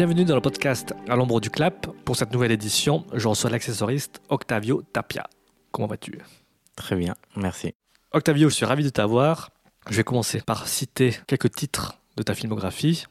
Bienvenue 0.00 0.24
dans 0.24 0.34
le 0.34 0.40
podcast 0.40 0.94
À 1.10 1.14
l'ombre 1.14 1.42
du 1.42 1.50
clap. 1.50 1.86
Pour 2.06 2.16
cette 2.16 2.32
nouvelle 2.32 2.52
édition, 2.52 3.04
je 3.12 3.28
reçois 3.28 3.50
l'accessoriste 3.50 4.22
Octavio 4.30 4.80
Tapia. 4.94 5.28
Comment 5.72 5.88
vas-tu? 5.88 6.18
Très 6.74 6.96
bien, 6.96 7.14
merci. 7.36 7.74
Octavio, 8.10 8.48
je 8.48 8.54
suis 8.54 8.64
ravi 8.64 8.82
de 8.82 8.88
t'avoir. 8.88 9.50
Je 9.90 9.96
vais 9.98 10.02
commencer 10.02 10.40
par 10.40 10.68
citer 10.68 11.14
quelques 11.26 11.50
titres 11.50 11.98
de 12.16 12.22
ta 12.22 12.34
filmographie. 12.34 13.04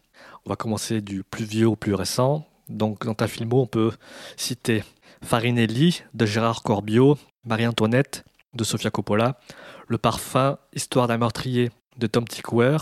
On 0.47 0.49
va 0.49 0.55
commencer 0.55 1.01
du 1.01 1.23
plus 1.23 1.45
vieux 1.45 1.67
au 1.67 1.75
plus 1.75 1.93
récent. 1.93 2.47
Donc, 2.69 3.05
dans 3.05 3.13
ta 3.13 3.27
filmo, 3.27 3.61
on 3.61 3.67
peut 3.67 3.91
citer 4.35 4.83
Farinelli 5.23 6.01
de 6.15 6.25
Gérard 6.25 6.63
Corbiot, 6.63 7.19
Marie-Antoinette 7.45 8.25
de 8.55 8.63
Sofia 8.63 8.89
Coppola, 8.89 9.37
Le 9.87 9.99
Parfum, 9.99 10.57
Histoire 10.73 11.05
d'un 11.05 11.19
meurtrier 11.19 11.69
de 11.99 12.07
Tom 12.07 12.27
Tykwer, 12.27 12.77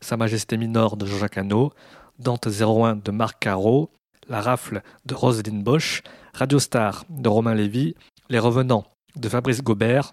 Sa 0.00 0.16
Majesté 0.16 0.56
Mineure 0.56 0.96
de 0.96 1.06
Jean-Jacques 1.06 1.38
Hano, 1.38 1.72
Dante 2.18 2.48
01 2.48 2.96
de 2.96 3.10
Marc 3.10 3.42
Caro, 3.42 3.90
La 4.28 4.40
Rafle 4.40 4.82
de 5.04 5.14
Roselyne 5.14 5.62
Bosch, 5.62 6.02
Radio 6.32 6.58
Star 6.58 7.04
de 7.10 7.28
Romain 7.28 7.54
Lévy, 7.54 7.94
Les 8.28 8.38
Revenants 8.38 8.86
de 9.16 9.28
Fabrice 9.28 9.62
Gobert, 9.62 10.12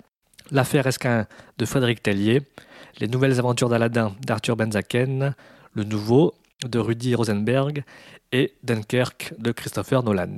L'affaire 0.52 0.88
Esquin 0.88 1.28
de 1.58 1.66
Frédéric 1.66 2.04
Tellier, 2.04 2.42
Les 3.00 3.08
Nouvelles 3.08 3.40
Aventures 3.40 3.70
d'Aladin 3.70 4.14
d'Arthur 4.26 4.56
Benzaken, 4.56 5.36
Le 5.73 5.84
Nouveau 5.84 6.34
de 6.66 6.80
Rudy 6.80 7.16
Rosenberg 7.16 7.84
et 8.31 8.53
Dunkerque 8.64 9.34
de 9.38 9.52
Christopher 9.52 10.03
Nolan. 10.03 10.38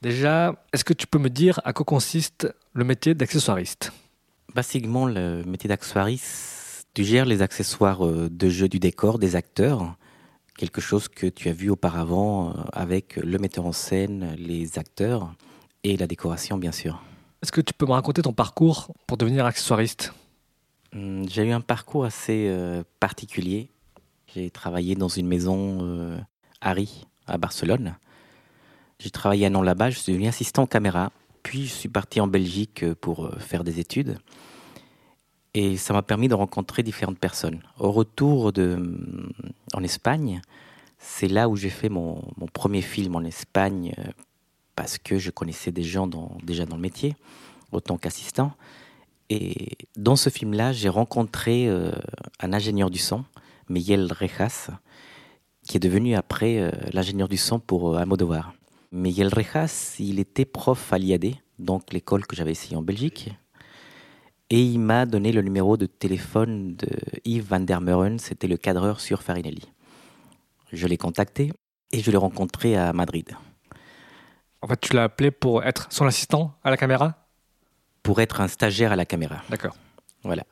Déjà, 0.00 0.54
est-ce 0.72 0.84
que 0.84 0.92
tu 0.92 1.06
peux 1.06 1.18
me 1.18 1.30
dire 1.30 1.60
à 1.64 1.72
quoi 1.72 1.84
consiste 1.84 2.48
le 2.72 2.84
métier 2.84 3.14
d'accessoiriste? 3.14 3.92
Basiquement, 4.54 5.06
le 5.06 5.42
métier 5.44 5.68
d'accessoiriste, 5.68 6.86
tu 6.94 7.04
gères 7.04 7.26
les 7.26 7.42
accessoires 7.42 8.06
euh, 8.06 8.28
de 8.30 8.48
jeu 8.48 8.68
du 8.68 8.78
décor 8.78 9.18
des 9.18 9.36
acteurs, 9.36 9.96
quelque 10.58 10.82
chose 10.82 11.08
que 11.08 11.26
tu 11.26 11.48
as 11.48 11.52
vu 11.52 11.70
auparavant 11.70 12.50
euh, 12.50 12.52
avec 12.74 13.16
le 13.16 13.38
metteur 13.38 13.64
en 13.64 13.72
scène, 13.72 14.34
les 14.36 14.78
acteurs 14.78 15.32
et 15.84 15.96
la 15.96 16.06
décoration, 16.06 16.58
bien 16.58 16.72
sûr. 16.72 17.02
Est-ce 17.42 17.52
que 17.52 17.62
tu 17.62 17.72
peux 17.72 17.86
me 17.86 17.92
raconter 17.92 18.20
ton 18.20 18.34
parcours 18.34 18.92
pour 19.06 19.16
devenir 19.16 19.46
accessoiriste? 19.46 20.12
Hum, 20.94 21.26
J'ai 21.26 21.44
eu 21.44 21.52
un 21.52 21.62
parcours 21.62 22.04
assez 22.04 22.48
euh, 22.48 22.82
particulier. 23.00 23.70
J'ai 24.34 24.50
travaillé 24.50 24.94
dans 24.94 25.08
une 25.08 25.26
maison 25.26 26.20
Harry 26.60 27.06
à 27.26 27.38
Barcelone. 27.38 27.96
J'ai 28.98 29.10
travaillé 29.10 29.46
un 29.46 29.54
an 29.54 29.62
là-bas, 29.62 29.88
je 29.88 29.98
suis 29.98 30.12
devenu 30.12 30.28
assistant 30.28 30.66
caméra. 30.66 31.10
Puis 31.42 31.66
je 31.66 31.72
suis 31.72 31.88
parti 31.88 32.20
en 32.20 32.26
Belgique 32.26 32.82
euh, 32.82 32.94
pour 32.94 33.26
euh, 33.26 33.38
faire 33.38 33.64
des 33.64 33.80
études. 33.80 34.18
Et 35.54 35.76
ça 35.76 35.92
m'a 35.92 36.02
permis 36.02 36.28
de 36.28 36.34
rencontrer 36.34 36.82
différentes 36.82 37.18
personnes. 37.18 37.60
Au 37.78 37.90
retour 37.90 38.52
hum, 38.56 39.32
en 39.72 39.82
Espagne, 39.82 40.40
c'est 40.98 41.28
là 41.28 41.48
où 41.48 41.56
j'ai 41.56 41.70
fait 41.70 41.88
mon, 41.88 42.22
premier 42.52 42.82
film 42.82 43.16
en 43.16 43.24
Espagne 43.24 43.94
euh, 43.98 44.04
parce 44.76 44.98
que 44.98 45.18
je 45.18 45.30
connaissais 45.30 45.72
des 45.72 45.82
gens 45.82 46.08
déjà 46.42 46.64
dans 46.64 46.76
le 46.76 46.82
métier, 46.82 47.16
autant 47.72 47.98
qu'assistant. 47.98 48.52
Et 49.30 49.76
dans 49.96 50.16
ce 50.16 50.30
film-là, 50.30 50.72
j'ai 50.72 50.88
rencontré 50.88 51.68
un 52.40 52.52
ingénieur 52.52 52.88
du 52.88 52.98
son, 52.98 53.24
Miguel 53.68 54.10
Rejas, 54.10 54.70
qui 55.64 55.76
est 55.76 55.80
devenu 55.80 56.14
après 56.14 56.70
l'ingénieur 56.94 57.28
du 57.28 57.36
son 57.36 57.58
pour 57.58 57.98
Almodovar. 57.98 58.54
Miguel 58.90 59.28
Rejas, 59.28 59.96
il 59.98 60.18
était 60.18 60.46
prof 60.46 60.92
à 60.92 60.98
l'IAD, 60.98 61.34
donc 61.58 61.92
l'école 61.92 62.26
que 62.26 62.36
j'avais 62.36 62.52
essayé 62.52 62.76
en 62.76 62.82
Belgique. 62.82 63.30
Et 64.50 64.62
il 64.62 64.78
m'a 64.78 65.04
donné 65.04 65.30
le 65.30 65.42
numéro 65.42 65.76
de 65.76 65.84
téléphone 65.84 66.74
de 66.76 66.88
Yves 67.24 67.46
van 67.46 67.60
der 67.60 67.82
Meuren, 67.82 68.18
c'était 68.18 68.46
le 68.46 68.56
cadreur 68.56 69.00
sur 69.00 69.22
Farinelli. 69.22 69.70
Je 70.72 70.86
l'ai 70.86 70.96
contacté 70.96 71.52
et 71.92 72.00
je 72.00 72.10
l'ai 72.10 72.16
rencontré 72.16 72.76
à 72.76 72.92
Madrid. 72.94 73.36
En 74.62 74.68
fait, 74.68 74.80
tu 74.80 74.94
l'as 74.94 75.04
appelé 75.04 75.30
pour 75.30 75.64
être 75.64 75.86
son 75.90 76.06
assistant 76.06 76.54
à 76.64 76.70
la 76.70 76.78
caméra? 76.78 77.26
Pour 78.02 78.20
être 78.20 78.40
un 78.40 78.48
stagiaire 78.48 78.90
à 78.90 78.96
la 78.96 79.04
caméra. 79.04 79.42
D'accord. 79.50 79.76
Voilà. 80.24 80.44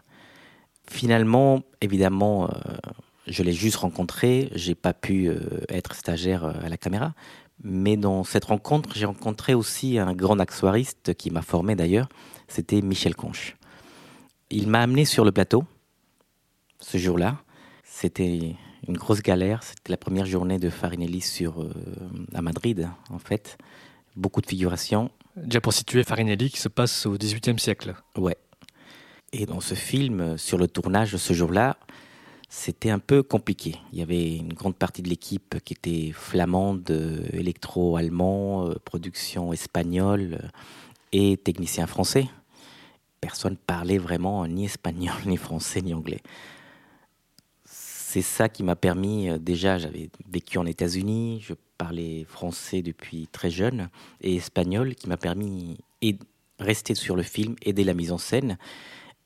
Finalement, 0.89 1.63
évidemment, 1.81 2.45
euh, 2.45 2.77
je 3.27 3.43
l'ai 3.43 3.53
juste 3.53 3.77
rencontré, 3.77 4.51
j'ai 4.55 4.75
pas 4.75 4.93
pu 4.93 5.29
euh, 5.29 5.41
être 5.69 5.95
stagiaire 5.95 6.45
euh, 6.45 6.53
à 6.63 6.69
la 6.69 6.77
caméra, 6.77 7.15
mais 7.65 7.97
dans 7.97 8.25
cette 8.25 8.45
rencontre, 8.45 8.91
j'ai 8.95 9.07
rencontré 9.07 9.55
aussi 9.55 9.99
un 9.99 10.13
grand 10.13 10.39
accessoiriste 10.39 11.15
qui 11.15 11.31
m'a 11.31 11.43
formé 11.43 11.75
d'ailleurs, 11.75 12.09
c'était 12.47 12.83
Michel 12.83 13.17
Conche. 13.17 13.57
Il 14.51 14.69
m'a 14.69 14.81
amené 14.81 15.05
sur 15.05 15.25
le 15.25 15.33
plateau 15.33 15.65
ce 16.81 16.99
jour-là. 16.99 17.39
C'était 17.85 18.57
une 18.87 18.97
grosse 18.97 19.23
galère, 19.23 19.63
c'était 19.63 19.91
la 19.91 19.97
première 19.97 20.27
journée 20.27 20.59
de 20.59 20.71
Farinelli 20.71 21.21
sur, 21.21 21.63
euh, 21.63 21.73
à 22.35 22.43
Madrid 22.43 22.89
en 23.11 23.19
fait. 23.19 23.59
Beaucoup 24.15 24.41
de 24.41 24.47
figurations. 24.47 25.11
Déjà 25.37 25.61
pour 25.61 25.73
situer 25.73 26.05
Farinelli 26.05 26.51
qui 26.51 26.61
se 26.61 26.69
passe 26.69 27.07
au 27.07 27.17
XVIIIe 27.17 27.59
siècle. 27.59 27.95
Ouais. 28.17 28.37
Et 29.33 29.47
dans 29.47 29.61
ce 29.61 29.75
film, 29.75 30.39
sur 30.39 30.59
le 30.59 30.69
tournage 30.69 31.17
ce 31.17 31.33
jour-là, 31.33 31.77
c'était 32.49 32.91
un 32.91 32.99
peu 32.99 33.23
compliqué. 33.23 33.77
Il 33.93 33.99
y 33.99 34.03
avait 34.03 34.37
une 34.37 34.53
grande 34.53 34.77
partie 34.77 35.03
de 35.03 35.09
l'équipe 35.09 35.57
qui 35.65 35.75
était 35.75 36.13
flamande, 36.13 36.89
électro-allemand, 37.33 38.69
euh, 38.69 38.75
production 38.85 39.53
espagnole 39.53 40.39
euh, 40.43 40.49
et 41.13 41.37
technicien 41.37 41.87
français. 41.87 42.29
Personne 43.21 43.57
parlait 43.57 43.99
vraiment 43.99 44.47
ni 44.47 44.65
espagnol, 44.65 45.15
ni 45.27 45.37
français, 45.37 45.81
ni 45.83 45.95
anglais. 45.95 46.21
C'est 48.09 48.23
ça 48.23 48.49
qui 48.49 48.63
m'a 48.63 48.77
permis, 48.77 49.29
euh, 49.29 49.37
déjà 49.37 49.79
j'avais 49.79 50.09
vécu 50.31 50.59
en 50.59 50.65
États-Unis, 50.65 51.41
je 51.43 51.55
parlais 51.77 52.25
français 52.25 52.81
depuis 52.81 53.29
très 53.31 53.51
jeune, 53.51 53.91
et 54.23 54.37
espagnol, 54.37 54.95
qui 54.95 55.09
m'a 55.09 55.17
permis 55.17 55.77
de 56.01 56.17
rester 56.59 56.95
sur 56.95 57.17
le 57.17 57.23
film, 57.23 57.57
aider 57.63 57.85
la 57.85 57.95
mise 57.95 58.13
en 58.13 58.19
scène, 58.19 58.57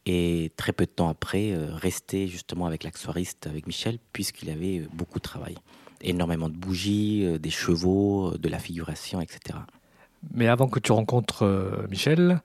et 0.06 0.50
très 0.56 0.72
peu 0.72 0.86
de 0.86 0.90
temps 0.90 1.08
après, 1.08 1.52
euh, 1.52 1.74
rester 1.74 2.26
justement 2.26 2.66
avec 2.66 2.82
l'accessoiriste, 2.82 3.46
avec 3.46 3.66
Michel, 3.66 3.98
puisqu'il 4.12 4.50
avait 4.50 4.80
euh, 4.80 4.88
beaucoup 4.92 5.18
de 5.18 5.24
travail. 5.24 5.56
Énormément 6.00 6.48
de 6.48 6.56
bougies, 6.56 7.38
des 7.38 7.50
chevaux, 7.50 8.36
de 8.38 8.48
la 8.48 8.58
figuration, 8.58 9.20
etc. 9.20 9.58
Mais 10.32 10.48
avant 10.48 10.66
que 10.66 10.80
tu 10.80 10.90
rencontres 10.90 11.86
Michel, 11.90 12.40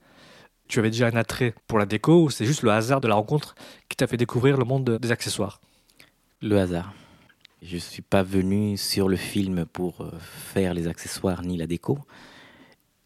tu 0.67 0.79
avais 0.79 0.89
déjà 0.89 1.07
un 1.07 1.15
attrait 1.15 1.53
pour 1.67 1.79
la 1.79 1.85
déco 1.85 2.23
ou 2.23 2.29
c'est 2.29 2.45
juste 2.45 2.63
le 2.63 2.71
hasard 2.71 3.01
de 3.01 3.07
la 3.07 3.15
rencontre 3.15 3.55
qui 3.89 3.97
t'a 3.97 4.07
fait 4.07 4.17
découvrir 4.17 4.57
le 4.57 4.65
monde 4.65 4.97
des 4.99 5.11
accessoires? 5.11 5.61
Le 6.41 6.59
hasard. 6.59 6.93
Je 7.61 7.75
ne 7.75 7.79
suis 7.79 8.01
pas 8.01 8.23
venu 8.23 8.77
sur 8.77 9.09
le 9.09 9.15
film 9.15 9.65
pour 9.65 10.05
faire 10.19 10.73
les 10.73 10.87
accessoires 10.87 11.41
ni 11.41 11.57
la 11.57 11.67
déco 11.67 11.99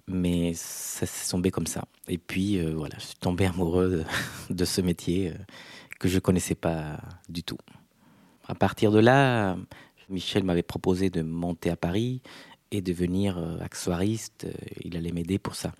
mais 0.09 0.53
ça 0.56 1.06
s'est 1.06 1.30
tombé 1.30 1.52
comme 1.52 1.68
ça. 1.68 1.86
Et 2.08 2.18
puis 2.18 2.58
euh, 2.58 2.74
voilà, 2.75 2.96
je 2.97 3.06
suis 3.06 3.16
tombé 3.16 3.46
amoureux 3.46 4.03
de, 4.50 4.66
ce 4.66 4.81
métier 4.81 5.30
euh, 5.30 5.34
que 6.00 6.09
je 6.09 6.20
connaissais 6.20 6.56
pas 6.56 7.00
du 7.30 7.44
tout. 7.44 7.58
À 8.47 8.56
partir 8.56 8.91
de 8.91 9.00
là, 9.00 9.56
Michel 10.09 10.44
m'avait 10.44 10.64
proposé 10.64 11.12
de 11.12 11.22
monter 11.22 11.70
à 11.70 11.76
Paris 11.76 12.22
et 12.72 12.81
de 12.81 12.91
devenir 12.91 13.38
euh, 13.38 13.59
accessoiriste. 13.59 14.47
Il 14.84 14.97
allait 14.97 15.12
m'aider 15.12 15.38
pour 15.38 15.56
ça. 15.56 15.74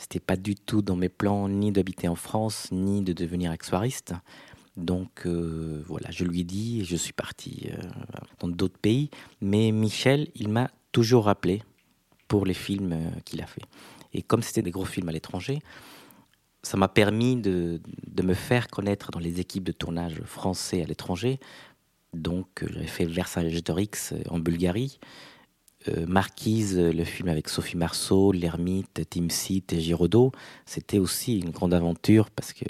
C'était 0.00 0.20
pas 0.20 0.36
du 0.36 0.54
tout 0.54 0.80
dans 0.80 0.96
mes 0.96 1.10
plans 1.10 1.48
ni 1.48 1.72
d'habiter 1.72 2.08
en 2.08 2.14
France 2.14 2.68
ni 2.72 3.02
de 3.02 3.12
devenir 3.12 3.50
accessoiriste. 3.50 4.14
Donc 4.76 5.26
voilà, 5.26 6.10
je 6.10 6.24
lui 6.24 6.40
ai 6.40 6.44
dit 6.44 6.80
et 6.80 6.84
je 6.84 6.96
suis 6.96 7.12
parti 7.12 7.68
dans 8.38 8.48
d'autres 8.48 8.78
pays. 8.78 9.10
Mais 9.42 9.72
Michel, 9.72 10.28
il 10.34 10.48
m'a 10.48 10.70
toujours 10.92 11.26
rappelé 11.26 11.62
pour 12.30 12.46
les 12.46 12.54
films 12.54 12.92
euh, 12.92 13.20
qu'il 13.24 13.42
a 13.42 13.46
fait. 13.46 13.64
Et 14.14 14.22
comme 14.22 14.42
c'était 14.42 14.62
des 14.62 14.70
gros 14.70 14.84
films 14.84 15.08
à 15.08 15.12
l'étranger, 15.12 15.58
ça 16.62 16.76
m'a 16.76 16.88
permis 16.88 17.36
de, 17.36 17.80
de, 18.06 18.22
me 18.22 18.34
faire 18.34 18.68
connaître 18.68 19.10
dans 19.10 19.18
les 19.18 19.40
équipes 19.40 19.64
de 19.64 19.72
tournage 19.72 20.20
français 20.22 20.82
à 20.82 20.86
l'étranger. 20.86 21.40
Donc, 22.14 22.62
euh, 22.62 22.68
j'avais 22.72 22.86
fait 22.86 23.04
Versailles-Dorix 23.04 24.12
euh, 24.12 24.22
en 24.28 24.38
Bulgarie, 24.38 25.00
Marquise, 26.06 26.78
le 26.78 27.04
film 27.04 27.28
avec 27.28 27.48
Sophie 27.48 27.76
Marceau, 27.76 28.32
L'Ermite, 28.32 29.02
Tim 29.08 29.28
Seat 29.30 29.72
et 29.72 29.80
Giraudot. 29.80 30.32
C'était 30.66 30.98
aussi 30.98 31.38
une 31.38 31.50
grande 31.50 31.72
aventure 31.72 32.30
parce 32.30 32.52
que 32.52 32.66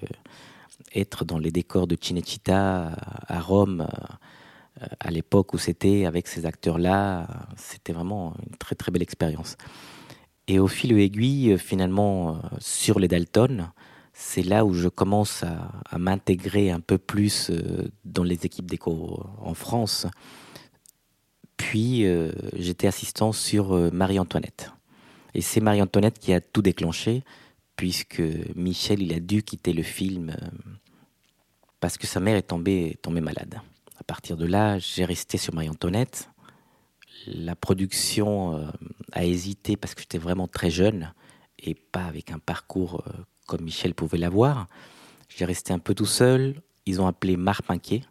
être 0.95 1.25
dans 1.25 1.39
les 1.39 1.51
décors 1.51 1.87
de 1.87 1.97
Cinecittà 2.01 2.93
à 3.27 3.41
Rome, 3.41 3.87
euh, 4.83 4.87
à 4.99 5.11
l'époque 5.11 5.55
où 5.55 5.59
c'était 5.59 6.07
avec 6.07 6.27
ces 6.27 6.47
acteurs-là, 6.47 7.27
c'était 7.57 7.93
vraiment 7.93 8.35
une 8.49 8.57
très 8.57 8.75
très 8.75 8.91
belle 8.91 9.03
expérience. 9.03 9.57
Et 10.49 10.59
au 10.59 10.69
fil 10.69 10.99
aiguille, 10.99 11.57
finalement, 11.59 12.31
euh, 12.31 12.39
sur 12.59 12.99
les 12.99 13.09
Dalton, 13.09 13.71
c'est 14.13 14.43
là 14.43 14.65
où 14.65 14.75
je 14.75 14.89
commence 14.89 15.45
à, 15.45 15.99
m'intégrer 15.99 16.71
un 16.71 16.81
peu 16.81 16.99
plus 16.99 17.51
euh, 17.51 17.91
dans 18.05 18.25
les 18.25 18.47
équipes 18.47 18.69
d'éco 18.69 19.25
en 19.41 19.55
France. 19.55 20.07
Puis 21.61 22.05
j'étais 22.57 22.87
assistant 22.87 23.33
sur 23.33 23.75
Marie-Antoinette. 23.93 24.73
Et 25.35 25.43
c'est 25.43 25.61
Marie-Antoinette 25.61 26.19
qui 26.19 26.33
a 26.33 26.41
tout 26.41 26.63
déclenché, 26.63 27.23
puisque 27.77 28.23
Michel, 28.57 29.03
il 29.03 29.13
a 29.13 29.21
dû 29.21 29.43
quitter 29.43 29.75
le 29.75 29.83
film 29.83 30.35
parce 31.81 31.97
que 31.97 32.07
sa 32.07 32.21
mère 32.21 32.37
est 32.37 32.43
tombée, 32.43 32.99
malade. 33.09 33.61
À 33.99 34.05
partir 34.05 34.37
de 34.37 34.47
là, 34.47 34.79
j'ai 34.79 35.05
resté 35.05 35.39
sur 35.39 35.55
Marie-Antoinette. 35.55 36.31
La 37.27 37.57
production 37.57 38.57
euh, 38.57 38.67
a 39.13 39.25
hésité 39.25 39.77
parce 39.77 39.95
que 39.95 40.03
j'étais 40.03 40.19
vraiment 40.19 40.47
très 40.47 40.71
jeune 40.71 41.13
et 41.59 41.75
pas 41.75 42.05
avec 42.05 42.31
un 42.31 42.39
parcours 42.39 43.03
euh, 43.07 43.13
comme 43.47 43.63
Michel 43.63 43.95
pouvait 43.95 44.19
l'avoir. 44.19 44.69
J'ai 45.29 45.45
resté 45.45 45.73
un 45.73 45.79
peu 45.79 45.95
tout 45.95 46.07
seul. 46.07 46.61
Ils 46.87 47.01
ont 47.01 47.07
appelé 47.07 47.37
Marc 47.37 47.63
Pinquet, 47.63 48.03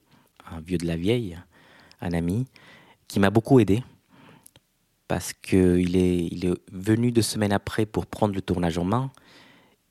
un 0.52 0.62
vieux 0.62 0.78
de 0.78 0.86
la 0.86 0.96
vieille, 0.96 1.40
un 2.02 2.14
ami, 2.14 2.46
qui 3.10 3.20
m'a 3.20 3.32
beaucoup 3.32 3.60
aidé 3.60 3.84
parce 5.10 5.34
qu'il 5.34 5.98
est, 5.98 6.28
il 6.28 6.46
est 6.46 6.54
venu 6.72 7.12
deux 7.12 7.24
semaines 7.24 7.52
après 7.52 7.86
pour 7.86 8.06
prendre 8.06 8.36
le 8.36 8.42
tournage 8.42 8.78
en 8.78 8.86
main. 8.86 9.12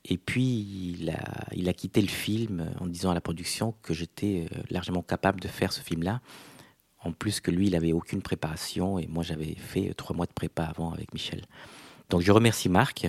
Et 0.05 0.17
puis, 0.17 0.95
il 0.97 1.09
a, 1.11 1.45
il 1.53 1.67
a 1.67 1.73
quitté 1.73 2.01
le 2.01 2.07
film 2.07 2.71
en 2.79 2.87
disant 2.87 3.11
à 3.11 3.13
la 3.13 3.21
production 3.21 3.75
que 3.83 3.93
j'étais 3.93 4.47
euh, 4.49 4.61
largement 4.69 5.03
capable 5.03 5.41
de 5.41 5.49
faire 5.49 5.73
ce 5.73 5.81
film-là. 5.81 6.21
En 7.03 7.11
plus 7.11 7.41
que 7.41 7.51
lui, 7.51 7.67
il 7.67 7.73
n'avait 7.73 7.91
aucune 7.91 8.21
préparation 8.21 8.97
et 8.97 9.07
moi, 9.07 9.23
j'avais 9.23 9.55
fait 9.55 9.93
trois 9.93 10.15
mois 10.15 10.25
de 10.25 10.31
prépa 10.31 10.63
avant 10.63 10.93
avec 10.93 11.13
Michel. 11.13 11.45
Donc, 12.09 12.21
je 12.21 12.31
remercie 12.31 12.69
Marc. 12.69 13.05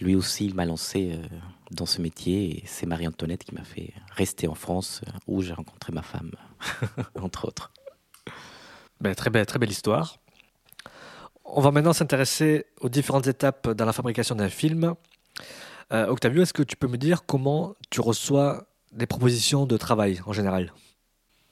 Lui 0.00 0.14
aussi, 0.14 0.46
il 0.46 0.54
m'a 0.54 0.64
lancé 0.64 1.12
euh, 1.12 1.26
dans 1.72 1.86
ce 1.86 2.00
métier 2.00 2.58
et 2.58 2.62
c'est 2.66 2.86
Marie-Antoinette 2.86 3.42
qui 3.42 3.54
m'a 3.54 3.64
fait 3.64 3.92
rester 4.14 4.46
en 4.46 4.54
France 4.54 5.02
euh, 5.08 5.10
où 5.26 5.42
j'ai 5.42 5.54
rencontré 5.54 5.92
ma 5.92 6.02
femme, 6.02 6.30
entre 7.20 7.48
autres. 7.48 7.72
Ben, 9.00 9.14
très, 9.14 9.30
belle, 9.30 9.46
très 9.46 9.58
belle 9.58 9.70
histoire. 9.70 10.18
On 11.44 11.60
va 11.62 11.70
maintenant 11.70 11.94
s'intéresser 11.94 12.66
aux 12.80 12.90
différentes 12.90 13.26
étapes 13.26 13.70
dans 13.70 13.86
la 13.86 13.92
fabrication 13.92 14.34
d'un 14.34 14.50
film. 14.50 14.94
Euh, 15.92 16.06
Octavio, 16.06 16.42
est-ce 16.42 16.52
que 16.52 16.62
tu 16.62 16.76
peux 16.76 16.86
me 16.86 16.98
dire 16.98 17.24
comment 17.24 17.74
tu 17.88 18.00
reçois 18.00 18.66
des 18.92 19.06
propositions 19.06 19.64
de 19.66 19.76
travail 19.76 20.20
en 20.26 20.32
général? 20.32 20.72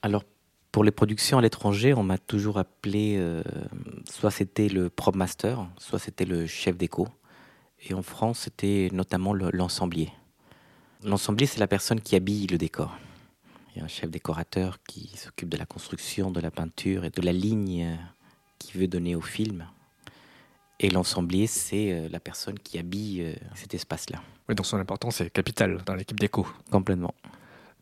Alors, 0.03 0.23
pour 0.71 0.83
les 0.83 0.91
productions 0.91 1.39
à 1.39 1.41
l'étranger, 1.41 1.93
on 1.95 2.03
m'a 2.03 2.19
toujours 2.19 2.59
appelé, 2.59 3.15
euh, 3.17 3.41
soit 4.09 4.31
c'était 4.31 4.69
le 4.69 4.89
prop 4.89 5.15
master, 5.15 5.67
soit 5.77 5.97
c'était 5.97 6.25
le 6.25 6.45
chef 6.45 6.77
déco. 6.77 7.07
Et 7.81 7.93
en 7.93 8.03
France, 8.03 8.41
c'était 8.41 8.89
notamment 8.93 9.33
l'ensemblier. 9.33 10.11
L'ensemblier, 11.03 11.47
c'est 11.47 11.59
la 11.59 11.67
personne 11.67 11.99
qui 11.99 12.15
habille 12.15 12.45
le 12.47 12.57
décor. 12.57 12.95
Il 13.73 13.79
y 13.79 13.81
a 13.81 13.85
un 13.85 13.87
chef 13.87 14.09
décorateur 14.09 14.79
qui 14.87 15.11
s'occupe 15.15 15.49
de 15.49 15.57
la 15.57 15.65
construction, 15.65 16.31
de 16.31 16.39
la 16.39 16.51
peinture 16.51 17.05
et 17.05 17.09
de 17.09 17.21
la 17.21 17.31
ligne 17.31 17.97
qu'il 18.57 18.79
veut 18.79 18.87
donner 18.87 19.15
au 19.15 19.21
film. 19.21 19.65
Et 20.79 20.89
l'ensemblier, 20.89 21.47
c'est 21.47 21.91
euh, 21.91 22.09
la 22.09 22.19
personne 22.19 22.57
qui 22.57 22.79
habille 22.79 23.21
euh, 23.23 23.33
cet 23.53 23.73
espace-là. 23.73 24.21
Oui, 24.47 24.55
donc 24.55 24.65
son 24.65 24.77
importance 24.77 25.19
est 25.19 25.29
capitale 25.29 25.81
dans 25.85 25.93
l'équipe 25.93 26.19
déco. 26.19 26.47
Complètement. 26.71 27.13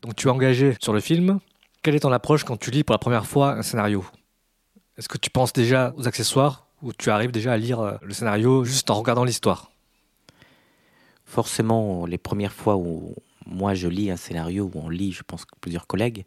Donc 0.02 0.16
tu 0.16 0.28
es 0.28 0.32
engagé 0.32 0.76
sur 0.82 0.94
le 0.94 1.00
film. 1.00 1.40
Quelle 1.84 1.96
est 1.96 2.00
ton 2.00 2.12
approche 2.12 2.44
quand 2.44 2.58
tu 2.58 2.72
lis 2.72 2.84
pour 2.84 2.94
la 2.94 3.00
première 3.00 3.26
fois 3.26 3.54
un 3.54 3.62
scénario? 3.62 4.04
Est-ce 4.98 5.08
que 5.08 5.18
tu 5.20 5.30
penses 5.30 5.54
déjà 5.54 5.94
aux 5.96 6.08
accessoires 6.08 6.68
ou 6.82 6.92
tu 6.92 7.12
arrives 7.12 7.32
déjà 7.32 7.54
à 7.54 7.58
lire 7.58 7.80
euh, 7.80 7.98
le 8.02 8.14
scénario 8.14 8.64
juste 8.64 8.90
en 8.90 8.96
regardant 8.96 9.24
l'histoire? 9.24 9.72
Forcément, 11.26 12.06
les 12.08 12.18
premières 12.18 12.54
fois 12.54 12.78
où 12.78 13.14
moi 13.48 13.74
je 13.74 13.88
lis 13.88 14.12
un 14.12 14.18
scénario, 14.18 14.70
où 14.74 14.80
on 14.80 14.90
lit, 14.90 15.12
je 15.12 15.24
pense 15.24 15.46
plusieurs 15.62 15.88
collègues, 15.88 16.26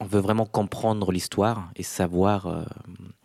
on 0.00 0.06
veut 0.06 0.20
vraiment 0.20 0.46
comprendre 0.46 1.12
l'histoire 1.12 1.70
et 1.76 1.82
savoir 1.82 2.66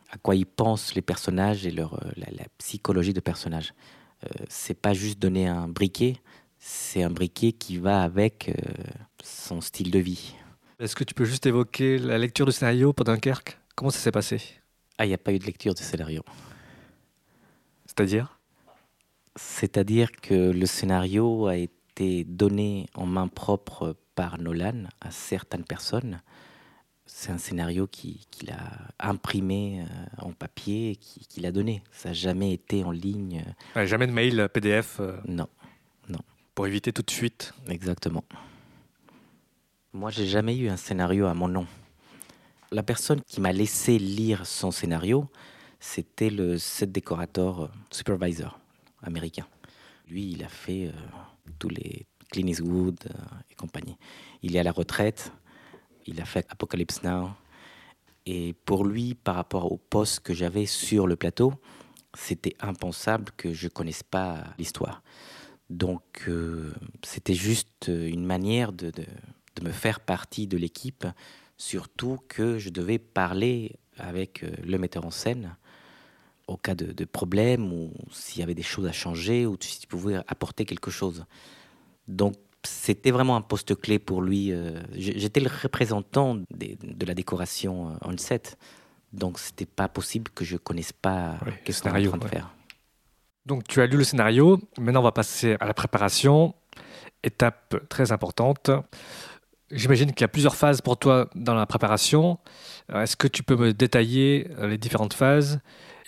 à 0.10 0.18
quoi 0.18 0.36
ils 0.36 0.46
pensent 0.46 0.96
les 0.96 1.02
personnages 1.02 1.66
et 1.66 1.72
leur, 1.72 1.94
euh, 1.94 2.12
la, 2.18 2.46
psychologie 2.58 3.14
de 3.14 3.20
personnages. 3.20 3.74
Euh, 4.24 4.28
c'est 4.50 4.80
pas 4.80 4.94
juste 4.94 5.20
donner 5.20 5.48
un 5.48 5.68
briquet, 5.68 6.18
c'est 6.58 7.04
un 7.04 7.10
briquet 7.10 7.52
qui 7.52 7.78
va 7.78 8.02
avec 8.02 8.50
euh, 8.50 8.74
son 9.24 9.62
style 9.62 9.92
de 9.92 10.00
vie. 10.00 10.36
Est-ce 10.80 10.96
que 10.96 11.04
tu 11.04 11.14
peux 11.14 11.26
juste 11.26 11.46
évoquer 11.46 11.98
la 11.98 12.18
lecture 12.18 12.46
du 12.46 12.52
scénario 12.52 12.94
pour 12.94 13.06
Dunkerque? 13.06 13.60
Comment 13.76 13.92
ça 13.92 14.00
s'est 14.00 14.12
passé? 14.12 14.42
Ah, 14.98 15.06
il 15.06 15.10
n'y 15.10 15.14
a 15.14 15.18
pas 15.18 15.32
eu 15.32 15.40
de 15.40 15.46
lecture 15.46 15.74
de 15.74 15.80
scénario. 15.80 16.24
C'est-à-dire? 17.86 18.40
C'est-à-dire 19.36 20.12
que 20.12 20.34
le 20.34 20.66
scénario 20.66 21.48
a 21.48 21.56
été 21.56 21.79
donné 22.26 22.88
en 22.96 23.06
main 23.06 23.28
propre 23.28 23.96
par 24.16 24.40
Nolan 24.40 24.86
à 25.02 25.12
certaines 25.12 25.64
personnes 25.66 26.22
c'est 27.12 27.32
un 27.32 27.38
scénario 27.38 27.88
qu'il 27.88 28.52
a 28.52 29.10
imprimé 29.10 29.82
euh, 29.82 30.26
en 30.26 30.32
papier 30.32 30.92
et 30.92 30.96
qu'il 30.96 31.46
a 31.46 31.52
donné. 31.52 31.84
Ça 31.92 32.10
n'a 32.10 32.14
jamais 32.14 32.54
été 32.54 32.84
en 32.84 32.92
ligne. 32.92 33.44
jamais 33.76 34.08
de 34.08 34.12
mail 34.12 34.48
PDF 34.54 34.98
euh, 35.00 35.18
Non, 35.28 35.50
non. 36.08 36.20
Pour 36.56 36.68
éviter 36.68 36.94
toute 36.94 37.12
fuite 37.12 37.54
Exactement. 37.68 38.24
Moi, 39.92 40.12
j'ai 40.12 40.28
jamais 40.28 40.56
eu 40.56 40.70
un 40.70 40.78
scénario 40.78 41.26
à 41.26 41.34
mon 41.34 41.48
nom. 41.48 41.66
La 42.72 42.84
personne 42.84 43.22
qui 43.24 43.42
m'a 43.42 43.52
laissé 43.52 43.98
lire 43.98 44.46
son 44.46 44.70
scénario, 44.70 45.28
c'était 45.80 46.30
le 46.30 46.60
set 46.60 46.92
décorateur 46.92 47.64
euh, 47.64 47.68
supervisor 47.90 48.60
américain. 49.02 49.48
Lui, 50.08 50.32
il 50.32 50.44
a 50.44 50.50
fait 50.50 50.92
tous 51.58 51.70
les 51.70 52.06
Clint 52.32 52.48
Eastwood 52.48 53.00
et 53.50 53.56
compagnie. 53.56 53.98
Il 54.44 54.56
est 54.56 54.60
à 54.60 54.64
la 54.64 54.72
retraite 54.72 55.32
il 56.10 56.20
a 56.22 56.26
fait 56.26 56.46
Apocalypse 56.50 57.04
Now. 57.04 57.30
Et 58.26 58.54
pour 58.66 58.86
lui, 58.86 59.16
par 59.16 59.36
rapport 59.36 59.72
au 59.72 59.78
poste 59.78 60.22
que 60.22 60.34
j'avais 60.34 60.66
sur 60.66 61.08
le 61.08 61.16
plateau, 61.16 61.54
c'était 62.14 62.56
impensable 62.60 63.32
que 63.38 63.54
je 63.54 63.68
connaisse 63.68 64.04
pas 64.04 64.44
l'histoire. 64.58 65.04
Donc, 65.70 66.26
euh, 66.28 66.74
c'était 67.04 67.36
juste 67.36 67.88
une 67.88 68.26
manière 68.26 68.72
de, 68.72 68.92
me 69.62 69.72
faire 69.72 70.00
partie 70.00 70.48
de 70.48 70.58
l'équipe, 70.58 71.06
surtout 71.58 72.18
que 72.30 72.58
je 72.58 72.70
devais 72.70 72.98
parler 72.98 73.76
avec 73.98 74.44
euh, 74.44 74.52
le 74.64 74.78
metteur 74.78 75.06
en 75.06 75.12
scène 75.12 75.58
au 76.50 76.58
cas 76.58 76.76
de, 76.76 76.92
de 76.92 77.06
problème 77.06 77.72
ou 77.72 77.92
s'il 78.12 78.40
y 78.40 78.44
avait 78.44 78.56
des 78.56 78.64
choses 78.64 78.86
à 78.86 78.92
changer 78.92 79.46
ou 79.46 79.56
s'il 79.60 79.88
pouvait 79.88 80.18
apporter 80.28 80.66
quelque 80.66 80.92
chose. 80.92 81.26
Donc, 82.08 82.36
c'était 82.64 83.12
vraiment 83.12 83.36
un 83.36 83.42
poste 83.42 83.80
clé 83.80 84.00
pour 84.00 84.22
lui. 84.22 84.52
Euh, 84.52 84.82
j'étais 84.94 85.40
le 85.40 85.50
représentant 85.50 86.36
de 86.36 87.06
la 87.06 87.14
décoration 87.14 87.98
on 88.02 88.18
set, 88.18 88.58
donc 89.14 89.40
c'était 89.40 89.66
pas 89.66 89.88
possible 89.88 90.30
que 90.32 90.44
je 90.44 90.58
connaisse 90.58 90.92
pas 90.92 91.38
qu'est-ce 91.64 91.82
qu'on 91.82 91.96
est 91.96 92.08
en 92.08 92.12
train 92.12 92.18
de 92.18 92.28
faire. 92.28 92.50
Donc 93.46 93.68
tu 93.68 93.82
as 93.82 93.88
lu 93.88 93.98
le 93.98 94.04
scénario, 94.04 94.60
maintenant 94.78 95.00
on 95.00 95.04
va 95.04 95.12
passer 95.12 95.56
à 95.60 95.66
la 95.66 95.74
préparation, 95.74 96.54
étape 97.24 97.88
très 97.90 98.12
importante. 98.12 98.70
J'imagine 99.72 100.12
qu'il 100.12 100.22
y 100.22 100.26
a 100.26 100.30
plusieurs 100.30 100.56
phases 100.56 100.82
pour 100.82 100.98
toi 100.98 101.30
dans 101.36 101.54
la 101.54 101.66
préparation. 101.66 102.40
Est-ce 102.94 103.16
que 103.16 103.28
tu 103.28 103.44
peux 103.44 103.56
me 103.56 103.72
détailler 103.72 104.50
euh, 104.58 104.68
les 104.68 104.78
différentes 104.78 105.14
phases? 105.14 105.60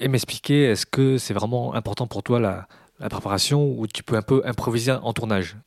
Et 0.02 0.08
m'expliquer 0.08 0.64
est-ce 0.64 0.86
que 0.86 1.18
c'est 1.18 1.34
vraiment 1.34 1.74
important 1.74 2.08
pour 2.08 2.24
toi 2.24 2.40
la, 2.40 2.68
préparation 3.10 3.80
ou 3.80 3.88
tu 3.88 4.04
peux 4.04 4.16
un 4.16 4.22
peu 4.22 4.42
improviser 4.46 4.92
en 4.92 5.14
tournage? 5.14 5.58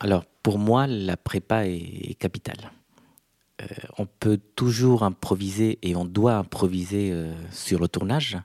Alors, 0.00 0.24
pour 0.42 0.58
moi, 0.58 0.86
la 0.86 1.16
prépa 1.16 1.66
est, 1.66 2.16
capitale. 2.18 2.72
Euh, 3.62 3.66
on 3.98 4.06
peut 4.06 4.38
toujours 4.54 5.02
improviser 5.02 5.78
et 5.82 5.96
on 5.96 6.04
doit 6.04 6.36
improviser 6.36 7.10
euh, 7.12 7.32
sur 7.50 7.80
le 7.80 7.88
tournage, 7.88 8.38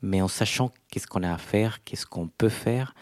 mais 0.00 0.22
en 0.22 0.28
sachant 0.28 0.72
qu'est-ce 0.90 1.06
qu'on 1.06 1.22
a 1.22 1.32
à 1.32 1.38
faire, 1.38 1.84
qu'est-ce 1.84 2.06
qu'on 2.06 2.28
peut 2.28 2.48
faire. 2.48 2.94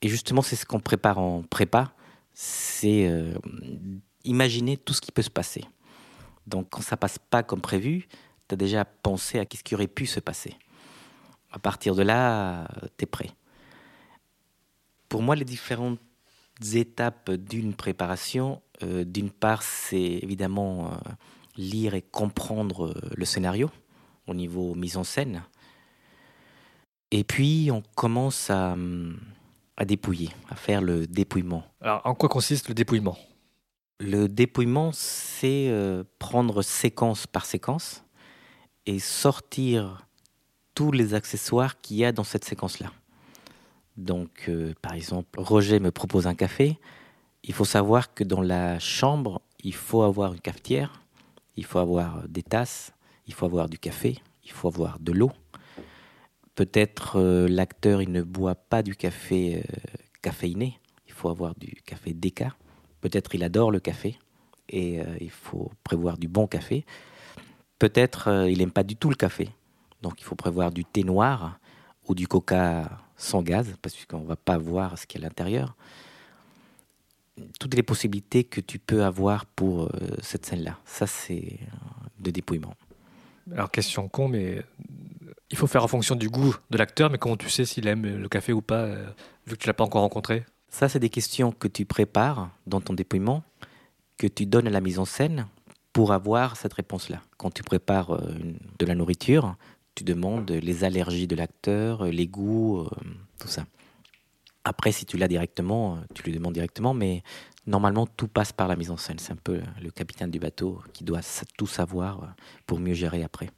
Et 0.00 0.08
justement, 0.08 0.42
c'est 0.42 0.56
ce 0.56 0.66
qu'on 0.66 0.80
prépare 0.80 1.18
en 1.18 1.42
prépa, 1.42 1.92
c'est 2.32 3.06
euh, 3.06 3.34
imaginer 4.24 4.76
tout 4.76 4.92
ce 4.92 5.00
qui 5.00 5.12
peut 5.12 5.22
se 5.22 5.30
passer. 5.30 5.64
Donc, 6.46 6.68
quand 6.70 6.82
ça 6.82 6.96
passe 6.96 7.18
pas 7.18 7.42
comme 7.42 7.60
prévu, 7.60 8.08
tu 8.52 8.54
as 8.54 8.56
déjà 8.56 8.84
pensé 8.84 9.38
à 9.38 9.44
ce 9.50 9.62
qui 9.62 9.74
aurait 9.74 9.86
pu 9.86 10.04
se 10.04 10.20
passer. 10.20 10.54
À 11.50 11.58
partir 11.58 11.94
de 11.94 12.02
là, 12.02 12.68
tu 12.98 13.04
es 13.04 13.06
prêt. 13.06 13.30
Pour 15.08 15.22
moi, 15.22 15.36
les 15.36 15.46
différentes 15.46 15.98
étapes 16.74 17.30
d'une 17.30 17.72
préparation. 17.72 18.60
Euh, 18.82 19.04
d'une 19.04 19.30
part, 19.30 19.62
c'est 19.62 20.20
évidemment 20.22 20.92
euh, 20.92 20.96
lire 21.56 21.94
et 21.94 22.02
comprendre 22.02 22.88
euh, 22.88 22.94
le 23.14 23.24
scénario 23.24 23.70
au 24.26 24.34
niveau 24.34 24.74
mise 24.74 24.98
en 24.98 25.04
scène. 25.04 25.42
Et 27.10 27.24
puis, 27.24 27.70
on 27.72 27.82
commence 27.94 28.50
à, 28.50 28.76
à 29.78 29.84
dépouiller, 29.86 30.30
à 30.50 30.56
faire 30.56 30.82
le 30.82 31.06
dépouillement. 31.06 31.64
Alors, 31.80 32.02
en 32.04 32.14
quoi 32.14 32.28
consiste 32.28 32.68
le 32.68 32.74
dépouillement? 32.74 33.16
Le 33.98 34.28
dépouillement, 34.28 34.90
c'est 34.92 35.70
prendre 36.18 36.62
séquence 36.62 37.26
par 37.26 37.44
séquence 37.44 38.02
et 38.86 38.98
sortir 38.98 40.06
tous 40.74 40.92
les 40.92 41.14
accessoires 41.14 41.80
qu'il 41.80 41.98
y 41.98 42.04
a 42.04 42.12
dans 42.12 42.24
cette 42.24 42.44
séquence-là. 42.44 42.92
Donc, 43.96 44.46
euh, 44.48 44.72
par 44.80 44.94
exemple, 44.94 45.38
Roger 45.38 45.78
me 45.80 45.90
propose 45.90 46.26
un 46.26 46.34
café. 46.34 46.78
Il 47.44 47.52
faut 47.52 47.64
savoir 47.64 48.14
que 48.14 48.24
dans 48.24 48.40
la 48.40 48.78
chambre, 48.78 49.42
il 49.62 49.74
faut 49.74 50.02
avoir 50.02 50.32
une 50.32 50.40
cafetière, 50.40 51.02
il 51.56 51.64
faut 51.64 51.78
avoir 51.78 52.26
des 52.28 52.42
tasses, 52.42 52.92
il 53.26 53.34
faut 53.34 53.46
avoir 53.46 53.68
du 53.68 53.78
café, 53.78 54.18
il 54.44 54.50
faut 54.50 54.68
avoir 54.68 54.98
de 54.98 55.12
l'eau. 55.12 55.30
Peut-être 56.54 57.18
euh, 57.18 57.48
l'acteur, 57.48 58.02
il 58.02 58.10
ne 58.12 58.22
boit 58.22 58.54
pas 58.54 58.82
du 58.82 58.96
café 58.96 59.58
euh, 59.58 59.76
caféiné, 60.22 60.78
il 61.06 61.12
faut 61.12 61.28
avoir 61.28 61.54
du 61.54 61.74
café 61.84 62.14
déca. 62.14 62.54
Peut-être 63.00 63.34
il 63.34 63.42
adore 63.44 63.70
le 63.70 63.80
café 63.80 64.18
et 64.68 65.00
il 65.20 65.30
faut 65.30 65.70
prévoir 65.82 66.16
du 66.16 66.28
bon 66.28 66.46
café. 66.46 66.86
Peut-être 67.82 68.28
euh, 68.28 68.48
il 68.48 68.58
n'aime 68.58 68.70
pas 68.70 68.84
du 68.84 68.94
tout 68.94 69.10
le 69.10 69.16
café. 69.16 69.50
Donc 70.02 70.20
il 70.20 70.24
faut 70.24 70.36
prévoir 70.36 70.70
du 70.70 70.84
thé 70.84 71.02
noir 71.02 71.58
ou 72.06 72.14
du 72.14 72.28
coca 72.28 72.88
sans 73.16 73.42
gaz, 73.42 73.74
parce 73.82 73.96
qu'on 74.04 74.20
ne 74.20 74.26
va 74.26 74.36
pas 74.36 74.56
voir 74.56 74.96
ce 74.96 75.04
qu'il 75.04 75.20
y 75.20 75.24
a 75.24 75.26
à 75.26 75.28
l'intérieur. 75.28 75.74
Toutes 77.58 77.74
les 77.74 77.82
possibilités 77.82 78.44
que 78.44 78.60
tu 78.60 78.78
peux 78.78 79.02
avoir 79.02 79.46
pour 79.46 79.86
euh, 79.86 79.88
cette 80.22 80.46
scène-là. 80.46 80.78
Ça, 80.84 81.08
c'est 81.08 81.58
de 82.20 82.30
dépouillement. 82.30 82.74
Alors, 83.52 83.68
question 83.68 84.06
con, 84.06 84.28
mais 84.28 84.62
il 85.50 85.56
faut 85.56 85.66
faire 85.66 85.82
en 85.82 85.88
fonction 85.88 86.14
du 86.14 86.28
goût 86.28 86.54
de 86.70 86.78
l'acteur, 86.78 87.10
mais 87.10 87.18
comment 87.18 87.36
tu 87.36 87.50
sais 87.50 87.64
s'il 87.64 87.88
aime 87.88 88.06
le 88.06 88.28
café 88.28 88.52
ou 88.52 88.62
pas, 88.62 88.82
euh, 88.82 89.10
vu 89.48 89.56
que 89.56 89.60
tu 89.60 89.66
l'as 89.66 89.74
pas 89.74 89.82
encore 89.82 90.02
rencontré? 90.02 90.44
Ça, 90.68 90.88
c'est 90.88 91.00
des 91.00 91.10
questions 91.10 91.50
que 91.50 91.66
tu 91.66 91.84
prépares 91.84 92.50
dans 92.68 92.80
ton 92.80 92.94
dépouillement, 92.94 93.42
que 94.18 94.28
tu 94.28 94.46
donnes 94.46 94.68
à 94.68 94.70
la 94.70 94.80
mise 94.80 95.00
en 95.00 95.04
scène 95.04 95.48
pour 95.92 96.12
avoir 96.12 96.56
cette 96.56 96.72
réponse-là. 96.72 97.20
Quand 97.36 97.52
tu 97.52 97.62
prépares 97.62 98.12
euh, 98.12 98.34
de 98.78 98.86
la 98.86 98.94
nourriture, 98.94 99.56
tu 99.94 100.04
demandes 100.04 100.50
les 100.50 100.84
allergies 100.84 101.26
de 101.26 101.36
l'acteur, 101.36 102.04
les 102.06 102.26
goûts, 102.26 102.88
tout 103.38 103.48
ça. 103.48 103.66
Après, 104.64 104.92
si 104.92 105.04
tu 105.04 105.18
l'as 105.18 105.28
directement, 105.28 105.98
tu 106.14 106.22
lui 106.22 106.32
demandes 106.32 106.54
directement, 106.54 106.94
mais 106.94 107.22
normalement, 107.66 108.06
tout 108.06 108.28
passe 108.28 108.52
par 108.52 108.68
la 108.68 108.76
mise 108.76 108.90
en 108.90 108.96
scène. 108.96 109.18
C'est 109.18 109.32
un 109.32 109.36
peu 109.36 109.60
le 109.82 109.90
capitaine 109.90 110.30
du 110.30 110.38
bateau 110.38 110.80
qui 110.92 111.04
doit 111.04 111.20
tout 111.58 111.66
savoir 111.66 112.34
pour 112.66 112.78
mieux 112.78 112.94
gérer 112.94 113.22
après. 113.22 113.50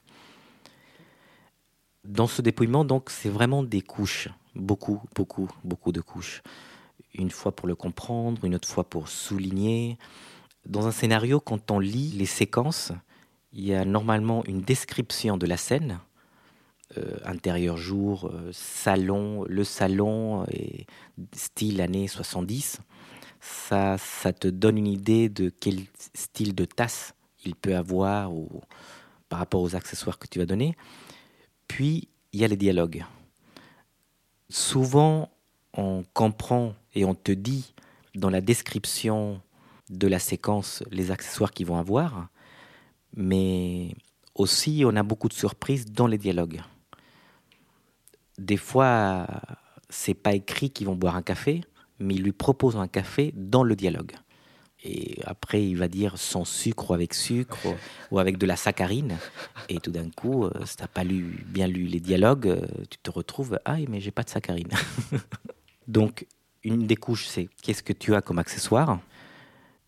Dans 2.05 2.27
ce 2.27 2.43
dépouillement, 2.43 2.85
donc, 2.85 3.11
c'est 3.11 3.29
vraiment 3.29 3.63
des 3.63 3.81
couches. 3.81 4.29
Beaucoup, 4.55 5.03
beaucoup, 5.15 5.49
beaucoup 5.63 5.93
de 5.93 6.01
couches. 6.01 6.43
Une 7.15 7.31
fois 7.31 7.55
pour 7.55 7.69
le 7.69 7.75
comprendre, 7.75 8.45
une 8.45 8.55
autre 8.55 8.69
fois 8.69 8.85
pour 8.85 9.09
souligner. 9.09 9.99
Dans 10.67 10.87
un 10.87 10.93
scénario, 10.93 11.41
quand 11.41 11.71
on 11.71 11.79
lit 11.79 12.11
les 12.11 12.27
séquences, 12.27 12.93
il 13.53 13.65
y 13.65 13.75
a 13.75 13.85
normalement 13.85 14.45
une 14.47 14.63
description 14.63 15.37
de 15.37 15.47
la 15.47 15.57
scène, 15.57 16.01
euh, 16.97 17.17
intérieur 17.25 17.77
jour, 17.77 18.31
euh, 18.33 18.51
salon, 18.53 19.45
le 19.49 19.65
salon, 19.65 20.45
et 20.51 20.87
style 21.35 21.81
années 21.81 22.09
70, 22.09 22.81
ça, 23.41 23.99
ça 23.99 24.33
te 24.33 24.49
donne 24.49 24.79
une 24.79 24.87
idée 24.87 25.29
de 25.29 25.51
quel 25.51 25.81
style 26.15 26.55
de 26.55 26.65
tasse 26.65 27.15
il 27.45 27.55
peut 27.55 27.77
avoir 27.77 28.33
ou, 28.33 28.49
par 29.29 29.39
rapport 29.39 29.61
aux 29.61 29.77
accessoires 29.77 30.19
que 30.19 30.27
tu 30.27 30.39
vas 30.39 30.47
donner. 30.47 30.77
Puis, 31.69 32.09
il 32.33 32.41
y 32.41 32.45
a 32.45 32.49
les 32.49 32.57
dialogues. 32.57 33.05
Souvent, 34.49 35.31
on 35.75 36.05
comprend 36.15 36.75
et 36.95 37.05
on 37.05 37.15
te 37.15 37.33
dit 37.33 37.75
dans 38.15 38.31
la 38.31 38.41
description 38.41 39.41
de 39.91 40.07
la 40.07 40.19
séquence 40.19 40.83
les 40.91 41.11
accessoires 41.11 41.53
qu'ils 41.53 41.67
vont 41.67 41.79
avoir, 41.79 42.29
mais 43.17 43.95
aussi 44.35 44.83
on 44.87 44.97
a 44.97 45.03
beaucoup 45.03 45.29
de 45.29 45.35
surprises 45.35 45.87
dans 45.87 46.07
les 46.07 46.19
dialogues 46.19 46.63
des 48.39 48.57
fois, 48.57 49.27
c'est 49.89 50.15
pas 50.15 50.35
écrit 50.35 50.71
qu'ils 50.71 50.87
vont 50.87 50.97
boire 50.97 51.17
un 51.17 51.23
café, 51.23 51.63
mais 51.99 52.15
ils 52.15 52.23
lui 52.23 52.33
proposent 52.33 52.77
un 52.77 52.89
café 52.89 53.33
dans 53.37 53.63
le 53.63 53.77
dialogue. 53.77 54.13
Et 54.87 55.19
après, 55.25 55.67
il 55.67 55.79
va 55.79 55.89
dire 55.89 56.19
sans 56.19 56.45
sucre 56.45 56.91
ou 56.91 56.95
avec 56.95 57.15
sucre 57.15 57.57
ou 58.11 58.19
avec 58.19 58.37
de 58.37 58.45
la 58.45 58.57
saccharine. 58.57 59.17
Et 59.71 59.81
tout 59.81 59.91
d'un 59.91 60.11
coup, 60.11 60.45
euh, 60.45 60.51
si 60.67 60.77
tu 60.77 60.83
n'as 60.83 60.89
pas 60.89 61.05
lu, 61.05 61.43
bien 61.47 61.67
lu 61.67 61.85
les 61.85 62.01
dialogues, 62.01 62.49
euh, 62.49 62.67
tu 62.91 62.99
te 62.99 63.11
retrouves 63.11 63.59
Ah, 63.65 63.77
mais 63.89 64.01
j'ai 64.01 64.11
pas 64.11 64.25
de 64.25 64.29
saccharine. 64.29 64.69
Donc, 65.89 66.27
une 66.65 66.87
des 66.87 66.97
couches, 66.97 67.27
c'est 67.27 67.49
qu'est-ce 67.63 67.83
que 67.83 67.95
tu 67.95 68.15
as 68.15 68.21
comme 68.21 68.39
accessoire? 68.39 69.01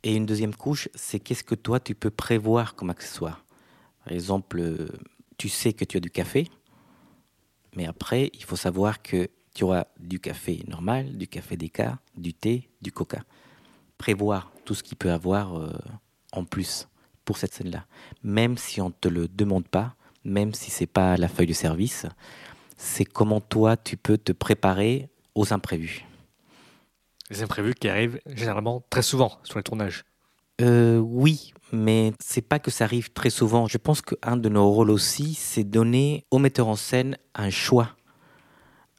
Et 0.06 0.14
une 0.14 0.24
deuxième 0.24 0.54
couche, 0.54 0.88
c'est 0.94 1.18
qu'est-ce 1.18 1.42
que 1.42 1.56
toi, 1.56 1.80
tu 1.80 1.96
peux 1.96 2.10
prévoir 2.10 2.76
comme 2.76 2.90
accessoire? 2.90 3.44
Par 4.04 4.12
exemple, 4.12 4.86
tu 5.36 5.48
sais 5.48 5.72
que 5.72 5.84
tu 5.84 5.96
as 5.96 6.00
du 6.00 6.12
café, 6.12 6.48
mais 7.74 7.86
après, 7.86 8.30
il 8.32 8.44
faut 8.44 8.54
savoir 8.54 9.02
que 9.02 9.28
tu 9.52 9.64
auras 9.64 9.86
du 9.98 10.20
café 10.20 10.62
normal, 10.68 11.18
du 11.18 11.26
café 11.26 11.56
déca, 11.56 11.98
du 12.16 12.32
thé, 12.34 12.70
du 12.80 12.92
coca. 12.92 13.24
Prévoir 13.98 14.52
tout 14.64 14.74
ce 14.74 14.84
qu'il 14.84 14.96
peut 14.96 15.10
avoir 15.10 15.58
euh, 15.58 15.72
en 16.30 16.44
plus 16.44 16.86
pour 17.24 17.36
cette 17.36 17.52
scène-là. 17.52 17.84
Même 18.22 18.58
si 18.58 18.80
on 18.80 18.90
ne 18.90 18.94
te 19.00 19.08
le 19.08 19.26
demande 19.26 19.66
pas, 19.66 19.96
même 20.22 20.54
si 20.54 20.70
c'est 20.70 20.86
pas 20.86 21.16
la 21.16 21.26
feuille 21.26 21.48
de 21.48 21.52
service, 21.52 22.06
c'est 22.76 23.04
comment 23.04 23.40
toi 23.40 23.76
tu 23.76 23.96
peux 23.96 24.18
te 24.18 24.30
préparer 24.30 25.08
aux 25.34 25.52
imprévus. 25.52 26.06
Les 27.30 27.42
imprévus 27.42 27.74
qui 27.74 27.88
arrivent 27.88 28.20
généralement 28.26 28.84
très 28.88 29.02
souvent 29.02 29.38
sur 29.42 29.58
les 29.58 29.62
tournages. 29.62 30.04
Euh, 30.60 30.98
oui, 30.98 31.52
mais 31.72 32.12
c'est 32.18 32.42
pas 32.42 32.58
que 32.58 32.70
ça 32.70 32.84
arrive 32.84 33.12
très 33.12 33.30
souvent. 33.30 33.66
Je 33.66 33.78
pense 33.78 34.00
qu'un 34.00 34.36
de 34.36 34.48
nos 34.48 34.70
rôles 34.70 34.90
aussi, 34.90 35.34
c'est 35.34 35.64
donner 35.64 36.24
au 36.30 36.38
metteur 36.38 36.68
en 36.68 36.76
scène 36.76 37.18
un 37.34 37.50
choix, 37.50 37.96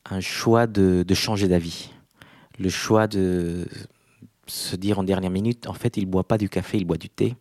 un 0.05 0.19
choix 0.19 0.67
de, 0.67 1.05
changer 1.13 1.48
d'avis, 1.48 1.91
le 2.60 2.69
choix 2.69 3.07
de 3.07 3.65
se 4.46 4.75
dire 4.75 5.00
en 5.00 5.03
dernière 5.03 5.31
minute, 5.31 5.67
en 5.67 5.74
fait, 5.74 5.98
il 5.98 6.05
boit 6.05 6.27
pas 6.27 6.38
du 6.38 6.50
café, 6.50 6.77
il 6.77 6.86
boit 6.86 6.98
du 6.98 7.10
thé. 7.10 7.36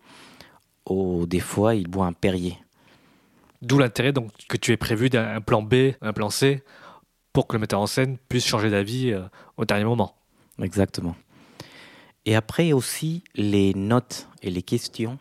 Ou 0.88 1.26
des 1.26 1.40
fois, 1.40 1.74
il 1.74 1.88
boit 1.88 2.06
un 2.06 2.12
Perrier. 2.12 2.56
D'où 3.60 3.78
l'intérêt 3.78 4.12
donc 4.12 4.30
que 4.48 4.56
tu 4.56 4.72
aies 4.72 4.76
prévu 4.76 5.10
d'un 5.10 5.40
plan 5.40 5.62
B, 5.62 5.92
un 6.00 6.12
plan 6.12 6.30
C, 6.30 6.62
pour 7.32 7.46
que 7.46 7.56
le 7.56 7.60
metteur 7.60 7.80
en 7.80 7.86
scène 7.86 8.16
puisse 8.28 8.46
changer 8.46 8.70
d'avis 8.70 9.12
euh, 9.12 9.22
au 9.56 9.64
dernier 9.64 9.84
moment. 9.84 10.15
Exactement. 10.60 11.16
Et 12.24 12.34
après 12.34 12.72
aussi 12.72 13.22
les 13.34 13.74
notes 13.74 14.28
et 14.42 14.50
les 14.50 14.62
questions 14.62 15.18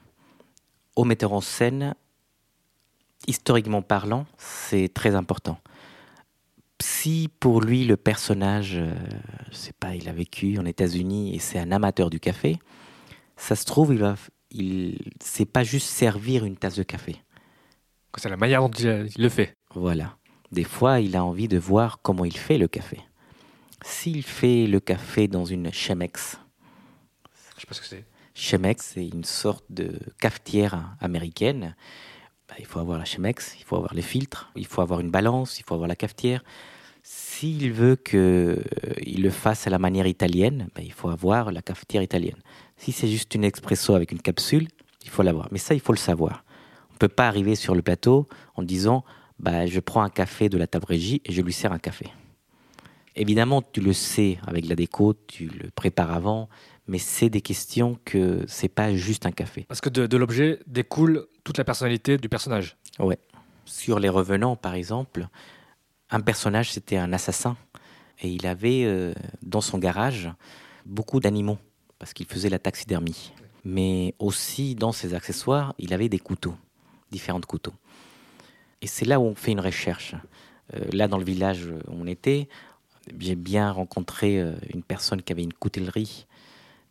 au 0.95 1.03
metteur 1.03 1.33
en 1.33 1.41
scène, 1.41 1.93
historiquement 3.27 3.81
parlant, 3.81 4.25
c'est 4.37 4.91
très 4.93 5.15
important. 5.15 5.59
Si 6.81 7.29
pour 7.39 7.61
lui 7.61 7.85
le 7.85 7.97
personnage, 7.97 8.75
euh, 8.75 8.93
je 9.51 9.55
sais 9.55 9.73
pas, 9.73 9.95
il 9.95 10.09
a 10.09 10.13
vécu 10.13 10.57
en 10.57 10.65
États-Unis 10.65 11.35
et 11.35 11.39
c'est 11.39 11.59
un 11.59 11.71
amateur 11.71 12.09
du 12.09 12.19
café, 12.19 12.57
ça 13.37 13.55
se 13.55 13.65
trouve 13.65 13.93
il 13.93 13.99
va, 13.99 14.15
il, 14.51 15.11
c'est 15.21 15.45
pas 15.45 15.63
juste 15.63 15.87
servir 15.87 16.45
une 16.45 16.57
tasse 16.57 16.75
de 16.75 16.83
café. 16.83 17.17
C'est 18.17 18.29
la 18.29 18.37
manière 18.37 18.61
dont 18.61 18.71
il 18.71 19.09
le 19.17 19.29
fait. 19.29 19.53
Voilà. 19.73 20.17
Des 20.51 20.63
fois, 20.63 21.01
il 21.01 21.17
a 21.17 21.23
envie 21.23 21.49
de 21.49 21.57
voir 21.57 21.99
comment 22.01 22.23
il 22.23 22.37
fait 22.37 22.57
le 22.57 22.67
café. 22.67 23.01
S'il 23.87 24.23
fait 24.23 24.65
le 24.65 24.79
café 24.79 25.27
dans 25.27 25.45
une 25.45 25.71
Chemex, 25.71 26.39
je 27.55 27.61
sais 27.61 27.67
pas 27.67 27.75
ce 27.75 27.81
que 27.81 27.87
c'est. 27.87 28.03
Chemex, 28.33 28.93
c'est 28.95 29.07
une 29.07 29.23
sorte 29.23 29.63
de 29.69 29.99
cafetière 30.19 30.95
américaine. 30.99 31.75
Bah, 32.49 32.55
il 32.57 32.65
faut 32.65 32.79
avoir 32.79 32.97
la 32.97 33.05
Chemex, 33.05 33.55
il 33.59 33.63
faut 33.63 33.75
avoir 33.75 33.93
les 33.93 34.01
filtres, 34.01 34.51
il 34.55 34.65
faut 34.65 34.81
avoir 34.81 35.01
une 35.01 35.11
balance, 35.11 35.59
il 35.59 35.63
faut 35.63 35.75
avoir 35.75 35.87
la 35.87 35.95
cafetière. 35.95 36.43
S'il 37.03 37.71
veut 37.71 37.95
qu'il 37.95 38.17
euh, 38.19 38.63
le 39.05 39.29
fasse 39.29 39.67
à 39.67 39.69
la 39.69 39.77
manière 39.77 40.07
italienne, 40.07 40.67
bah, 40.73 40.81
il 40.83 40.91
faut 40.91 41.09
avoir 41.09 41.51
la 41.51 41.61
cafetière 41.61 42.01
italienne. 42.01 42.41
Si 42.77 42.91
c'est 42.91 43.07
juste 43.07 43.35
une 43.35 43.43
expresso 43.43 43.93
avec 43.93 44.11
une 44.11 44.21
capsule, 44.21 44.67
il 45.03 45.09
faut 45.09 45.21
l'avoir. 45.21 45.47
Mais 45.51 45.59
ça, 45.59 45.75
il 45.75 45.79
faut 45.79 45.93
le 45.93 45.99
savoir. 45.99 46.43
On 46.89 46.93
ne 46.93 46.97
peut 46.97 47.07
pas 47.07 47.27
arriver 47.27 47.53
sur 47.53 47.75
le 47.75 47.83
plateau 47.83 48.27
en 48.55 48.63
disant 48.63 49.05
bah, 49.37 49.67
je 49.67 49.79
prends 49.79 50.01
un 50.01 50.09
café 50.09 50.49
de 50.49 50.57
la 50.57 50.65
table 50.65 50.87
régie 50.87 51.21
et 51.23 51.31
je 51.31 51.43
lui 51.43 51.53
sers 51.53 51.71
un 51.71 51.79
café. 51.79 52.07
Évidemment, 53.15 53.61
tu 53.61 53.79
le 53.79 53.93
sais 53.93 54.37
avec 54.45 54.67
la 54.67 54.75
déco, 54.75 55.13
tu 55.27 55.47
le 55.47 55.69
prépares 55.71 56.11
avant, 56.11 56.49
mais 56.87 56.97
c'est 56.97 57.29
des 57.29 57.41
questions 57.41 57.97
que 58.03 58.43
c'est 58.47 58.69
pas 58.69 58.93
juste 58.93 59.25
un 59.25 59.31
café. 59.31 59.65
Parce 59.67 59.81
que 59.81 59.89
de, 59.89 60.17
l'objet 60.17 60.59
découle 60.67 61.27
toute 61.43 61.57
la 61.57 61.63
personnalité 61.63 62.17
du 62.17 62.29
personnage. 62.29 62.77
Ouais. 62.99 63.17
Sur 63.65 63.99
les 63.99 64.09
revenants, 64.09 64.55
par 64.55 64.73
exemple, 64.73 65.27
un 66.09 66.19
personnage 66.19 66.71
c'était 66.71 66.97
un 66.97 67.13
assassin 67.13 67.57
et 68.21 68.29
il 68.29 68.45
avait 68.45 68.83
euh, 68.85 69.13
dans 69.41 69.61
son 69.61 69.77
garage 69.77 70.29
beaucoup 70.85 71.19
d'animaux 71.19 71.57
parce 71.97 72.13
qu'il 72.13 72.25
faisait 72.25 72.49
la 72.49 72.59
taxidermie. 72.59 73.33
Mais 73.63 74.13
aussi 74.19 74.75
dans 74.75 74.91
ses 74.91 75.13
accessoires, 75.13 75.73
il 75.79 75.93
avait 75.93 76.09
des 76.09 76.19
couteaux, 76.19 76.55
différents 77.11 77.41
couteaux. 77.41 77.73
Et 78.81 78.87
c'est 78.87 79.05
là 79.05 79.19
où 79.19 79.23
on 79.23 79.35
fait 79.35 79.51
une 79.51 79.59
recherche. 79.59 80.15
Euh, 80.75 80.85
là, 80.91 81.07
dans 81.07 81.17
le 81.17 81.23
village 81.23 81.65
où 81.87 81.93
on 81.93 82.05
était, 82.05 82.47
j'ai 83.19 83.35
bien 83.35 83.71
rencontré 83.71 84.39
euh, 84.39 84.55
une 84.73 84.83
personne 84.83 85.21
qui 85.21 85.31
avait 85.31 85.43
une 85.43 85.53
coutellerie 85.53 86.25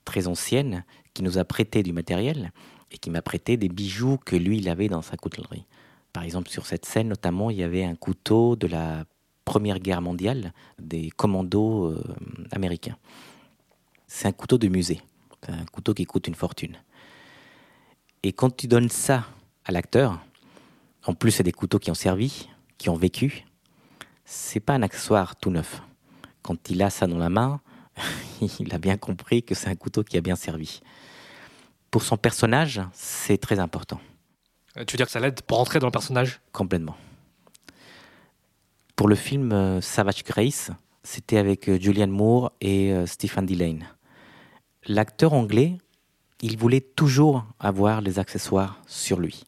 très 0.04 0.26
ancienne 0.26 0.84
qui 1.12 1.22
nous 1.22 1.38
a 1.38 1.44
prêté 1.44 1.82
du 1.82 1.92
matériel 1.92 2.52
et 2.90 2.98
qui 2.98 3.10
m'a 3.10 3.22
prêté 3.22 3.56
des 3.56 3.68
bijoux 3.68 4.18
que 4.18 4.36
lui, 4.36 4.58
il 4.58 4.68
avait 4.68 4.88
dans 4.88 5.02
sa 5.02 5.16
coutellerie. 5.16 5.64
Par 6.12 6.22
exemple, 6.22 6.48
sur 6.48 6.66
cette 6.66 6.84
scène, 6.84 7.08
notamment, 7.08 7.50
il 7.50 7.56
y 7.56 7.62
avait 7.62 7.84
un 7.84 7.96
couteau 7.96 8.56
de 8.56 8.66
la 8.66 9.04
Première 9.44 9.78
Guerre 9.78 10.00
mondiale 10.00 10.52
des 10.78 11.10
commandos 11.10 11.86
euh, 11.86 12.02
américains. 12.52 12.96
C'est 14.06 14.28
un 14.28 14.32
couteau 14.32 14.58
de 14.58 14.68
musée, 14.68 15.00
un 15.48 15.64
couteau 15.66 15.92
qui 15.92 16.04
coûte 16.04 16.28
une 16.28 16.34
fortune. 16.34 16.76
Et 18.22 18.32
quand 18.32 18.56
tu 18.56 18.68
donnes 18.68 18.88
ça 18.88 19.26
à 19.64 19.72
l'acteur, 19.72 20.24
en 21.04 21.14
plus 21.14 21.30
c'est 21.30 21.42
des 21.42 21.52
couteaux 21.52 21.78
qui 21.78 21.90
ont 21.90 21.94
servi, 21.94 22.48
qui 22.78 22.88
ont 22.88 22.96
vécu, 22.96 23.44
c'est 24.24 24.60
pas 24.60 24.74
un 24.74 24.82
accessoire 24.82 25.36
tout 25.36 25.50
neuf. 25.50 25.82
Quand 26.44 26.68
il 26.68 26.82
a 26.82 26.90
ça 26.90 27.06
dans 27.06 27.16
la 27.16 27.30
main, 27.30 27.60
il 28.60 28.72
a 28.74 28.78
bien 28.78 28.98
compris 28.98 29.42
que 29.42 29.54
c'est 29.54 29.68
un 29.68 29.74
couteau 29.74 30.04
qui 30.04 30.18
a 30.18 30.20
bien 30.20 30.36
servi. 30.36 30.80
Pour 31.90 32.02
son 32.02 32.18
personnage, 32.18 32.82
c'est 32.92 33.38
très 33.38 33.58
important. 33.58 33.98
Euh, 34.76 34.84
Tu 34.84 34.92
veux 34.92 34.98
dire 34.98 35.06
que 35.06 35.12
ça 35.12 35.20
l'aide 35.20 35.40
pour 35.40 35.56
rentrer 35.56 35.78
dans 35.78 35.86
le 35.86 35.92
personnage? 35.92 36.42
Complètement. 36.52 36.96
Pour 38.94 39.08
le 39.08 39.14
film 39.14 39.52
euh, 39.52 39.80
Savage 39.80 40.22
Grace, 40.22 40.70
c'était 41.02 41.38
avec 41.38 41.68
euh, 41.68 41.80
Julianne 41.80 42.10
Moore 42.10 42.52
et 42.60 42.94
Stephen 43.06 43.46
Dillane. 43.46 43.86
L'acteur 44.86 45.32
anglais, 45.32 45.78
il 46.42 46.58
voulait 46.58 46.82
toujours 46.82 47.46
avoir 47.58 48.02
les 48.02 48.18
accessoires 48.18 48.82
sur 48.86 49.18
lui. 49.18 49.44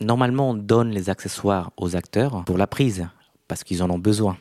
Normalement, 0.00 0.50
on 0.50 0.54
donne 0.54 0.90
les 0.90 1.10
accessoires 1.10 1.72
aux 1.76 1.96
acteurs 1.96 2.44
pour 2.44 2.56
la 2.56 2.68
prise, 2.68 3.08
parce 3.48 3.64
qu'ils 3.64 3.82
en 3.82 3.90
ont 3.90 3.98
besoin. 3.98 4.38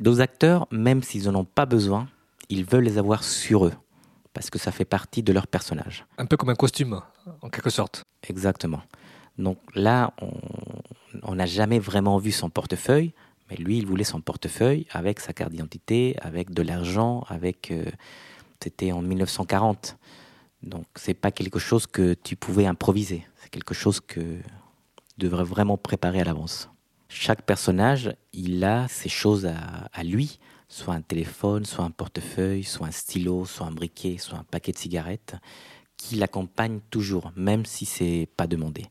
D'autres 0.00 0.20
acteurs, 0.20 0.66
même 0.70 1.02
s'ils 1.02 1.24
n'en 1.30 1.40
ont 1.40 1.44
pas 1.44 1.66
besoin, 1.66 2.08
ils 2.48 2.64
veulent 2.64 2.84
les 2.84 2.98
avoir 2.98 3.24
sur 3.24 3.66
eux, 3.66 3.72
parce 4.32 4.50
que 4.50 4.58
ça 4.58 4.70
fait 4.72 4.84
partie 4.84 5.22
de 5.22 5.32
leur 5.32 5.46
personnage. 5.46 6.04
Un 6.18 6.26
peu 6.26 6.36
comme 6.36 6.50
un 6.50 6.54
costume, 6.54 7.00
en 7.42 7.48
quelque 7.48 7.70
sorte. 7.70 8.04
Exactement. 8.28 8.82
Donc 9.38 9.58
là, 9.74 10.12
on 10.20 10.30
on 11.22 11.34
n'a 11.34 11.46
jamais 11.46 11.78
vraiment 11.78 12.18
vu 12.18 12.30
son 12.30 12.50
portefeuille, 12.50 13.14
mais 13.48 13.56
lui, 13.56 13.78
il 13.78 13.86
voulait 13.86 14.04
son 14.04 14.20
portefeuille 14.20 14.86
avec 14.90 15.18
sa 15.18 15.32
carte 15.32 15.50
d'identité, 15.50 16.14
avec 16.20 16.50
de 16.50 16.60
l'argent, 16.62 17.24
avec. 17.28 17.70
euh, 17.70 17.84
C'était 18.62 18.92
en 18.92 19.00
1940. 19.00 19.96
Donc 20.62 20.84
c'est 20.96 21.14
pas 21.14 21.30
quelque 21.30 21.58
chose 21.58 21.86
que 21.86 22.14
tu 22.14 22.36
pouvais 22.36 22.66
improviser. 22.66 23.26
C'est 23.36 23.48
quelque 23.50 23.72
chose 23.74 24.00
que 24.00 24.20
tu 24.20 24.42
devrais 25.18 25.44
vraiment 25.44 25.78
préparer 25.78 26.20
à 26.20 26.24
l'avance. 26.24 26.68
Chaque 27.18 27.40
personnage, 27.42 28.14
il 28.34 28.62
a 28.62 28.88
ses 28.88 29.08
choses 29.08 29.46
à, 29.46 30.04
lui, 30.04 30.38
soit 30.68 30.92
un 30.92 31.00
téléphone, 31.00 31.64
soit 31.64 31.82
un 31.82 31.90
portefeuille, 31.90 32.62
soit 32.62 32.88
un 32.88 32.92
stylo, 32.92 33.46
soit 33.46 33.66
un 33.66 33.70
briquet, 33.70 34.18
soit 34.18 34.38
un 34.38 34.44
paquet 34.44 34.72
de 34.72 34.76
cigarettes, 34.76 35.34
qui 35.96 36.16
l'accompagnent 36.16 36.80
toujours, 36.90 37.32
même 37.34 37.64
si 37.64 37.86
c'est 37.86 38.28
pas 38.36 38.46
demandé. 38.46 38.84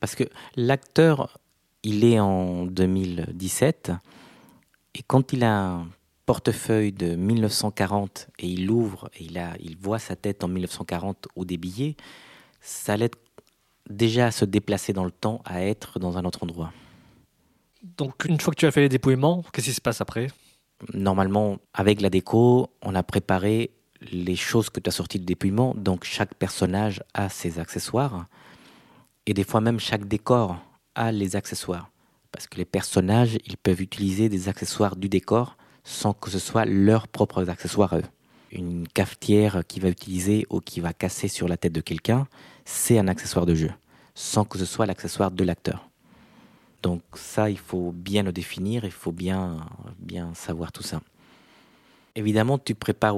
Parce 0.00 0.14
que 0.14 0.24
l'acteur, 0.54 1.38
il 1.82 2.04
est 2.04 2.20
en 2.20 2.66
2017, 2.66 3.92
et 4.96 5.02
quand 5.02 5.32
il 5.32 5.44
a 5.44 5.62
un 5.62 5.88
portefeuille 6.26 6.92
de 6.92 7.16
1940 7.16 8.28
et 8.38 8.46
il 8.46 8.66
l'ouvre 8.66 9.08
et 9.14 9.24
il, 9.24 9.38
a, 9.38 9.54
il 9.60 9.78
voit 9.78 9.98
sa 9.98 10.14
tête 10.14 10.44
en 10.44 10.48
1940 10.48 11.26
ou 11.36 11.46
des 11.46 11.56
billets, 11.56 11.96
ça 12.60 12.98
l'aide 12.98 13.16
déjà 13.90 14.26
à 14.26 14.30
se 14.30 14.44
déplacer 14.44 14.92
dans 14.92 15.04
le 15.04 15.10
temps, 15.10 15.42
à 15.44 15.62
être 15.62 15.98
dans 15.98 16.16
un 16.16 16.24
autre 16.24 16.42
endroit. 16.42 16.72
Donc, 17.82 18.24
une 18.24 18.40
fois 18.40 18.52
que 18.54 18.58
tu 18.58 18.66
as 18.66 18.70
fait 18.70 18.82
les 18.82 18.88
dépouillements, 18.88 19.42
qu'est-ce 19.52 19.66
qui 19.66 19.72
se 19.74 19.80
passe 19.80 20.00
après? 20.00 20.28
Normalement, 20.94 21.58
avec 21.74 22.00
la 22.00 22.10
déco, 22.10 22.70
on 22.82 22.94
a 22.94 23.02
préparé 23.02 23.70
les 24.12 24.36
choses 24.36 24.70
que 24.70 24.80
tu 24.80 24.88
as 24.88 24.92
sorties 24.92 25.18
de 25.18 25.24
dépouillement, 25.24 25.74
donc 25.76 26.04
chaque 26.04 26.34
personnage 26.34 27.02
a 27.12 27.28
ses 27.28 27.58
accessoires, 27.58 28.26
et 29.26 29.34
des 29.34 29.44
fois 29.44 29.60
même 29.60 29.78
chaque 29.78 30.06
décor 30.06 30.56
a 30.94 31.12
les 31.12 31.36
accessoires. 31.36 31.90
Parce 32.32 32.46
que 32.46 32.56
les 32.56 32.64
personnages, 32.64 33.38
ils 33.46 33.56
peuvent 33.56 33.82
utiliser 33.82 34.28
des 34.28 34.48
accessoires 34.48 34.96
du 34.96 35.08
décor 35.08 35.56
sans 35.84 36.12
que 36.12 36.30
ce 36.30 36.38
soit 36.38 36.64
leurs 36.64 37.08
propres 37.08 37.48
accessoires 37.50 37.92
à 37.92 37.98
eux. 37.98 38.04
Une 38.52 38.86
cafetière 38.88 39.62
qui 39.66 39.80
va 39.80 39.88
utiliser 39.88 40.46
ou 40.50 40.60
qui 40.60 40.80
va 40.80 40.92
casser 40.92 41.28
sur 41.28 41.48
la 41.48 41.56
tête 41.56 41.72
de 41.72 41.80
quelqu'un, 41.80 42.26
c'est 42.64 42.98
un 42.98 43.08
accessoire 43.08 43.46
de 43.46 43.54
jeu, 43.54 43.70
sans 44.14 44.44
que 44.44 44.58
ce 44.58 44.64
soit 44.64 44.86
l'accessoire 44.86 45.30
de 45.30 45.44
l'acteur. 45.44 45.88
Donc 46.82 47.02
ça, 47.14 47.50
il 47.50 47.58
faut 47.58 47.92
bien 47.92 48.22
le 48.22 48.32
définir, 48.32 48.84
il 48.84 48.90
faut 48.90 49.12
bien, 49.12 49.66
bien 49.98 50.32
savoir 50.34 50.72
tout 50.72 50.82
ça. 50.82 51.00
Évidemment, 52.14 52.58
tu 52.58 52.74
prépares 52.74 53.16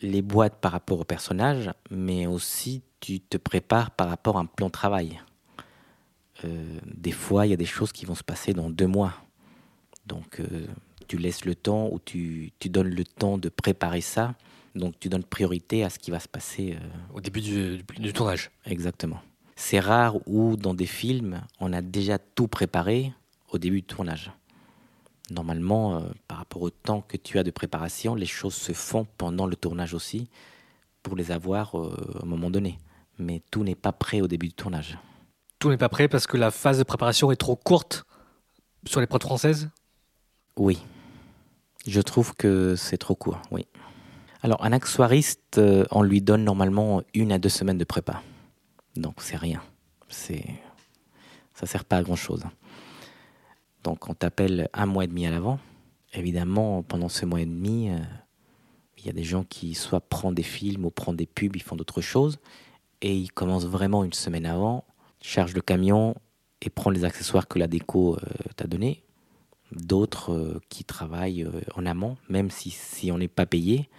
les 0.00 0.22
boîtes 0.22 0.56
par 0.60 0.72
rapport 0.72 1.00
au 1.00 1.04
personnage, 1.04 1.70
mais 1.90 2.26
aussi 2.26 2.82
tu 3.00 3.20
te 3.20 3.36
prépares 3.36 3.90
par 3.90 4.08
rapport 4.08 4.36
à 4.36 4.40
un 4.40 4.46
plan 4.46 4.66
de 4.66 4.72
travail. 4.72 5.20
Euh, 6.44 6.78
des 6.84 7.12
fois, 7.12 7.46
il 7.46 7.50
y 7.50 7.52
a 7.52 7.56
des 7.56 7.64
choses 7.64 7.92
qui 7.92 8.04
vont 8.04 8.14
se 8.14 8.24
passer 8.24 8.52
dans 8.52 8.70
deux 8.70 8.86
mois. 8.86 9.14
Donc, 10.06 10.40
euh, 10.40 10.66
tu 11.06 11.18
laisses 11.18 11.44
le 11.44 11.54
temps 11.54 11.88
ou 11.90 11.98
tu, 11.98 12.52
tu 12.58 12.68
donnes 12.68 12.90
le 12.90 13.04
temps 13.04 13.38
de 13.38 13.48
préparer 13.48 14.00
ça. 14.00 14.34
Donc, 14.74 14.94
tu 15.00 15.08
donnes 15.08 15.24
priorité 15.24 15.84
à 15.84 15.90
ce 15.90 15.98
qui 15.98 16.10
va 16.10 16.20
se 16.20 16.28
passer 16.28 16.76
euh, 16.80 16.86
Au 17.14 17.20
début 17.20 17.40
du, 17.40 17.78
du- 17.78 18.00
du 18.00 18.12
tournage. 18.12 18.50
exactement. 18.64 19.20
C'est 19.56 19.80
rare 19.80 20.16
où, 20.28 20.56
dans 20.56 20.74
des 20.74 20.86
films, 20.86 21.42
on 21.58 21.72
a 21.72 21.82
déjà 21.82 22.18
tout 22.18 22.46
préparé 22.46 23.12
au 23.50 23.58
début 23.58 23.80
du 23.80 23.86
tournage. 23.86 24.30
Normalement, 25.30 25.96
euh, 25.96 26.00
par 26.26 26.38
rapport 26.38 26.62
au 26.62 26.70
temps 26.70 27.00
que 27.02 27.16
tu 27.16 27.38
as 27.38 27.42
de 27.42 27.50
préparation, 27.50 28.14
les 28.14 28.26
choses 28.26 28.54
se 28.54 28.72
font 28.72 29.06
pendant 29.18 29.46
le 29.46 29.56
tournage 29.56 29.94
aussi 29.94 30.28
pour 31.02 31.16
les 31.16 31.30
avoir 31.32 31.78
euh, 31.78 32.18
à 32.20 32.22
un 32.24 32.26
moment 32.26 32.50
donné. 32.50 32.78
Mais 33.18 33.42
tout 33.50 33.64
n'est 33.64 33.74
pas 33.74 33.92
prêt 33.92 34.20
au 34.20 34.28
début 34.28 34.48
du 34.48 34.54
tournage. 34.54 34.96
Tout 35.58 35.70
n'est 35.70 35.76
pas 35.76 35.88
prêt 35.88 36.08
parce 36.08 36.26
que 36.26 36.36
la 36.36 36.50
phase 36.52 36.78
de 36.78 36.84
préparation 36.84 37.32
est 37.32 37.36
trop 37.36 37.56
courte 37.56 38.04
sur 38.86 39.00
les 39.00 39.06
prods 39.08 39.18
françaises? 39.20 39.68
Oui. 40.56 40.78
Je 41.86 42.00
trouve 42.00 42.34
que 42.34 42.76
c'est 42.76 42.98
trop 42.98 43.14
court, 43.16 43.40
oui. 43.50 43.66
Alors, 44.40 44.64
un 44.64 44.72
accessoiriste, 44.72 45.58
euh, 45.58 45.84
on 45.90 46.02
lui 46.02 46.22
donne 46.22 46.44
normalement 46.44 47.02
une 47.12 47.32
à 47.32 47.38
deux 47.38 47.48
semaines 47.48 47.78
de 47.78 47.84
prépa. 47.84 48.22
Donc, 48.94 49.16
c'est 49.18 49.36
rien. 49.36 49.60
Ça 50.08 51.66
sert 51.66 51.84
pas 51.84 51.96
à 51.96 52.02
grand-chose. 52.04 52.44
Donc, 53.82 54.08
on 54.08 54.14
t'appelle 54.14 54.68
un 54.72 54.86
mois 54.86 55.04
et 55.04 55.06
demi 55.08 55.26
à 55.26 55.32
l'avant. 55.32 55.58
Évidemment, 56.14 56.84
pendant 56.84 57.08
ce 57.08 57.26
mois 57.26 57.40
et 57.40 57.46
demi, 57.46 57.90
euh, 57.90 57.98
il 58.98 59.06
y 59.06 59.08
a 59.08 59.12
des 59.12 59.24
gens 59.24 59.42
qui 59.42 59.74
soit 59.74 60.00
prennent 60.00 60.34
des 60.34 60.44
films 60.44 60.84
ou 60.84 60.90
prennent 60.90 61.16
des 61.16 61.26
pubs, 61.26 61.56
ils 61.56 61.62
font 61.62 61.76
d'autres 61.76 62.00
choses. 62.00 62.38
Et 63.02 63.16
ils 63.16 63.32
commencent 63.32 63.66
vraiment 63.66 64.04
une 64.04 64.12
semaine 64.12 64.46
avant, 64.46 64.84
chargent 65.20 65.54
le 65.54 65.62
camion 65.62 66.14
et 66.62 66.70
prennent 66.70 66.94
les 66.94 67.04
accessoires 67.04 67.48
que 67.48 67.58
la 67.58 67.66
déco 67.66 68.14
euh, 68.14 68.20
t'a 68.54 68.68
donné 68.68 69.02
d'autres 69.72 70.62
qui 70.70 70.82
travaillent 70.82 71.46
en 71.74 71.84
amont, 71.84 72.16
même 72.30 72.48
si 72.50 73.12
on 73.12 73.18
n'est 73.18 73.28
pas 73.28 73.44
payé, 73.44 73.90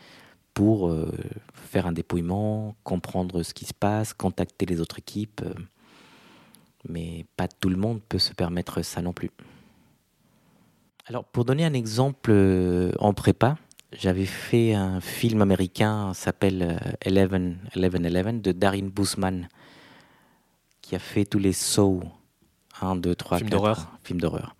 pour 0.53 0.89
euh, 0.89 1.11
faire 1.53 1.87
un 1.87 1.91
dépouillement, 1.91 2.75
comprendre 2.83 3.43
ce 3.43 3.53
qui 3.53 3.65
se 3.65 3.73
passe, 3.73 4.13
contacter 4.13 4.65
les 4.65 4.81
autres 4.81 4.99
équipes. 4.99 5.41
euh, 5.43 5.53
mais 6.87 7.25
pas 7.35 7.47
tout 7.47 7.69
le 7.69 7.75
monde 7.75 8.01
peut 8.07 8.19
se 8.19 8.33
permettre 8.33 8.81
ça 8.81 9.01
non 9.01 9.13
plus. 9.13 9.31
Alors, 11.07 11.25
pour 11.25 11.43
donner 11.43 11.65
un 11.65 11.73
exemple 11.73 12.29
euh, 12.31 12.91
en 12.99 13.13
prépa, 13.13 13.57
j'avais 13.91 14.25
fait 14.25 14.73
un 14.73 15.01
film 15.01 15.41
américain, 15.41 16.13
s'appelle 16.13 16.61
euh, 16.61 16.91
Eleven, 17.01 17.57
Eleven 17.75 18.05
Eleven, 18.05 18.41
de 18.41 18.51
Darin 18.51 18.87
Bousman, 18.87 19.49
qui 20.81 20.95
a 20.95 20.99
fait 20.99 21.25
tous 21.25 21.39
les 21.39 21.53
Saw 21.53 22.03
1, 22.81 22.95
2, 22.97 23.15
3, 23.15 23.37
Film 23.39 23.49
4, 23.49 23.57
d'horreur. 23.57 23.97
Film 24.03 24.21
d'horreur. 24.21 24.55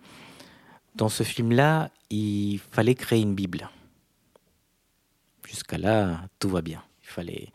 Dans 0.96 1.08
ce 1.08 1.22
film-là, 1.22 1.90
il 2.10 2.58
fallait 2.58 2.96
créer 2.96 3.22
une 3.22 3.34
Bible. 3.34 3.70
Jusqu'à 5.50 5.78
là, 5.78 6.20
tout 6.38 6.48
va 6.48 6.62
bien. 6.62 6.82
Il 7.02 7.08
fallait 7.08 7.48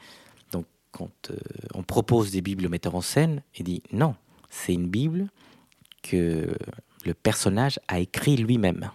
donc 0.51 0.65
quand 0.91 1.31
euh, 1.31 1.37
on 1.73 1.81
propose 1.83 2.29
des 2.31 2.41
Bibles 2.41 2.65
au 2.65 2.69
metteur 2.69 2.93
en 2.95 3.01
scène, 3.01 3.41
il 3.57 3.63
dit 3.63 3.81
non, 3.93 4.15
c'est 4.49 4.73
une 4.73 4.87
Bible 4.87 5.29
que 6.03 6.53
le 7.05 7.13
personnage 7.13 7.79
a 7.87 7.99
écrit 7.99 8.35
lui-même. 8.35 8.91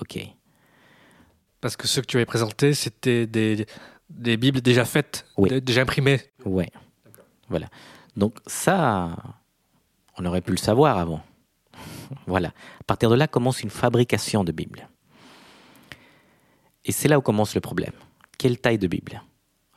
Ok, 0.00 0.18
Parce 1.60 1.76
que 1.76 1.86
ceux 1.86 2.00
que 2.00 2.06
tu 2.06 2.16
avais 2.16 2.26
présentés, 2.26 2.74
c'était 2.74 3.26
des, 3.26 3.66
des 4.10 4.36
bibles 4.36 4.60
déjà 4.60 4.84
faites, 4.84 5.26
Oui. 5.36 5.60
déjà 5.60 5.82
imprimées. 5.82 6.20
ouais, 6.44 6.70
voilà. 7.48 7.68
Donc 8.16 8.38
ça, 8.46 9.16
on 10.18 10.24
aurait 10.24 10.40
pu 10.40 10.52
le 10.52 10.56
savoir 10.58 10.98
avant. 10.98 11.22
Voilà. 12.26 12.48
À 12.80 12.84
partir 12.86 13.10
de 13.10 13.14
là 13.16 13.26
commence 13.26 13.62
une 13.62 13.70
fabrication 13.70 14.44
de 14.44 14.52
Bible. 14.52 14.88
Et 16.84 16.92
c'est 16.92 17.08
là 17.08 17.18
où 17.18 17.22
commence 17.22 17.54
le 17.54 17.60
problème. 17.60 17.92
Quelle 18.38 18.58
taille 18.58 18.78
de 18.78 18.86
Bible? 18.86 19.22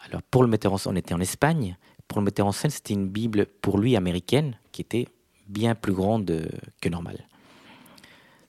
Alors 0.07 0.21
pour 0.23 0.43
le 0.43 0.49
metteur 0.49 0.73
en 0.73 0.77
scène, 0.77 0.93
on 0.93 0.95
était 0.95 1.13
en 1.13 1.19
Espagne. 1.19 1.77
Pour 2.07 2.19
le 2.19 2.25
metteur 2.25 2.47
en 2.47 2.51
scène, 2.51 2.71
c'était 2.71 2.93
une 2.93 3.07
Bible 3.07 3.45
pour 3.61 3.77
lui 3.79 3.95
américaine 3.95 4.57
qui 4.71 4.81
était 4.81 5.07
bien 5.47 5.75
plus 5.75 5.93
grande 5.93 6.29
euh, 6.31 6.47
que 6.81 6.89
normal. 6.89 7.27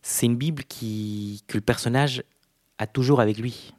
C'est 0.02 0.26
une 0.26 0.36
Bible 0.36 0.64
que 0.64 1.54
le 1.54 1.60
personnage 1.60 2.22
a 2.78 2.86
toujours 2.86 3.20
avec 3.20 3.38
lui. 3.38 3.74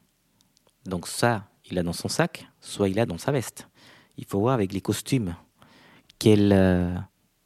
Donc 0.85 1.07
ça, 1.07 1.47
il 1.69 1.77
a 1.79 1.83
dans 1.83 1.93
son 1.93 2.09
sac, 2.09 2.47
soit 2.59 2.89
il 2.89 2.99
a 2.99 3.05
dans 3.05 3.17
sa 3.17 3.31
veste. 3.31 3.67
Il 4.17 4.25
faut 4.25 4.39
voir 4.39 4.53
avec 4.53 4.73
les 4.73 4.81
costumes 4.81 5.35
quelle 6.19 6.51
euh, 6.53 6.95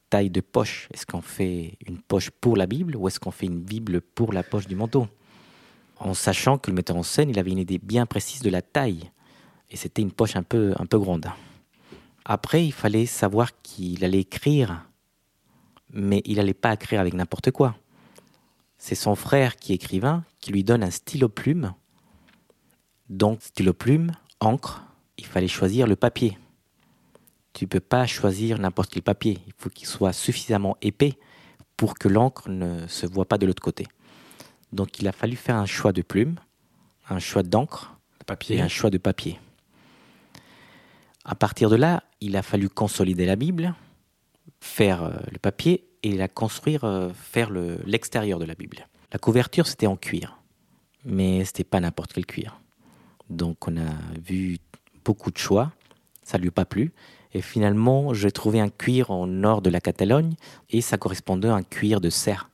taille 0.09 0.29
de 0.29 0.41
poche. 0.41 0.87
Est-ce 0.93 1.05
qu'on 1.05 1.21
fait 1.21 1.77
une 1.85 1.99
poche 1.99 2.29
pour 2.29 2.55
la 2.55 2.65
Bible 2.65 2.95
ou 2.95 3.07
est-ce 3.07 3.19
qu'on 3.19 3.31
fait 3.31 3.45
une 3.45 3.59
Bible 3.59 4.01
pour 4.01 4.33
la 4.33 4.43
poche 4.43 4.67
du 4.67 4.75
manteau? 4.75 5.07
En 6.03 6.15
sachant 6.15 6.57
que 6.57 6.71
le 6.71 6.75
metteur 6.75 6.97
en 6.97 7.03
scène, 7.03 7.29
il 7.29 7.37
avait 7.37 7.51
une 7.51 7.59
idée 7.59 7.77
bien 7.77 8.07
précise 8.07 8.41
de 8.41 8.49
la 8.49 8.63
taille. 8.63 9.11
Et 9.69 9.77
c'était 9.77 10.01
une 10.01 10.11
poche 10.11 10.35
un 10.35 10.41
peu, 10.41 10.73
un 10.79 10.87
peu 10.87 10.97
grande. 10.97 11.27
Après, 12.25 12.65
il 12.65 12.71
fallait 12.71 13.05
savoir 13.05 13.51
qu'il 13.61 14.03
allait 14.03 14.21
écrire, 14.21 14.89
mais 15.91 16.23
il 16.25 16.37
n'allait 16.37 16.55
pas 16.55 16.73
écrire 16.73 16.99
avec 16.99 17.13
n'importe 17.13 17.51
quoi. 17.51 17.75
C'est 18.79 18.95
son 18.95 19.13
frère 19.13 19.57
qui 19.57 19.73
est 19.73 19.75
écrivain 19.75 20.23
qui 20.39 20.51
lui 20.51 20.63
donne 20.63 20.83
un 20.83 20.89
stylo 20.89 21.29
plume. 21.29 21.73
Donc, 23.09 23.43
stylo 23.43 23.73
plume, 23.73 24.11
encre, 24.39 24.81
il 25.17 25.25
fallait 25.27 25.47
choisir 25.47 25.85
le 25.85 25.95
papier. 25.95 26.37
tu 27.53 27.67
peux 27.67 27.79
pas 27.79 28.07
choisir 28.07 28.57
n'importe 28.57 28.91
quel 28.91 29.03
papier. 29.03 29.37
Il 29.45 29.53
faut 29.55 29.69
qu'il 29.69 29.87
soit 29.87 30.13
suffisamment 30.13 30.77
épais 30.81 31.19
pour 31.77 31.93
que 31.93 32.07
l'encre 32.07 32.49
ne 32.49 32.87
se 32.87 33.05
voit 33.05 33.25
pas 33.27 33.37
de 33.37 33.45
l'autre 33.45 33.61
côté. 33.61 33.85
Donc 34.73 34.99
il 34.99 35.07
a 35.07 35.11
fallu 35.11 35.35
faire 35.35 35.55
un 35.55 35.65
choix 35.65 35.91
de 35.93 36.01
plume, 36.01 36.35
un 37.09 37.19
choix 37.19 37.43
d'encre 37.43 37.97
Papier. 38.25 38.57
et 38.57 38.61
un 38.61 38.67
choix 38.67 38.89
de 38.89 38.97
papier. 38.97 39.39
À 41.25 41.35
partir 41.35 41.69
de 41.69 41.75
là, 41.75 42.03
il 42.19 42.35
a 42.37 42.41
fallu 42.41 42.69
consolider 42.69 43.25
la 43.25 43.35
Bible, 43.35 43.73
faire 44.59 45.03
euh, 45.03 45.11
le 45.31 45.37
papier 45.37 45.85
et 46.03 46.13
la 46.15 46.27
construire, 46.27 46.83
euh, 46.83 47.09
faire 47.13 47.49
le- 47.49 47.79
l'extérieur 47.85 48.39
de 48.39 48.45
la 48.45 48.55
Bible. 48.55 48.87
La 49.11 49.19
couverture, 49.19 49.67
c'était 49.67 49.87
en 49.87 49.97
cuir, 49.97 50.39
mais 51.05 51.43
c'était 51.45 51.63
pas 51.63 51.79
n'importe 51.79 52.13
quel 52.13 52.25
cuir. 52.25 52.59
Donc 53.29 53.67
on 53.67 53.77
a 53.77 53.89
vu 54.23 54.57
beaucoup 55.05 55.31
de 55.31 55.37
choix, 55.37 55.71
ça 56.23 56.37
lui 56.37 56.47
a 56.47 56.51
pas 56.51 56.65
plu. 56.65 56.91
Et 57.33 57.41
finalement, 57.41 58.13
j'ai 58.13 58.31
trouvé 58.31 58.59
un 58.59 58.69
cuir 58.69 59.09
au 59.09 59.25
nord 59.25 59.61
de 59.61 59.69
la 59.69 59.79
Catalogne 59.79 60.35
et 60.69 60.81
ça 60.81 60.97
correspondait 60.97 61.47
à 61.47 61.55
un 61.55 61.63
cuir 61.63 62.01
de 62.01 62.09
cerf. 62.09 62.49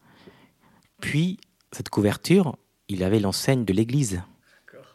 Puis, 1.01 1.39
cette 1.71 1.89
couverture, 1.89 2.57
il 2.87 3.03
avait 3.03 3.19
l'enseigne 3.19 3.65
de 3.65 3.73
l'église 3.73 4.21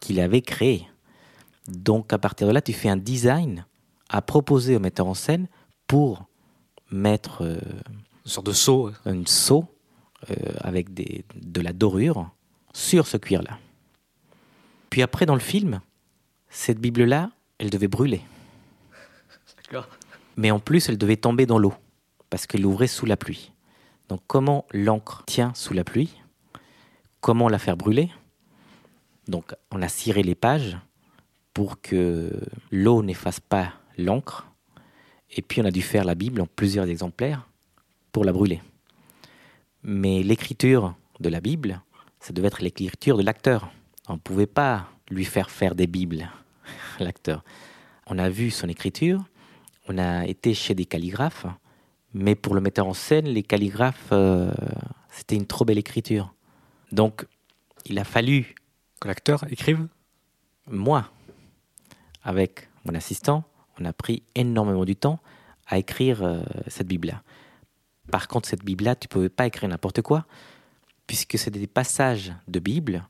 qu'il 0.00 0.20
avait 0.20 0.42
créée. 0.42 0.88
Donc, 1.68 2.12
à 2.12 2.18
partir 2.18 2.46
de 2.46 2.52
là, 2.52 2.60
tu 2.60 2.72
fais 2.72 2.88
un 2.88 2.96
design 2.96 3.66
à 4.08 4.20
proposer 4.22 4.76
au 4.76 4.80
metteur 4.80 5.06
en 5.06 5.14
scène 5.14 5.48
pour 5.86 6.24
mettre 6.90 7.42
euh, 7.42 7.58
Une 8.24 8.30
sorte 8.30 8.46
de 8.46 8.52
seau. 8.52 8.90
un 9.04 9.24
seau 9.26 9.66
euh, 10.30 10.34
avec 10.60 10.92
des, 10.92 11.24
de 11.34 11.60
la 11.60 11.72
dorure 11.72 12.30
sur 12.72 13.06
ce 13.06 13.16
cuir-là. 13.16 13.58
Puis 14.90 15.02
après, 15.02 15.26
dans 15.26 15.34
le 15.34 15.40
film, 15.40 15.80
cette 16.48 16.78
Bible-là, 16.78 17.30
elle 17.58 17.70
devait 17.70 17.88
brûler. 17.88 18.22
D'accord. 19.56 19.88
Mais 20.36 20.50
en 20.50 20.58
plus, 20.58 20.88
elle 20.88 20.98
devait 20.98 21.16
tomber 21.16 21.46
dans 21.46 21.58
l'eau, 21.58 21.74
parce 22.28 22.46
qu'elle 22.46 22.66
ouvrait 22.66 22.86
sous 22.86 23.06
la 23.06 23.16
pluie. 23.16 23.52
Donc 24.08 24.20
comment 24.26 24.66
l'encre 24.72 25.24
tient 25.26 25.52
sous 25.54 25.74
la 25.74 25.84
pluie 25.84 26.21
Comment 27.22 27.48
la 27.48 27.60
faire 27.60 27.76
brûler 27.76 28.10
Donc 29.28 29.54
on 29.70 29.80
a 29.80 29.86
ciré 29.86 30.24
les 30.24 30.34
pages 30.34 30.76
pour 31.54 31.80
que 31.80 32.32
l'eau 32.72 33.04
n'efface 33.04 33.38
pas 33.38 33.74
l'encre. 33.96 34.48
Et 35.30 35.40
puis 35.40 35.62
on 35.62 35.64
a 35.64 35.70
dû 35.70 35.82
faire 35.82 36.04
la 36.04 36.16
Bible 36.16 36.40
en 36.40 36.46
plusieurs 36.46 36.88
exemplaires 36.88 37.46
pour 38.10 38.24
la 38.24 38.32
brûler. 38.32 38.60
Mais 39.84 40.24
l'écriture 40.24 40.96
de 41.20 41.28
la 41.28 41.40
Bible, 41.40 41.80
ça 42.18 42.32
devait 42.32 42.48
être 42.48 42.60
l'écriture 42.60 43.16
de 43.16 43.22
l'acteur. 43.22 43.70
On 44.08 44.14
ne 44.14 44.18
pouvait 44.18 44.48
pas 44.48 44.88
lui 45.08 45.24
faire 45.24 45.48
faire 45.48 45.76
des 45.76 45.86
Bibles, 45.86 46.28
l'acteur. 46.98 47.44
On 48.08 48.18
a 48.18 48.30
vu 48.30 48.50
son 48.50 48.68
écriture, 48.68 49.22
on 49.88 49.96
a 49.96 50.26
été 50.26 50.54
chez 50.54 50.74
des 50.74 50.86
calligraphes, 50.86 51.46
mais 52.14 52.34
pour 52.34 52.56
le 52.56 52.60
metteur 52.60 52.88
en 52.88 52.94
scène, 52.94 53.26
les 53.26 53.44
calligraphes, 53.44 54.08
euh, 54.10 54.52
c'était 55.12 55.36
une 55.36 55.46
trop 55.46 55.64
belle 55.64 55.78
écriture. 55.78 56.34
Donc, 56.92 57.26
il 57.86 57.98
a 57.98 58.04
fallu, 58.04 58.54
Que 59.00 59.08
l'acteur 59.08 59.44
écrive? 59.50 59.88
moi, 60.70 61.10
avec 62.22 62.68
mon 62.84 62.94
assistant, 62.94 63.44
on 63.80 63.84
a 63.84 63.92
pris 63.92 64.22
énormément 64.34 64.84
du 64.84 64.94
temps 64.96 65.18
à 65.66 65.78
écrire 65.78 66.22
euh, 66.22 66.42
cette 66.68 66.86
Bible-là. 66.86 67.22
Par 68.10 68.28
contre, 68.28 68.48
cette 68.48 68.64
Bible-là, 68.64 68.94
tu 68.94 69.06
ne 69.06 69.08
pouvais 69.08 69.28
pas 69.28 69.46
écrire 69.46 69.68
n'importe 69.68 70.02
quoi, 70.02 70.26
puisque 71.06 71.38
c'était 71.38 71.58
des 71.58 71.66
passages 71.66 72.32
de 72.48 72.58
Bible 72.60 73.08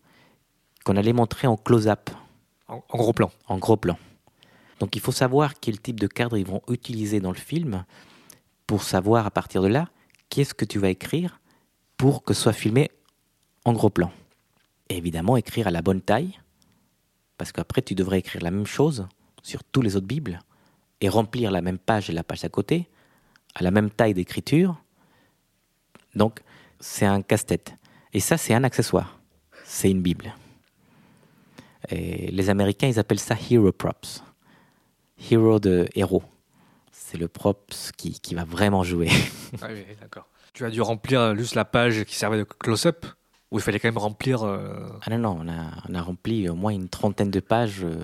qu'on 0.84 0.96
allait 0.96 1.12
montrer 1.12 1.46
en 1.46 1.56
close-up, 1.56 2.10
En, 2.68 2.82
en 2.88 2.96
gros 2.98 3.12
plan. 3.12 3.30
en 3.48 3.58
gros 3.58 3.76
plan. 3.76 3.98
Donc 4.80 4.96
il 4.96 5.00
faut 5.02 5.12
savoir 5.12 5.60
quel 5.60 5.80
type 5.80 6.00
de 6.00 6.06
cadre 6.08 6.36
ils 6.36 6.46
vont 6.46 6.62
utiliser 6.68 7.20
dans 7.20 7.30
le 7.30 7.38
film 7.38 7.84
pour 8.66 8.82
savoir 8.82 9.26
à 9.26 9.30
partir 9.30 9.62
de 9.62 9.68
là 9.68 9.88
qu'est-ce 10.28 10.54
que 10.54 10.64
tu 10.64 10.78
vas 10.78 10.88
écrire 10.88 11.40
pour 11.96 12.24
que 12.24 12.34
ce 12.34 12.42
soit 12.42 12.52
filmé 12.52 12.90
en 13.64 13.72
gros 13.72 13.90
plan. 13.90 14.10
Évidemment, 14.88 15.36
écrire 15.36 15.66
à 15.66 15.70
la 15.70 15.82
bonne 15.82 16.02
taille, 16.02 16.38
parce 17.38 17.52
qu'après 17.52 17.82
tu 17.82 17.94
devrais 17.94 18.18
écrire 18.18 18.42
la 18.42 18.50
même 18.50 18.66
chose 18.66 19.06
sur 19.42 19.64
tous 19.64 19.82
les 19.82 19.96
autres 19.96 20.06
Bibles 20.06 20.40
et 21.00 21.08
remplir 21.08 21.50
la 21.50 21.62
même 21.62 21.78
page 21.78 22.10
et 22.10 22.12
la 22.12 22.22
page 22.22 22.44
à 22.44 22.48
côté, 22.48 22.88
à 23.54 23.62
la 23.62 23.70
même 23.70 23.90
taille 23.90 24.14
d'écriture. 24.14 24.80
Donc 26.14 26.40
c'est 26.80 27.06
un 27.06 27.22
casse-tête. 27.22 27.74
Et 28.12 28.20
ça, 28.20 28.36
c'est 28.36 28.54
un 28.54 28.64
accessoire. 28.64 29.18
C'est 29.64 29.90
une 29.90 30.02
Bible. 30.02 30.34
Et 31.88 32.30
les 32.30 32.50
Américains, 32.50 32.88
ils 32.88 32.98
appellent 32.98 33.18
ça 33.18 33.36
hero 33.50 33.72
props. 33.72 34.22
Hero 35.30 35.58
de 35.58 35.88
héros. 35.94 36.22
C'est 36.90 37.16
le 37.16 37.28
props 37.28 37.92
qui, 37.96 38.20
qui 38.20 38.34
va 38.34 38.44
vraiment 38.44 38.82
jouer. 38.82 39.08
Ah 39.60 39.68
oui, 39.70 39.84
d'accord. 40.00 40.28
Tu 40.52 40.64
as 40.64 40.70
dû 40.70 40.82
remplir 40.82 41.34
juste 41.36 41.54
la 41.54 41.64
page 41.64 42.04
qui 42.04 42.14
servait 42.14 42.38
de 42.38 42.44
close-up 42.44 43.06
Ou 43.52 43.58
il 43.58 43.60
fallait 43.62 43.78
quand 43.78 43.88
même 43.88 43.98
remplir. 43.98 44.42
euh, 44.42 44.88
Ah 45.02 45.10
non, 45.10 45.18
non, 45.18 45.38
on 45.42 45.48
a, 45.48 45.66
on 45.88 45.94
a 45.94 46.02
rempli 46.02 46.48
au 46.48 46.54
moins 46.54 46.72
une 46.72 46.88
trentaine 46.88 47.30
de 47.30 47.38
pages 47.38 47.84
euh, 47.84 48.02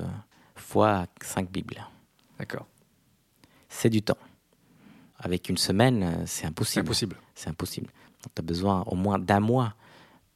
fois 0.55 1.07
cinq 1.23 1.51
Bibles. 1.51 1.83
D'accord. 2.39 2.67
C'est 3.71 3.89
du 3.91 4.03
temps. 4.03 4.19
Avec 5.19 5.49
une 5.49 5.57
semaine, 5.57 6.03
euh, 6.03 6.13
c'est 6.27 6.43
C'est 6.43 6.47
impossible. 6.47 6.87
impossible. 6.87 7.17
C'est 7.35 7.49
impossible. 7.49 7.89
Tu 8.23 8.29
as 8.39 8.43
besoin 8.43 8.83
au 8.87 8.95
moins 8.95 9.19
d'un 9.19 9.41
mois. 9.41 9.75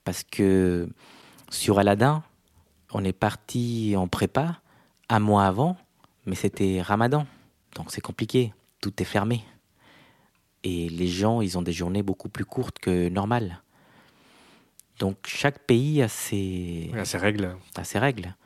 Parce 0.02 0.24
que 0.24 0.88
sur 1.50 1.78
Aladdin, 1.78 2.24
on 2.92 3.04
est 3.04 3.12
parti 3.12 3.94
en 3.96 4.08
prépa 4.08 4.60
un 5.08 5.20
mois 5.20 5.44
avant, 5.44 5.76
mais 6.26 6.34
c'était 6.34 6.80
Ramadan. 6.82 7.26
Donc 7.76 7.92
c'est 7.92 8.00
compliqué. 8.00 8.52
Tout 8.80 8.92
est 9.00 9.04
fermé. 9.04 9.44
Et 10.64 10.88
les 10.88 11.06
gens, 11.08 11.40
ils 11.42 11.58
ont 11.58 11.62
des 11.62 11.72
journées 11.72 12.02
beaucoup 12.02 12.28
plus 12.28 12.44
courtes 12.44 12.78
que 12.80 13.08
normal. 13.08 13.61
Donc 15.02 15.16
chaque 15.26 15.58
pays 15.58 16.00
a 16.00 16.06
ses, 16.06 16.92
a 16.94 17.18
règles. 17.18 17.56
à 17.74 17.82
ses 17.82 17.98
règles. 17.98 18.36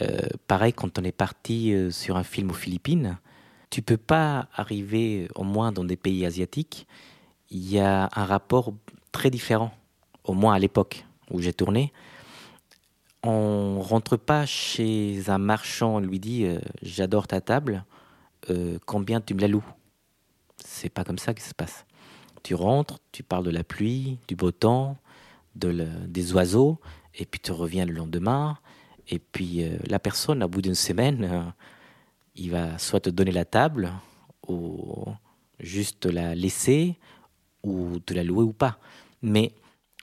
Euh, 0.00 0.20
pareil, 0.46 0.72
quand 0.72 1.00
on 1.00 1.02
est 1.02 1.10
parti 1.10 1.72
euh, 1.72 1.90
sur 1.90 2.16
un 2.16 2.22
film 2.22 2.52
aux 2.52 2.54
Philippines, 2.54 3.18
tu 3.70 3.82
peux 3.82 3.96
pas 3.96 4.46
arriver, 4.54 5.26
au 5.34 5.42
moins 5.42 5.72
dans 5.72 5.82
des 5.82 5.96
pays 5.96 6.24
asiatiques, 6.24 6.86
il 7.50 7.68
y 7.68 7.80
a 7.80 8.08
un 8.14 8.24
rapport 8.24 8.72
très 9.10 9.30
différent, 9.30 9.72
au 10.22 10.32
moins 10.32 10.54
à 10.54 10.60
l'époque 10.60 11.04
où 11.28 11.40
j'ai 11.40 11.52
tourné. 11.52 11.92
On 13.24 13.82
rentre 13.82 14.16
pas 14.16 14.46
chez 14.46 15.24
un 15.26 15.38
marchand, 15.38 15.96
on 15.96 15.98
lui 15.98 16.20
dit 16.20 16.44
euh, 16.44 16.60
j'adore 16.82 17.26
ta 17.26 17.40
table, 17.40 17.84
euh, 18.48 18.78
combien 18.86 19.20
tu 19.20 19.34
me 19.34 19.40
la 19.40 19.48
loues? 19.48 19.66
C'est 20.64 20.88
pas 20.88 21.02
comme 21.02 21.18
ça 21.18 21.34
que 21.34 21.42
ça 21.42 21.48
se 21.48 21.54
passe. 21.54 21.84
Tu 22.44 22.54
rentres, 22.54 23.00
tu 23.10 23.24
parles 23.24 23.44
de 23.44 23.50
la 23.50 23.64
pluie, 23.64 24.18
du 24.28 24.36
beau 24.36 24.52
temps, 24.52 24.96
de 25.54 25.68
le- 25.68 26.06
des 26.06 26.32
oiseaux, 26.34 26.80
et 27.14 27.26
puis 27.26 27.40
tu 27.40 27.52
reviens 27.52 27.84
le 27.84 27.92
lendemain, 27.92 28.58
et 29.08 29.18
puis 29.18 29.62
euh, 29.62 29.76
la 29.88 29.98
personne, 29.98 30.42
au 30.42 30.48
bout 30.48 30.62
d'une 30.62 30.74
semaine, 30.74 31.24
euh, 31.24 31.42
il 32.36 32.50
va 32.50 32.78
soit 32.78 33.00
te 33.00 33.10
donner 33.10 33.32
la 33.32 33.44
table, 33.44 33.92
ou 34.48 35.04
juste 35.58 36.06
la 36.06 36.34
laisser, 36.34 36.96
ou 37.62 37.98
te 38.00 38.14
la 38.14 38.22
louer 38.24 38.44
ou 38.44 38.52
pas. 38.52 38.78
Mais 39.22 39.52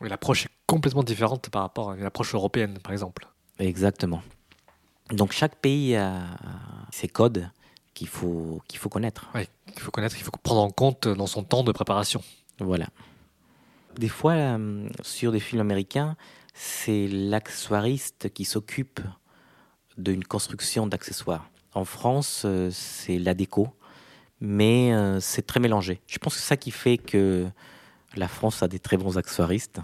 L'approche 0.02 0.46
est 0.46 0.50
complètement 0.68 1.02
différente 1.04 1.50
par 1.50 1.64
rapport 1.64 1.92
à 1.92 1.96
l'approche 1.96 2.36
européenne, 2.36 2.78
par 2.84 2.92
exemple. 2.92 3.28
exactement. 3.58 4.22
Donc 5.12 5.32
chaque 5.32 5.56
pays 5.56 5.96
a 5.96 6.26
ses 6.92 7.08
codes 7.08 7.50
qu'il 7.94 8.08
faut, 8.10 8.62
qu'il 8.68 8.78
faut 8.78 8.90
connaître. 8.90 9.30
Oui, 9.34 9.48
il 9.74 9.80
faut 9.80 9.90
connaître, 9.90 10.16
il 10.18 10.24
faut 10.24 10.32
prendre 10.44 10.62
en 10.62 10.70
compte 10.70 11.08
dans 11.08 11.26
son 11.28 11.44
temps 11.44 11.64
de 11.64 11.72
préparation. 11.72 12.22
Voilà. 12.60 12.88
Des 13.98 14.10
fois, 14.10 14.34
euh, 14.34 14.88
sur 15.02 15.32
des 15.32 15.40
films 15.40 15.62
américains, 15.62 16.16
c'est 16.54 17.08
l'accessoiriste 17.08 18.32
qui 18.32 18.46
s'occupe 18.46 19.00
d'une 19.98 20.24
construction 20.24 20.86
d'accessoires. 20.86 21.50
En 21.74 21.84
France, 21.84 22.44
euh, 22.46 22.70
c'est 22.72 23.18
la 23.18 23.34
déco, 23.34 23.70
mais 24.40 24.94
euh, 24.94 25.20
c'est 25.20 25.48
très 25.48 25.60
mélangé. 25.60 26.00
Je 26.06 26.20
pense 26.20 26.36
que 26.36 26.40
c'est 26.40 26.48
ça 26.48 26.58
qui 26.58 26.70
fait 26.70 26.98
que 26.98 27.48
la 28.16 28.28
France 28.28 28.62
a 28.62 28.68
des 28.68 28.80
très 28.80 28.98
bons 28.98 29.18
accessoiristes. 29.18 29.80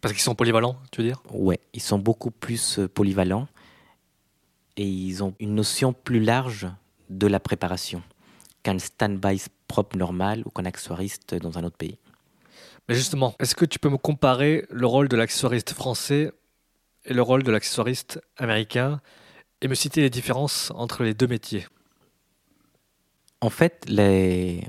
Parce 0.00 0.12
qu'ils 0.12 0.22
sont 0.22 0.34
polyvalents, 0.34 0.76
tu 0.90 1.02
veux 1.02 1.08
dire? 1.08 1.22
Ouais, 1.32 1.60
ils 1.72 1.80
sont 1.80 1.98
beaucoup 1.98 2.32
plus 2.32 2.80
polyvalents 2.92 3.46
et 4.76 4.86
ils 4.86 5.22
ont 5.22 5.34
une 5.38 5.54
notion 5.54 5.92
plus 5.92 6.20
large 6.20 6.66
de 7.08 7.26
la 7.26 7.38
préparation 7.38 8.02
qu'un 8.64 8.78
stand-by 8.78 9.42
propre 9.68 9.96
normal 9.96 10.42
ou 10.44 10.50
qu'un 10.50 10.64
accessoiriste 10.64 11.36
dans 11.36 11.56
un 11.56 11.64
autre 11.64 11.76
pays. 11.76 11.98
Mais 12.88 12.94
justement, 12.94 13.34
est-ce 13.38 13.54
que 13.54 13.64
tu 13.64 13.78
peux 13.78 13.88
me 13.88 13.96
comparer 13.96 14.66
le 14.70 14.86
rôle 14.86 15.08
de 15.08 15.16
l'accessoiriste 15.16 15.72
français 15.72 16.32
et 17.06 17.14
le 17.14 17.22
rôle 17.22 17.42
de 17.42 17.50
l'accessoiriste 17.50 18.20
américain 18.36 19.00
et 19.62 19.68
me 19.68 19.74
citer 19.74 20.02
les 20.02 20.10
différences 20.10 20.70
entre 20.74 21.02
les 21.02 21.14
deux 21.14 21.26
métiers? 21.26 21.66
En 23.40 23.50
fait, 23.50 23.86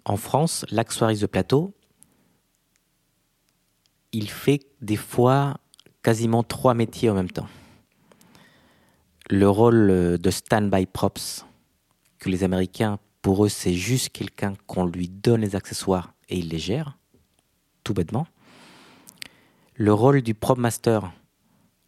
en 0.06 0.18
France, 0.18 0.66
l'accessoiriste 0.70 1.22
de 1.22 1.28
plateau, 1.28 1.74
il 4.12 4.30
fait 4.30 4.66
des 4.82 4.96
fois 4.96 5.58
quasiment 6.02 6.44
trois 6.44 6.74
métiers 6.74 7.10
en 7.10 7.16
même 7.16 7.32
temps. 7.32 7.48
Le 9.30 9.50
rôle 9.50 10.20
de 10.20 10.30
stand-by 10.30 10.86
props 10.86 11.46
que 12.20 12.30
les 12.30 12.44
Américains 12.44 13.00
Pour 13.22 13.46
eux, 13.46 13.50
c'est 13.50 13.74
juste 13.74 14.10
quelqu'un 14.10 14.54
qu'on 14.68 14.86
lui 14.86 15.10
donne 15.10 15.42
les 15.42 15.56
accessoires 15.56 16.14
et 16.30 16.38
il 16.38 16.50
les 16.50 16.60
gère, 16.60 16.98
tout 17.86 17.94
bêtement. 17.94 18.28
Le 19.76 19.94
rôle 19.94 20.22
du 20.22 20.34
prop 20.34 20.58
master, 20.58 21.14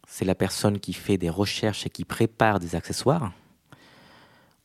c'est 0.06 0.24
la 0.24 0.34
personne 0.34 0.78
qui 0.78 0.94
fait 0.94 1.18
des 1.18 1.28
recherches 1.28 1.84
et 1.84 1.90
qui 1.90 2.06
prépare 2.06 2.60
des 2.60 2.74
accessoires. 2.74 3.32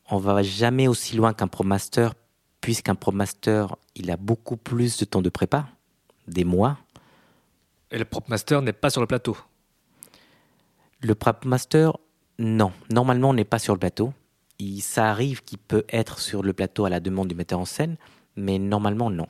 On 0.09 0.17
va 0.17 0.41
jamais 0.43 0.87
aussi 0.87 1.17
loin 1.17 1.33
qu'un 1.33 1.47
prop 1.47 1.65
master, 1.65 2.13
puisqu'un 2.61 2.95
prop 2.95 3.13
master, 3.13 3.75
il 3.95 4.11
a 4.11 4.17
beaucoup 4.17 4.55
plus 4.55 4.97
de 4.97 5.05
temps 5.05 5.21
de 5.21 5.29
prépa, 5.29 5.67
des 6.27 6.45
mois. 6.45 6.77
Et 7.91 7.97
le 7.97 8.05
prop 8.05 8.27
master 8.29 8.61
n'est 8.61 8.73
pas 8.73 8.89
sur 8.89 9.01
le 9.01 9.07
plateau 9.07 9.37
Le 11.01 11.15
prop 11.15 11.43
master, 11.45 11.97
non. 12.37 12.71
Normalement, 12.89 13.29
on 13.29 13.33
n'est 13.33 13.43
pas 13.43 13.59
sur 13.59 13.73
le 13.73 13.79
plateau. 13.79 14.13
Il, 14.59 14.81
ça 14.81 15.09
arrive 15.09 15.43
qu'il 15.43 15.57
peut 15.57 15.85
être 15.89 16.19
sur 16.19 16.43
le 16.43 16.53
plateau 16.53 16.85
à 16.85 16.89
la 16.89 16.99
demande 16.99 17.27
du 17.27 17.35
metteur 17.35 17.59
en 17.59 17.65
scène, 17.65 17.97
mais 18.35 18.59
normalement, 18.59 19.09
non. 19.09 19.27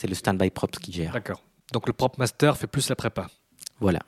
C'est 0.00 0.06
le 0.06 0.14
stand-by 0.14 0.50
props 0.50 0.78
qui 0.78 0.92
gère. 0.92 1.12
D'accord. 1.12 1.42
Donc 1.72 1.86
le 1.86 1.92
prop 1.92 2.16
master 2.16 2.56
fait 2.56 2.66
plus 2.66 2.88
la 2.88 2.96
prépa. 2.96 3.28
Voilà 3.80 4.00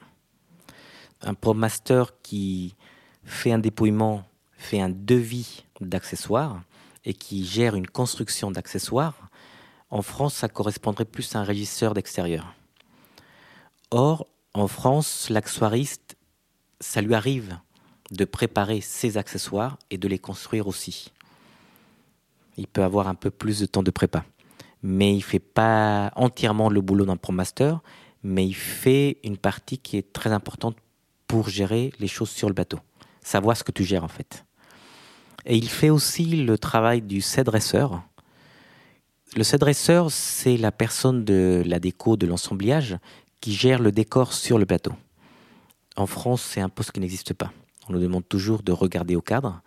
un 1.23 1.35
prop 1.35 1.57
master 1.57 2.21
qui 2.23 2.75
fait 3.25 3.53
un 3.53 3.59
dépouillement, 3.59 4.25
fait 4.53 4.81
un 4.81 4.91
devis 4.91 5.65
d'accessoires 5.81 6.63
et 7.05 7.15
qui 7.15 7.45
gère 7.45 7.75
une 7.75 7.87
construction 7.87 8.51
d'accessoires, 8.51 9.29
en 9.91 10.03
France, 10.03 10.35
ça 10.35 10.49
correspondrait 10.49 11.05
plus 11.05 11.35
à 11.35 11.41
un 11.41 11.45
régisseur 11.45 11.93
d'extérieur. 11.95 12.55
Or, 13.91 14.27
en 14.55 14.67
France, 14.67 15.29
l'accessoiriste, 15.29 16.17
ça 16.81 17.03
lui 17.03 17.15
arrive 17.15 17.59
de 18.11 18.25
préparer 18.25 18.81
ses 18.81 19.19
accessoires 19.19 19.79
et 19.91 19.99
de 19.99 20.09
les 20.09 20.19
construire 20.19 20.67
aussi. 20.67 21.13
Il 22.57 22.67
peut 22.67 22.83
avoir 22.83 23.09
un 23.09 23.15
peu 23.15 23.31
plus 23.31 23.61
de 23.61 23.67
temps 23.67 23.83
de 23.83 23.91
prépa. 23.91 24.25
Mais 24.83 25.15
il 25.15 25.23
fait 25.23 25.39
pas 25.39 26.13
entièrement 26.17 26.69
le 26.69 26.81
boulot 26.81 27.05
d'un 27.05 27.17
pro 27.17 27.33
master, 27.33 27.81
mais 28.23 28.47
il 28.47 28.55
fait 28.55 29.19
une 29.25 29.37
partie 29.37 29.79
qui 29.79 29.97
est 29.97 30.13
très 30.13 30.33
importante 30.33 30.77
pour 31.27 31.49
gérer 31.49 31.93
les 31.99 32.09
choses 32.09 32.31
sur 32.31 32.49
le 32.49 32.55
bateau, 32.55 32.79
savoir 33.23 33.57
ce 33.57 33.65
que 33.65 33.73
tu 33.73 33.85
gères 33.85 34.05
en 34.05 34.09
fait. 34.09 34.45
Et 35.45 35.57
il 35.57 35.69
fait 35.69 35.91
aussi 35.91 36.25
le 36.45 36.59
travail 36.59 37.03
du 37.03 37.21
set 37.21 37.47
dresseur. 37.47 38.03
Le 39.35 39.43
set 39.43 39.61
dresseur, 39.61 40.11
c'est 40.11 40.57
la 40.57 40.71
personne 40.71 41.25
de 41.25 41.63
la 41.67 41.81
déco, 41.81 42.17
de 42.17 42.27
l'ensemblage, 42.27 42.97
qui 43.41 43.53
gère 43.53 43.81
le 43.81 43.91
décor 43.91 44.33
sur 44.33 44.59
le 44.59 44.65
bateau. 44.65 44.93
En 45.97 46.07
France, 46.07 46.43
c'est 46.43 46.61
un 46.61 46.69
poste 46.69 46.93
qui 46.93 47.01
n'existe 47.01 47.35
pas. 47.35 47.53
On 47.89 47.93
nous 47.93 48.01
demande 48.01 48.29
toujours 48.29 48.63
de 48.63 48.73
regarder 48.73 49.17
au 49.17 49.21
cadre. 49.21 49.61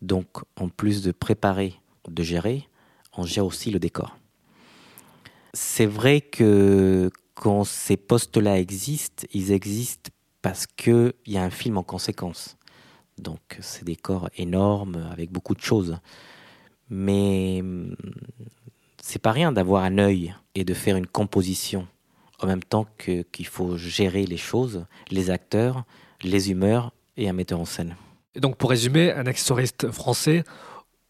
Donc, 0.00 0.26
en 0.58 0.68
plus 0.68 1.02
de 1.02 1.12
préparer, 1.12 1.74
de 2.08 2.22
gérer, 2.22 2.68
on 3.16 3.24
gère 3.24 3.46
aussi 3.46 3.70
le 3.70 3.78
décor. 3.78 4.16
C'est 5.54 5.86
vrai 5.86 6.20
que 6.20 7.10
quand 7.34 7.64
ces 7.64 7.96
postes-là 7.96 8.58
existent, 8.58 9.26
ils 9.32 9.52
existent 9.52 10.10
parce 10.40 10.66
qu'il 10.66 11.12
y 11.26 11.36
a 11.36 11.42
un 11.42 11.50
film 11.50 11.76
en 11.76 11.82
conséquence. 11.82 12.56
Donc 13.18 13.58
c'est 13.60 13.84
des 13.84 13.96
corps 13.96 14.30
énormes 14.36 15.08
avec 15.12 15.30
beaucoup 15.30 15.54
de 15.54 15.60
choses. 15.60 15.98
Mais 16.88 17.58
hum, 17.60 17.96
c'est 19.02 19.20
pas 19.20 19.32
rien 19.32 19.52
d'avoir 19.52 19.84
un 19.84 19.98
œil 19.98 20.34
et 20.54 20.64
de 20.64 20.74
faire 20.74 20.96
une 20.96 21.06
composition 21.06 21.86
en 22.40 22.46
même 22.46 22.62
temps 22.62 22.86
qu'il 22.96 23.46
faut 23.46 23.76
gérer 23.76 24.26
les 24.26 24.36
choses, 24.36 24.84
les 25.10 25.30
acteurs, 25.30 25.84
les 26.22 26.50
humeurs 26.50 26.92
et 27.16 27.28
un 27.28 27.32
metteur 27.32 27.60
en 27.60 27.64
scène. 27.64 27.96
Et 28.34 28.40
donc 28.40 28.56
pour 28.56 28.70
résumer, 28.70 29.12
un 29.12 29.26
accessoiriste 29.26 29.90
français 29.90 30.44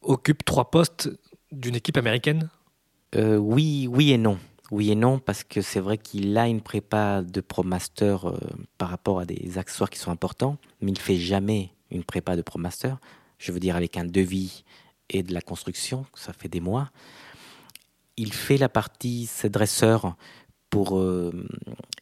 occupe 0.02 0.44
trois 0.44 0.70
postes 0.70 1.10
d'une 1.52 1.76
équipe 1.76 1.96
américaine? 1.96 2.50
Euh, 3.14 3.36
Oui, 3.36 3.88
oui 3.90 4.12
et 4.12 4.18
non. 4.18 4.38
Oui 4.70 4.90
et 4.90 4.94
non, 4.94 5.18
parce 5.18 5.44
que 5.44 5.60
c'est 5.60 5.80
vrai 5.80 5.98
qu'il 5.98 6.36
a 6.38 6.48
une 6.48 6.62
prépa 6.62 7.20
de 7.20 7.40
pro 7.42 7.62
master 7.62 8.28
euh, 8.28 8.38
par 8.78 8.88
rapport 8.88 9.20
à 9.20 9.26
des 9.26 9.58
accessoires 9.58 9.90
qui 9.90 9.98
sont 9.98 10.10
importants, 10.10 10.56
mais 10.80 10.92
il 10.92 10.98
fait 10.98 11.16
jamais 11.16 11.72
une 11.90 12.04
prépa 12.04 12.36
de 12.36 12.42
pro 12.42 12.58
master. 12.58 12.98
Je 13.38 13.52
veux 13.52 13.60
dire 13.60 13.76
avec 13.76 13.98
un 13.98 14.04
devis 14.04 14.64
et 15.10 15.22
de 15.22 15.34
la 15.34 15.42
construction, 15.42 16.06
ça 16.14 16.32
fait 16.32 16.48
des 16.48 16.60
mois. 16.60 16.90
Il 18.16 18.32
fait 18.32 18.56
la 18.56 18.70
partie 18.70 19.26
ses 19.26 19.50
dresseurs 19.50 20.16
pour 20.70 20.98
euh, 20.98 21.46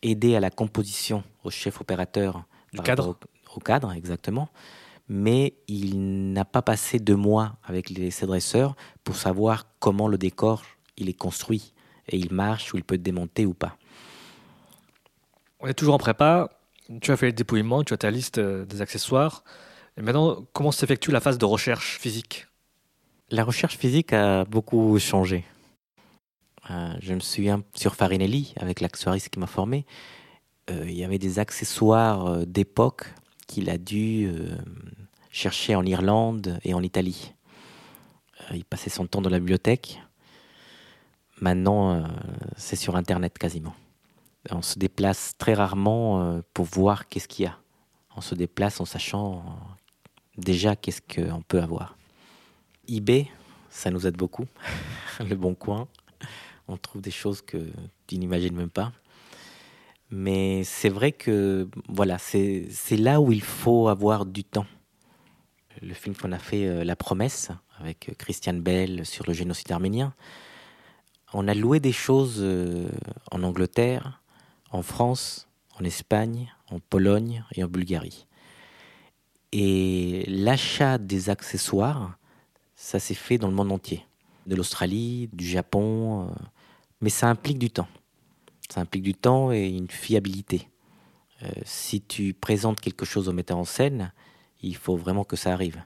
aider 0.02 0.36
à 0.36 0.40
la 0.40 0.50
composition 0.50 1.24
au 1.42 1.50
chef 1.50 1.80
opérateur 1.80 2.44
du 2.72 2.80
cadre. 2.80 3.18
Au, 3.52 3.58
cadre, 3.58 3.92
exactement. 3.92 4.48
Mais 5.08 5.54
il 5.66 6.32
n'a 6.32 6.44
pas 6.44 6.62
passé 6.62 7.00
deux 7.00 7.16
mois 7.16 7.56
avec 7.64 7.90
les, 7.90 8.12
ses 8.12 8.26
dresseurs 8.26 8.76
pour 9.02 9.16
savoir 9.16 9.66
comment 9.80 10.06
le 10.06 10.18
décor 10.18 10.62
il 11.00 11.08
est 11.08 11.14
construit 11.14 11.72
et 12.08 12.16
il 12.16 12.32
marche 12.32 12.72
ou 12.72 12.76
il 12.76 12.84
peut 12.84 12.94
être 12.94 13.02
démonter 13.02 13.46
ou 13.46 13.54
pas. 13.54 13.76
On 15.60 15.66
est 15.66 15.74
toujours 15.74 15.94
en 15.94 15.98
prépa. 15.98 16.50
Tu 17.00 17.12
as 17.12 17.16
fait 17.16 17.26
le 17.26 17.32
dépouillement, 17.32 17.84
tu 17.84 17.92
as 17.92 17.98
ta 17.98 18.10
liste 18.10 18.38
euh, 18.38 18.64
des 18.64 18.82
accessoires. 18.82 19.44
Et 19.96 20.02
maintenant, 20.02 20.44
comment 20.52 20.72
s'effectue 20.72 21.10
la 21.10 21.20
phase 21.20 21.38
de 21.38 21.44
recherche 21.44 21.98
physique? 21.98 22.46
La 23.30 23.44
recherche 23.44 23.76
physique 23.76 24.12
a 24.12 24.44
beaucoup 24.44 24.98
changé. 24.98 25.44
Euh, 26.70 26.94
je 27.00 27.14
me 27.14 27.20
souviens 27.20 27.62
sur 27.74 27.94
Farinelli, 27.94 28.54
avec 28.56 28.80
l'accessoiriste 28.80 29.28
qui 29.28 29.38
m'a 29.38 29.46
formé, 29.46 29.86
euh, 30.70 30.84
il 30.86 30.94
y 30.94 31.04
avait 31.04 31.18
des 31.18 31.38
accessoires 31.38 32.46
d'époque 32.46 33.12
qu'il 33.46 33.70
a 33.70 33.78
dû 33.78 34.30
chercher 35.30 35.74
en 35.74 35.84
Irlande 35.84 36.60
et 36.62 36.72
en 36.72 36.82
Italie. 36.82 37.34
il 38.52 38.64
passait 38.64 38.90
son 38.90 39.06
temps 39.06 39.20
dans 39.20 39.30
la 39.30 39.40
bibliothèque 39.40 40.00
Maintenant, 41.40 41.94
euh, 41.94 42.03
c'est 42.57 42.76
sur 42.76 42.96
Internet 42.96 43.38
quasiment. 43.38 43.74
On 44.50 44.62
se 44.62 44.79
déplace 44.79 45.35
très 45.38 45.55
rarement 45.55 46.22
euh, 46.22 46.40
pour 46.53 46.66
voir 46.66 47.09
qu'est-ce 47.09 47.29
qu'il 47.29 47.46
y 47.46 47.48
a. 47.48 47.59
On 48.14 48.20
se 48.20 48.35
déplace 48.35 48.81
en 48.81 48.85
sachant 48.85 49.37
euh, 49.37 49.40
déjà 50.37 50.76
qu'est-ce 50.76 51.00
qu'on 51.00 51.40
peut 51.40 51.62
avoir. 51.62 51.96
eBay, 52.88 53.29
ça 53.70 53.90
nous 53.90 54.07
aide 54.07 54.16
beaucoup. 54.16 54.46
Le 55.20 55.35
bon 55.35 55.55
coin. 55.55 55.88
On 56.68 56.76
trouve 56.76 57.00
des 57.00 57.11
choses 57.11 57.40
que 57.40 57.70
tu 58.07 58.18
n'imagines 58.18 58.55
même 58.55 58.70
pas. 58.70 58.92
Mais 60.11 60.62
c'est 60.64 60.88
vrai 60.88 61.12
que 61.12 61.68
voilà, 61.88 62.18
c'est 62.18 62.68
là 62.90 63.20
où 63.20 63.33
il 63.33 63.42
faut 63.42 63.88
avoir 63.88 64.26
du 64.26 64.44
temps. 64.44 64.66
Le 65.81 65.94
film 65.94 66.14
qu'on 66.16 66.33
a 66.33 66.38
fait, 66.38 66.85
La 66.85 66.96
Promesse, 66.96 67.50
avec 67.79 68.14
Christian 68.18 68.55
Bell 68.55 69.07
sur 69.07 69.24
le 69.26 69.33
génocide 69.33 69.70
arménien, 69.70 70.12
on 71.32 71.48
a 71.48 71.54
loué 71.54 71.80
des 71.80 71.92
choses 71.92 72.38
euh, 72.40 72.88
en 73.30 73.42
Angleterre, 73.42 74.22
en 74.70 74.82
France, 74.82 75.48
en 75.78 75.84
Espagne, 75.84 76.52
en 76.70 76.78
Pologne 76.78 77.44
et 77.54 77.64
en 77.64 77.68
Bulgarie. 77.68 78.26
Et 79.52 80.24
l'achat 80.28 80.98
des 80.98 81.30
accessoires, 81.30 82.16
ça 82.74 82.98
s'est 82.98 83.14
fait 83.14 83.38
dans 83.38 83.48
le 83.48 83.54
monde 83.54 83.72
entier. 83.72 84.04
De 84.46 84.56
l'Australie, 84.56 85.28
du 85.32 85.46
Japon, 85.46 86.28
euh, 86.28 86.44
mais 87.00 87.10
ça 87.10 87.28
implique 87.28 87.58
du 87.58 87.70
temps. 87.70 87.88
Ça 88.68 88.80
implique 88.80 89.02
du 89.02 89.14
temps 89.14 89.52
et 89.52 89.68
une 89.68 89.90
fiabilité. 89.90 90.68
Euh, 91.42 91.50
si 91.64 92.00
tu 92.00 92.34
présentes 92.34 92.80
quelque 92.80 93.04
chose 93.04 93.28
au 93.28 93.32
metteur 93.32 93.58
en 93.58 93.64
scène, 93.64 94.12
il 94.62 94.76
faut 94.76 94.96
vraiment 94.96 95.24
que 95.24 95.36
ça 95.36 95.52
arrive. 95.52 95.82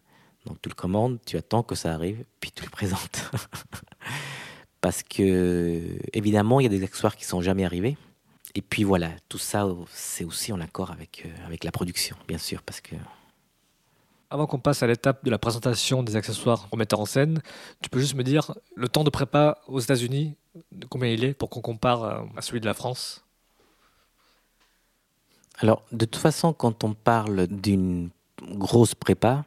Donc 0.46 0.60
tu 0.60 0.68
le 0.68 0.74
commandes, 0.74 1.18
tu 1.24 1.36
attends 1.36 1.62
que 1.62 1.74
ça 1.74 1.94
arrive, 1.94 2.24
puis 2.40 2.52
tu 2.52 2.64
le 2.64 2.70
présentes. 2.70 3.30
parce 4.84 5.02
que 5.02 5.80
évidemment 6.12 6.60
il 6.60 6.64
y 6.64 6.66
a 6.66 6.68
des 6.68 6.84
accessoires 6.84 7.16
qui 7.16 7.24
sont 7.24 7.40
jamais 7.40 7.64
arrivés. 7.64 7.96
Et 8.54 8.60
puis 8.60 8.84
voilà, 8.84 9.12
tout 9.30 9.38
ça 9.38 9.66
c'est 9.90 10.24
aussi 10.24 10.52
en 10.52 10.60
accord 10.60 10.90
avec, 10.90 11.22
euh, 11.24 11.46
avec 11.46 11.64
la 11.64 11.72
production, 11.72 12.16
bien 12.28 12.36
sûr, 12.36 12.60
parce 12.60 12.82
que. 12.82 12.94
Avant 14.28 14.46
qu'on 14.46 14.58
passe 14.58 14.82
à 14.82 14.86
l'étape 14.86 15.24
de 15.24 15.30
la 15.30 15.38
présentation 15.38 16.02
des 16.02 16.16
accessoires 16.16 16.68
au 16.70 16.76
metteur 16.76 17.00
en 17.00 17.06
scène, 17.06 17.40
tu 17.80 17.88
peux 17.88 17.98
juste 17.98 18.14
me 18.14 18.22
dire 18.22 18.54
le 18.76 18.86
temps 18.86 19.04
de 19.04 19.08
prépa 19.08 19.56
aux 19.68 19.80
États-Unis, 19.80 20.36
combien 20.90 21.08
il 21.08 21.24
est 21.24 21.32
pour 21.32 21.48
qu'on 21.48 21.62
compare 21.62 22.04
euh, 22.04 22.20
à 22.36 22.42
celui 22.42 22.60
de 22.60 22.66
la 22.66 22.74
France? 22.74 23.24
Alors, 25.60 25.82
de 25.92 26.04
toute 26.04 26.20
façon, 26.20 26.52
quand 26.52 26.84
on 26.84 26.92
parle 26.92 27.46
d'une 27.46 28.10
grosse 28.50 28.94
prépa, 28.94 29.46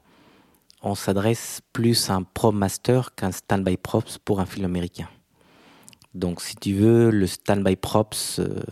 on 0.81 0.95
s'adresse 0.95 1.61
plus 1.73 2.09
à 2.09 2.15
un 2.15 2.23
pro 2.23 2.51
master 2.51 3.13
qu'un 3.13 3.31
stand-by 3.31 3.77
props 3.77 4.17
pour 4.17 4.39
un 4.39 4.47
film 4.47 4.65
américain. 4.65 5.07
Donc, 6.13 6.41
si 6.41 6.55
tu 6.55 6.73
veux, 6.73 7.11
le 7.11 7.27
stand-by 7.27 7.75
props, 7.75 8.39
euh, 8.39 8.63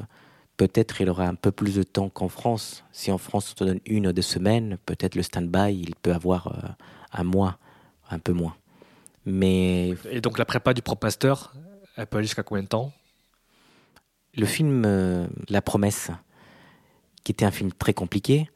peut-être 0.57 1.01
il 1.01 1.09
aura 1.09 1.27
un 1.27 1.35
peu 1.35 1.51
plus 1.51 1.75
de 1.75 1.83
temps 1.83 2.09
qu'en 2.09 2.29
France. 2.29 2.83
Si 2.91 3.11
en 3.11 3.17
France 3.17 3.51
on 3.51 3.55
te 3.55 3.63
donne 3.63 3.79
une 3.85 4.07
ou 4.07 4.13
deux 4.13 4.21
semaines, 4.21 4.77
peut-être 4.85 5.15
le 5.15 5.21
stand-by, 5.21 5.73
il 5.75 5.95
peut 5.95 6.13
avoir 6.13 6.47
euh, 6.47 6.69
un 7.11 7.23
mois, 7.23 7.57
un 8.09 8.19
peu 8.19 8.31
moins. 8.31 8.55
Mais... 9.25 9.95
Et 10.09 10.21
donc 10.21 10.37
la 10.37 10.45
prépa 10.45 10.73
du 10.73 10.81
prop 10.81 11.03
master, 11.03 11.53
elle 11.97 12.07
peut 12.07 12.17
aller 12.17 12.27
jusqu'à 12.27 12.43
combien 12.43 12.63
de 12.63 12.67
temps? 12.67 12.93
Le 14.35 14.45
film 14.45 14.83
euh, 14.85 15.27
La 15.49 15.61
Promesse, 15.61 16.11
qui 17.23 17.31
était 17.31 17.45
un 17.45 17.51
film 17.51 17.71
très 17.71 17.93
compliqué, 17.93 18.49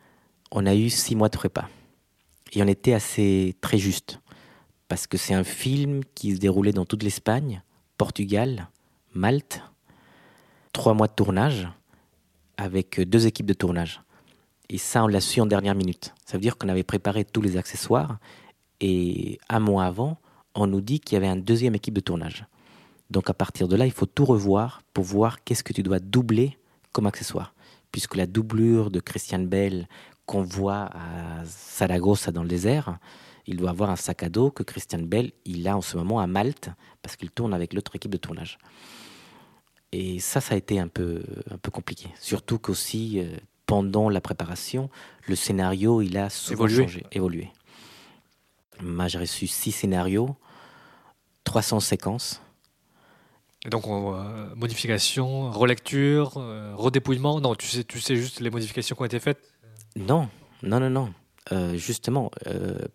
on 0.52 0.66
a 0.66 0.76
eu 0.76 0.90
six 0.90 1.16
mois 1.16 1.30
de 1.30 1.38
prépa. 1.38 1.70
Et 2.54 2.64
on 2.64 2.68
était 2.68 2.94
assez 2.94 3.56
très 3.62 3.78
juste. 3.78 4.20
parce 4.90 5.08
que 5.08 5.18
c'est 5.18 5.36
un 5.36 5.46
film 5.46 6.02
qui 6.16 6.34
se 6.34 6.40
déroulait 6.40 6.74
dans 6.74 6.86
toute 6.86 7.04
l'Espagne, 7.04 7.64
Portugal, 8.00 8.70
Malte, 9.14 9.62
trois 10.72 10.94
mois 10.94 11.08
de 11.08 11.14
tournage 11.14 11.68
avec 12.56 13.02
deux 13.02 13.28
équipes 13.28 13.46
de 13.46 13.54
tournage. 13.54 14.02
Et 14.70 14.78
ça, 14.78 15.04
on 15.04 15.08
l'a 15.08 15.20
su 15.20 15.42
en 15.42 15.46
dernière 15.46 15.76
minute. 15.76 16.16
Ça 16.26 16.38
veut 16.38 16.42
dire 16.42 16.58
qu'on 16.58 16.70
avait 16.70 16.84
préparé 16.84 17.26
tous 17.26 17.42
les 17.42 17.58
accessoires 17.58 18.18
et 18.80 19.38
un 19.50 19.60
mois 19.60 19.84
avant, 19.84 20.18
on 20.56 20.66
nous 20.66 20.80
dit 20.80 21.02
qu'il 21.02 21.16
y 21.16 21.18
avait 21.18 21.28
une 21.28 21.44
deuxième 21.44 21.76
équipe 21.76 21.94
de 21.94 22.00
tournage. 22.00 22.46
Donc 23.10 23.30
à 23.30 23.34
partir 23.34 23.68
de 23.68 23.76
là, 23.76 23.86
il 23.86 23.92
faut 23.92 24.06
tout 24.06 24.26
revoir 24.26 24.82
pour 24.94 25.04
voir 25.04 25.44
qu'est-ce 25.44 25.64
que 25.64 25.74
tu 25.74 25.84
dois 25.84 26.00
doubler 26.00 26.58
comme 26.94 27.06
accessoire. 27.06 27.54
Puisque 27.92 28.16
la 28.16 28.28
doublure 28.28 28.92
de 28.92 29.02
Christian 29.02 29.40
Bell 29.40 29.90
qu'on 30.26 30.44
voit 30.44 30.90
à 30.94 31.44
Saragossa 31.46 32.32
dans 32.32 32.44
le 32.44 32.50
désert, 32.50 32.98
il 33.50 33.58
doit 33.58 33.72
avoir 33.72 33.90
un 33.90 33.96
sac 33.96 34.22
à 34.22 34.30
dos 34.30 34.52
que 34.52 34.62
Christian 34.62 35.00
Bell, 35.00 35.32
il 35.44 35.68
a 35.68 35.76
en 35.76 35.82
ce 35.82 35.98
moment 35.98 36.20
à 36.20 36.28
Malte, 36.28 36.70
parce 37.02 37.16
qu'il 37.16 37.32
tourne 37.32 37.52
avec 37.52 37.74
l'autre 37.74 37.96
équipe 37.96 38.12
de 38.12 38.18
tournage. 38.18 38.60
Et 39.92 40.20
ça, 40.20 40.40
ça 40.40 40.54
a 40.54 40.58
été 40.58 40.80
un 40.80 40.88
peu, 40.88 41.24
un 41.50 41.58
peu 41.58 41.72
compliqué. 41.72 42.10
Surtout 42.20 42.60
qu'aussi, 42.60 43.20
euh, 43.20 43.36
pendant 43.66 44.08
la 44.08 44.22
préparation, 44.22 44.92
le 45.28 45.36
scénario, 45.36 46.04
il 46.04 46.16
a 46.20 46.30
souvent 46.30 46.68
changé, 46.68 47.04
évolué. 47.12 47.50
Moi, 48.82 49.08
j'ai 49.08 49.18
reçu 49.18 49.48
six 49.48 49.72
scénarios, 49.72 50.36
300 51.44 51.80
séquences. 51.80 52.44
Et 53.66 53.70
donc, 53.70 53.88
euh, 53.88 54.54
modification, 54.56 55.50
relecture, 55.50 56.34
euh, 56.38 56.76
redépouillement 56.76 57.42
Non, 57.42 57.56
tu 57.56 57.66
sais, 57.66 57.84
tu 57.84 58.00
sais 58.00 58.16
juste 58.16 58.42
les 58.42 58.52
modifications 58.52 58.96
qui 58.96 59.02
ont 59.02 59.06
été 59.06 59.20
faites? 59.20 59.42
Non, 59.96 60.30
non, 60.62 60.80
non, 60.80 60.92
non. 60.92 61.14
Euh, 61.52 61.76
justement, 61.76 62.32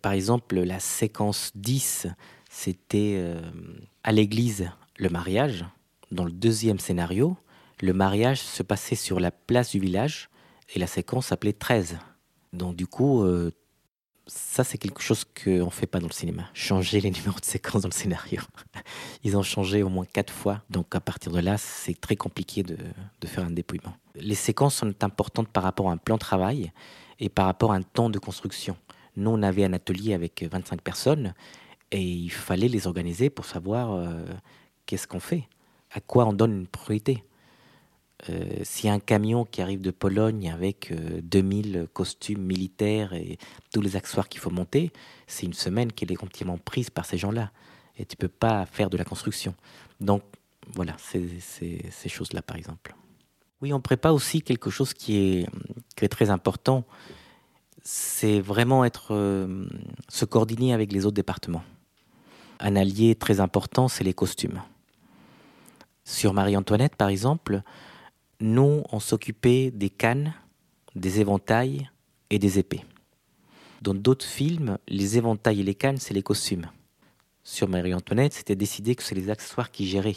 par 0.01 0.13
exemple, 0.13 0.59
la 0.59 0.79
séquence 0.79 1.51
10, 1.55 2.07
c'était 2.49 3.33
à 4.03 4.11
l'église 4.11 4.71
le 4.97 5.09
mariage. 5.09 5.65
Dans 6.11 6.23
le 6.23 6.31
deuxième 6.31 6.79
scénario, 6.79 7.35
le 7.81 7.93
mariage 7.93 8.39
se 8.39 8.63
passait 8.63 8.95
sur 8.95 9.19
la 9.19 9.31
place 9.31 9.71
du 9.71 9.79
village 9.79 10.29
et 10.73 10.79
la 10.79 10.87
séquence 10.87 11.27
s'appelait 11.27 11.53
13. 11.53 11.97
Donc, 12.53 12.75
du 12.75 12.87
coup, 12.87 13.25
ça, 14.27 14.63
c'est 14.63 14.77
quelque 14.77 15.01
chose 15.01 15.23
qu'on 15.23 15.65
ne 15.65 15.69
fait 15.69 15.85
pas 15.85 15.99
dans 15.99 16.07
le 16.07 16.13
cinéma. 16.13 16.49
Changer 16.53 16.99
les 16.99 17.11
numéros 17.11 17.39
de 17.39 17.45
séquence 17.45 17.83
dans 17.83 17.89
le 17.89 17.93
scénario. 17.93 18.41
Ils 19.23 19.37
ont 19.37 19.43
changé 19.43 19.83
au 19.83 19.89
moins 19.89 20.05
quatre 20.05 20.33
fois. 20.33 20.61
Donc, 20.69 20.95
à 20.95 20.99
partir 20.99 21.31
de 21.31 21.39
là, 21.39 21.57
c'est 21.57 21.99
très 21.99 22.15
compliqué 22.15 22.63
de, 22.63 22.77
faire 23.25 23.45
un 23.45 23.51
dépouillement. 23.51 23.93
Les 24.15 24.35
séquences 24.35 24.75
sont 24.75 25.03
importantes 25.03 25.47
par 25.49 25.63
rapport 25.63 25.89
à 25.89 25.93
un 25.93 25.97
plan 25.97 26.15
de 26.15 26.19
travail 26.19 26.71
et 27.19 27.29
par 27.29 27.45
rapport 27.45 27.71
à 27.71 27.75
un 27.75 27.81
temps 27.81 28.09
de 28.09 28.19
construction. 28.19 28.77
Nous, 29.15 29.29
on 29.29 29.41
avait 29.41 29.63
un 29.63 29.73
atelier 29.73 30.13
avec 30.13 30.43
25 30.43 30.81
personnes 30.81 31.33
et 31.91 32.01
il 32.01 32.31
fallait 32.31 32.67
les 32.67 32.87
organiser 32.87 33.29
pour 33.29 33.45
savoir 33.45 33.93
euh, 33.93 34.25
qu'est-ce 34.85 35.07
qu'on 35.07 35.19
fait, 35.19 35.47
à 35.91 36.01
quoi 36.01 36.25
on 36.25 36.33
donne 36.33 36.51
une 36.51 36.67
priorité. 36.67 37.23
Euh, 38.29 38.63
a 38.85 38.91
un 38.91 38.99
camion 38.99 39.45
qui 39.45 39.61
arrive 39.61 39.81
de 39.81 39.91
Pologne 39.91 40.49
avec 40.49 40.93
2000 40.93 41.77
euh, 41.77 41.87
costumes 41.93 42.41
militaires 42.41 43.13
et 43.13 43.37
tous 43.73 43.81
les 43.81 43.95
accessoires 43.95 44.29
qu'il 44.29 44.41
faut 44.41 44.49
monter, 44.49 44.91
c'est 45.27 45.45
une 45.45 45.53
semaine 45.53 45.91
qui 45.91 46.05
est 46.05 46.15
complètement 46.15 46.57
prise 46.57 46.89
par 46.89 47.05
ces 47.05 47.17
gens-là. 47.17 47.51
Et 47.97 48.05
tu 48.05 48.17
peux 48.17 48.27
pas 48.27 48.65
faire 48.65 48.89
de 48.89 48.97
la 48.97 49.05
construction. 49.05 49.55
Donc, 50.01 50.23
voilà, 50.73 50.95
ces 50.97 52.09
choses-là, 52.09 52.41
par 52.41 52.57
exemple. 52.57 52.95
Oui, 53.61 53.73
on 53.73 53.79
prépare 53.79 54.13
aussi 54.13 54.41
quelque 54.41 54.69
chose 54.69 54.93
qui 54.93 55.17
est, 55.17 56.07
très 56.09 56.29
important. 56.29 56.83
C'est 57.81 58.39
vraiment 58.39 58.83
être, 58.83 59.13
euh, 59.13 59.67
se 60.09 60.25
coordonner 60.25 60.73
avec 60.73 60.91
les 60.91 61.05
autres 61.05 61.15
départements. 61.15 61.63
Un 62.59 62.75
allié 62.75 63.15
très 63.15 63.39
important, 63.39 63.87
c'est 63.87 64.03
les 64.03 64.13
costumes. 64.13 64.61
Sur 66.03 66.33
Marie-Antoinette, 66.33 66.95
par 66.95 67.09
exemple, 67.09 67.61
nous, 68.39 68.83
on 68.91 68.99
s'occupait 68.99 69.71
des 69.71 69.89
cannes, 69.89 70.33
des 70.95 71.19
éventails 71.19 71.89
et 72.29 72.39
des 72.39 72.59
épées. 72.59 72.83
Dans 73.81 73.93
d'autres 73.93 74.25
films, 74.25 74.77
les 74.87 75.17
éventails 75.17 75.61
et 75.61 75.63
les 75.63 75.75
cannes, 75.75 75.97
c'est 75.97 76.13
les 76.13 76.23
costumes. 76.23 76.69
Sur 77.43 77.69
Marie-Antoinette, 77.69 78.33
c'était 78.33 78.55
décidé 78.55 78.95
que 78.95 79.03
c'est 79.03 79.15
les 79.15 79.29
accessoires 79.29 79.71
qui 79.71 79.87
géraient. 79.87 80.15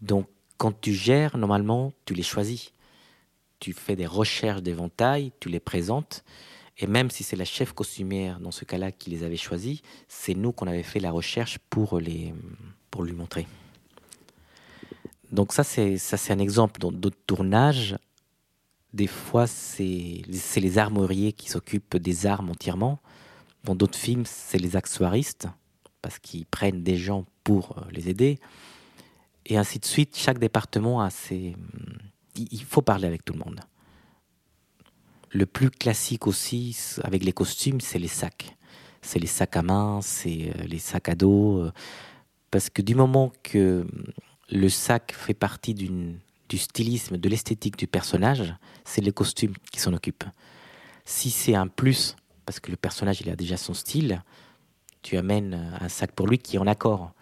Donc, 0.00 0.26
quand 0.58 0.78
tu 0.78 0.92
gères, 0.92 1.38
normalement, 1.38 1.92
tu 2.04 2.14
les 2.14 2.22
choisis. 2.22 2.72
Tu 3.60 3.72
fais 3.72 3.96
des 3.96 4.06
recherches 4.06 4.62
d'éventails, 4.62 5.32
tu 5.40 5.48
les 5.48 5.60
présentes. 5.60 6.24
Et 6.76 6.86
même 6.86 7.10
si 7.10 7.24
c'est 7.24 7.36
la 7.36 7.44
chef 7.44 7.72
costumière, 7.72 8.38
dans 8.40 8.50
ce 8.50 8.64
cas-là, 8.64 8.92
qui 8.92 9.10
les 9.10 9.24
avait 9.24 9.36
choisis, 9.36 9.80
c'est 10.08 10.34
nous 10.34 10.52
qu'on 10.52 10.66
avait 10.66 10.82
fait 10.82 11.00
la 11.00 11.10
recherche 11.10 11.58
pour, 11.70 11.98
les, 11.98 12.34
pour 12.90 13.02
lui 13.02 13.12
montrer. 13.12 13.46
Donc 15.32 15.52
ça, 15.52 15.64
c'est 15.64 15.98
ça, 15.98 16.16
c'est 16.16 16.32
un 16.32 16.38
exemple. 16.38 16.80
Dans 16.80 16.92
d'autres 16.92 17.18
tournages, 17.26 17.96
des 18.94 19.06
fois, 19.06 19.46
c'est 19.46 20.22
c'est 20.32 20.60
les 20.60 20.78
armuriers 20.78 21.32
qui 21.32 21.50
s'occupent 21.50 21.96
des 21.96 22.26
armes 22.26 22.50
entièrement. 22.50 23.00
Dans 23.64 23.74
d'autres 23.74 23.98
films, 23.98 24.24
c'est 24.24 24.58
les 24.58 24.76
accessoiristes 24.76 25.48
parce 26.00 26.18
qu'ils 26.18 26.46
prennent 26.46 26.82
des 26.82 26.96
gens 26.96 27.26
pour 27.44 27.76
euh, 27.76 27.82
les 27.90 28.08
aider. 28.08 28.38
Et 29.48 29.56
ainsi 29.56 29.78
de 29.78 29.84
suite. 29.84 30.16
Chaque 30.16 30.38
département 30.38 31.00
a 31.00 31.10
ses. 31.10 31.56
Il 32.36 32.62
faut 32.64 32.82
parler 32.82 33.08
avec 33.08 33.24
tout 33.24 33.32
le 33.32 33.40
monde. 33.40 33.60
Le 35.30 35.44
plus 35.46 35.70
classique 35.70 36.26
aussi, 36.26 36.78
avec 37.02 37.24
les 37.24 37.32
costumes, 37.32 37.80
c'est 37.80 37.98
les 37.98 38.08
sacs. 38.08 38.56
C'est 39.02 39.18
les 39.18 39.26
sacs 39.26 39.56
à 39.56 39.62
main, 39.62 40.00
c'est 40.02 40.52
euh, 40.54 40.64
les 40.64 40.78
sacs 40.78 41.08
à 41.08 41.14
dos. 41.14 41.58
Euh, 41.58 41.72
parce 42.50 42.70
que 42.70 42.82
du 42.82 42.94
moment 42.94 43.32
que 43.42 43.86
le 44.50 44.68
sac 44.68 45.12
fait 45.12 45.34
partie 45.34 45.74
du 45.74 46.18
stylisme, 46.56 47.16
de 47.16 47.28
l'esthétique 47.28 47.76
du 47.76 47.86
personnage, 47.86 48.54
c'est 48.84 49.00
les 49.00 49.12
costumes 49.12 49.54
qui 49.70 49.80
s'en 49.80 49.92
occupent. 49.92 50.24
Si 51.04 51.30
c'est 51.30 51.54
un 51.54 51.68
plus, 51.68 52.16
parce 52.46 52.60
que 52.60 52.70
le 52.70 52.76
personnage 52.76 53.20
il 53.20 53.30
a 53.30 53.36
déjà 53.36 53.56
son 53.56 53.74
style, 53.74 54.22
tu 55.02 55.16
amènes 55.16 55.76
un 55.80 55.88
sac 55.88 56.12
pour 56.12 56.26
lui 56.26 56.38
qui 56.38 56.56
est 56.56 56.58
en 56.58 56.66
accord. 56.66 57.12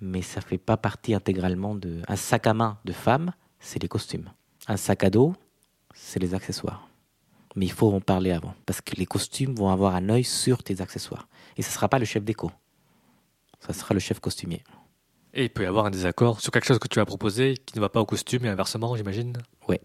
Mais 0.00 0.22
ça 0.22 0.40
fait 0.40 0.58
pas 0.58 0.76
partie 0.76 1.14
intégralement 1.14 1.74
de. 1.74 2.02
Un 2.08 2.16
sac 2.16 2.46
à 2.46 2.54
main 2.54 2.78
de 2.84 2.92
femme, 2.92 3.32
c'est 3.58 3.82
les 3.82 3.88
costumes. 3.88 4.30
Un 4.66 4.76
sac 4.76 5.04
à 5.04 5.10
dos, 5.10 5.34
c'est 5.94 6.20
les 6.20 6.34
accessoires. 6.34 6.88
Mais 7.56 7.66
il 7.66 7.72
faut 7.72 7.92
en 7.92 8.00
parler 8.00 8.30
avant, 8.30 8.54
parce 8.66 8.80
que 8.80 8.94
les 8.96 9.06
costumes 9.06 9.54
vont 9.54 9.70
avoir 9.70 9.94
un 9.96 10.08
œil 10.10 10.24
sur 10.24 10.62
tes 10.62 10.80
accessoires. 10.80 11.28
Et 11.56 11.62
ce 11.62 11.68
ne 11.68 11.72
sera 11.72 11.88
pas 11.88 11.98
le 11.98 12.04
chef 12.04 12.22
déco, 12.22 12.52
ça 13.60 13.72
sera 13.72 13.94
le 13.94 14.00
chef 14.00 14.20
costumier. 14.20 14.62
Et 15.34 15.44
il 15.44 15.50
peut 15.50 15.62
y 15.62 15.66
avoir 15.66 15.86
un 15.86 15.90
désaccord 15.90 16.40
sur 16.40 16.52
quelque 16.52 16.66
chose 16.66 16.78
que 16.78 16.88
tu 16.88 17.00
as 17.00 17.04
proposé 17.04 17.54
qui 17.54 17.76
ne 17.76 17.80
va 17.80 17.88
pas 17.88 18.00
au 18.00 18.06
costume 18.06 18.44
et 18.44 18.48
inversement, 18.48 18.96
j'imagine? 18.96 19.36
Oui. 19.68 19.76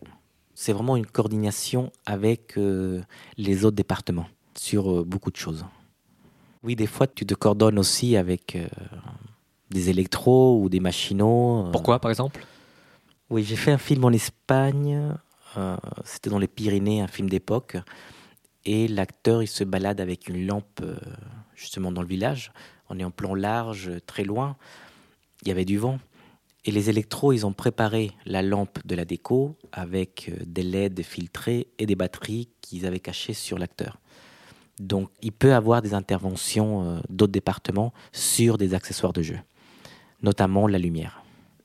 C'est 0.54 0.72
vraiment 0.72 0.96
une 0.96 1.06
coordination 1.06 1.92
avec 2.06 2.58
euh, 2.58 3.02
les 3.38 3.66
autres 3.66 3.76
départements 3.76 4.28
sur 4.56 4.92
euh, 4.92 5.04
beaucoup 5.04 5.32
de 5.32 5.36
choses. 5.36 5.66
Oui, 6.62 6.76
des 6.76 6.88
fois, 6.88 7.08
tu 7.08 7.26
te 7.26 7.34
coordonnes 7.34 7.80
aussi 7.80 8.16
avec 8.16 8.56
euh, 8.56 8.68
des 9.74 9.90
électros 9.90 10.62
ou 10.62 10.70
des 10.70 10.80
machinaux. 10.80 11.70
Pourquoi, 11.72 12.00
par 12.00 12.12
exemple? 12.12 12.46
Oui, 13.30 13.44
j'ai 13.44 13.56
fait 13.56 13.72
un 13.72 13.78
film 13.78 14.06
en 14.06 14.12
Espagne. 14.12 15.14
C'était 16.04 16.30
dans 16.30 16.40
les 16.40 16.48
Pyrénées, 16.48 17.02
un 17.02 17.08
film 17.08 17.30
d'époque. 17.30 17.78
Et 18.66 18.88
l'acteur, 18.88 19.44
il 19.44 19.48
se 19.48 19.64
balade 19.64 20.00
avec 20.00 20.30
une 20.30 20.48
lampe 20.48 20.82
justement 21.56 21.92
dans 21.92 22.02
le 22.02 22.08
village. 22.08 22.52
On 22.90 22.98
est 22.98 23.04
en 23.04 23.12
plan 23.12 23.36
large, 23.36 23.92
très 24.06 24.24
loin 24.24 24.56
il 25.44 25.50
y 25.50 25.52
avait 25.52 25.66
du 25.66 25.78
vent. 25.78 26.00
Et 26.66 26.72
les 26.72 26.90
électros, 26.90 27.34
ils 27.34 27.46
ont 27.46 27.52
préparé 27.52 28.12
la 28.26 28.42
lampe 28.42 28.80
de 28.86 28.96
la 28.96 29.04
déco 29.04 29.58
avec 29.74 30.30
euh, 30.30 30.38
des 30.46 30.64
LED 30.64 31.04
filtrés 31.04 31.68
et 31.78 31.86
des 31.86 31.96
batteries 31.96 32.48
qu'ils 32.62 32.86
avaient 32.86 33.02
cachées 33.02 33.34
sur 33.34 33.58
l'acteur. 33.58 34.00
Donc 34.80 35.10
il 35.22 35.34
peut 35.34 35.54
avoir 35.54 35.82
des 35.82 35.94
interventions 35.94 36.84
euh, 36.84 37.00
d'autres 37.10 37.34
départements 37.34 37.94
sur 38.14 38.58
des 38.58 38.74
accessoires 38.74 39.12
de 39.12 39.22
jeu, 39.22 39.38
notamment 40.24 40.68
la 40.68 40.80
lumière. 40.80 41.22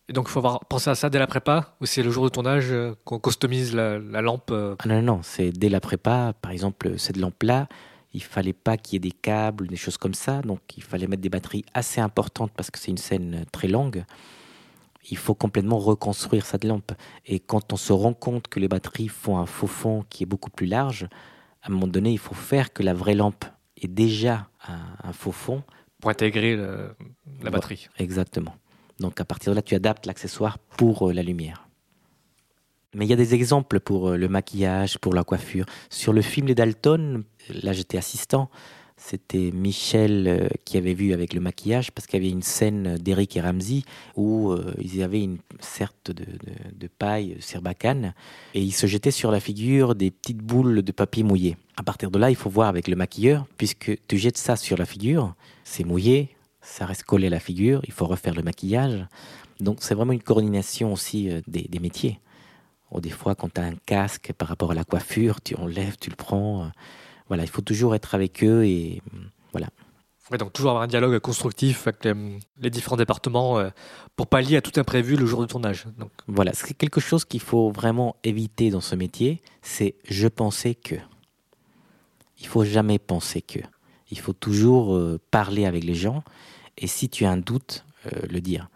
Et 0.09 0.13
donc 0.13 0.27
il 0.29 0.31
faut 0.31 0.41
avoir 0.41 0.61
pensé 0.67 0.91
à 0.91 0.95
ça 0.95 1.11
dès 1.11 1.19
la 1.19 1.27
prépa 1.27 1.77
ou 1.81 1.87
c'est 1.87 2.03
le 2.03 2.11
jour 2.11 2.25
de 2.25 2.29
tournage 2.31 2.71
euh, 2.71 2.95
qu'on 3.05 3.19
customise 3.19 3.75
la, 3.75 3.99
lampe 3.99 4.53
ah 4.53 4.89
Non, 4.89 5.03
non, 5.03 5.21
c'est 5.23 5.51
dès 5.51 5.69
la 5.69 5.81
prépa. 5.81 6.33
Par 6.41 6.51
exemple, 6.51 6.99
cette 6.99 7.17
lampe-là, 7.19 7.69
il 8.15 8.23
fallait 8.23 8.53
pas 8.53 8.77
qu'il 8.77 8.95
y 8.95 8.97
ait 8.97 9.11
des 9.11 9.17
câbles, 9.17 9.67
des 9.67 9.77
choses 9.77 9.99
comme 9.99 10.15
ça. 10.15 10.41
Donc 10.43 10.61
il 10.77 10.83
fallait 10.83 11.07
mettre 11.07 11.23
des 11.23 11.29
batteries 11.29 11.65
assez 11.75 12.01
importantes 12.01 12.53
parce 12.57 12.71
que 12.71 12.79
c'est 12.79 12.91
une 12.91 12.99
scène 12.99 13.45
très 13.53 13.69
longue. 13.69 14.05
Il 15.11 15.17
faut 15.17 15.35
complètement 15.35 15.79
reconstruire 15.79 16.45
cette 16.45 16.65
lampe. 16.65 16.93
Et 17.27 17.41
quand 17.41 17.73
on 17.73 17.77
se 17.77 17.93
rend 17.93 18.13
compte 18.13 18.49
que 18.49 18.61
les 18.61 18.69
batteries 18.69 19.09
font 19.09 19.39
un 19.39 19.47
faux 19.47 19.67
fond 19.67 20.05
qui 20.11 20.23
est 20.23 20.27
beaucoup 20.27 20.51
plus 20.51 20.67
large, 20.67 21.09
à 21.63 21.69
un 21.69 21.73
moment 21.73 21.87
donné, 21.87 22.13
il 22.13 22.19
faut 22.19 22.35
faire 22.35 22.73
que 22.73 22.83
la 22.83 22.95
vraie 22.95 23.15
lampe 23.15 23.45
ait 23.81 23.89
déjà 23.89 24.49
un, 24.67 25.13
faux 25.13 25.33
fond. 25.33 25.63
Pour 26.01 26.11
intégrer 26.11 26.57
la 27.43 27.51
batterie. 27.51 27.89
exactement. 27.99 28.55
Donc 29.01 29.21
à 29.21 29.25
partir 29.25 29.53
de 29.53 29.57
là, 29.57 29.63
tu 29.63 29.75
adaptes 29.75 30.07
l'accessoire 30.07 30.59
pour 30.59 31.09
euh, 31.09 31.13
la 31.13 31.23
lumière. 31.23 31.69
Mais 32.95 33.05
il 33.05 33.09
y 33.09 33.13
a 33.13 33.17
des 33.17 33.35
exemples 33.35 33.81
pour 33.81 34.09
euh, 34.09 34.17
le 34.17 34.29
maquillage, 34.29 34.99
pour 34.99 35.15
la 35.15 35.25
coiffure. 35.25 35.67
Sur 35.91 36.13
le 36.13 36.23
film 36.23 36.47
Les 36.47 36.55
Dalton, 36.55 37.25
là 37.63 37.73
j'étais 37.73 37.99
assistant, 37.99 38.51
C'était 39.01 39.53
Michel 39.53 40.27
euh, 40.27 40.49
qui 40.65 40.77
avait 40.77 40.93
vu 40.93 41.13
avec 41.13 41.33
le 41.33 41.41
maquillage 41.41 41.93
parce 41.93 42.09
qu'il 42.09 42.21
y 42.21 42.27
avait 42.27 42.33
une 42.33 42.43
scène 42.43 42.99
d'Eric 42.99 43.37
et 43.37 43.41
Ramsey 43.41 43.83
où 44.17 44.51
euh, 44.51 44.75
ils 44.81 45.03
avaient 45.05 45.23
une 45.23 45.39
sorte 45.61 46.11
de, 46.11 46.25
de, 46.75 46.89
paille 46.89 47.37
serbacane 47.39 48.13
et 48.55 48.61
ils 48.61 48.73
se 48.73 48.89
jetaient 48.89 49.13
sur 49.13 49.31
la 49.31 49.39
figure 49.39 49.95
des 49.95 50.11
petites 50.11 50.39
boules 50.39 50.83
de 50.83 50.93
papier 50.93 51.23
mouillé. 51.23 51.57
À 51.77 51.85
partir 51.85 52.11
de 52.11 52.19
là, 52.19 52.29
il 52.29 52.35
faut 52.37 52.51
voir 52.51 52.67
avec 52.67 52.89
le 52.89 52.97
maquilleur, 52.97 53.47
puisque 53.57 53.97
tu 54.09 54.19
jettes 54.19 54.37
ça 54.37 54.57
sur 54.57 54.77
la 54.77 54.85
figure, 54.85 55.37
c'est 55.63 55.85
mouillé, 55.85 56.35
ça 56.61 56.85
reste 56.85 57.05
collé 57.05 57.29
à 57.29 57.31
la 57.31 57.41
figure, 57.41 57.81
il 57.87 57.93
faut 57.93 58.07
refaire 58.07 58.35
le 58.35 58.43
maquillage. 58.43 59.07
Donc 59.61 59.79
c'est 59.81 59.95
vraiment 59.95 60.13
une 60.13 60.23
coordination 60.23 60.93
aussi 60.93 61.31
euh, 61.31 61.41
des, 61.47 61.79
métiers. 61.79 62.19
Des 63.01 63.11
fois, 63.11 63.37
quand 63.37 63.55
tu 63.55 63.61
as 63.61 63.65
un 63.65 63.77
casque 63.87 64.33
par 64.37 64.49
rapport 64.49 64.73
à 64.73 64.75
la 64.75 64.83
coiffure, 64.83 65.41
tu 65.41 65.55
enlèves, 65.55 65.97
tu 66.01 66.11
le 66.11 66.17
prends 66.17 66.73
voilà, 67.29 67.45
il 67.45 67.51
faut 67.51 67.63
toujours 67.63 67.95
être 67.95 68.15
avec 68.15 68.43
eux 68.43 68.65
et 68.65 69.03
voilà. 69.53 69.69
donc 70.39 70.53
toujours 70.53 70.71
avoir 70.71 70.85
un 70.85 70.89
dialogue 70.89 71.19
constructif 71.19 71.87
avec 71.87 72.07
les, 72.59 72.71
différents 72.71 72.97
départements 72.97 73.59
euh, 73.59 73.71
pour 74.17 74.27
pallier 74.27 74.57
à 74.57 74.63
tout 74.63 74.79
imprévu 74.81 75.17
le 75.17 75.27
jour 75.27 75.43
du 75.43 75.47
tournage. 75.47 75.87
Donc. 75.99 76.11
Voilà, 76.27 76.53
c'est 76.55 76.75
quelque 76.75 77.01
chose 77.01 77.25
qu'il 77.25 77.41
faut 77.41 77.71
vraiment 77.71 78.17
éviter 78.25 78.71
dans 78.71 78.81
ce 78.81 78.95
métier, 78.95 79.43
c'est 79.63 79.95
je 80.09 80.29
pensais 80.29 80.75
que. 80.75 80.97
Il 82.41 82.47
faut 82.47 82.65
jamais 82.65 82.99
penser 82.99 83.43
que. 83.43 83.59
Il 84.11 84.19
faut 84.19 84.33
toujours 84.33 84.95
euh, 84.95 85.21
parler 85.31 85.67
avec 85.67 85.85
les 85.85 85.95
gens 85.95 86.23
et 86.79 86.87
si 86.87 87.09
tu 87.09 87.25
as 87.25 87.31
un 87.31 87.37
doute, 87.37 87.85
euh, 88.07 88.27
le 88.31 88.41
dire. 88.41 88.69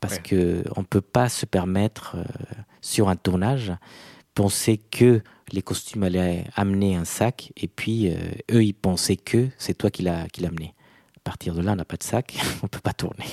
Parce 0.00 0.18
qu'on 0.18 0.24
que 0.24 0.64
on 0.76 0.84
peut 0.84 1.00
pas 1.00 1.30
se 1.30 1.46
permettre 1.46 2.16
sur 2.82 3.08
un 3.08 3.16
tournage 3.16 3.72
pensaient 4.34 4.76
que 4.76 5.22
les 5.52 5.62
costumes 5.62 6.02
allaient 6.02 6.44
amener 6.56 6.96
un 6.96 7.04
sac, 7.04 7.52
et 7.56 7.68
puis 7.68 8.08
euh, 8.08 8.16
eux, 8.52 8.64
ils 8.64 8.74
pensaient 8.74 9.16
que 9.16 9.48
c'est 9.58 9.74
toi 9.74 9.90
qui 9.90 10.02
l'as 10.02 10.26
amené. 10.44 10.74
À 11.16 11.20
partir 11.20 11.54
de 11.54 11.62
là, 11.62 11.72
on 11.72 11.76
n'a 11.76 11.84
pas 11.84 11.96
de 11.96 12.02
sac, 12.02 12.36
on 12.62 12.68
peut 12.68 12.80
pas 12.80 12.92
tourner. 12.92 13.26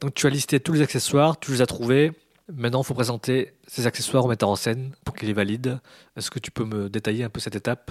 Donc 0.00 0.14
tu 0.14 0.26
as 0.26 0.30
listé 0.30 0.60
tous 0.60 0.72
les 0.72 0.82
accessoires, 0.82 1.38
tu 1.38 1.52
les 1.52 1.62
as 1.62 1.66
trouvés. 1.66 2.12
Maintenant, 2.52 2.82
il 2.82 2.86
faut 2.86 2.94
présenter 2.94 3.54
ces 3.66 3.86
accessoires 3.86 4.24
au 4.24 4.28
metteur 4.28 4.48
en 4.48 4.56
scène 4.56 4.94
pour 5.04 5.16
qu'il 5.16 5.26
les 5.28 5.34
valide. 5.34 5.80
Est-ce 6.16 6.30
que 6.30 6.38
tu 6.38 6.50
peux 6.50 6.64
me 6.64 6.88
détailler 6.88 7.24
un 7.24 7.28
peu 7.28 7.40
cette 7.40 7.56
étape? 7.56 7.90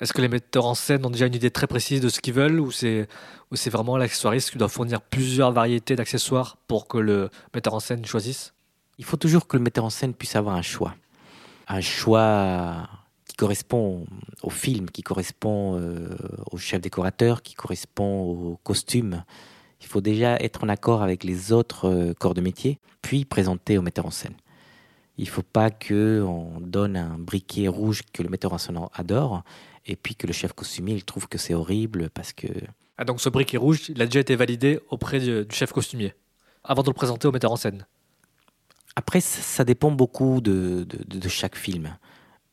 Est-ce 0.00 0.12
que 0.12 0.22
les 0.22 0.28
metteurs 0.28 0.66
en 0.66 0.74
scène 0.74 1.04
ont 1.04 1.10
déjà 1.10 1.26
une 1.26 1.34
idée 1.34 1.50
très 1.50 1.66
précise 1.66 2.00
de 2.00 2.08
ce 2.08 2.20
qu'ils 2.20 2.34
veulent 2.34 2.58
ou 2.58 2.72
c'est 2.72 3.06
vraiment 3.66 3.96
l'accessoiriste 3.96 4.50
qui 4.50 4.58
doit 4.58 4.68
fournir 4.68 5.00
plusieurs 5.00 5.52
variétés 5.52 5.96
d'accessoires 5.96 6.56
pour 6.66 6.88
que 6.88 6.98
le 6.98 7.30
metteur 7.54 7.74
en 7.74 7.80
scène 7.80 8.04
choisisse? 8.04 8.51
Il 8.98 9.04
faut 9.04 9.16
toujours 9.16 9.46
que 9.46 9.56
le 9.56 9.62
metteur 9.62 9.84
en 9.84 9.90
scène 9.90 10.14
puisse 10.14 10.36
avoir 10.36 10.54
un 10.54 10.62
choix. 10.62 10.94
Un 11.68 11.80
choix 11.80 12.88
qui 13.26 13.36
correspond 13.36 14.06
au 14.42 14.50
film, 14.50 14.90
qui 14.90 15.02
correspond 15.02 15.78
euh, 15.78 16.16
au 16.50 16.58
chef 16.58 16.80
décorateur, 16.80 17.42
qui 17.42 17.54
correspond 17.54 18.22
au 18.22 18.60
costume. 18.62 19.24
Il 19.80 19.86
faut 19.86 20.00
déjà 20.00 20.36
être 20.36 20.64
en 20.64 20.68
accord 20.68 21.02
avec 21.02 21.24
les 21.24 21.52
autres 21.52 21.88
euh, 21.88 22.14
corps 22.14 22.34
de 22.34 22.40
métier, 22.40 22.78
puis 23.00 23.24
présenter 23.24 23.78
au 23.78 23.82
metteur 23.82 24.06
en 24.06 24.10
scène. 24.10 24.34
Il 25.16 25.24
ne 25.24 25.30
faut 25.30 25.42
pas 25.42 25.70
qu'on 25.70 26.60
donne 26.60 26.96
un 26.96 27.18
briquet 27.18 27.68
rouge 27.68 28.02
que 28.12 28.22
le 28.22 28.28
metteur 28.28 28.52
en 28.52 28.58
scène 28.58 28.78
adore, 28.94 29.42
et 29.86 29.96
puis 29.96 30.14
que 30.14 30.26
le 30.26 30.32
chef 30.32 30.52
costumier 30.52 30.94
il 30.94 31.04
trouve 31.04 31.28
que 31.28 31.38
c'est 31.38 31.54
horrible 31.54 32.10
parce 32.10 32.32
que... 32.32 32.48
Ah 32.98 33.04
donc 33.04 33.20
ce 33.20 33.28
briquet 33.28 33.56
rouge, 33.56 33.88
il 33.88 34.00
a 34.02 34.04
déjà 34.04 34.20
été 34.20 34.36
validé 34.36 34.78
auprès 34.90 35.18
du 35.18 35.46
chef 35.50 35.72
costumier, 35.72 36.14
avant 36.64 36.82
de 36.82 36.88
le 36.88 36.94
présenter 36.94 37.26
au 37.26 37.32
metteur 37.32 37.52
en 37.52 37.56
scène 37.56 37.86
après, 38.94 39.20
ça 39.20 39.64
dépend 39.64 39.90
beaucoup 39.90 40.40
de, 40.40 40.86
de, 40.86 41.28
chaque 41.28 41.56
film. 41.56 41.96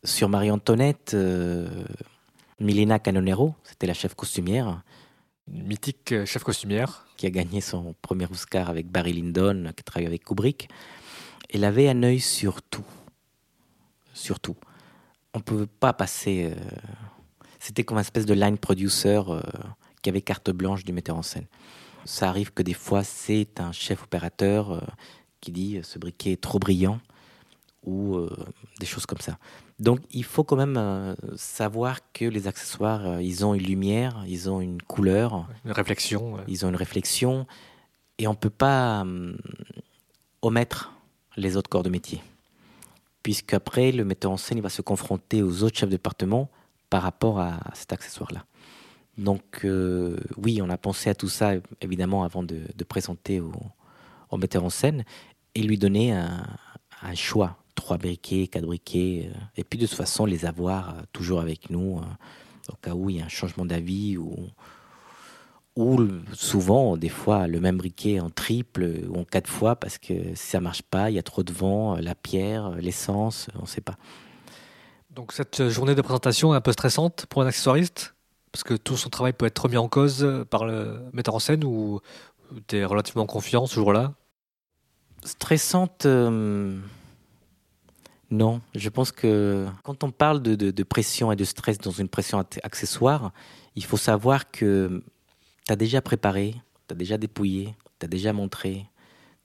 Sur 0.05 0.29
Marie-Antoinette, 0.29 1.11
euh, 1.13 1.83
Milena 2.59 2.97
Canonero, 2.99 3.55
c'était 3.63 3.87
la 3.87 3.93
chef 3.93 4.13
costumière. 4.15 4.81
mythique 5.47 6.13
euh, 6.13 6.25
chef 6.25 6.43
costumière. 6.43 7.05
Qui 7.17 7.25
a 7.25 7.29
gagné 7.29 7.59
son 7.59 7.93
premier 8.01 8.25
Oscar 8.31 8.69
avec 8.69 8.87
Barry 8.87 9.11
Lyndon, 9.11 9.73
qui 9.75 9.83
travaille 9.83 10.07
avec 10.07 10.23
Kubrick. 10.23 10.69
Elle 11.53 11.65
avait 11.65 11.89
un 11.89 12.03
œil 12.03 12.21
sur 12.21 12.61
tout. 12.61 12.85
Sur 14.13 14.39
tout. 14.39 14.55
On 15.33 15.39
ne 15.39 15.43
pouvait 15.43 15.67
pas 15.67 15.91
passer. 15.91 16.53
Euh, 16.53 17.49
c'était 17.59 17.83
comme 17.83 17.97
une 17.97 18.01
espèce 18.01 18.25
de 18.25 18.33
line 18.33 18.57
producer 18.57 19.21
qui 20.01 20.09
avait 20.09 20.21
carte 20.21 20.49
blanche 20.51 20.85
du 20.85 20.93
metteur 20.93 21.17
en 21.17 21.21
scène. 21.21 21.47
Ça 22.05 22.29
arrive 22.29 22.53
que 22.53 22.63
des 22.63 22.73
fois, 22.73 23.03
c'est 23.03 23.59
un 23.59 23.73
chef 23.73 24.03
opérateur 24.03 24.81
qui 25.41 25.51
dit 25.51 25.77
euh, 25.77 25.83
ce 25.83 25.99
briquet 25.99 26.33
est 26.33 26.41
trop 26.41 26.59
brillant 26.59 26.99
ou 27.85 28.15
euh, 28.15 28.29
des 28.79 28.85
choses 28.85 29.05
comme 29.05 29.19
ça. 29.19 29.37
Donc 29.79 29.99
il 30.11 30.23
faut 30.23 30.43
quand 30.43 30.57
même 30.57 30.77
euh, 30.77 31.15
savoir 31.35 31.99
que 32.11 32.25
les 32.25 32.47
accessoires, 32.47 33.21
ils 33.21 33.45
ont 33.45 33.53
une 33.53 33.63
lumière, 33.63 34.23
ils 34.27 34.49
ont 34.49 34.59
une 34.59 34.81
couleur, 34.81 35.47
une 35.65 35.71
réflexion. 35.71 36.37
Ils 36.47 36.65
ont 36.65 36.69
une 36.69 36.75
réflexion 36.75 37.47
et 38.17 38.27
on 38.27 38.31
ne 38.31 38.37
peut 38.37 38.49
pas 38.49 39.05
omettre 40.41 40.91
les 41.37 41.55
autres 41.55 41.69
corps 41.69 41.83
de 41.83 41.89
métier. 41.89 42.21
Puisqu'après, 43.23 43.91
le 43.91 44.03
metteur 44.03 44.31
en 44.31 44.37
scène 44.37 44.57
il 44.57 44.61
va 44.61 44.69
se 44.69 44.81
confronter 44.81 45.41
aux 45.41 45.63
autres 45.63 45.77
chefs 45.77 45.89
de 45.89 45.95
département 45.95 46.49
par 46.89 47.03
rapport 47.03 47.39
à, 47.39 47.59
cet 47.73 47.93
accessoire-là. 47.93 48.43
Donc 49.17 49.65
oui, 50.37 50.61
on 50.61 50.69
a 50.69 50.77
pensé 50.77 51.09
à 51.09 51.15
tout 51.15 51.29
ça 51.29 51.53
évidemment 51.79 52.23
avant 52.23 52.43
de, 52.43 52.59
de 52.75 52.83
présenter 52.83 53.39
au, 53.39 53.53
au 54.29 54.37
metteur 54.37 54.63
en 54.63 54.69
scène 54.69 55.03
et 55.59 55.63
lui 55.63 55.77
donner 55.77 56.13
un, 56.13 57.15
choix. 57.15 57.57
Trois 57.75 57.97
briquets, 57.97 58.47
quatre 58.47 58.65
briquets, 58.65 59.29
euh, 59.33 59.37
et 59.55 59.63
puis 59.63 59.79
de 59.79 59.85
toute 59.85 59.95
façon 59.95 60.25
les 60.25 60.45
avoir 60.45 60.89
euh, 60.89 61.01
toujours 61.13 61.39
avec 61.39 61.69
nous 61.69 61.99
euh, 61.99 62.71
au 62.73 62.75
cas 62.75 62.93
où 62.93 63.09
il 63.09 63.17
y 63.17 63.21
a 63.21 63.25
un 63.25 63.29
changement 63.29 63.65
d'avis 63.65 64.17
ou, 64.17 64.35
ou 65.77 66.01
souvent, 66.33 66.97
des 66.97 67.09
fois, 67.09 67.47
le 67.47 67.61
même 67.61 67.77
briquet 67.77 68.19
en 68.19 68.29
triple 68.29 68.85
ou 69.09 69.19
en 69.19 69.23
quatre 69.23 69.49
fois 69.49 69.77
parce 69.77 69.97
que 69.97 70.13
si 70.35 70.47
ça 70.49 70.59
marche 70.59 70.81
pas, 70.81 71.09
il 71.09 71.15
y 71.15 71.19
a 71.19 71.23
trop 71.23 71.41
de 71.41 71.53
vent, 71.53 71.95
la 71.95 72.15
pierre, 72.15 72.71
l'essence, 72.71 73.47
on 73.55 73.61
ne 73.61 73.67
sait 73.67 73.81
pas. 73.81 73.95
Donc 75.09 75.31
cette 75.31 75.69
journée 75.69 75.95
de 75.95 76.01
présentation 76.01 76.53
est 76.53 76.57
un 76.57 76.61
peu 76.61 76.73
stressante 76.73 77.27
pour 77.27 77.41
un 77.41 77.47
accessoiriste? 77.47 78.13
Parce 78.51 78.63
que 78.63 78.73
tout 78.73 78.97
son 78.97 79.09
travail 79.09 79.33
peut 79.33 79.45
être 79.45 79.59
remis 79.59 79.77
en 79.77 79.87
cause 79.87 80.45
par 80.49 80.65
le 80.65 80.99
metteur 81.13 81.35
en 81.35 81.39
scène 81.39 81.63
ou 81.63 82.01
tu 82.67 82.77
es 82.77 82.83
relativement 82.83 83.25
confiant 83.25 83.67
ce 83.67 83.75
jour-là? 83.75 84.13
Stressante, 85.23 86.05
euh, 86.05 86.79
non. 88.31 88.61
Je 88.75 88.89
pense 88.89 89.11
que 89.11 89.67
quand 89.83 90.03
on 90.03 90.11
parle 90.11 90.41
de, 90.41 90.83
pression 90.83 91.31
et 91.31 91.35
de 91.35 91.43
stress 91.43 91.77
dans 91.77 91.91
une 91.91 92.07
pression 92.07 92.39
accessoire, 92.63 93.31
il 93.75 93.83
faut 93.83 93.97
savoir 93.97 94.51
que 94.51 95.03
tu 95.65 95.73
as 95.73 95.75
déjà 95.75 96.01
préparé, 96.01 96.55
tu 96.87 96.93
as 96.93 96.95
déjà 96.95 97.17
dépouillé, 97.17 97.75
tu 97.99 98.05
as 98.05 98.09
déjà 98.09 98.33
montré, 98.33 98.85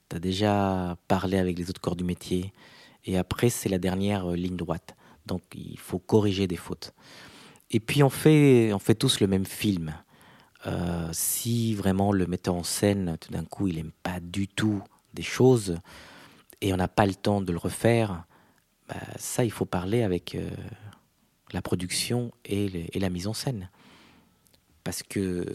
tu 0.09 0.17
as 0.17 0.21
déjà 0.21 0.97
parlé 1.09 1.39
avec 1.39 1.59
les 1.59 1.71
autres 1.71 1.81
corps 1.81 1.97
du 1.97 2.05
métier. 2.05 2.53
Et 3.07 3.19
après, 3.19 3.51
c'est 3.51 3.69
la 3.69 3.79
dernière 3.79 4.31
euh, 4.31 4.37
ligne 4.37 4.57
droite. 4.57 4.95
Donc, 5.27 5.43
il 5.55 5.79
faut 5.79 5.99
corriger 5.99 6.47
des 6.47 6.57
fautes. 6.57 6.95
Et 7.71 7.81
puis, 7.81 8.03
on 8.03 8.11
fait, 8.11 8.73
on 8.73 8.79
fait 8.79 8.95
tous 8.95 9.21
le 9.21 9.27
même 9.27 9.45
film. 9.45 9.95
Euh, 10.67 11.09
si 11.13 11.75
vraiment 11.75 12.13
le 12.13 12.27
metteur 12.27 12.55
en 12.55 12.63
scène, 12.63 13.17
tout 13.21 13.31
d'un 13.31 13.45
coup, 13.45 13.69
il 13.69 13.77
n'aime 13.77 13.93
pas 14.03 14.21
du 14.21 14.49
tout 14.49 14.83
des 15.15 15.23
choses 15.23 15.79
et 16.61 16.73
on 16.73 16.77
n'a 16.77 16.89
pas 16.89 17.07
le 17.07 17.15
temps 17.15 17.41
de 17.41 17.53
le 17.53 17.59
refaire, 17.59 18.25
bah, 18.89 18.97
ça, 19.17 19.45
il 19.45 19.51
faut 19.51 19.65
parler 19.65 20.03
avec 20.03 20.35
euh, 20.35 20.51
la 21.53 21.63
production 21.63 22.33
et, 22.45 22.91
la 22.99 23.11
mise 23.11 23.27
en 23.27 23.35
scène. 23.35 23.71
Parce 24.83 25.03
que 25.03 25.47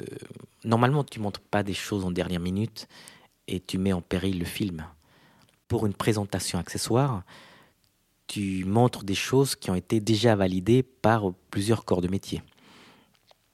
normalement, 0.64 1.04
tu 1.04 1.20
montres 1.20 1.42
pas 1.42 1.64
des 1.64 1.74
choses 1.74 2.06
en 2.06 2.12
dernière 2.12 2.40
minute 2.40 2.88
et 3.48 3.60
tu 3.60 3.78
mets 3.78 3.94
en 3.94 4.02
péril 4.02 4.40
le 4.40 4.46
film. 4.46 4.86
Pour 5.68 5.86
une 5.86 5.94
présentation 5.94 6.58
accessoire, 6.58 7.24
tu 8.28 8.64
montres 8.66 9.04
des 9.04 9.16
choses 9.16 9.56
qui 9.56 9.70
ont 9.72 9.76
été 9.76 10.00
déjà 10.00 10.36
validées 10.36 10.84
par 10.84 11.32
plusieurs 11.50 11.86
corps 11.86 12.02
de 12.02 12.08
métier, 12.08 12.44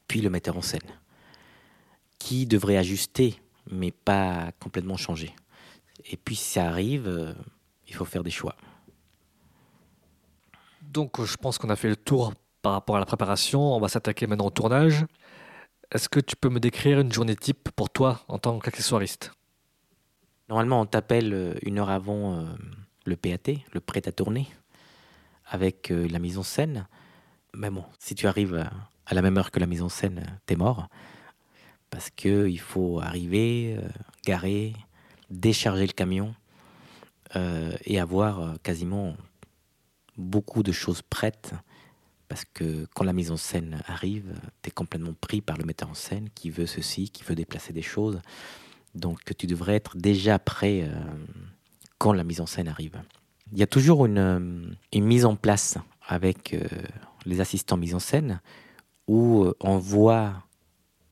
puis 0.08 0.22
le 0.22 0.30
metteur 0.30 0.58
en 0.58 0.62
scène, 0.62 0.82
qui 2.20 2.46
devrait 2.46 2.78
ajuster, 2.78 3.40
mais 3.72 3.92
pas 3.92 4.52
complètement 4.60 4.98
changer. 4.98 5.34
Et 6.06 6.18
puis 6.18 6.36
si 6.36 6.52
ça 6.52 6.68
arrive, 6.68 7.08
euh, 7.08 7.34
il 7.88 7.96
faut 7.96 8.06
faire 8.06 8.24
des 8.24 8.32
choix. 8.32 8.56
Donc 10.82 11.24
je 11.24 11.36
pense 11.36 11.58
qu'on 11.58 11.70
a 11.70 11.76
fait 11.76 11.90
le 11.90 11.96
tour 11.96 12.34
par 12.62 12.74
rapport 12.74 12.96
à 12.96 13.00
la 13.00 13.06
préparation. 13.06 13.76
On 13.76 13.80
va 13.80 13.88
s'attaquer 13.88 14.28
maintenant 14.28 14.48
au 14.48 14.52
tournage. 14.52 15.06
Est-ce 15.92 16.10
que 16.10 16.20
tu 16.20 16.36
peux 16.36 16.50
me 16.50 16.60
décrire 16.60 17.00
une 17.00 17.12
journée 17.12 17.36
type 17.36 17.70
pour 17.76 17.90
toi 17.90 18.22
en 18.28 18.38
tant 18.38 18.60
qu'accessoiriste? 18.60 19.32
Normalement, 20.50 20.82
on 20.82 20.86
t'appelle 20.86 21.34
euh, 21.34 21.54
une 21.64 21.80
heure 21.80 21.90
avant 21.90 22.36
euh, 22.36 22.46
le 23.06 23.16
PAT, 23.16 23.54
le 23.74 23.80
prêt 23.80 24.08
à 24.08 24.12
tourner, 24.12 24.48
avec 25.48 25.90
la 25.90 26.20
mise 26.20 26.38
en 26.38 26.44
scène. 26.44 26.88
Mais 27.54 27.70
bon, 27.70 27.84
si 28.00 28.16
tu 28.16 28.28
arrives 28.28 28.68
à 29.06 29.14
la 29.14 29.22
même 29.22 29.38
heure 29.38 29.52
que 29.52 29.60
la 29.60 29.68
mise 29.68 29.84
en 29.84 29.90
scène, 29.90 30.40
t'es 30.48 30.56
mort. 30.56 30.88
Parce 31.92 32.10
qu'il 32.10 32.60
faut 32.60 33.00
arriver, 33.00 33.78
garer, 34.26 34.74
décharger 35.30 35.88
le 35.88 35.94
camion 35.94 36.36
euh, 37.36 37.76
et 37.86 38.00
avoir 38.00 38.40
euh, 38.40 38.54
quasiment 38.64 39.16
beaucoup 40.18 40.64
de 40.64 40.72
choses 40.72 41.02
prêtes 41.02 41.54
Parce 42.28 42.46
que 42.46 42.88
quand 42.94 43.04
la 43.04 43.14
mise 43.14 43.32
en 43.32 43.38
scène 43.38 43.82
arrive, 43.88 44.34
tu 44.62 44.70
es 44.70 44.72
complètement 44.72 45.14
pris 45.20 45.42
par 45.42 45.58
le 45.58 45.66
metteur 45.66 45.90
en 45.90 45.96
scène 45.96 46.30
qui 46.36 46.50
veut 46.50 46.68
ceci, 46.68 47.10
qui 47.10 47.24
veut 47.24 47.36
déplacer 47.36 47.74
des 47.74 47.82
choses. 47.82 48.22
Donc 48.94 49.20
tu 49.38 49.48
devrais 49.48 49.76
être 49.76 49.98
déjà 49.98 50.40
prêt 50.40 50.84
euh, 50.84 50.94
quand 51.98 52.14
la 52.14 52.24
mise 52.24 52.42
en 52.42 52.46
scène 52.46 52.68
arrive. 52.68 53.02
Il 53.52 53.58
y 53.58 53.64
a 53.64 53.68
toujours 53.68 54.06
une, 54.06 54.76
mise 54.94 55.26
en 55.26 55.36
place 55.36 55.78
avec 56.08 56.56
les 57.26 57.42
assistants 57.42 57.78
mise 57.78 57.94
en 57.94 58.00
scène 58.00 58.42
où 59.08 59.52
on 59.60 59.78
voit 59.78 60.34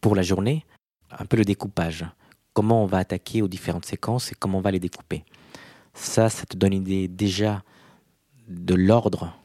pour 0.01 0.15
la 0.15 0.23
journée 0.23 0.65
un 1.11 1.25
peu 1.25 1.37
le 1.37 1.45
découpage. 1.45 2.05
Comment 2.53 2.83
on 2.83 2.85
va 2.85 2.99
attaquer 2.99 3.41
aux 3.41 3.47
différentes 3.47 3.85
séquences 3.85 4.31
et 4.31 4.35
comment 4.35 4.59
on 4.59 4.61
va 4.61 4.71
les 4.71 4.79
découper. 4.79 5.23
Ça, 5.93 6.29
ça 6.29 6.45
te 6.45 6.55
donne 6.55 6.73
une 6.73 6.83
idée 6.83 7.07
déjà 7.07 7.63
de 8.47 8.75
l'ordre 8.75 9.35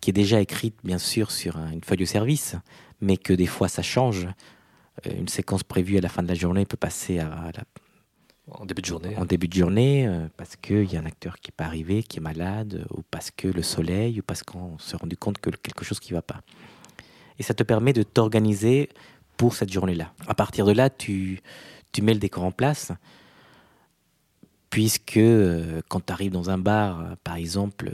qui 0.00 0.10
est 0.10 0.12
déjà 0.12 0.40
écrite 0.40 0.76
bien 0.84 0.98
sûr 0.98 1.30
sur 1.30 1.56
une 1.56 1.82
feuille 1.82 1.98
de 1.98 2.04
service, 2.04 2.56
mais 3.00 3.16
que 3.16 3.32
des 3.32 3.46
fois 3.46 3.68
ça 3.68 3.82
change. 3.82 4.28
Euh, 5.06 5.12
une 5.18 5.28
séquence 5.28 5.62
prévue 5.62 5.96
à 5.96 6.00
la 6.00 6.08
fin 6.08 6.22
de 6.22 6.28
la 6.28 6.34
journée 6.34 6.66
peut 6.66 6.76
passer 6.76 7.18
à 7.18 7.50
la... 7.54 7.64
En 8.50 8.66
début 8.66 8.82
de 8.82 8.86
journée. 8.86 9.16
En 9.16 9.24
début 9.24 9.48
de 9.48 9.54
journée, 9.54 10.06
euh, 10.06 10.28
parce 10.36 10.56
qu'il 10.56 10.92
y 10.92 10.96
a 10.96 11.00
un 11.00 11.06
acteur 11.06 11.36
qui 11.40 11.48
n'est 11.48 11.54
pas 11.56 11.64
arrivé, 11.64 12.02
qui 12.02 12.18
est 12.18 12.20
malade, 12.20 12.86
ou 12.90 13.00
parce 13.10 13.30
que 13.30 13.48
le 13.48 13.62
soleil, 13.62 14.20
ou 14.20 14.22
parce 14.22 14.42
qu'on 14.42 14.78
s'est 14.78 14.98
rendu 14.98 15.16
compte 15.16 15.38
que 15.38 15.48
quelque 15.48 15.84
chose 15.86 15.98
qui 15.98 16.12
ne 16.12 16.18
va 16.18 16.22
pas. 16.22 16.42
Et 17.38 17.42
ça 17.42 17.54
te 17.54 17.62
permet 17.62 17.94
de 17.94 18.02
t'organiser 18.02 18.90
pour 19.38 19.54
cette 19.54 19.72
journée-là. 19.72 20.12
À 20.26 20.34
partir 20.34 20.66
de 20.66 20.72
là, 20.72 20.90
tu, 20.90 21.40
tu 21.94 22.02
mets 22.02 22.12
le 22.12 22.20
décor 22.20 22.44
en 22.44 22.50
place, 22.50 22.92
puisque 24.68 25.16
euh, 25.16 25.80
quand 25.88 26.04
tu 26.04 26.12
arrives 26.12 26.32
dans 26.32 26.50
un 26.50 26.58
bar, 26.58 27.16
par 27.22 27.36
exemple, 27.36 27.90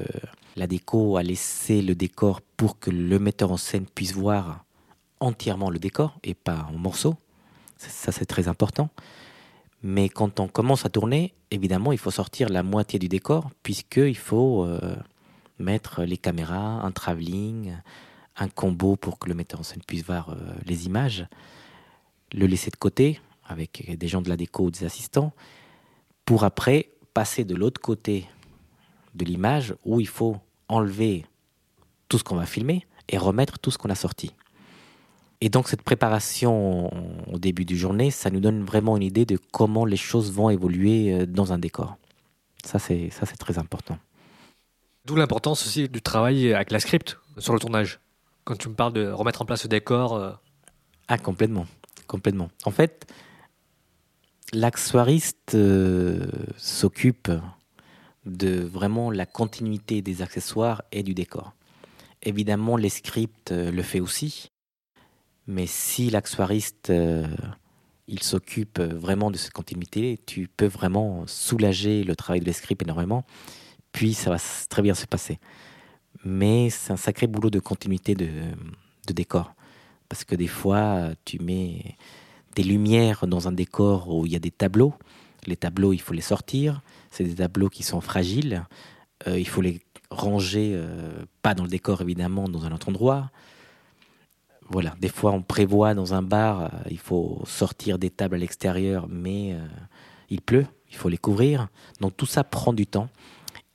la 0.56 0.66
déco 0.66 1.16
a 1.16 1.22
laissé 1.22 1.82
le 1.82 1.94
décor 1.94 2.40
pour 2.56 2.80
que 2.80 2.90
le 2.90 3.18
metteur 3.18 3.52
en 3.52 3.56
scène 3.56 3.86
puisse 3.86 4.14
voir 4.14 4.64
entièrement 5.20 5.70
le 5.70 5.78
décor 5.78 6.18
et 6.24 6.34
pas 6.34 6.66
en 6.72 6.78
morceaux. 6.78 7.16
Ça, 7.76 8.10
c'est 8.10 8.26
très 8.26 8.48
important. 8.48 8.88
Mais 9.82 10.08
quand 10.08 10.40
on 10.40 10.48
commence 10.48 10.84
à 10.84 10.88
tourner, 10.88 11.34
évidemment, 11.50 11.92
il 11.92 11.98
faut 11.98 12.10
sortir 12.10 12.48
la 12.48 12.62
moitié 12.62 12.98
du 12.98 13.08
décor, 13.08 13.50
puisqu'il 13.62 14.16
faut 14.16 14.64
euh, 14.64 14.96
mettre 15.58 16.02
les 16.04 16.16
caméras, 16.16 16.82
un 16.82 16.90
travelling, 16.90 17.76
un 18.36 18.48
combo 18.48 18.96
pour 18.96 19.18
que 19.18 19.28
le 19.28 19.34
metteur 19.34 19.60
en 19.60 19.62
scène 19.62 19.82
puisse 19.86 20.04
voir 20.04 20.30
euh, 20.30 20.36
les 20.66 20.86
images, 20.86 21.26
le 22.32 22.46
laisser 22.46 22.70
de 22.70 22.76
côté 22.76 23.20
avec 23.50 23.96
des 23.96 24.08
gens 24.08 24.22
de 24.22 24.28
la 24.28 24.36
déco 24.36 24.64
ou 24.64 24.70
des 24.70 24.84
assistants, 24.84 25.32
pour 26.24 26.44
après 26.44 26.90
passer 27.14 27.44
de 27.44 27.54
l'autre 27.54 27.80
côté 27.80 28.26
de 29.14 29.24
l'image 29.24 29.74
où 29.84 30.00
il 30.00 30.08
faut 30.08 30.36
enlever 30.68 31.26
tout 32.08 32.18
ce 32.18 32.24
qu'on 32.24 32.36
va 32.36 32.46
filmer 32.46 32.86
et 33.08 33.18
remettre 33.18 33.58
tout 33.58 33.70
ce 33.70 33.78
qu'on 33.78 33.90
a 33.90 33.94
sorti. 33.94 34.32
Et 35.40 35.48
donc 35.48 35.68
cette 35.68 35.82
préparation 35.82 36.90
au 37.32 37.38
début 37.38 37.64
du 37.64 37.76
journée, 37.76 38.10
ça 38.10 38.30
nous 38.30 38.40
donne 38.40 38.62
vraiment 38.62 38.96
une 38.96 39.02
idée 39.02 39.24
de 39.24 39.38
comment 39.52 39.84
les 39.84 39.96
choses 39.96 40.30
vont 40.30 40.50
évoluer 40.50 41.12
euh, 41.12 41.26
dans 41.26 41.52
un 41.52 41.58
décor. 41.58 41.96
Ça 42.64 42.78
c'est 42.78 43.08
ça 43.10 43.24
c'est 43.24 43.38
très 43.38 43.58
important. 43.58 43.98
D'où 45.06 45.16
l'importance 45.16 45.66
aussi 45.66 45.88
du 45.88 46.02
travail 46.02 46.52
avec 46.52 46.70
la 46.70 46.78
script 46.78 47.18
sur 47.38 47.54
le 47.54 47.58
tournage. 47.58 48.00
Quand 48.44 48.56
tu 48.56 48.68
me 48.68 48.74
parles 48.74 48.92
de 48.92 49.10
remettre 49.10 49.40
en 49.40 49.46
place 49.46 49.62
le 49.62 49.68
décor. 49.68 50.14
Euh, 50.14 50.32
ah 51.08 51.16
complètement, 51.16 51.66
complètement. 52.06 52.50
En 52.66 52.70
fait, 52.70 53.10
l'accessoiriste 54.52 55.54
euh, 55.54 56.26
s'occupe 56.56 57.30
de 58.26 58.60
vraiment 58.60 59.10
la 59.10 59.26
continuité 59.26 60.02
des 60.02 60.22
accessoires 60.22 60.82
et 60.92 61.02
du 61.02 61.14
décor. 61.14 61.54
Évidemment, 62.22 62.76
les 62.76 62.88
scripts 62.88 63.52
euh, 63.52 63.70
le 63.70 63.82
fait 63.82 64.00
aussi, 64.00 64.50
mais 65.46 65.66
si 65.66 66.10
l'accessoiriste 66.10 66.90
euh, 66.90 67.26
il 68.06 68.22
s'occupe 68.22 68.80
vraiment 68.80 69.30
de 69.30 69.36
cette 69.36 69.52
continuité, 69.52 70.18
tu 70.26 70.48
peux 70.48 70.66
vraiment 70.66 71.24
soulager 71.28 72.02
le 72.02 72.16
travail 72.16 72.40
de 72.40 72.50
scripts 72.50 72.82
énormément, 72.82 73.24
puis 73.92 74.14
ça 74.14 74.30
va 74.30 74.38
très 74.68 74.82
bien 74.82 74.94
se 74.94 75.06
passer. 75.06 75.38
Mais 76.24 76.70
c'est 76.70 76.92
un 76.92 76.96
sacré 76.96 77.28
boulot 77.28 77.50
de 77.50 77.60
continuité 77.60 78.16
de 78.16 78.32
décor, 79.12 79.54
parce 80.08 80.24
que 80.24 80.34
des 80.34 80.48
fois, 80.48 81.10
tu 81.24 81.38
mets 81.38 81.96
des 82.54 82.62
lumières 82.62 83.26
dans 83.26 83.48
un 83.48 83.52
décor 83.52 84.14
où 84.14 84.26
il 84.26 84.32
y 84.32 84.36
a 84.36 84.40
des 84.40 84.50
tableaux, 84.50 84.94
les 85.46 85.56
tableaux, 85.56 85.92
il 85.92 86.00
faut 86.00 86.14
les 86.14 86.20
sortir. 86.20 86.82
C'est 87.10 87.24
des 87.24 87.36
tableaux 87.36 87.68
qui 87.68 87.82
sont 87.82 88.00
fragiles. 88.00 88.66
Euh, 89.26 89.38
il 89.38 89.46
faut 89.46 89.60
les 89.60 89.80
ranger, 90.10 90.72
euh, 90.74 91.24
pas 91.42 91.54
dans 91.54 91.64
le 91.64 91.68
décor 91.68 92.02
évidemment, 92.02 92.48
dans 92.48 92.64
un 92.64 92.72
autre 92.72 92.88
endroit. 92.88 93.30
Voilà, 94.68 94.94
des 95.00 95.08
fois 95.08 95.32
on 95.32 95.42
prévoit 95.42 95.94
dans 95.94 96.14
un 96.14 96.22
bar, 96.22 96.62
euh, 96.62 96.68
il 96.90 96.98
faut 96.98 97.42
sortir 97.44 97.98
des 97.98 98.10
tables 98.10 98.36
à 98.36 98.38
l'extérieur, 98.38 99.08
mais 99.08 99.56
il 100.28 100.40
pleut, 100.40 100.66
il 100.90 100.96
faut 100.96 101.08
les 101.08 101.18
couvrir. 101.18 101.68
Donc 102.00 102.16
tout 102.16 102.26
ça 102.26 102.44
prend 102.44 102.72
du 102.72 102.86
temps. 102.86 103.08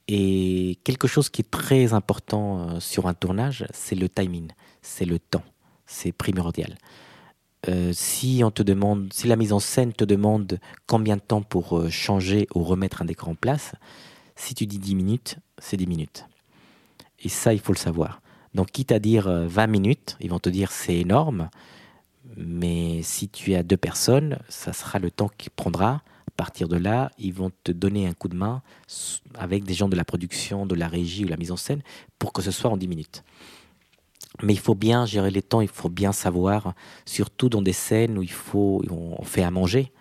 Et 0.08 0.78
quelque 0.84 1.08
chose 1.08 1.30
qui 1.30 1.42
est 1.42 1.50
très 1.50 1.94
important 1.94 2.80
sur 2.80 3.08
un 3.08 3.16
tournage, 3.16 3.66
c'est 3.74 3.96
le 3.96 4.08
timing, 4.08 4.52
c'est 4.84 5.06
le 5.06 5.18
temps, 5.18 5.44
c'est 5.88 6.12
primordial. 6.12 6.78
Euh, 7.68 7.92
si 7.94 8.42
on 8.44 8.52
te 8.52 8.64
demande, 8.64 9.12
si 9.14 9.28
la 9.28 9.36
mise 9.36 9.54
en 9.54 9.60
scène 9.60 9.94
te 9.94 10.04
demande 10.04 10.60
combien 10.88 11.16
de 11.16 11.22
temps 11.22 11.42
pour 11.42 11.78
euh, 11.78 11.90
changer 11.90 12.48
ou 12.54 12.64
remettre 12.64 13.02
un 13.02 13.06
décor 13.06 13.30
en 13.30 13.36
place, 13.36 13.74
si 14.36 14.54
tu 14.54 14.66
dis 14.66 14.78
10 14.78 14.96
minutes, 14.96 15.38
c'est 15.58 15.78
10 15.78 15.88
minutes. 15.88 16.26
Et 17.20 17.30
ça, 17.30 17.54
il 17.54 17.60
faut 17.60 17.74
le 17.74 17.78
savoir. 17.78 18.22
Donc, 18.54 18.72
quitte 18.72 18.92
à 18.92 19.00
dire 19.00 19.30
20 19.30 19.64
euh, 19.64 19.68
minutes, 19.68 20.18
ils 20.20 20.30
vont 20.30 20.40
te 20.40 20.50
dire 20.50 20.72
c'est 20.72 20.98
énorme, 20.98 21.50
mais 22.38 23.02
si 23.04 23.30
tu 23.30 23.56
as 23.56 23.64
deux 23.64 23.78
personnes, 23.78 24.40
ça 24.48 24.74
sera 24.74 25.00
le 25.00 25.12
temps 25.12 25.30
qu'il 25.38 25.52
prendra. 25.52 26.02
À 26.28 26.32
partir 26.38 26.68
de 26.68 26.76
là, 26.76 27.12
ils 27.18 27.34
vont 27.34 27.52
te 27.64 27.72
donner 27.72 28.08
un 28.08 28.14
coup 28.14 28.28
de 28.28 28.36
main 28.36 28.62
avec 29.36 29.64
des 29.64 29.74
gens 29.74 29.88
de 29.88 29.96
la 29.96 30.04
production, 30.04 30.66
de 30.66 30.76
la 30.76 30.88
régie 30.88 31.24
ou 31.24 31.28
la 31.30 31.38
mise 31.38 31.52
en 31.52 31.58
scène 31.58 31.82
pour 32.20 32.34
que 32.34 32.42
ce 32.42 32.52
soit 32.52 32.70
en 32.70 32.78
10 32.78 32.88
minutes. 32.88 33.24
Mais 34.44 34.54
il 34.54 34.60
faut 34.60 34.76
bien 34.76 35.06
gérer 35.06 35.32
les 35.32 35.42
temps, 35.42 35.62
il 35.62 35.68
faut 35.68 35.90
bien 35.90 36.12
savoir, 36.12 36.74
surtout 37.06 37.50
dans 37.50 37.62
des 37.62 37.74
scènes 37.74 38.18
où 38.18 38.24
il 38.24 38.32
faut, 38.32 38.84
on 38.90 39.24
fait 39.24 39.44
à 39.44 39.52
manger, 39.52 39.92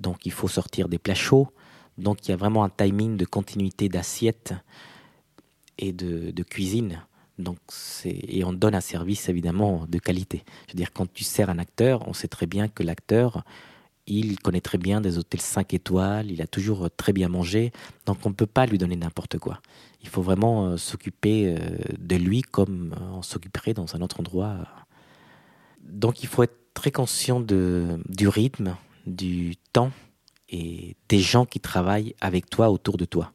donc 0.00 0.26
il 0.26 0.32
faut 0.32 0.48
sortir 0.48 0.88
des 0.88 0.98
plats 0.98 1.14
chauds. 1.14 1.48
Donc 1.96 2.26
il 2.26 2.30
y 2.30 2.34
a 2.34 2.36
vraiment 2.36 2.64
un 2.64 2.70
timing 2.70 3.16
de 3.16 3.24
continuité 3.24 3.88
d'assiette 3.88 4.54
et 5.78 5.92
de, 5.92 6.42
cuisine. 6.42 7.02
Donc 7.38 7.58
et 8.04 8.44
on 8.44 8.52
donne 8.52 8.74
un 8.74 8.80
service 8.80 9.28
évidemment 9.28 9.86
de 9.88 9.98
qualité. 9.98 10.44
Je 10.66 10.72
veux 10.72 10.76
dire, 10.76 10.92
quand 10.92 11.12
tu 11.12 11.24
sers 11.24 11.50
un 11.50 11.58
acteur, 11.58 12.06
on 12.08 12.12
sait 12.12 12.28
très 12.28 12.46
bien 12.46 12.68
que 12.68 12.82
l'acteur, 12.82 13.44
il 14.08 14.38
connaît 14.38 14.60
très 14.60 14.78
bien 14.78 15.00
des 15.00 15.18
hôtels 15.18 15.40
5 15.40 15.74
étoiles, 15.74 16.30
il 16.30 16.40
a 16.42 16.46
toujours 16.46 16.88
très 16.96 17.12
bien 17.12 17.28
mangé, 17.28 17.72
donc 18.06 18.18
on 18.24 18.30
ne 18.30 18.34
peut 18.34 18.46
pas 18.46 18.66
lui 18.66 18.78
donner 18.78 18.96
n'importe 18.96 19.38
quoi. 19.38 19.60
Il 20.02 20.08
faut 20.08 20.22
vraiment 20.22 20.66
euh, 20.66 20.76
s'occuper 20.76 21.46
euh, 21.46 21.58
de 21.98 22.16
lui 22.16 22.42
comme 22.42 22.94
euh, 22.98 23.04
on 23.12 23.22
s'occuperait 23.22 23.74
dans 23.74 23.96
un 23.96 24.00
autre 24.00 24.20
endroit. 24.20 24.58
Donc 25.82 26.22
il 26.22 26.28
faut 26.28 26.42
être 26.42 26.56
très 26.74 26.90
conscient 26.90 27.40
de, 27.40 28.00
du 28.08 28.28
rythme, 28.28 28.76
du 29.06 29.56
temps 29.72 29.90
et 30.48 30.96
des 31.08 31.18
gens 31.18 31.44
qui 31.44 31.60
travaillent 31.60 32.14
avec 32.20 32.48
toi 32.48 32.70
autour 32.70 32.96
de 32.96 33.04
toi. 33.04 33.32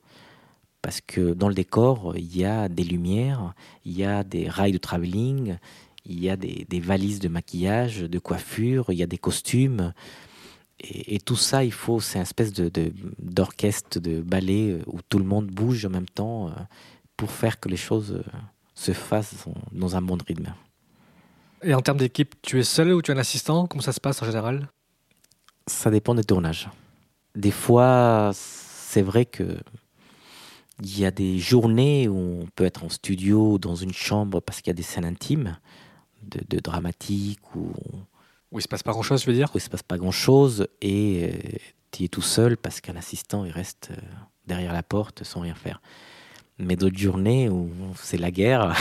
Parce 0.82 1.02
que 1.02 1.34
dans 1.34 1.48
le 1.48 1.54
décor, 1.54 2.14
il 2.18 2.36
y 2.36 2.46
a 2.46 2.68
des 2.68 2.84
lumières, 2.84 3.54
il 3.86 3.94
y 3.94 4.04
a 4.04 4.24
des 4.24 4.50
rails 4.50 4.72
de 4.72 4.78
travelling, 4.78 5.58
il 6.06 6.22
y 6.22 6.30
a 6.30 6.36
des 6.36 6.80
valises 6.82 7.20
de 7.20 7.30
maquillage, 7.30 8.02
de 8.02 8.20
coiffure, 8.20 8.88
il 8.90 8.98
y 8.98 9.04
a 9.04 9.08
des 9.08 9.18
costumes, 9.18 9.94
et, 10.84 11.20
tout 11.20 11.38
ça, 11.38 11.64
il 11.64 11.72
faut, 11.72 12.02
c'est 12.02 12.18
une 12.18 12.24
espèce 12.24 12.52
de, 12.52 12.70
d'orchestre, 13.20 14.00
de, 14.00 14.22
ballet 14.22 14.72
euh, 14.72 14.84
où 14.88 15.00
tout 15.08 15.18
le 15.18 15.24
monde 15.24 15.48
bouge 15.48 15.86
en 15.86 15.90
même 15.90 16.08
temps 16.08 16.50
euh, 16.50 16.52
pour 17.16 17.32
faire 17.32 17.60
que 17.60 17.70
les 17.70 17.78
choses 17.78 18.12
euh, 18.12 18.32
se 18.76 18.92
fassent 18.92 19.46
dans 19.72 19.96
un 19.96 20.02
bon 20.02 20.18
rythme. 20.28 20.54
Et 21.64 21.74
en 21.74 21.82
termes 21.82 21.98
d'équipe, 21.98 22.36
tu 22.42 22.60
es 22.60 22.64
seul 22.64 22.92
ou 22.92 23.02
tu 23.02 23.12
as 23.12 23.14
un 23.14 23.18
assistant? 23.18 23.66
Comment 23.68 23.82
ça 23.82 23.94
se 23.94 24.02
passe 24.02 24.22
en 24.22 24.26
général? 24.26 24.68
Ça 25.68 25.90
dépend 25.90 26.14
des 26.16 26.26
tournages. 26.26 26.70
Des 27.36 27.52
fois, 27.52 28.32
c'est 28.34 29.02
vrai 29.02 29.26
que 29.26 29.58
il 30.82 31.00
y 31.00 31.06
a 31.06 31.12
des 31.12 31.40
journées 31.40 32.10
où 32.10 32.42
on 32.42 32.48
peut 32.56 32.66
être 32.66 32.84
en 32.84 32.90
studio, 32.90 33.58
dans 33.58 33.76
une 33.76 33.94
chambre, 33.94 34.42
parce 34.42 34.60
qu'il 34.60 34.68
y 34.68 34.72
a 34.72 34.76
des 34.76 34.84
scènes 34.84 35.06
intimes, 35.06 35.58
de, 36.24 36.42
de 36.50 36.60
dramatique, 36.60 37.56
ou 37.56 37.72
où 38.54 38.60
il 38.60 38.62
se 38.62 38.68
passe 38.68 38.84
pas 38.84 38.92
grand-chose, 38.92 39.22
je 39.22 39.26
veux 39.26 39.34
dire 39.34 39.50
Où 39.54 39.58
il 39.58 39.62
se 39.62 39.70
passe 39.70 39.84
pas 39.84 39.98
grand-chose 39.98 40.68
et 40.80 41.32
euh, 41.34 41.58
tu 41.92 42.04
es 42.04 42.08
tout 42.08 42.22
seul 42.22 42.56
parce 42.56 42.80
qu'un 42.80 42.96
assistant, 42.96 43.46
il 43.46 43.52
reste 43.52 43.90
euh, 43.92 44.02
derrière 44.46 44.72
la 44.72 44.84
porte 44.84 45.24
sans 45.24 45.42
rien 45.42 45.56
faire. 45.56 45.82
Mais 46.60 46.76
d'autres 46.76 46.98
journées 46.98 47.50
où 47.50 47.72
c'est 47.96 48.20
la 48.20 48.30
guerre, 48.30 48.78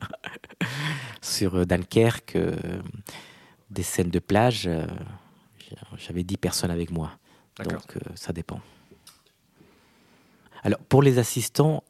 sur 1.20 1.56
euh, 1.56 1.66
Dunkerque, 1.66 2.38
des 3.68 3.82
scènes 3.82 4.10
de 4.10 4.18
plage, 4.18 4.68
j'avais 5.98 6.24
10 6.24 6.38
personnes 6.38 6.70
avec 6.70 6.90
moi. 6.90 7.12
Donc 7.62 7.98
ça 8.14 8.32
dépend. 8.32 8.60
Alors 10.62 10.80
pour 10.80 11.02
les 11.02 11.18
assistants, 11.18 11.84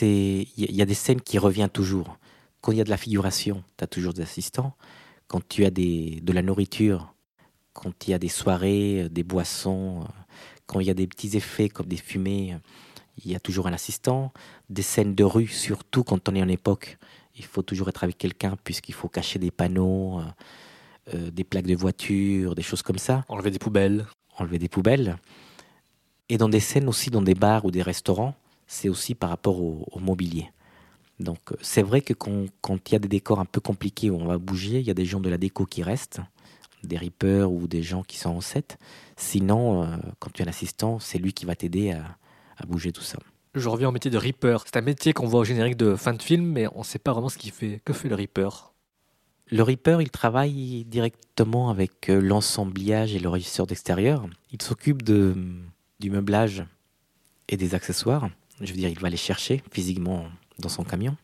il 0.00 0.48
y, 0.56 0.72
y, 0.72 0.82
a 0.82 0.86
des 0.86 0.94
scènes 0.94 1.20
qui 1.20 1.38
reviennent 1.38 1.68
toujours. 1.68 2.18
Quand 2.62 2.72
il 2.72 2.78
y 2.78 2.80
a 2.80 2.84
de 2.84 2.90
la 2.90 2.96
figuration, 2.96 3.62
tu 3.76 3.84
as 3.84 3.86
toujours 3.86 4.14
des 4.14 4.22
assistants. 4.22 4.74
Quand 5.32 5.40
tu 5.48 5.64
as 5.64 5.70
des, 5.70 6.20
de 6.22 6.30
la 6.34 6.42
nourriture, 6.42 7.14
quand 7.72 8.06
il 8.06 8.10
y 8.10 8.14
a 8.14 8.18
des 8.18 8.28
soirées, 8.28 9.08
des 9.10 9.22
boissons, 9.22 10.06
quand 10.66 10.80
il 10.80 10.86
y 10.86 10.90
a 10.90 10.94
des 10.94 11.06
petits 11.06 11.38
effets 11.38 11.70
comme 11.70 11.86
des 11.86 11.96
fumées, 11.96 12.58
il 13.24 13.30
y 13.30 13.34
a 13.34 13.40
toujours 13.40 13.66
un 13.66 13.72
assistant. 13.72 14.30
Des 14.68 14.82
scènes 14.82 15.14
de 15.14 15.24
rue, 15.24 15.46
surtout 15.46 16.04
quand 16.04 16.28
on 16.28 16.34
est 16.34 16.42
en 16.42 16.48
époque, 16.48 16.98
il 17.34 17.46
faut 17.46 17.62
toujours 17.62 17.88
être 17.88 18.04
avec 18.04 18.18
quelqu'un 18.18 18.58
puisqu'il 18.62 18.92
faut 18.92 19.08
cacher 19.08 19.38
des 19.38 19.50
panneaux, 19.50 20.20
euh, 20.20 21.14
euh, 21.14 21.30
des 21.30 21.44
plaques 21.44 21.66
de 21.66 21.76
voiture, 21.76 22.54
des 22.54 22.62
choses 22.62 22.82
comme 22.82 22.98
ça. 22.98 23.24
Enlever 23.28 23.50
des 23.50 23.58
poubelles. 23.58 24.04
Enlever 24.36 24.58
des 24.58 24.68
poubelles. 24.68 25.16
Et 26.28 26.36
dans 26.36 26.50
des 26.50 26.60
scènes 26.60 26.90
aussi, 26.90 27.08
dans 27.08 27.22
des 27.22 27.34
bars 27.34 27.64
ou 27.64 27.70
des 27.70 27.80
restaurants, 27.80 28.34
c'est 28.66 28.90
aussi 28.90 29.14
par 29.14 29.30
rapport 29.30 29.62
au, 29.62 29.98
mobilier. 29.98 30.50
Donc 31.20 31.52
euh, 31.52 31.56
c'est 31.60 31.82
vrai 31.82 32.00
que 32.00 32.14
quand 32.14 32.90
il 32.90 32.92
y 32.92 32.96
a 32.96 32.98
des 32.98 33.08
décors 33.08 33.40
un 33.40 33.44
peu 33.44 33.60
compliqués 33.60 34.10
où 34.10 34.16
on 34.16 34.26
va 34.26 34.38
bouger, 34.38 34.80
il 34.80 34.86
y 34.86 34.90
a 34.90 34.94
des 34.94 35.04
gens 35.04 35.20
de 35.20 35.28
la 35.28 35.38
déco 35.38 35.66
qui 35.66 35.82
restent, 35.82 36.20
des 36.82 36.96
rippers 36.96 37.50
ou 37.50 37.66
des 37.68 37.82
gens 37.82 38.02
qui 38.02 38.18
sont 38.18 38.30
en 38.30 38.40
set. 38.40 38.78
Sinon, 39.16 39.88
quand 40.18 40.32
tu 40.32 40.42
as 40.42 40.46
un 40.46 40.48
assistant, 40.48 40.98
c'est 40.98 41.18
lui 41.18 41.32
qui 41.32 41.44
va 41.44 41.54
t'aider 41.54 41.92
à, 41.92 42.16
à 42.56 42.66
bouger 42.66 42.92
tout 42.92 43.02
ça. 43.02 43.18
Je 43.54 43.68
reviens 43.68 43.88
au 43.88 43.92
métier 43.92 44.10
de 44.10 44.16
Reaper. 44.16 44.64
C'est 44.64 44.78
un 44.78 44.82
métier 44.82 45.12
qu'on 45.12 45.26
voit 45.26 45.40
au 45.40 45.44
générique 45.44 45.76
de 45.76 45.94
fin 45.94 46.14
de 46.14 46.22
film, 46.22 46.44
mais 46.44 46.66
on 46.74 46.78
ne 46.78 46.84
sait 46.84 46.98
pas 46.98 47.12
vraiment 47.12 47.28
ce 47.28 47.36
qu'il 47.36 47.52
fait. 47.52 47.80
Que 47.84 47.92
fait 47.92 48.08
le 48.08 48.14
Reaper 48.14 48.72
Le 49.50 49.62
Reaper, 49.62 50.00
il 50.00 50.10
travaille 50.10 50.84
directement 50.86 51.68
avec 51.68 52.08
euh, 52.08 52.18
l'ensemblage 52.18 53.14
et 53.14 53.18
le 53.18 53.28
régisseur 53.28 53.66
d'extérieur. 53.66 54.26
Il 54.52 54.62
s'occupe 54.62 55.02
de, 55.02 55.36
du 56.00 56.10
meublage 56.10 56.64
et 57.48 57.58
des 57.58 57.74
accessoires. 57.74 58.30
Je 58.60 58.72
veux 58.72 58.78
dire, 58.78 58.88
il 58.88 58.98
va 58.98 59.10
les 59.10 59.18
chercher 59.18 59.62
physiquement 59.70 60.24
dans 60.62 60.70
son 60.70 60.84
camion. 60.84 61.16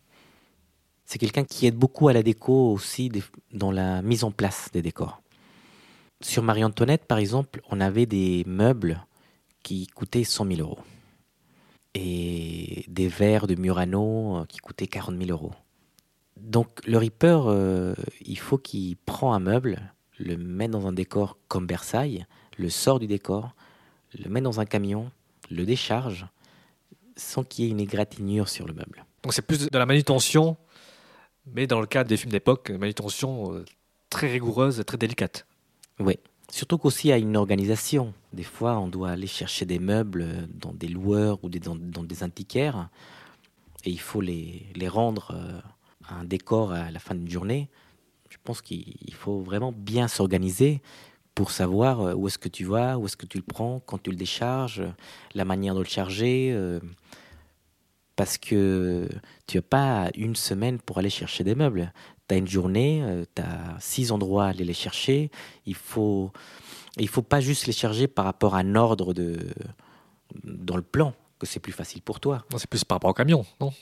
C'est 1.06 1.18
quelqu'un 1.18 1.44
qui 1.44 1.66
aide 1.66 1.76
beaucoup 1.76 2.08
à 2.08 2.12
la 2.12 2.22
déco 2.22 2.72
aussi 2.72 3.10
dans 3.52 3.70
la 3.70 4.02
mise 4.02 4.24
en 4.24 4.30
place 4.30 4.68
des 4.72 4.82
décors. 4.82 5.22
Sur 6.20 6.42
Marie-Antoinette, 6.42 7.06
par 7.06 7.16
exemple, 7.16 7.62
on 7.70 7.80
avait 7.80 8.04
des 8.04 8.44
meubles 8.46 9.06
qui 9.62 9.86
coûtaient 9.86 10.24
100 10.24 10.46
000 10.56 10.60
euros 10.60 10.78
et 11.94 12.84
des 12.88 13.08
verres 13.08 13.46
de 13.46 13.54
Murano 13.54 14.38
euh, 14.38 14.44
qui 14.46 14.58
coûtaient 14.58 14.86
40 14.86 15.16
000 15.18 15.30
euros. 15.30 15.52
Donc 16.36 16.68
le 16.86 16.98
Reaper, 16.98 17.46
euh, 17.46 17.94
il 18.20 18.38
faut 18.38 18.58
qu'il 18.58 18.96
prend 18.96 19.32
un 19.32 19.40
meuble, 19.40 19.92
le 20.18 20.36
met 20.36 20.68
dans 20.68 20.86
un 20.86 20.92
décor 20.92 21.38
comme 21.48 21.66
Versailles, 21.66 22.26
le 22.56 22.68
sort 22.68 22.98
du 22.98 23.06
décor, 23.06 23.54
le 24.18 24.28
met 24.30 24.40
dans 24.40 24.60
un 24.60 24.64
camion, 24.64 25.10
le 25.50 25.64
décharge, 25.64 26.26
sans 27.16 27.42
qu'il 27.44 27.64
y 27.64 27.68
ait 27.68 27.70
une 27.70 27.80
égratignure 27.80 28.48
sur 28.48 28.66
le 28.66 28.74
meuble. 28.74 29.04
Donc 29.22 29.32
c'est 29.32 29.42
plus 29.42 29.68
de 29.68 29.78
la 29.78 29.86
manutention, 29.86 30.56
mais 31.46 31.66
dans 31.66 31.80
le 31.80 31.86
cas 31.86 32.04
des 32.04 32.16
films 32.16 32.32
d'époque, 32.32 32.70
manutention 32.70 33.54
euh, 33.54 33.64
très 34.10 34.30
rigoureuse, 34.30 34.82
très 34.86 34.98
délicate. 34.98 35.46
Oui. 35.98 36.18
Surtout 36.50 36.78
qu'aussi 36.78 37.12
à 37.12 37.18
une 37.18 37.36
organisation. 37.36 38.14
Des 38.32 38.42
fois, 38.42 38.78
on 38.78 38.88
doit 38.88 39.10
aller 39.10 39.26
chercher 39.26 39.66
des 39.66 39.78
meubles 39.78 40.48
dans 40.54 40.72
des 40.72 40.88
loueurs 40.88 41.38
ou 41.42 41.50
dans, 41.50 41.76
des 41.76 42.22
antiquaires 42.22 42.88
et 43.84 43.90
il 43.90 44.00
faut 44.00 44.20
les, 44.20 44.66
rendre 44.88 45.32
euh, 45.34 45.60
à 46.08 46.14
un 46.20 46.24
décor 46.24 46.72
à 46.72 46.90
la 46.90 46.98
fin 46.98 47.14
d'une 47.14 47.30
journée. 47.30 47.68
Je 48.30 48.36
pense 48.42 48.62
qu'il 48.62 49.14
faut 49.14 49.40
vraiment 49.40 49.72
bien 49.72 50.08
s'organiser 50.08 50.82
pour 51.34 51.50
savoir 51.50 52.00
euh, 52.00 52.14
où 52.14 52.28
est-ce 52.28 52.38
que 52.38 52.48
tu 52.48 52.64
vas, 52.64 52.98
où 52.98 53.06
est-ce 53.06 53.16
que 53.16 53.26
tu 53.26 53.38
le 53.38 53.44
prends, 53.44 53.80
quand 53.80 54.02
tu 54.02 54.10
le 54.10 54.16
décharges, 54.16 54.82
la 55.34 55.44
manière 55.44 55.74
de 55.74 55.80
le 55.80 55.86
charger. 55.86 56.50
Euh, 56.52 56.80
parce 58.18 58.36
que 58.36 59.08
tu 59.46 59.56
n'as 59.56 59.62
pas 59.62 60.10
une 60.14 60.36
semaine 60.36 60.78
pour 60.78 60.98
aller 60.98 61.08
chercher 61.08 61.44
des 61.44 61.54
meubles 61.54 61.92
tu 62.28 62.34
as 62.34 62.38
une 62.38 62.48
journée, 62.48 63.02
euh, 63.02 63.24
tu 63.34 63.42
as 63.42 63.76
six 63.80 64.12
endroits 64.12 64.46
à 64.46 64.48
aller 64.48 64.64
les 64.64 64.74
chercher. 64.74 65.30
Il 65.66 65.74
faut, 65.74 66.30
il 66.98 67.08
faut 67.08 67.22
pas 67.22 67.40
juste 67.40 67.66
les 67.66 67.72
charger 67.72 68.06
par 68.06 68.24
rapport 68.24 68.54
à 68.54 68.58
un 68.58 68.74
ordre 68.74 69.14
de, 69.14 69.38
dans 70.44 70.76
le 70.76 70.82
plan, 70.82 71.14
que 71.38 71.46
c'est 71.46 71.60
plus 71.60 71.72
facile 71.72 72.02
pour 72.02 72.20
toi. 72.20 72.44
C'est 72.56 72.68
plus 72.68 72.84
par 72.84 72.96
rapport 72.96 73.10
au 73.10 73.14
camion, 73.14 73.46
non? 73.60 73.72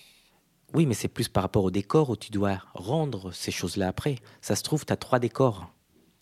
Oui, 0.74 0.84
mais 0.84 0.94
c'est 0.94 1.08
plus 1.08 1.28
par 1.28 1.42
rapport 1.42 1.64
au 1.64 1.70
décor 1.70 2.10
où 2.10 2.16
tu 2.16 2.30
dois 2.30 2.60
rendre 2.74 3.32
ces 3.32 3.50
choses-là 3.50 3.88
après. 3.88 4.16
Ça 4.40 4.56
se 4.56 4.62
trouve, 4.62 4.84
tu 4.84 4.92
as 4.92 4.96
trois 4.96 5.18
décors 5.18 5.70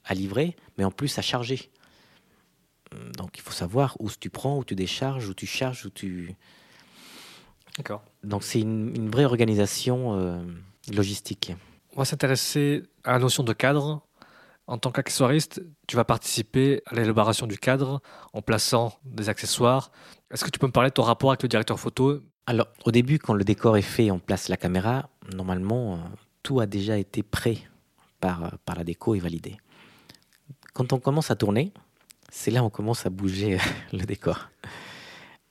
à 0.05 0.15
livrer, 0.15 0.55
mais 0.77 0.85
en 0.85 0.91
plus 0.91 1.19
à 1.19 1.23
charger. 1.23 1.71
Donc 3.17 3.37
il 3.37 3.41
faut 3.41 3.53
savoir 3.53 3.97
où 4.01 4.09
tu 4.11 4.31
prends, 4.31 4.59
où 4.59 4.65
tu 4.65 4.75
décharges, 4.75 5.29
où 5.29 5.35
tu 5.35 5.47
charges, 5.47 5.87
où 5.87 5.91
tu... 5.91 6.37
D'accord. 7.77 8.03
Donc 8.23 8.45
c'est 8.45 8.61
une, 8.61 9.11
vraie 9.11 9.25
organisation 9.25 10.19
euh, 10.19 10.43
logistique. 10.93 11.53
On 11.95 11.99
va 11.99 12.05
s'intéresser 12.05 12.85
à 13.05 13.13
la 13.13 13.19
notion 13.19 13.43
de 13.43 13.53
cadre. 13.53 14.03
En 14.67 14.79
tant 14.79 14.91
qu'accessoiriste, 14.91 15.63
tu 15.87 15.97
vas 15.97 16.05
participer 16.05 16.83
à 16.87 16.95
l'élaboration 16.95 17.47
du 17.47 17.59
cadre 17.59 18.01
en 18.33 18.41
plaçant 18.41 18.95
des 19.05 19.29
accessoires. 19.29 19.91
Est-ce 20.31 20.45
que 20.45 20.51
tu 20.51 20.59
peux 20.59 20.67
me 20.67 20.73
parler 20.73 20.89
de 20.89 20.95
ton 20.95 21.03
rapport 21.03 21.31
avec 21.31 21.43
le 21.43 21.49
directeur 21.49 21.79
photo? 21.79 22.21
Alors, 22.47 22.69
au 22.85 22.91
début, 22.91 23.19
quand 23.19 23.35
le 23.35 23.45
décor 23.45 23.77
est 23.77 23.83
fait, 23.83 24.11
on 24.11 24.19
place 24.19 24.49
la 24.49 24.57
caméra. 24.57 25.11
Normalement, 25.35 25.95
euh, 25.95 25.99
tout 26.43 26.61
a 26.61 26.67
déjà 26.67 26.97
été 26.97 27.23
prêt 27.23 27.59
par, 28.21 28.45
euh, 28.45 28.49
par 28.65 28.77
la 28.77 28.85
déco 28.85 29.15
et 29.15 29.19
validé. 29.19 29.59
Quand 30.73 30.93
on 30.93 30.99
commence 30.99 31.31
à 31.31 31.37
tourner, 31.37 31.73
c'est 32.31 32.51
là 32.51 32.63
où 32.63 32.67
on 32.67 32.71
commence 32.71 33.05
à 33.05 33.11
bouger 33.11 33.59
le 33.93 34.05
décor. 34.05 34.49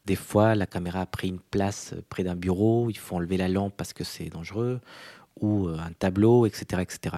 Des 0.06 0.16
fois, 0.16 0.54
la 0.56 0.66
caméra 0.66 1.02
a 1.02 1.06
pris 1.06 1.30
une 1.30 1.40
place 1.40 1.94
près 2.10 2.24
d'un 2.24 2.36
bureau, 2.36 2.90
il 2.90 2.98
faut 2.98 3.16
enlever 3.16 3.38
la 3.38 3.48
lampe 3.48 3.74
parce 3.78 3.94
que 3.94 4.04
c'est 4.04 4.30
dangereux, 4.30 4.82
ou 5.40 5.68
euh, 5.68 5.78
un 5.78 5.94
tableau, 5.94 6.46
etc. 6.46 6.82
etc. 6.82 7.16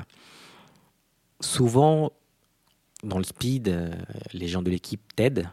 Souvent, 1.40 2.12
dans 3.04 3.18
le 3.18 3.24
speed, 3.24 3.70
euh, 3.70 3.92
les 4.34 4.48
gens 4.48 4.62
de 4.62 4.70
l'équipe 4.70 5.02
t'aident. 5.16 5.50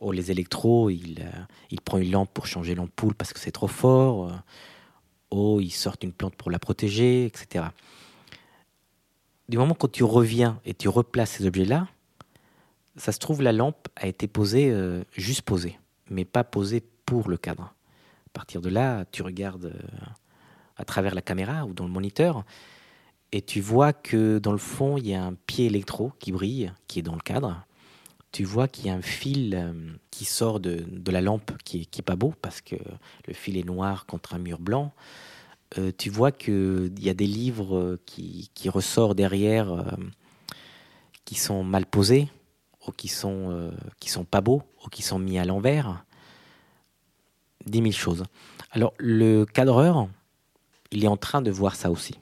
Oh, 0.00 0.10
les 0.10 0.32
électros, 0.32 0.90
il, 0.90 1.20
euh, 1.20 1.42
il 1.70 1.80
prend 1.80 1.98
une 1.98 2.10
lampe 2.10 2.30
pour 2.34 2.46
changer 2.46 2.74
l'ampoule 2.74 3.14
parce 3.14 3.32
que 3.32 3.38
c'est 3.38 3.52
trop 3.52 3.68
fort. 3.68 4.32
Oh, 5.30 5.60
ils 5.60 5.70
sortent 5.70 6.02
une 6.02 6.12
plante 6.12 6.34
pour 6.34 6.50
la 6.50 6.58
protéger, 6.58 7.26
etc. 7.26 7.66
Du 9.48 9.56
moment 9.56 9.74
que 9.74 9.86
tu 9.86 10.02
reviens 10.02 10.60
et 10.64 10.74
tu 10.74 10.88
replaces 10.88 11.30
ces 11.30 11.46
objets-là, 11.46 11.86
ça 12.96 13.12
se 13.12 13.18
trouve, 13.18 13.40
la 13.40 13.52
lampe 13.52 13.88
a 13.94 14.06
été 14.06 14.26
posée, 14.26 14.74
juste 15.12 15.42
posée, 15.42 15.78
mais 16.10 16.24
pas 16.24 16.44
posée 16.44 16.82
pour 17.04 17.28
le 17.28 17.36
cadre. 17.36 17.74
À 18.26 18.30
partir 18.32 18.60
de 18.60 18.68
là, 18.68 19.04
tu 19.12 19.22
regardes 19.22 19.72
à 20.76 20.84
travers 20.84 21.14
la 21.14 21.22
caméra 21.22 21.64
ou 21.64 21.72
dans 21.72 21.84
le 21.84 21.90
moniteur. 21.90 22.44
Et 23.32 23.42
tu 23.42 23.60
vois 23.60 23.92
que 23.92 24.38
dans 24.38 24.52
le 24.52 24.58
fond, 24.58 24.96
il 24.96 25.08
y 25.08 25.14
a 25.14 25.24
un 25.24 25.34
pied 25.34 25.66
électro 25.66 26.12
qui 26.18 26.32
brille, 26.32 26.72
qui 26.86 27.00
est 27.00 27.02
dans 27.02 27.14
le 27.14 27.20
cadre. 27.20 27.66
Tu 28.32 28.44
vois 28.44 28.68
qu'il 28.68 28.86
y 28.86 28.90
a 28.90 28.94
un 28.94 29.02
fil 29.02 29.54
euh, 29.54 29.72
qui 30.10 30.24
sort 30.24 30.60
de, 30.60 30.84
la 31.06 31.20
lampe 31.20 31.52
qui 31.64 31.86
qui 31.86 32.00
est 32.00 32.04
pas 32.04 32.16
beau 32.16 32.34
parce 32.42 32.60
que 32.60 32.76
le 33.26 33.34
fil 33.34 33.56
est 33.56 33.64
noir 33.64 34.06
contre 34.06 34.34
un 34.34 34.38
mur 34.38 34.58
blanc. 34.58 34.92
Euh, 35.78 35.90
tu 35.96 36.10
vois 36.10 36.32
qu'il 36.32 36.92
y 36.98 37.08
a 37.08 37.14
des 37.14 37.26
livres 37.26 37.98
qui, 38.04 38.50
ressortent 38.68 39.16
derrière 39.16 39.72
euh, 39.72 39.84
qui 41.24 41.34
sont 41.34 41.64
mal 41.64 41.86
posés 41.86 42.28
ou 42.88 42.92
qui 42.92 43.08
sont, 43.08 43.70
qui 44.00 44.08
sont 44.08 44.24
pas 44.24 44.40
beaux 44.40 44.62
ou 44.84 44.88
qui 44.88 45.02
sont 45.02 45.18
mis 45.18 45.38
à 45.38 45.44
l'envers. 45.44 46.04
Dix 47.66 47.82
mille 47.82 47.96
choses. 47.96 48.24
Alors 48.70 48.92
le 48.98 49.44
cadreur, 49.44 50.08
il 50.90 51.04
est 51.04 51.08
en 51.08 51.16
train 51.16 51.42
de 51.42 51.50
voir 51.50 51.74
ça 51.74 51.90
aussi. 51.90 52.18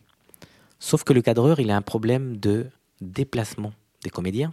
Sauf 0.79 1.05
que 1.05 1.12
le 1.12 1.23
cadreur, 1.23 1.61
il 1.61 1.71
a 1.71 1.77
un 1.77 1.83
problème 1.83 2.37
de 2.37 2.67
déplacement 3.01 3.73
des 4.03 4.11
comédiens, 4.11 4.53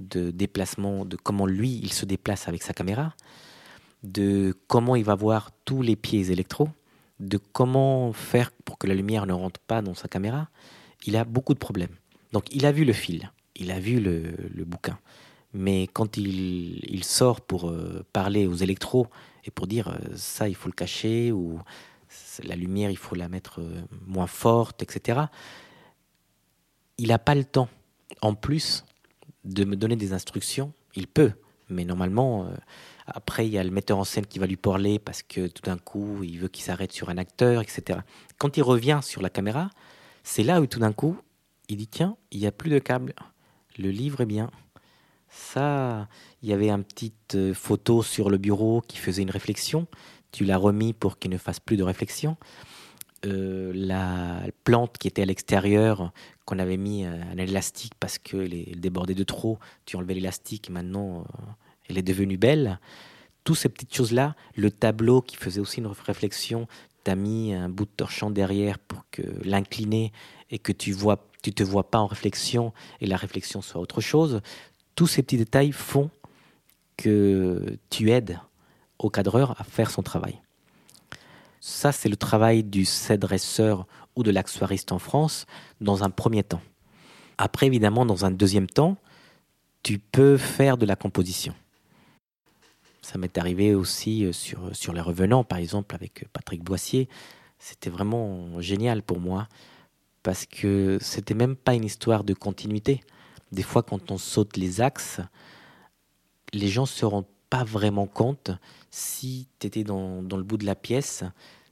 de 0.00 0.30
déplacement, 0.30 1.04
de 1.04 1.16
comment 1.16 1.46
lui, 1.46 1.78
il 1.82 1.92
se 1.92 2.06
déplace 2.06 2.48
avec 2.48 2.62
sa 2.62 2.72
caméra, 2.72 3.14
de 4.02 4.56
comment 4.66 4.96
il 4.96 5.04
va 5.04 5.14
voir 5.14 5.50
tous 5.64 5.82
les 5.82 5.96
pieds 5.96 6.30
électro, 6.30 6.68
de 7.20 7.36
comment 7.36 8.12
faire 8.12 8.50
pour 8.64 8.78
que 8.78 8.86
la 8.86 8.94
lumière 8.94 9.26
ne 9.26 9.32
rentre 9.32 9.60
pas 9.60 9.82
dans 9.82 9.94
sa 9.94 10.08
caméra. 10.08 10.48
Il 11.06 11.16
a 11.16 11.24
beaucoup 11.24 11.54
de 11.54 11.58
problèmes. 11.58 11.94
Donc 12.32 12.44
il 12.52 12.64
a 12.66 12.72
vu 12.72 12.84
le 12.84 12.92
fil, 12.92 13.30
il 13.56 13.70
a 13.70 13.78
vu 13.78 14.00
le, 14.00 14.64
bouquin. 14.64 14.98
Mais 15.52 15.88
quand 15.88 16.16
il, 16.16 17.04
sort 17.04 17.40
pour 17.40 17.68
euh, 17.68 18.04
parler 18.12 18.46
aux 18.46 18.54
électros 18.54 19.08
et 19.44 19.50
pour 19.50 19.66
dire 19.66 19.88
euh, 19.88 20.14
ça, 20.14 20.48
il 20.48 20.54
faut 20.54 20.68
le 20.68 20.74
cacher, 20.74 21.32
ou 21.32 21.58
la 22.44 22.54
lumière, 22.54 22.90
il 22.90 22.96
faut 22.96 23.16
la 23.16 23.28
mettre 23.28 23.60
euh, 23.60 23.82
moins 24.06 24.28
forte, 24.28 24.82
etc. 24.82 25.22
Il 26.98 27.08
n'a 27.08 27.18
pas 27.18 27.34
le 27.34 27.44
temps, 27.44 27.68
en 28.22 28.34
plus, 28.34 28.84
de 29.44 29.64
me 29.64 29.74
donner 29.74 29.96
des 29.96 30.12
instructions. 30.12 30.72
Il 30.94 31.08
peut, 31.08 31.32
mais 31.68 31.84
normalement, 31.84 32.48
après, 33.06 33.46
il 33.46 33.52
y 33.52 33.58
a 33.58 33.64
le 33.64 33.70
metteur 33.70 33.98
en 33.98 34.04
scène 34.04 34.26
qui 34.26 34.38
va 34.38 34.46
lui 34.46 34.56
parler 34.56 34.98
parce 34.98 35.22
que 35.22 35.46
tout 35.46 35.62
d'un 35.62 35.78
coup, 35.78 36.22
il 36.22 36.38
veut 36.38 36.48
qu'il 36.48 36.64
s'arrête 36.64 36.92
sur 36.92 37.08
un 37.08 37.16
acteur, 37.16 37.62
etc. 37.62 38.00
Quand 38.38 38.56
il 38.56 38.62
revient 38.62 39.00
sur 39.02 39.22
la 39.22 39.30
caméra, 39.30 39.70
c'est 40.22 40.42
là 40.42 40.60
où 40.60 40.66
tout 40.66 40.80
d'un 40.80 40.92
coup, 40.92 41.16
il 41.68 41.76
dit 41.76 41.86
tiens, 41.86 42.16
il 42.30 42.40
n'y 42.40 42.46
a 42.46 42.52
plus 42.52 42.70
de 42.70 42.78
câble. 42.78 43.14
Le 43.78 43.90
livre 43.90 44.20
est 44.20 44.26
bien. 44.26 44.50
Ça, 45.30 46.08
il 46.42 46.48
y 46.48 46.52
avait 46.52 46.70
une 46.70 46.84
petite 46.84 47.34
euh, 47.36 47.54
photo 47.54 48.02
sur 48.02 48.30
le 48.30 48.38
bureau 48.38 48.82
qui 48.86 48.98
faisait 48.98 49.22
une 49.22 49.30
réflexion 49.30 49.86
tu 50.32 50.44
l'as 50.44 50.56
remis 50.56 50.92
pour 50.92 51.18
qu'il 51.18 51.30
ne 51.30 51.38
fasse 51.38 51.60
plus 51.60 51.76
de 51.76 51.82
réflexion. 51.82 52.36
euh, 53.26 53.72
la 53.74 54.40
plante 54.64 54.96
qui 54.96 55.06
était 55.06 55.20
à 55.22 55.26
l'extérieur, 55.26 56.10
qu'on 56.46 56.58
avait 56.58 56.78
mis 56.78 57.04
un 57.04 57.36
élastique 57.36 57.92
parce 58.00 58.18
qu'elle 58.18 58.80
débordait 58.80 59.14
de 59.14 59.24
trop, 59.24 59.58
tu 59.84 59.96
enlevais 59.96 60.14
l'élastique 60.14 60.70
et 60.70 60.72
maintenant 60.72 61.24
elle 61.88 61.98
est 61.98 62.02
devenue 62.02 62.38
belle. 62.38 62.80
Toutes 63.44 63.58
ces 63.58 63.68
petites 63.68 63.94
choses-là, 63.94 64.36
le 64.56 64.70
tableau 64.70 65.20
qui 65.20 65.36
faisait 65.36 65.60
aussi 65.60 65.80
une 65.80 65.88
réflexion, 65.88 66.66
tu 67.04 67.10
as 67.10 67.14
mis 67.14 67.52
un 67.52 67.68
bout 67.68 67.84
de 67.84 67.90
torchon 67.94 68.30
derrière 68.30 68.78
pour 68.78 69.04
que 69.10 69.22
l'incliner 69.44 70.12
et 70.50 70.58
que 70.58 70.72
tu 70.72 70.92
vois 70.92 71.26
tu 71.42 71.52
te 71.52 71.62
vois 71.62 71.90
pas 71.90 71.98
en 71.98 72.06
réflexion 72.06 72.72
et 73.00 73.06
la 73.06 73.16
réflexion 73.16 73.62
soit 73.62 73.80
autre 73.80 74.00
chose. 74.00 74.40
Tous 74.94 75.06
ces 75.06 75.22
petits 75.22 75.38
détails 75.38 75.72
font 75.72 76.10
que 76.96 77.78
tu 77.88 78.10
aides 78.10 78.38
au 78.98 79.10
cadreur 79.10 79.58
à 79.60 79.64
faire 79.64 79.90
son 79.90 80.02
travail. 80.02 80.40
Ça, 81.60 81.92
c'est 81.92 82.08
le 82.08 82.16
travail 82.16 82.64
du 82.64 82.86
dresseur 83.18 83.86
ou 84.16 84.22
de 84.22 84.30
l'accessoiriste 84.30 84.92
en 84.92 84.98
France 84.98 85.46
dans 85.80 86.04
un 86.04 86.10
premier 86.10 86.42
temps. 86.42 86.62
Après, 87.38 87.66
évidemment, 87.66 88.04
dans 88.04 88.24
un 88.24 88.30
deuxième 88.30 88.66
temps, 88.66 88.96
tu 89.82 89.98
peux 89.98 90.36
faire 90.36 90.76
de 90.76 90.86
la 90.86 90.96
composition. 90.96 91.54
Ça 93.02 93.18
m'est 93.18 93.38
arrivé 93.38 93.74
aussi 93.74 94.26
euh, 94.26 94.32
sur, 94.32 94.74
sur 94.76 94.92
Les 94.92 95.00
Revenants, 95.00 95.44
par 95.44 95.58
exemple, 95.58 95.94
avec 95.94 96.26
Patrick 96.32 96.62
Boissier. 96.62 97.08
C'était 97.58 97.90
vraiment 97.90 98.60
génial 98.60 99.02
pour 99.02 99.20
moi 99.20 99.48
parce 100.22 100.46
que 100.46 100.98
c'était 101.00 101.34
même 101.34 101.56
pas 101.56 101.74
une 101.74 101.84
histoire 101.84 102.24
de 102.24 102.34
continuité. 102.34 103.00
Des 103.52 103.62
fois, 103.62 103.82
quand 103.82 104.10
on 104.10 104.18
saute 104.18 104.56
les 104.56 104.80
axes, 104.80 105.20
les 106.52 106.68
gens 106.68 106.86
se 106.86 107.04
rendent 107.04 107.26
pas 107.48 107.64
vraiment 107.64 108.06
compte 108.06 108.52
si 108.90 109.48
tu 109.58 109.66
étais 109.66 109.84
dans, 109.84 110.22
dans, 110.22 110.36
le 110.36 110.44
bout 110.44 110.56
de 110.56 110.66
la 110.66 110.76
pièce, 110.76 111.24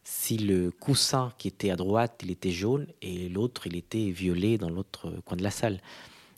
si 0.02 0.38
le 0.38 0.70
coussin 0.70 1.32
qui 1.38 1.48
était 1.48 1.70
à 1.70 1.76
droite, 1.76 2.20
il 2.22 2.30
était 2.30 2.50
jaune 2.50 2.86
et 3.02 3.28
l'autre, 3.28 3.66
il 3.66 3.76
était 3.76 4.10
violet 4.10 4.58
dans 4.58 4.70
l'autre 4.70 5.12
coin 5.24 5.36
de 5.36 5.42
la 5.42 5.50
salle. 5.50 5.80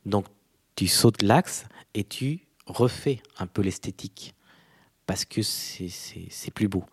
Donc, 0.04 0.26
tu 0.76 0.86
sautes 0.88 1.22
l'axe 1.22 1.64
et 1.94 2.04
tu 2.04 2.46
refais 2.66 3.22
un 3.38 3.46
peu 3.46 3.62
l'esthétique 3.62 4.34
parce 5.06 5.24
que 5.24 5.42
c'est 5.42 6.50
plus 6.54 6.68
beau. 6.68 6.84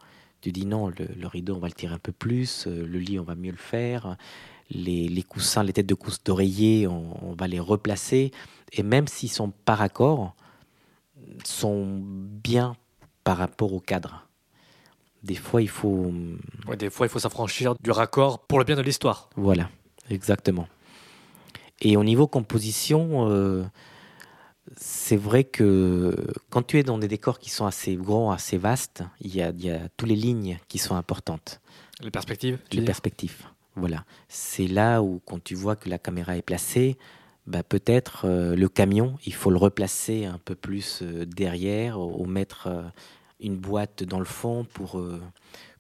Tu 0.41 0.52
dis 0.52 0.66
non, 0.66 0.88
le, 0.88 1.08
le, 1.16 1.28
rideau, 1.28 1.56
on 1.56 1.60
va 1.60 1.68
le 1.68 1.74
tirer 1.74 1.93
un 1.93 2.00
peu 2.00 2.12
plus, 2.12 2.68
euh, 2.68 2.86
le 2.86 3.00
lit, 3.00 3.20
on 3.20 3.24
va 3.24 3.36
mieux 3.36 3.52
le 3.52 3.58
faire, 3.58 4.18
les, 4.70 5.24
coussins, 5.24 5.63
les 5.63 5.74
têtes 5.74 5.88
de 5.88 5.93
cousse 5.93 6.24
d'oreiller, 6.24 6.88
on, 6.88 7.34
va 7.38 7.47
les 7.47 7.59
replacer. 7.59 8.32
Et 8.74 8.84
même 8.84 9.07
s'ils 9.07 9.32
sont 9.32 9.51
par 9.65 9.82
accord, 9.82 10.36
sont 11.45 12.01
bien 12.03 12.76
par 13.24 13.38
rapport 13.38 13.74
au 13.74 13.80
cadre. 13.80 14.28
Des 15.24 15.36
fois, 15.36 15.61
il 15.61 15.70
faut. 15.70 16.11
des 16.78 16.89
fois, 16.89 17.05
il 17.05 17.09
faut 17.09 17.20
s'affranchir 17.20 17.76
du 17.82 17.91
raccord 17.91 18.39
pour 18.45 18.59
le 18.59 18.65
bien 18.65 18.76
de 18.76 18.82
l'histoire. 18.82 19.30
Voilà, 19.36 19.70
exactement. 20.09 20.68
Et 21.82 21.97
au 21.97 22.03
niveau 22.03 22.28
composition, 22.28 23.30
euh, 23.30 23.63
c'est 24.76 25.18
vrai 25.18 25.43
que 25.43 26.15
quand 26.49 26.65
tu 26.65 26.80
es 26.80 26.84
dans 26.84 26.97
des 26.97 27.07
décors 27.07 27.39
qui 27.39 27.49
sont 27.49 27.65
assez 27.65 27.95
grands, 27.95 28.32
assez 28.32 28.57
vastes, 28.57 29.03
il 29.22 29.36
y 29.36 29.41
a, 29.41 29.49
il 29.49 29.65
y 29.65 29.70
a 29.70 29.89
toutes 29.95 30.09
les 30.09 30.15
lignes 30.15 30.59
qui 30.68 30.78
sont 30.78 30.95
importantes. 30.95 31.61
Les 32.01 32.11
perspectives 32.11 32.59
Les 32.72 32.84
perspectives. 32.84 33.43
Voilà. 33.78 34.05
C'est 34.28 34.67
là 34.67 35.03
où, 35.03 35.21
quand 35.23 35.41
tu 35.41 35.53
vois 35.53 35.75
que 35.75 35.88
la 35.88 35.99
caméra 35.99 36.36
est 36.36 36.41
placée, 36.41 36.97
bah, 37.45 37.61
peut-être 37.63 38.25
euh, 38.25 38.55
le 38.55 38.67
camion, 38.67 39.17
il 39.25 39.34
faut 39.36 39.51
le 39.51 39.57
replacer 39.57 40.25
un 40.25 40.39
peu 40.43 40.55
plus 40.55 41.01
euh, 41.03 41.25
derrière 41.25 41.99
ou, 41.99 42.25
mettre 42.25 42.67
euh, 42.67 42.82
une 43.39 43.55
boîte 43.55 44.03
dans 44.03 44.17
le 44.17 44.25
fond 44.25 44.65
pour, 44.73 45.01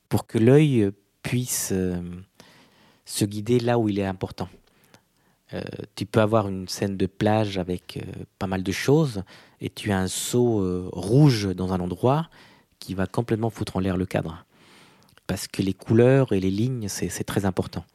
pour 0.09 0.27
que 0.27 0.37
l'œil 0.37 0.91
puisse 1.23 1.73
se 3.05 3.25
guider 3.25 3.59
là 3.59 3.79
où 3.79 3.89
il 3.89 3.97
est 3.97 4.05
important. 4.05 4.47
tu 5.95 6.05
peux 6.05 6.21
avoir 6.21 6.47
une 6.47 6.67
scène 6.67 6.97
de 6.97 7.07
plage 7.07 7.57
avec 7.57 8.05
pas 8.37 8.45
mal 8.45 8.61
de 8.61 8.71
choses 8.71 9.23
et 9.59 9.71
tu 9.71 9.91
as 9.91 9.97
un 9.97 10.07
seau 10.07 10.89
rouge 10.91 11.47
dans 11.55 11.73
un 11.73 11.79
endroit 11.79 12.29
qui 12.77 12.93
va 12.93 13.07
complètement 13.07 13.49
foutre 13.49 13.77
en 13.77 13.79
l'air 13.79 13.97
le 13.97 14.05
cadre 14.05 14.45
parce 15.27 15.47
que 15.47 15.61
les 15.61 15.73
couleurs 15.73 16.31
et 16.31 16.39
les 16.39 16.49
lignes, 16.49 16.87
c'est 16.87 17.23
très 17.23 17.45
important. 17.45 17.85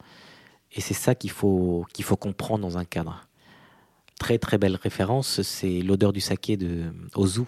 Et 0.73 0.81
c'est 0.81 0.95
ça 0.95 1.15
qu'il 1.15 1.31
faut, 1.31 1.85
qu'il 1.93 2.05
faut 2.05 2.17
comprendre 2.17 2.63
dans 2.63 2.79
un 2.79 2.85
cadre. 2.85 3.27
Très 4.19 4.39
très 4.39 4.59
belle 4.59 4.77
référence, 4.77 5.43
c'est 5.43 5.81
l'odeur 5.81 6.13
du 6.13 6.21
saké 6.21 6.57
de 6.57 6.93
Ozu, 7.15 7.43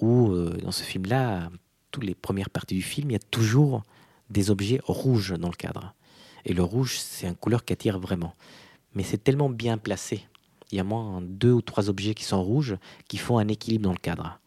où 0.00 0.32
euh, 0.32 0.56
dans 0.62 0.72
ce 0.72 0.82
film-là, 0.82 1.48
toutes 1.90 2.04
les 2.04 2.14
premières 2.14 2.50
parties 2.50 2.74
du 2.74 2.82
film, 2.82 3.10
il 3.10 3.14
y 3.14 3.16
a 3.16 3.20
toujours 3.30 3.82
des 4.30 4.50
objets 4.50 4.80
rouges 4.84 5.34
dans 5.38 5.48
le 5.48 5.54
cadre. 5.54 5.94
Et 6.44 6.52
le 6.52 6.62
rouge, 6.62 6.98
c'est 6.98 7.26
une 7.26 7.34
couleur 7.34 7.64
qui 7.64 7.72
attire 7.72 7.98
vraiment. 7.98 8.34
Mais 8.94 9.02
c'est 9.02 9.22
tellement 9.22 9.48
bien 9.48 9.78
placé. 9.78 10.22
Il 10.70 10.76
y 10.76 10.80
a 10.80 10.84
moins 10.84 11.22
deux 11.22 11.52
ou 11.52 11.62
trois 11.62 11.88
objets 11.88 12.14
qui 12.14 12.24
sont 12.24 12.42
rouges 12.42 12.76
qui 13.08 13.16
font 13.16 13.38
un 13.38 13.48
équilibre 13.48 13.84
dans 13.84 13.92
le 13.92 13.98
cadre. 13.98 14.38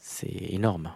C'est 0.00 0.30
énorme. 0.50 0.90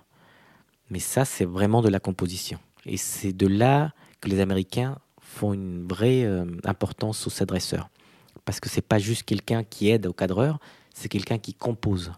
Mais 0.91 0.99
ça, 0.99 1.25
c'est 1.25 1.45
vraiment 1.45 1.83
de 1.83 1.89
la 1.89 2.01
composition. 2.01 2.59
Et 2.85 2.97
c'est 2.97 3.33
de 3.33 3.47
là 3.47 3.93
que 4.21 4.29
les 4.29 4.41
Américains 4.41 4.99
font 5.21 5.55
une 5.55 5.87
vraie 5.87 6.25
euh, 6.25 6.45
importance 6.65 7.27
aux 7.27 7.45
dresseurs. 7.45 7.89
Parce 8.45 8.61
que 8.61 8.69
c'est 8.69 8.81
pas 8.81 8.99
juste 8.99 9.23
quelqu'un 9.23 9.63
qui 9.63 9.89
aide 9.89 10.07
au 10.07 10.13
cadreur, 10.13 10.59
c'est 10.95 11.09
quelqu'un 11.09 11.39
qui 11.39 11.55
compose. 11.55 12.13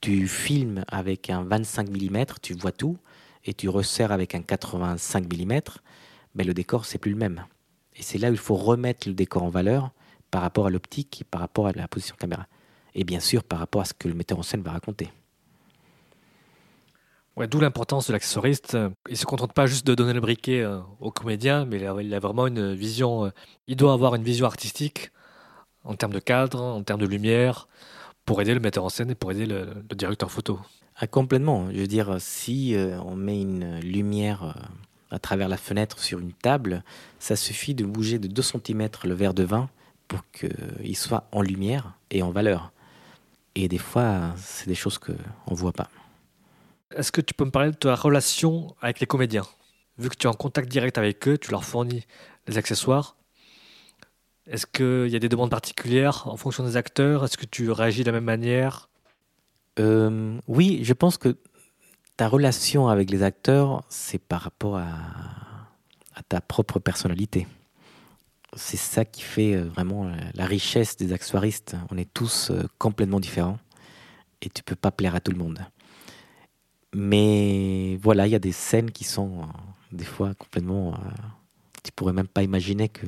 Tu 0.00 0.28
filmes 0.28 0.84
avec 0.88 1.30
un 1.30 1.42
25 1.42 1.88
mm, 1.88 2.24
tu 2.42 2.54
vois 2.54 2.72
tout, 2.72 2.98
et 3.44 3.54
tu 3.54 3.68
resserres 3.68 4.12
avec 4.12 4.34
un 4.34 4.42
85 4.42 5.32
mm, 5.32 5.60
mais 6.34 6.44
le 6.44 6.54
décor, 6.54 6.84
c'est 6.84 6.98
plus 6.98 7.12
le 7.12 7.16
même. 7.16 7.44
Et 7.96 8.02
c'est 8.02 8.18
là 8.18 8.30
où 8.30 8.32
il 8.32 8.38
faut 8.38 8.56
remettre 8.56 9.08
le 9.08 9.14
décor 9.14 9.42
en 9.42 9.48
valeur 9.48 9.90
par 10.30 10.42
rapport 10.42 10.66
à 10.66 10.70
l'optique, 10.70 11.24
par 11.30 11.40
rapport 11.40 11.66
à 11.66 11.72
la 11.72 11.88
position 11.88 12.16
caméra. 12.18 12.46
Et 12.94 13.04
bien 13.04 13.20
sûr, 13.20 13.44
par 13.44 13.58
rapport 13.58 13.82
à 13.82 13.84
ce 13.84 13.94
que 13.94 14.08
le 14.08 14.14
metteur 14.14 14.38
en 14.38 14.42
scène 14.42 14.62
va 14.62 14.72
raconter. 14.72 15.10
D'où 17.46 17.60
l'importance 17.60 18.08
de 18.08 18.12
l'accessoiriste. 18.12 18.76
Il 19.08 19.12
ne 19.12 19.16
se 19.16 19.24
contente 19.24 19.52
pas 19.52 19.66
juste 19.66 19.86
de 19.86 19.94
donner 19.94 20.12
le 20.12 20.20
briquet 20.20 20.60
euh, 20.60 20.80
au 21.00 21.10
comédien, 21.10 21.64
mais 21.64 21.78
il 21.78 22.14
a, 22.14 22.18
vraiment 22.18 22.46
une 22.46 22.74
vision. 22.74 23.26
Euh, 23.26 23.30
il 23.66 23.76
doit 23.76 23.92
avoir 23.92 24.14
une 24.14 24.22
vision 24.22 24.46
artistique 24.46 25.10
en 25.84 25.94
termes 25.94 26.12
de 26.12 26.18
cadre, 26.18 26.62
en 26.62 26.82
termes 26.82 27.00
de 27.00 27.06
lumière, 27.06 27.68
pour 28.26 28.40
aider 28.42 28.52
le 28.52 28.60
metteur 28.60 28.84
en 28.84 28.90
scène 28.90 29.10
et 29.10 29.14
pour 29.14 29.32
aider 29.32 29.46
le, 29.46 29.66
directeur 29.94 30.30
photo. 30.30 30.60
Ah, 30.96 31.06
complètement. 31.06 31.70
Je 31.72 31.78
veux 31.78 31.86
dire, 31.86 32.16
si 32.18 32.74
euh, 32.74 33.00
on 33.00 33.16
met 33.16 33.40
une 33.40 33.80
lumière 33.80 34.54
à 35.10 35.18
travers 35.18 35.48
la 35.48 35.56
fenêtre 35.56 35.98
sur 35.98 36.18
une 36.18 36.32
table, 36.32 36.84
ça 37.18 37.36
suffit 37.36 37.74
de 37.74 37.84
bouger 37.84 38.18
de 38.18 38.28
2 38.28 38.42
cm 38.42 38.88
le 39.04 39.14
verre 39.14 39.34
de 39.34 39.44
vin 39.44 39.70
pour 40.08 40.20
qu'il 40.32 40.96
soit 40.96 41.26
en 41.32 41.40
lumière 41.40 41.94
et 42.10 42.22
en 42.22 42.30
valeur. 42.30 42.72
Et 43.54 43.68
des 43.68 43.78
fois, 43.78 44.34
c'est 44.36 44.68
des 44.68 44.74
choses 44.74 44.98
qu'on 44.98 45.14
ne 45.50 45.56
voit 45.56 45.72
pas. 45.72 45.88
Est-ce 46.94 47.12
que 47.12 47.20
tu 47.20 47.34
peux 47.34 47.44
me 47.44 47.52
parler 47.52 47.70
de 47.70 47.76
ta 47.76 47.94
relation 47.94 48.74
avec 48.80 48.98
les 48.98 49.06
comédiens? 49.06 49.46
Vu 49.98 50.08
que 50.08 50.16
tu 50.16 50.26
es 50.26 50.30
en 50.30 50.34
contact 50.34 50.68
direct 50.68 50.98
avec 50.98 51.28
eux, 51.28 51.38
tu 51.38 51.52
leur 51.52 51.64
fournis 51.64 52.04
les 52.48 52.58
accessoires. 52.58 53.16
Est-ce 54.48 54.66
qu'il 54.66 55.12
y 55.12 55.14
a 55.14 55.20
des 55.20 55.28
demandes 55.28 55.50
particulières 55.50 56.26
en 56.26 56.36
fonction 56.36 56.64
des 56.64 56.76
acteurs? 56.76 57.24
Est-ce 57.24 57.36
que 57.36 57.46
tu 57.46 57.70
réagis 57.70 58.02
de 58.02 58.06
la 58.06 58.12
même 58.12 58.24
manière? 58.24 58.88
Euh, 59.78 60.40
Oui, 60.48 60.80
je 60.82 60.92
pense 60.92 61.16
que 61.16 61.36
ta 62.16 62.26
relation 62.26 62.88
avec 62.88 63.10
les 63.10 63.22
acteurs, 63.22 63.84
c'est 63.88 64.18
par 64.18 64.40
rapport 64.40 64.76
à, 64.78 64.88
ta 66.28 66.40
propre 66.40 66.80
personnalité. 66.80 67.46
C'est 68.54 68.76
ça 68.76 69.04
qui 69.04 69.22
fait 69.22 69.54
euh, 69.54 69.64
vraiment 69.64 70.12
la 70.34 70.44
richesse 70.44 70.96
des 70.96 71.12
accessoiristes. 71.12 71.76
On 71.90 71.96
est 71.96 72.12
tous 72.12 72.50
euh, 72.50 72.64
complètement 72.78 73.20
différents 73.20 73.58
et 74.42 74.50
tu 74.50 74.62
peux 74.64 74.74
pas 74.74 74.90
plaire 74.90 75.14
à 75.14 75.20
tout 75.20 75.30
le 75.30 75.38
monde. 75.38 75.64
Mais 76.94 77.96
voilà, 78.02 78.26
il 78.26 78.30
y 78.30 78.34
a 78.34 78.40
des 78.40 78.52
scènes 78.52 78.90
qui 78.90 79.04
sont 79.04 79.42
euh, 79.42 79.44
des 79.92 80.04
fois 80.04 80.34
complètement. 80.34 80.94
Euh, 80.94 80.98
tu 81.82 81.92
pourrais 81.92 82.12
même 82.12 82.28
pas 82.28 82.42
imaginer 82.42 82.88
que 82.88 83.06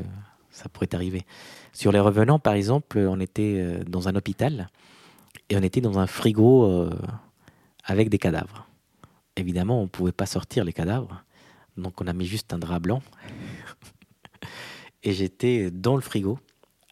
ça 0.50 0.68
pourrait 0.68 0.94
arriver. 0.94 1.26
Sur 1.72 1.90
les 1.92 1.98
revenants, 1.98 2.38
par 2.38 2.54
exemple, 2.54 2.98
on 2.98 3.18
était 3.20 3.56
euh, 3.58 3.84
dans 3.84 4.08
un 4.08 4.14
hôpital 4.14 4.68
et 5.48 5.56
on 5.56 5.62
était 5.62 5.80
dans 5.80 5.98
un 5.98 6.06
frigo 6.06 6.88
avec 7.84 8.08
des 8.08 8.18
cadavres. 8.18 8.66
Évidemment, 9.36 9.80
on 9.80 9.84
ne 9.84 9.88
pouvait 9.88 10.12
pas 10.12 10.26
sortir 10.26 10.64
les 10.64 10.72
cadavres, 10.72 11.24
donc 11.76 12.00
on 12.00 12.06
a 12.06 12.12
mis 12.12 12.26
juste 12.26 12.52
un 12.52 12.58
drap 12.58 12.78
blanc. 12.78 13.02
et 15.02 15.12
j'étais 15.12 15.70
dans 15.70 15.96
le 15.96 16.02
frigo 16.02 16.38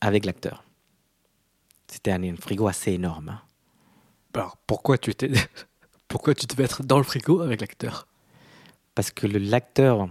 avec 0.00 0.24
l'acteur. 0.24 0.64
C'était 1.86 2.12
un, 2.12 2.22
un, 2.22 2.36
frigo 2.36 2.66
assez 2.66 2.92
énorme. 2.92 3.38
Alors, 4.34 4.56
pourquoi 4.66 4.98
tu 4.98 5.10
étais 5.10 5.30
pourquoi 6.10 6.34
tu 6.34 6.46
devais 6.46 6.64
être 6.64 6.82
dans 6.82 6.98
le 6.98 7.04
frigo 7.04 7.40
avec 7.40 7.60
l'acteur? 7.60 8.08
Parce 8.96 9.12
que 9.12 9.28
l'acteur, 9.28 10.10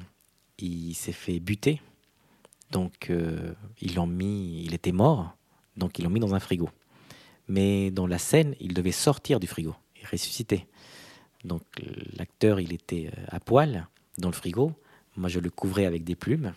il 0.58 0.94
s'est 0.96 1.12
fait 1.12 1.42
buter. 1.42 1.82
Donc, 2.72 3.10
euh, 3.10 3.54
l'ont 3.96 4.08
mis, 4.08 4.64
il 4.64 4.74
était 4.74 4.94
mort. 4.94 5.36
Donc, 5.76 6.00
ils 6.00 6.04
l'ont 6.04 6.10
mis 6.10 6.22
dans 6.22 6.34
un 6.34 6.40
frigo. 6.40 6.70
Mais 7.50 7.92
dans 7.92 8.08
la 8.08 8.18
scène, 8.18 8.56
il 8.62 8.74
devait 8.74 8.94
sortir 8.94 9.42
du 9.42 9.48
frigo 9.48 9.76
et 10.02 10.06
ressusciter. 10.06 10.68
Donc, 11.44 11.64
l'acteur, 12.18 12.62
il 12.62 12.72
était 12.72 13.12
euh, 13.14 13.26
à 13.28 13.42
poil 13.42 13.86
dans 14.18 14.30
le 14.30 14.36
frigo. 14.36 14.72
Moi, 15.18 15.28
je 15.28 15.42
le 15.42 15.50
couvrais 15.50 15.86
avec 15.86 16.06
des 16.06 16.16
plumes. 16.16 16.54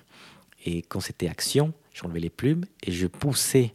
Et 0.64 0.82
quand 0.82 1.00
c'était 1.00 1.28
action, 1.28 1.74
j'enlevais 1.92 2.20
les 2.20 2.30
plumes 2.30 2.64
et 2.84 2.92
je 2.92 3.08
poussais 3.08 3.74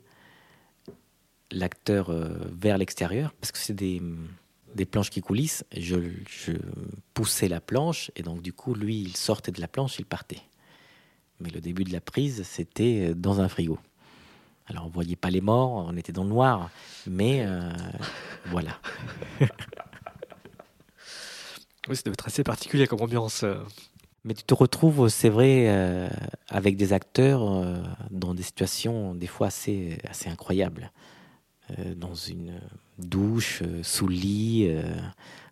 l'acteur 1.51 2.09
euh, 2.09 2.29
vers 2.53 2.77
l'extérieur 2.77 3.33
parce 3.33 3.51
que 3.51 3.57
c'est 3.57 3.73
des, 3.73 4.01
des, 4.75 4.85
planches 4.85 5.09
qui 5.09 5.21
coulissent. 5.21 5.65
Je, 5.75 5.97
je, 6.29 6.53
poussais 7.13 7.47
la 7.47 7.61
planche 7.61 8.11
et 8.15 8.23
donc 8.23 8.41
du 8.41 8.53
coup, 8.53 8.73
lui, 8.73 9.01
il 9.01 9.15
sortait 9.15 9.51
de 9.51 9.61
la 9.61 9.67
planche, 9.67 9.99
il 9.99 10.05
partait. 10.05 10.41
Mais 11.39 11.49
le 11.49 11.61
début 11.61 11.83
de 11.83 11.93
la 11.93 12.01
prise, 12.01 12.43
c'était 12.43 13.13
dans 13.13 13.41
un 13.41 13.47
frigo. 13.47 13.77
Alors 14.69 14.85
on 14.85 14.89
voyait 14.89 15.15
pas 15.15 15.29
les 15.29 15.41
morts, 15.41 15.85
on 15.87 15.95
était 15.95 16.11
dans 16.11 16.23
le 16.23 16.29
noir, 16.29 16.69
mais 17.05 17.45
euh, 17.45 17.71
voilà. 18.47 18.79
oui, 21.87 21.95
ça 21.95 22.01
devait 22.03 22.13
être 22.13 22.27
assez 22.27 22.43
particulier 22.43 22.85
comme 22.85 23.01
ambiance. 23.01 23.43
Euh. 23.43 23.55
Mais 24.25 24.33
tu 24.33 24.43
te 24.43 24.53
retrouves, 24.53 25.07
c'est 25.07 25.29
vrai, 25.29 25.67
euh, 25.69 26.09
avec 26.49 26.75
des 26.75 26.91
acteurs 26.91 27.65
dans 28.11 28.33
des 28.33 28.43
situations 28.43 29.15
des 29.15 29.27
fois 29.27 29.47
assez, 29.47 29.99
assez 30.09 30.29
incroyables. 30.29 30.91
dans 31.95 32.13
une 32.13 32.59
douche, 32.97 33.61
sous 33.83 34.07
le 34.07 34.15
lit. 34.15 34.75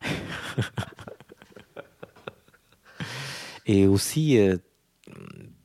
Et 3.65 3.87
aussi, 3.87 4.37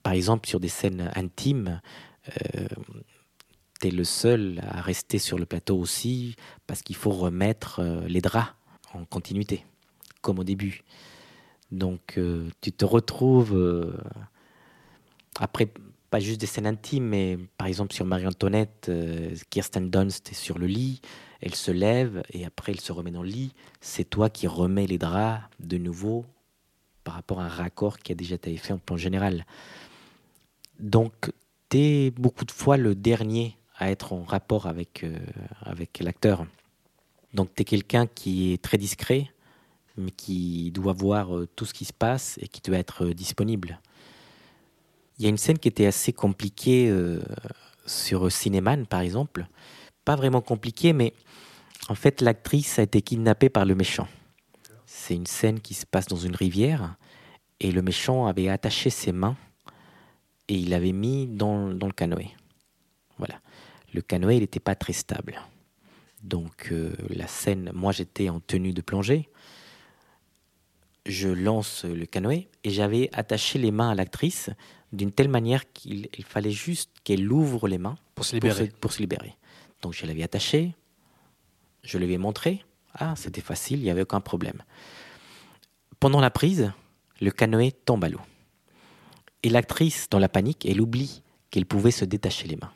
par 0.03 0.15
exemple, 0.15 0.49
sur 0.49 0.61
des 0.61 0.69
scènes 0.69 1.11
intimes, 1.15 1.81
tu 3.81 3.91
le 3.91 4.05
seul 4.05 4.61
à 4.69 4.83
rester 4.83 5.19
sur 5.19 5.39
le 5.39 5.47
plateau 5.47 5.79
aussi 5.79 6.37
parce 6.67 6.83
qu'il 6.83 6.97
faut 6.97 7.11
remettre 7.11 7.81
euh, 7.81 8.07
les 8.07 8.21
draps 8.21 8.53
en 8.93 9.05
continuité, 9.05 9.65
comme 10.21 10.39
au 10.39 10.45
début. 10.45 10.83
Donc 11.71 12.19
euh, 12.19 12.49
tu 12.61 12.73
te 12.73 12.85
retrouves 12.85 13.57
euh, 13.57 13.97
après 15.39 15.73
pas 16.11 16.21
juste 16.21 16.41
des 16.41 16.47
scènes 16.47 16.67
intimes, 16.67 17.05
mais 17.05 17.39
par 17.57 17.69
exemple 17.69 17.95
sur 17.95 18.05
Marie-Antoinette, 18.05 18.91
Kirsten 19.49 19.91
Dunst 19.91 20.33
est 20.33 20.35
sur 20.35 20.59
le 20.59 20.67
lit, 20.67 21.01
elle 21.41 21.55
se 21.55 21.71
lève 21.71 22.23
et 22.31 22.45
après 22.45 22.73
elle 22.73 22.81
se 22.81 22.93
remet 22.93 23.11
dans 23.11 23.23
le 23.23 23.29
lit. 23.29 23.53
C'est 23.81 24.09
toi 24.09 24.31
qui 24.31 24.47
remets 24.47 24.87
les 24.87 24.99
draps 24.99 25.43
de 25.59 25.79
nouveau 25.79 26.27
par 27.05 27.15
rapport 27.15 27.41
à 27.41 27.45
un 27.45 27.49
raccord 27.49 27.99
qui 27.99 28.13
a 28.13 28.15
déjà 28.15 28.35
été 28.35 28.57
fait 28.57 28.73
en 28.73 28.79
plan 28.79 28.97
général. 28.97 29.47
Donc 30.79 31.33
tu 31.71 31.79
es 31.79 32.11
beaucoup 32.11 32.45
de 32.45 32.53
fois 32.53 32.77
le 32.77 32.95
dernier 32.95 33.57
à 33.77 33.91
être 33.91 34.13
en 34.13 34.23
rapport 34.23 34.67
avec, 34.67 35.05
euh, 35.05 35.19
avec 35.63 36.01
l'acteur. 36.01 36.47
Donc 37.33 37.55
tu 37.55 37.63
es 37.63 37.65
quelqu'un 37.65 38.07
qui 38.07 38.53
est 38.53 38.63
très 38.63 38.77
discret, 38.77 39.31
mais 39.97 40.11
qui 40.11 40.71
doit 40.73 40.93
voir 40.93 41.37
euh, 41.37 41.49
tout 41.57 41.65
ce 41.65 41.73
qui 41.73 41.87
se 41.87 41.93
passe 41.93 42.39
et 42.43 42.49
qui 42.49 42.61
doit 42.61 42.79
être 42.79 43.07
euh, 43.07 43.15
disponible. 43.15 43.81
Il 45.19 45.25
y 45.25 45.27
a 45.27 45.29
une 45.31 45.39
scène 45.39 45.59
qui 45.59 45.69
était 45.69 45.87
assez 45.87 46.15
compliquée 46.15 46.91
sur 47.85 48.33
Cinéman, 48.33 48.87
par 48.87 49.01
exemple. 49.01 49.47
Pas 50.05 50.17
vraiment 50.17 50.41
compliquée, 50.41 50.93
mais 50.93 51.13
en 51.89 51.95
fait, 51.95 52.21
l'actrice 52.21 52.79
a 52.79 52.83
été 52.83 53.03
kidnappée 53.03 53.49
par 53.49 53.65
le 53.65 53.75
méchant. 53.75 54.09
C'est 54.87 55.15
une 55.15 55.27
scène 55.27 55.61
qui 55.61 55.75
se 55.75 55.87
passe 55.87 56.07
dans 56.07 56.17
une 56.17 56.35
rivière 56.35 56.97
et 57.61 57.71
le 57.71 57.83
méchant 57.83 58.27
avait 58.27 58.49
attaché 58.49 58.91
ses 58.91 59.13
mains 59.13 59.37
et 60.49 60.55
il 60.55 60.71
l'avait 60.71 60.93
mis 60.93 61.27
dans, 61.27 61.69
dans 61.69 61.87
le 61.87 61.93
canoë. 61.93 62.31
Voilà 63.19 63.41
le 63.95 64.01
canoë 64.01 64.37
il 64.37 64.41
n'était 64.41 64.61
pas 64.61 64.75
très 64.75 64.93
stable. 64.93 65.41
Donc 66.23 66.69
euh, 66.71 66.95
la 67.09 67.27
scène, 67.27 67.71
moi 67.75 67.93
j'étais 67.93 68.29
en 68.29 68.41
tenue 68.41 68.73
de 68.73 68.83
plongée, 68.83 69.29
je 71.07 71.29
lance 71.29 71.85
le 71.85 72.05
canoë 72.05 72.49
et 72.65 72.71
j'avais 72.71 73.09
attaché 73.13 73.59
les 73.59 73.71
mains 73.71 73.91
à 73.91 73.95
l'actrice 73.95 74.51
d'une 74.93 75.13
telle 75.13 75.29
manière 75.29 75.73
qu'il 75.73 76.09
fallait 76.27 76.51
juste 76.51 76.91
qu'elle 77.05 77.31
ouvre 77.33 77.69
les 77.69 77.79
mains 77.79 77.97
pour 78.15 78.25
se 78.25 78.35
libérer. 78.35 78.71
Pour 78.81 78.93
se, 78.93 78.99
libérer. 78.99 79.35
Donc 79.83 79.95
je 79.95 80.07
l'avais 80.07 80.23
attaché, 80.23 80.75
je 81.83 81.99
lui 81.99 82.13
ai 82.13 82.19
montré, 82.19 82.65
ah 82.95 83.15
c'était 83.17 83.41
facile, 83.41 83.79
il 83.79 83.85
n'y 83.85 83.91
avait 83.91 84.03
aucun 84.03 84.21
problème. 84.21 84.63
Pendant 85.99 86.21
la 86.21 86.31
prise, 86.31 86.73
le 87.21 87.31
canoë 87.31 87.73
tombe 87.73 88.05
à 88.05 88.09
l'eau. 88.09 88.21
Et 89.43 89.49
l'actrice, 89.49 90.09
dans 90.11 90.19
la 90.19 90.29
panique, 90.29 90.67
elle 90.67 90.81
oublie 90.81 91.23
qu'elle 91.51 91.67
pouvait 91.67 91.91
se 91.91 92.05
détacher 92.05 92.47
les 92.47 92.57
mains. 92.57 92.73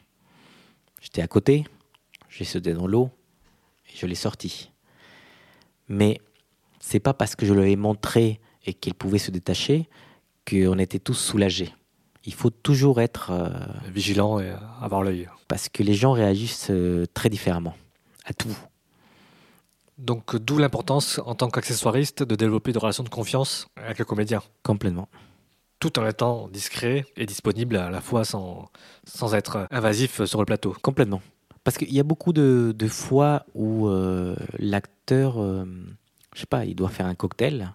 J'étais 1.00 1.22
à 1.22 1.28
côté, 1.28 1.64
j'ai 2.30 2.44
sauté 2.44 2.72
dans 2.72 2.86
l'eau 2.86 3.10
et 3.86 3.96
je 3.96 4.06
l'ai 4.06 4.14
sorti. 4.14 4.70
Mais 5.88 6.20
c'est 6.80 7.00
pas 7.00 7.14
parce 7.14 7.36
que 7.36 7.44
je 7.44 7.52
lui 7.52 7.76
montré 7.76 8.40
et 8.64 8.72
qu'elle 8.72 8.94
pouvait 8.94 9.18
se 9.18 9.30
détacher 9.30 9.88
qu'on 10.48 10.78
était 10.78 10.98
tous 10.98 11.14
soulagés. 11.14 11.72
Il 12.26 12.34
faut 12.34 12.50
toujours 12.50 13.00
être 13.00 13.30
euh, 13.30 13.50
vigilant 13.92 14.40
et 14.40 14.52
avoir 14.80 15.02
l'œil. 15.02 15.28
Parce 15.48 15.68
que 15.68 15.82
les 15.82 15.94
gens 15.94 16.12
réagissent 16.12 16.68
euh, 16.70 17.06
très 17.12 17.28
différemment 17.28 17.76
à 18.24 18.32
tout. 18.32 18.56
Donc 19.98 20.36
d'où 20.36 20.58
l'importance 20.58 21.20
en 21.24 21.34
tant 21.34 21.48
qu'accessoiriste 21.48 22.22
de 22.22 22.34
développer 22.34 22.72
des 22.72 22.78
relations 22.78 23.04
de 23.04 23.08
confiance 23.08 23.68
avec 23.76 23.98
le 23.98 24.04
comédien. 24.04 24.42
Complètement 24.62 25.08
tout 25.80 25.98
en 25.98 26.06
étant 26.06 26.48
discret 26.48 27.04
et 27.14 27.26
disponible 27.26 27.76
à 27.76 27.90
la 27.90 28.00
fois 28.00 28.24
sans, 28.24 28.70
sans 29.06 29.34
être 29.34 29.66
invasif 29.70 30.24
sur 30.24 30.38
le 30.38 30.46
plateau. 30.46 30.74
Complètement. 30.80 31.20
Parce 31.62 31.76
qu'il 31.76 31.92
y 31.92 32.00
a 32.00 32.02
beaucoup 32.02 32.32
de, 32.32 32.74
de 32.74 32.88
fois 32.88 33.44
où 33.54 33.88
euh, 33.88 34.34
l'acteur, 34.58 35.36
je 36.34 36.40
sais 36.40 36.46
pas, 36.46 36.64
il 36.64 36.74
doit 36.74 36.88
faire 36.88 37.04
un 37.04 37.14
cocktail, 37.14 37.74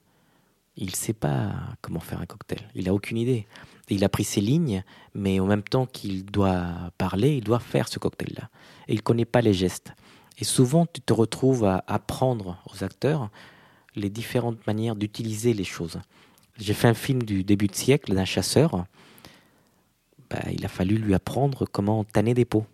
il 0.76 0.88
ne 0.88 0.96
sait 0.96 1.14
pas 1.14 1.52
comment 1.82 2.00
faire 2.00 2.20
un 2.20 2.26
cocktail, 2.26 2.68
il 2.74 2.86
n'a 2.86 2.96
aucune 2.96 3.18
idée. 3.18 3.46
Il 3.90 4.04
a 4.04 4.10
pris 4.10 4.24
ses 4.24 4.42
lignes, 4.42 4.84
mais 5.14 5.40
en 5.40 5.46
même 5.46 5.64
temps 5.64 5.86
qu'il 5.86 6.26
doit 6.26 6.92
parler, 6.98 7.38
il 7.38 7.44
doit 7.44 7.60
faire 7.60 7.88
ce 7.88 8.00
cocktail-là. 8.00 8.50
Et 8.88 8.94
il 8.94 8.98
ne 8.98 9.02
connaît 9.02 9.26
pas 9.26 9.42
les 9.42 9.54
gestes. 9.54 9.94
Et 10.38 10.44
souvent, 10.44 10.86
tu 10.86 11.02
te 11.02 11.14
retrouves 11.14 11.66
à 11.66 11.84
apprendre 11.88 12.58
aux 12.72 12.84
acteurs 12.84 13.30
les 13.96 14.10
différentes 14.10 14.66
manières 14.68 14.96
d'utiliser 14.96 15.54
les 15.54 15.64
choses. 15.64 16.00
J'ai 16.58 16.74
fait 16.74 16.88
un 16.88 16.94
film 16.94 17.24
du 17.24 17.44
début 17.44 17.68
de 17.68 17.76
siècle 17.76 18.14
d'un 18.14 18.26
chasseur. 18.26 18.86
Bah, 20.30 20.40
il 20.52 20.64
a 20.66 20.70
fallu 20.70 20.98
lui 20.98 21.14
apprendre 21.14 21.66
comment 21.66 22.04
tanner 22.04 22.34
des 22.34 22.46
peaux. 22.46 22.66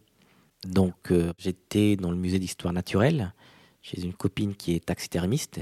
Donc 0.68 1.11
euh, 1.11 1.32
j'étais 1.38 1.95
dans 1.95 2.11
le 2.11 2.18
musée 2.18 2.39
d'histoire 2.39 2.74
naturelle 2.74 3.34
chez 3.82 4.01
une 4.01 4.13
copine 4.13 4.55
qui 4.55 4.74
est 4.74 4.86
taxidermiste 4.86 5.59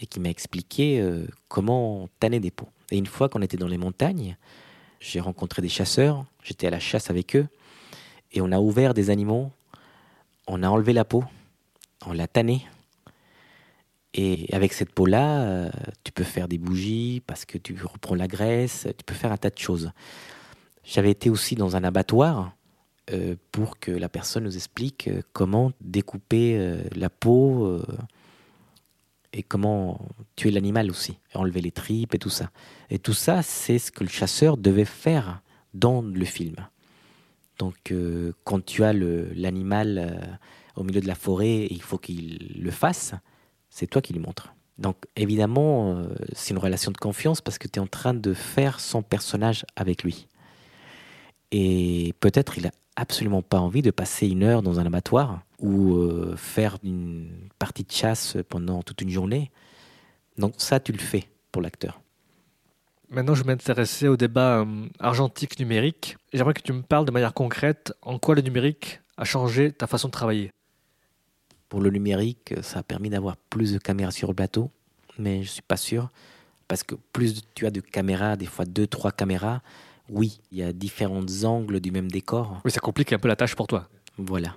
et 0.00 0.06
qui 0.06 0.20
m'a 0.20 0.30
expliqué 0.30 1.00
euh, 1.00 1.26
comment 1.48 2.08
tanner 2.18 2.40
des 2.40 2.50
peaux. 2.50 2.68
Et 2.90 2.96
une 2.96 3.06
fois 3.06 3.28
qu'on 3.28 3.42
était 3.42 3.58
dans 3.58 3.68
les 3.68 3.78
montagnes, 3.78 4.36
j'ai 5.00 5.20
rencontré 5.20 5.62
des 5.62 5.68
chasseurs, 5.68 6.24
j'étais 6.42 6.66
à 6.66 6.70
la 6.70 6.80
chasse 6.80 7.10
avec 7.10 7.36
eux 7.36 7.46
et 8.32 8.40
on 8.40 8.52
a 8.52 8.58
ouvert 8.58 8.94
des 8.94 9.10
animaux, 9.10 9.50
on 10.46 10.62
a 10.62 10.68
enlevé 10.68 10.92
la 10.92 11.04
peau, 11.04 11.24
on 12.06 12.12
l'a 12.12 12.26
tanné, 12.26 12.66
et 14.14 14.48
avec 14.52 14.72
cette 14.72 14.92
peau-là, 14.92 15.42
euh, 15.42 15.70
tu 16.02 16.12
peux 16.12 16.24
faire 16.24 16.48
des 16.48 16.58
bougies 16.58 17.22
parce 17.26 17.44
que 17.44 17.58
tu 17.58 17.76
reprends 17.84 18.14
la 18.14 18.26
graisse, 18.26 18.86
tu 18.96 19.04
peux 19.04 19.14
faire 19.14 19.32
un 19.32 19.36
tas 19.36 19.50
de 19.50 19.58
choses. 19.58 19.92
J'avais 20.84 21.10
été 21.10 21.28
aussi 21.30 21.54
dans 21.54 21.76
un 21.76 21.84
abattoir 21.84 22.52
euh, 23.12 23.36
pour 23.52 23.78
que 23.78 23.90
la 23.90 24.08
personne 24.08 24.44
nous 24.44 24.56
explique 24.56 25.08
euh, 25.08 25.22
comment 25.32 25.72
découper 25.80 26.80
la 26.94 27.10
peau 27.10 27.80
et 29.32 29.42
comment 29.42 30.00
tuer 30.36 30.50
l'animal 30.50 30.90
aussi, 30.90 31.18
enlever 31.34 31.60
les 31.60 31.70
tripes 31.70 32.14
et 32.14 32.18
tout 32.18 32.30
ça. 32.30 32.50
Et 32.90 32.98
tout 32.98 33.12
ça, 33.12 33.42
c'est 33.42 33.78
ce 33.78 33.92
que 33.92 34.04
le 34.04 34.10
chasseur 34.10 34.56
devait 34.56 34.84
faire 34.84 35.42
dans 35.74 36.02
le 36.02 36.24
film. 36.24 36.56
Donc 37.58 37.92
quand 38.44 38.64
tu 38.64 38.84
as 38.84 38.92
l'animal 38.92 40.40
au 40.76 40.84
milieu 40.84 41.00
de 41.00 41.06
la 41.08 41.16
forêt, 41.16 41.66
il 41.70 41.82
faut 41.82 41.98
qu'il 41.98 42.60
le 42.60 42.70
fasse 42.70 43.14
c'est 43.70 43.86
toi 43.86 44.02
qui 44.02 44.12
lui 44.12 44.20
montres. 44.20 44.54
Donc 44.78 44.96
évidemment, 45.16 45.96
euh, 45.96 46.08
c'est 46.32 46.50
une 46.50 46.58
relation 46.58 46.90
de 46.90 46.96
confiance 46.96 47.40
parce 47.40 47.58
que 47.58 47.68
tu 47.68 47.78
es 47.78 47.82
en 47.82 47.86
train 47.86 48.14
de 48.14 48.32
faire 48.32 48.80
son 48.80 49.02
personnage 49.02 49.64
avec 49.76 50.04
lui. 50.04 50.28
Et 51.50 52.14
peut-être 52.20 52.58
il 52.58 52.66
a 52.66 52.70
absolument 52.96 53.42
pas 53.42 53.60
envie 53.60 53.82
de 53.82 53.90
passer 53.90 54.26
une 54.28 54.42
heure 54.42 54.62
dans 54.62 54.80
un 54.80 54.86
abattoir 54.86 55.40
ou 55.60 55.96
euh, 55.96 56.34
faire 56.36 56.78
une 56.82 57.30
partie 57.58 57.84
de 57.84 57.92
chasse 57.92 58.36
pendant 58.48 58.82
toute 58.82 59.00
une 59.00 59.10
journée. 59.10 59.50
Donc 60.36 60.54
ça, 60.58 60.80
tu 60.80 60.92
le 60.92 60.98
fais 60.98 61.28
pour 61.52 61.62
l'acteur. 61.62 62.00
Maintenant, 63.10 63.34
je 63.34 63.42
vais 63.42 63.46
m'intéresser 63.46 64.06
au 64.06 64.16
débat 64.16 64.60
euh, 64.60 64.86
argentique 64.98 65.58
numérique. 65.58 66.16
J'aimerais 66.32 66.54
que 66.54 66.60
tu 66.60 66.72
me 66.72 66.82
parles 66.82 67.06
de 67.06 67.10
manière 67.10 67.32
concrète 67.32 67.94
en 68.02 68.18
quoi 68.18 68.34
le 68.34 68.42
numérique 68.42 69.00
a 69.16 69.24
changé 69.24 69.72
ta 69.72 69.86
façon 69.86 70.08
de 70.08 70.12
travailler. 70.12 70.52
Pour 71.68 71.80
le 71.80 71.90
numérique, 71.90 72.54
ça 72.62 72.80
a 72.80 72.82
permis 72.82 73.10
d'avoir 73.10 73.36
plus 73.36 73.72
de 73.72 73.78
caméras 73.78 74.10
sur 74.10 74.28
le 74.28 74.34
bateau, 74.34 74.70
mais 75.18 75.36
je 75.36 75.48
ne 75.48 75.52
suis 75.52 75.62
pas 75.62 75.76
sûr. 75.76 76.10
Parce 76.66 76.82
que 76.82 76.94
plus 77.12 77.42
tu 77.54 77.66
as 77.66 77.70
de 77.70 77.80
caméras, 77.80 78.36
des 78.36 78.46
fois 78.46 78.66
deux, 78.66 78.86
trois 78.86 79.10
caméras, 79.10 79.62
oui, 80.08 80.40
il 80.50 80.58
y 80.58 80.62
a 80.62 80.72
différents 80.72 81.24
angles 81.44 81.80
du 81.80 81.90
même 81.90 82.10
décor. 82.10 82.60
Oui, 82.64 82.70
ça 82.70 82.80
complique 82.80 83.12
un 83.12 83.18
peu 83.18 83.28
la 83.28 83.36
tâche 83.36 83.54
pour 83.54 83.66
toi. 83.66 83.88
Voilà. 84.16 84.56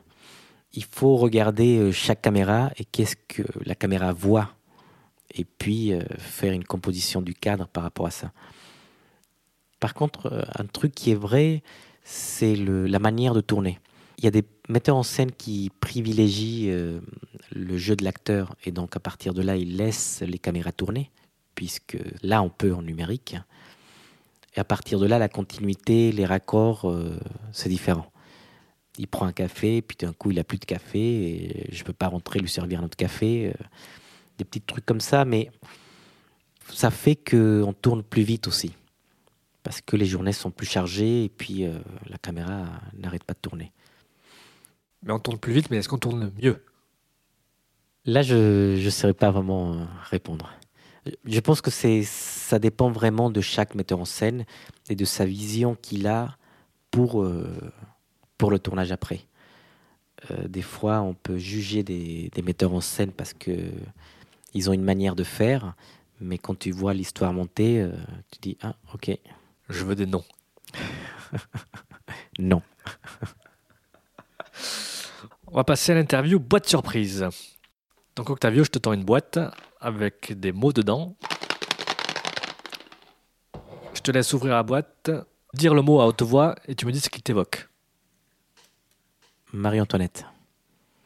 Il 0.74 0.86
faut 0.86 1.18
regarder 1.18 1.78
euh, 1.78 1.92
chaque 1.92 2.22
caméra 2.22 2.72
et 2.78 2.86
qu'est-ce 2.86 3.16
que 3.28 3.44
la 3.66 3.76
caméra 3.76 4.14
voit. 4.14 4.56
Et 5.34 5.46
puis 5.46 5.94
euh, 5.94 6.02
faire 6.18 6.54
une 6.54 6.64
composition 6.64 7.22
du 7.22 7.34
cadre 7.34 7.68
par 7.68 7.84
rapport 7.84 8.06
à 8.06 8.12
ça. 8.12 8.32
Par 9.80 9.94
contre, 9.94 10.48
un 10.58 10.66
truc 10.66 10.94
qui 10.94 11.12
est 11.12 11.16
vrai, 11.16 11.64
c'est 12.04 12.56
la 12.56 13.00
manière 13.00 13.34
de 13.34 13.42
tourner. 13.42 13.80
Il 14.20 14.26
y 14.26 14.28
a 14.28 14.32
des 14.32 14.44
metteurs 14.70 14.96
en 14.96 15.02
scène 15.02 15.32
qui 15.32 15.72
privilégient 15.80 16.72
le 17.52 17.78
jeu 17.78 17.96
de 17.96 18.04
l'acteur 18.04 18.56
et 18.64 18.72
donc 18.72 18.96
à 18.96 19.00
partir 19.00 19.34
de 19.34 19.42
là, 19.42 19.58
ils 19.58 19.78
laissent 19.78 20.22
les 20.22 20.38
caméras 20.38 20.72
tourner, 20.72 21.10
puisque 21.56 21.98
là, 22.22 22.44
on 22.44 22.50
peut 22.50 22.76
en 22.76 22.84
numérique. 22.84 23.36
Et 24.56 24.60
à 24.60 24.64
partir 24.64 25.00
de 25.00 25.06
là, 25.06 25.18
la 25.18 25.30
continuité, 25.30 26.12
les 26.12 26.26
raccords, 26.26 26.94
c'est 27.52 27.70
différent 27.70 28.12
il 28.98 29.08
prend 29.08 29.26
un 29.26 29.32
café, 29.32 29.82
puis 29.82 29.98
d'un 29.98 30.14
coup 30.14 30.32
il 30.32 30.40
a 30.40 30.44
plus 30.44 30.60
de 30.60 30.66
café, 30.66 31.00
et 31.00 31.70
je 31.72 31.84
peux 31.84 31.94
pas 31.94 32.08
rentrer 32.08 32.40
lui 32.40 32.50
servir 32.50 32.82
un 32.82 32.84
autre 32.84 32.98
café. 32.98 33.48
Euh, 33.48 33.64
des 34.38 34.46
petits 34.46 34.62
trucs 34.62 34.86
comme 34.86 35.02
ça, 35.02 35.24
mais 35.24 35.52
ça 36.70 36.90
fait 36.90 37.16
qu'on 37.16 37.74
tourne 37.74 38.02
plus 38.02 38.24
vite 38.24 38.48
aussi. 38.48 38.74
Parce 39.62 39.82
que 39.82 39.96
les 39.96 40.06
journées 40.06 40.34
sont 40.34 40.50
plus 40.50 40.66
chargées 40.66 41.26
et 41.26 41.30
puis 41.30 41.64
euh, 41.64 41.78
la 42.10 42.18
caméra 42.18 42.66
n'arrête 42.98 43.24
pas 43.24 43.34
de 43.34 43.40
tourner. 43.40 43.72
Mais 45.04 45.14
on 45.14 45.20
tourne 45.20 45.38
plus 45.38 45.54
vite, 45.54 45.70
mais 45.70 45.78
est-ce 45.78 45.90
qu'on 45.90 46.00
tourne 46.00 46.32
mieux? 46.42 46.64
Là, 48.06 48.24
je 48.24 48.84
ne 48.84 48.90
saurais 48.90 49.14
pas 49.14 49.30
vraiment 49.30 49.74
euh, 49.74 49.86
répondre. 50.10 50.52
Je 51.26 51.40
pense 51.40 51.62
que 51.62 51.72
c'est, 51.72 52.04
ça 52.04 52.60
dépend 52.60 52.92
vraiment 52.92 53.30
de 53.30 53.42
chaque 53.42 53.76
metteur 53.76 54.00
en 54.00 54.06
scène 54.06 54.46
et 54.90 54.96
de 54.96 55.06
sa 55.06 55.26
vision 55.26 55.76
qu'il 55.82 56.08
a 56.08 56.38
pour, 56.92 57.26
pour 58.38 58.52
le 58.52 58.60
tournage 58.60 58.92
après. 58.92 59.22
Euh, 60.30 60.48
des 60.48 60.62
fois, 60.62 61.02
on 61.02 61.14
peut 61.14 61.38
juger 61.38 61.84
des, 61.84 62.30
metteurs 62.44 62.74
en 62.74 62.82
scène 62.82 63.12
parce 63.12 63.34
que 63.34 63.72
ils 64.54 64.70
ont 64.70 64.74
une 64.74 64.84
manière 64.84 65.16
de 65.16 65.24
faire, 65.24 65.76
mais 66.20 66.38
quand 66.38 66.58
tu 66.58 66.72
vois 66.72 66.94
l'histoire 66.94 67.34
monter, 67.34 67.82
euh, 67.82 67.92
tu 68.32 68.40
dis 68.42 68.58
ah 68.62 68.76
ok. 68.94 69.12
Je 69.70 69.86
veux 69.86 69.96
des 69.96 70.06
noms. 70.06 70.26
non. 72.40 72.62
On 75.48 75.56
va 75.56 75.64
passer 75.64 75.94
à 75.94 75.96
l'interview 75.96 76.40
boîte 76.40 76.68
surprise. 76.68 77.26
Donc 78.16 78.30
Octavio, 78.30 78.64
je 78.64 78.70
te 78.70 78.80
tends 78.80 78.94
une 78.94 79.06
boîte 79.06 79.40
avec 79.82 80.40
des 80.40 80.52
mots 80.52 80.72
dedans. 80.72 81.16
Je 83.94 84.02
te 84.02 84.12
laisse 84.12 84.32
ouvrir 84.34 84.54
la 84.54 84.64
boîte, 84.64 85.12
dire 85.54 85.74
le 85.74 85.82
mot 85.82 86.00
à 86.00 86.08
haute 86.08 86.22
voix 86.22 86.56
et 86.68 86.76
tu 86.76 86.86
me 86.86 86.92
dis 86.92 87.00
ce 87.00 87.10
qu'il 87.10 87.24
t'évoque. 87.24 87.68
Marie-Antoinette. 89.54 90.26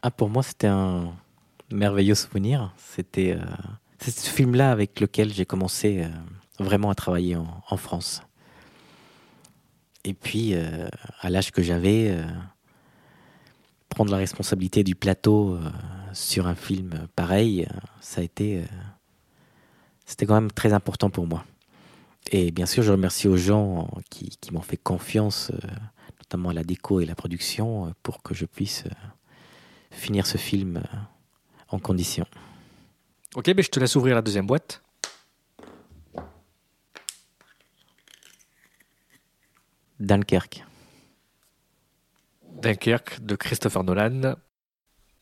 Ah, 0.02 0.10
pour 0.10 0.28
moi, 0.28 0.42
c'était 0.42 0.68
un 0.68 1.12
merveilleux 1.72 2.14
souvenir. 2.14 2.72
C'était 2.76 3.32
euh, 3.32 3.44
ce 4.00 4.30
film-là 4.30 4.70
avec 4.70 5.00
lequel 5.00 5.32
j'ai 5.32 5.44
commencé 5.44 6.04
euh, 6.04 6.08
vraiment 6.64 6.90
à 6.90 6.94
travailler 6.94 7.36
en, 7.36 7.76
France. 7.76 8.22
Et 10.04 10.14
puis, 10.14 10.54
euh, 10.54 10.88
à 11.20 11.30
l'âge 11.30 11.50
que 11.50 11.62
j'avais, 11.62 12.16
prendre 13.88 14.10
la 14.10 14.18
responsabilité 14.18 14.84
du 14.84 14.94
plateau 14.94 15.58
sur 16.12 16.46
un 16.46 16.54
film 16.54 17.08
pareil, 17.16 17.66
ça 18.00 18.20
a 18.20 18.24
été. 18.24 18.64
C'était 20.04 20.26
quand 20.26 20.34
même 20.34 20.52
très 20.52 20.72
important 20.72 21.10
pour 21.10 21.26
moi. 21.26 21.44
Et 22.32 22.50
bien 22.50 22.66
sûr, 22.66 22.82
je 22.82 22.92
remercie 22.92 23.28
aux 23.28 23.36
gens 23.36 23.88
qui, 24.10 24.36
qui 24.40 24.52
m'ont 24.52 24.60
fait 24.60 24.76
confiance 24.76 25.52
notamment 26.26 26.48
à 26.48 26.54
la 26.54 26.64
déco 26.64 27.00
et 27.00 27.06
la 27.06 27.14
production, 27.14 27.86
euh, 27.86 27.90
pour 28.02 28.22
que 28.22 28.34
je 28.34 28.46
puisse 28.46 28.84
euh, 28.86 28.90
finir 29.92 30.26
ce 30.26 30.38
film 30.38 30.78
euh, 30.78 30.98
en 31.68 31.78
condition. 31.78 32.26
Ok, 33.36 33.46
ben 33.46 33.62
je 33.62 33.70
te 33.70 33.78
laisse 33.78 33.94
ouvrir 33.94 34.16
la 34.16 34.22
deuxième 34.22 34.46
boîte. 34.46 34.82
Dunkerque. 40.00 40.65
Dunkerque 42.60 43.20
de 43.20 43.36
Christopher 43.36 43.84
Nolan. 43.84 44.34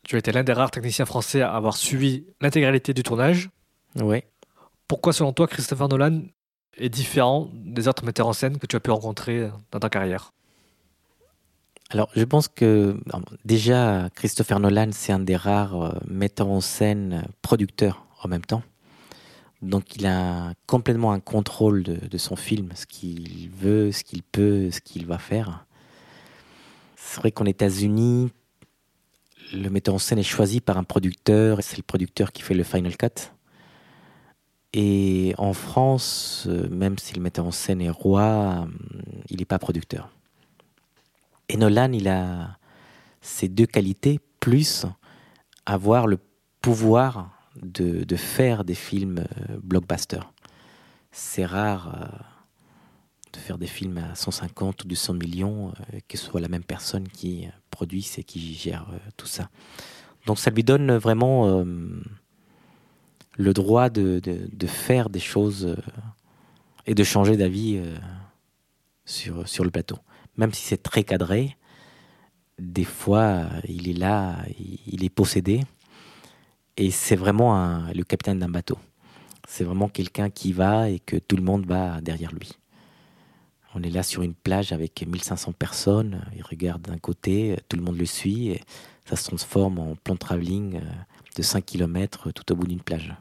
Tu 0.03 0.15
as 0.15 0.19
été 0.19 0.31
l'un 0.31 0.43
des 0.43 0.53
rares 0.53 0.71
techniciens 0.71 1.05
français 1.05 1.41
à 1.41 1.55
avoir 1.55 1.77
suivi 1.77 2.25
l'intégralité 2.41 2.93
du 2.93 3.03
tournage. 3.03 3.49
Oui. 3.95 4.23
Pourquoi, 4.87 5.13
selon 5.13 5.33
toi, 5.33 5.47
Christopher 5.47 5.87
Nolan 5.87 6.21
est 6.77 6.89
différent 6.89 7.49
des 7.53 7.87
autres 7.87 8.05
metteurs 8.05 8.27
en 8.27 8.33
scène 8.33 8.57
que 8.57 8.67
tu 8.67 8.75
as 8.75 8.79
pu 8.79 8.91
rencontrer 8.91 9.49
dans 9.71 9.79
ta 9.79 9.89
carrière? 9.89 10.31
Alors, 11.91 12.09
je 12.15 12.23
pense 12.23 12.47
que 12.47 12.97
déjà, 13.45 14.09
Christopher 14.15 14.59
Nolan, 14.59 14.89
c'est 14.91 15.11
un 15.11 15.19
des 15.19 15.35
rares 15.35 15.81
euh, 15.81 15.91
metteurs 16.07 16.49
en 16.49 16.61
scène, 16.61 17.23
euh, 17.23 17.31
producteurs 17.41 18.05
en 18.23 18.27
même 18.27 18.43
temps. 18.43 18.63
Donc, 19.61 19.95
il 19.95 20.05
a 20.05 20.53
complètement 20.67 21.11
un 21.11 21.19
contrôle 21.19 21.83
de, 21.83 22.17
son 22.17 22.35
film, 22.35 22.69
ce 22.75 22.85
qu'il 22.85 23.49
veut, 23.51 23.91
ce 23.91 24.03
qu'il 24.03 24.21
peut, 24.23 24.69
ce 24.71 24.81
qu'il 24.81 25.05
va 25.05 25.17
faire. 25.17 25.64
C'est 27.15 27.21
vrai 27.21 27.31
qu'en 27.31 27.45
États-Unis, 27.45 28.29
le 29.53 29.69
metteur 29.69 29.95
en 29.95 29.99
scène 29.99 30.19
est 30.19 30.23
choisi 30.23 30.59
par 30.59 30.77
un 30.77 30.83
producteur, 30.83 31.59
et 31.59 31.61
c'est 31.61 31.77
le 31.77 31.83
producteur 31.83 32.33
qui 32.33 32.41
fait 32.41 32.53
le 32.53 32.63
final 32.63 32.97
cut. 32.97 33.31
Et 34.73 35.33
en 35.37 35.53
France, 35.53 36.43
euh, 36.49 36.67
même 36.67 36.97
si 36.97 37.15
le 37.15 37.21
metteur 37.21 37.45
en 37.45 37.51
scène 37.51 37.79
est 37.79 37.89
roi, 37.89 38.67
il 39.29 39.37
n'est 39.37 39.45
pas 39.45 39.59
producteur. 39.59 40.09
Et 41.47 41.55
Nolan, 41.55 41.93
il 41.93 42.09
a 42.09 42.57
ces 43.21 43.47
deux 43.47 43.65
qualités, 43.65 44.19
plus 44.41 44.85
avoir 45.65 46.07
le 46.07 46.19
pouvoir 46.59 47.29
de, 47.63 48.03
faire 48.17 48.65
des 48.65 48.75
films 48.75 49.19
euh, 49.19 49.57
blockbusters. 49.63 50.33
C'est 51.13 51.45
rare 51.45 51.95
euh, 51.95 52.34
de 53.35 53.39
faire 53.39 53.57
des 53.57 53.67
films 53.67 53.97
à 53.97 54.15
150 54.15 54.83
ou 54.83 54.87
200 54.87 55.13
millions, 55.13 55.69
euh, 55.69 55.99
que 56.07 56.17
ce 56.17 56.25
soit 56.25 56.41
la 56.41 56.47
même 56.47 56.63
personne 56.63 57.07
qui 57.07 57.47
produise 57.69 58.17
et 58.17 58.23
qui 58.23 58.53
gère 58.53 58.87
tout 59.17 59.27
ça. 59.27 59.49
Donc 60.25 60.39
ça 60.39 60.49
lui 60.49 60.63
donne 60.63 60.95
vraiment 60.95 61.63
le 63.37 63.53
droit 63.53 63.89
de, 63.89 64.21
faire 64.65 65.09
des 65.09 65.19
choses 65.19 65.75
et 66.87 66.95
de 66.95 67.03
changer 67.03 67.37
d'avis 67.37 67.79
sur 69.05 69.63
le 69.63 69.69
plateau 69.69 69.97
même 70.37 70.53
si 70.53 70.63
c'est 70.63 70.81
très 70.81 71.03
cadré, 71.03 71.57
des 72.59 72.83
fois, 72.83 73.47
il 73.67 73.89
est 73.89 73.97
là, 73.97 74.37
il 74.87 75.03
est 75.03 75.09
possédé. 75.09 75.61
Et 76.77 76.91
c'est 76.91 77.15
vraiment 77.15 77.83
le 77.93 78.03
capitaine 78.03 78.39
d'un 78.39 78.49
bateau. 78.49 78.77
C'est 79.47 79.63
vraiment 79.63 79.87
quelqu'un 79.87 80.29
qui 80.29 80.51
va 80.51 80.89
et 80.89 80.99
que 80.99 81.17
tout 81.17 81.37
le 81.37 81.43
monde 81.43 81.65
va 81.65 82.01
derrière 82.01 82.33
lui. 82.33 82.51
On 83.75 83.83
est 83.83 83.89
là 83.89 84.03
sur 84.03 84.21
une 84.21 84.33
plage 84.33 84.71
avec 84.71 85.05
1500 85.05 85.51
personnes, 85.51 86.25
il 86.33 86.43
regarde 86.43 86.83
d'un 86.83 86.97
côté, 86.97 87.57
tout 87.67 87.75
le 87.75 87.83
monde 87.83 87.97
le 87.97 88.05
suit, 88.05 88.51
et 88.51 88.61
ça 89.05 89.17
se 89.17 89.25
transforme 89.25 89.79
en 89.79 89.95
plan 89.95 90.15
travelling 90.15 90.77
euh, 90.77 90.81
de 91.35 91.41
5 91.41 91.65
km 91.65 92.31
tout 92.31 92.53
au 92.53 92.55
bout 92.55 92.67
d'une 92.67 92.79
plage. 92.79 93.13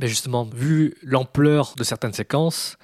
Mais 0.00 0.08
justement, 0.08 0.42
vu 0.44 0.96
l'ampleur 1.04 1.74
de 1.76 1.84
certaines 1.84 2.12
séquences, 2.12 2.76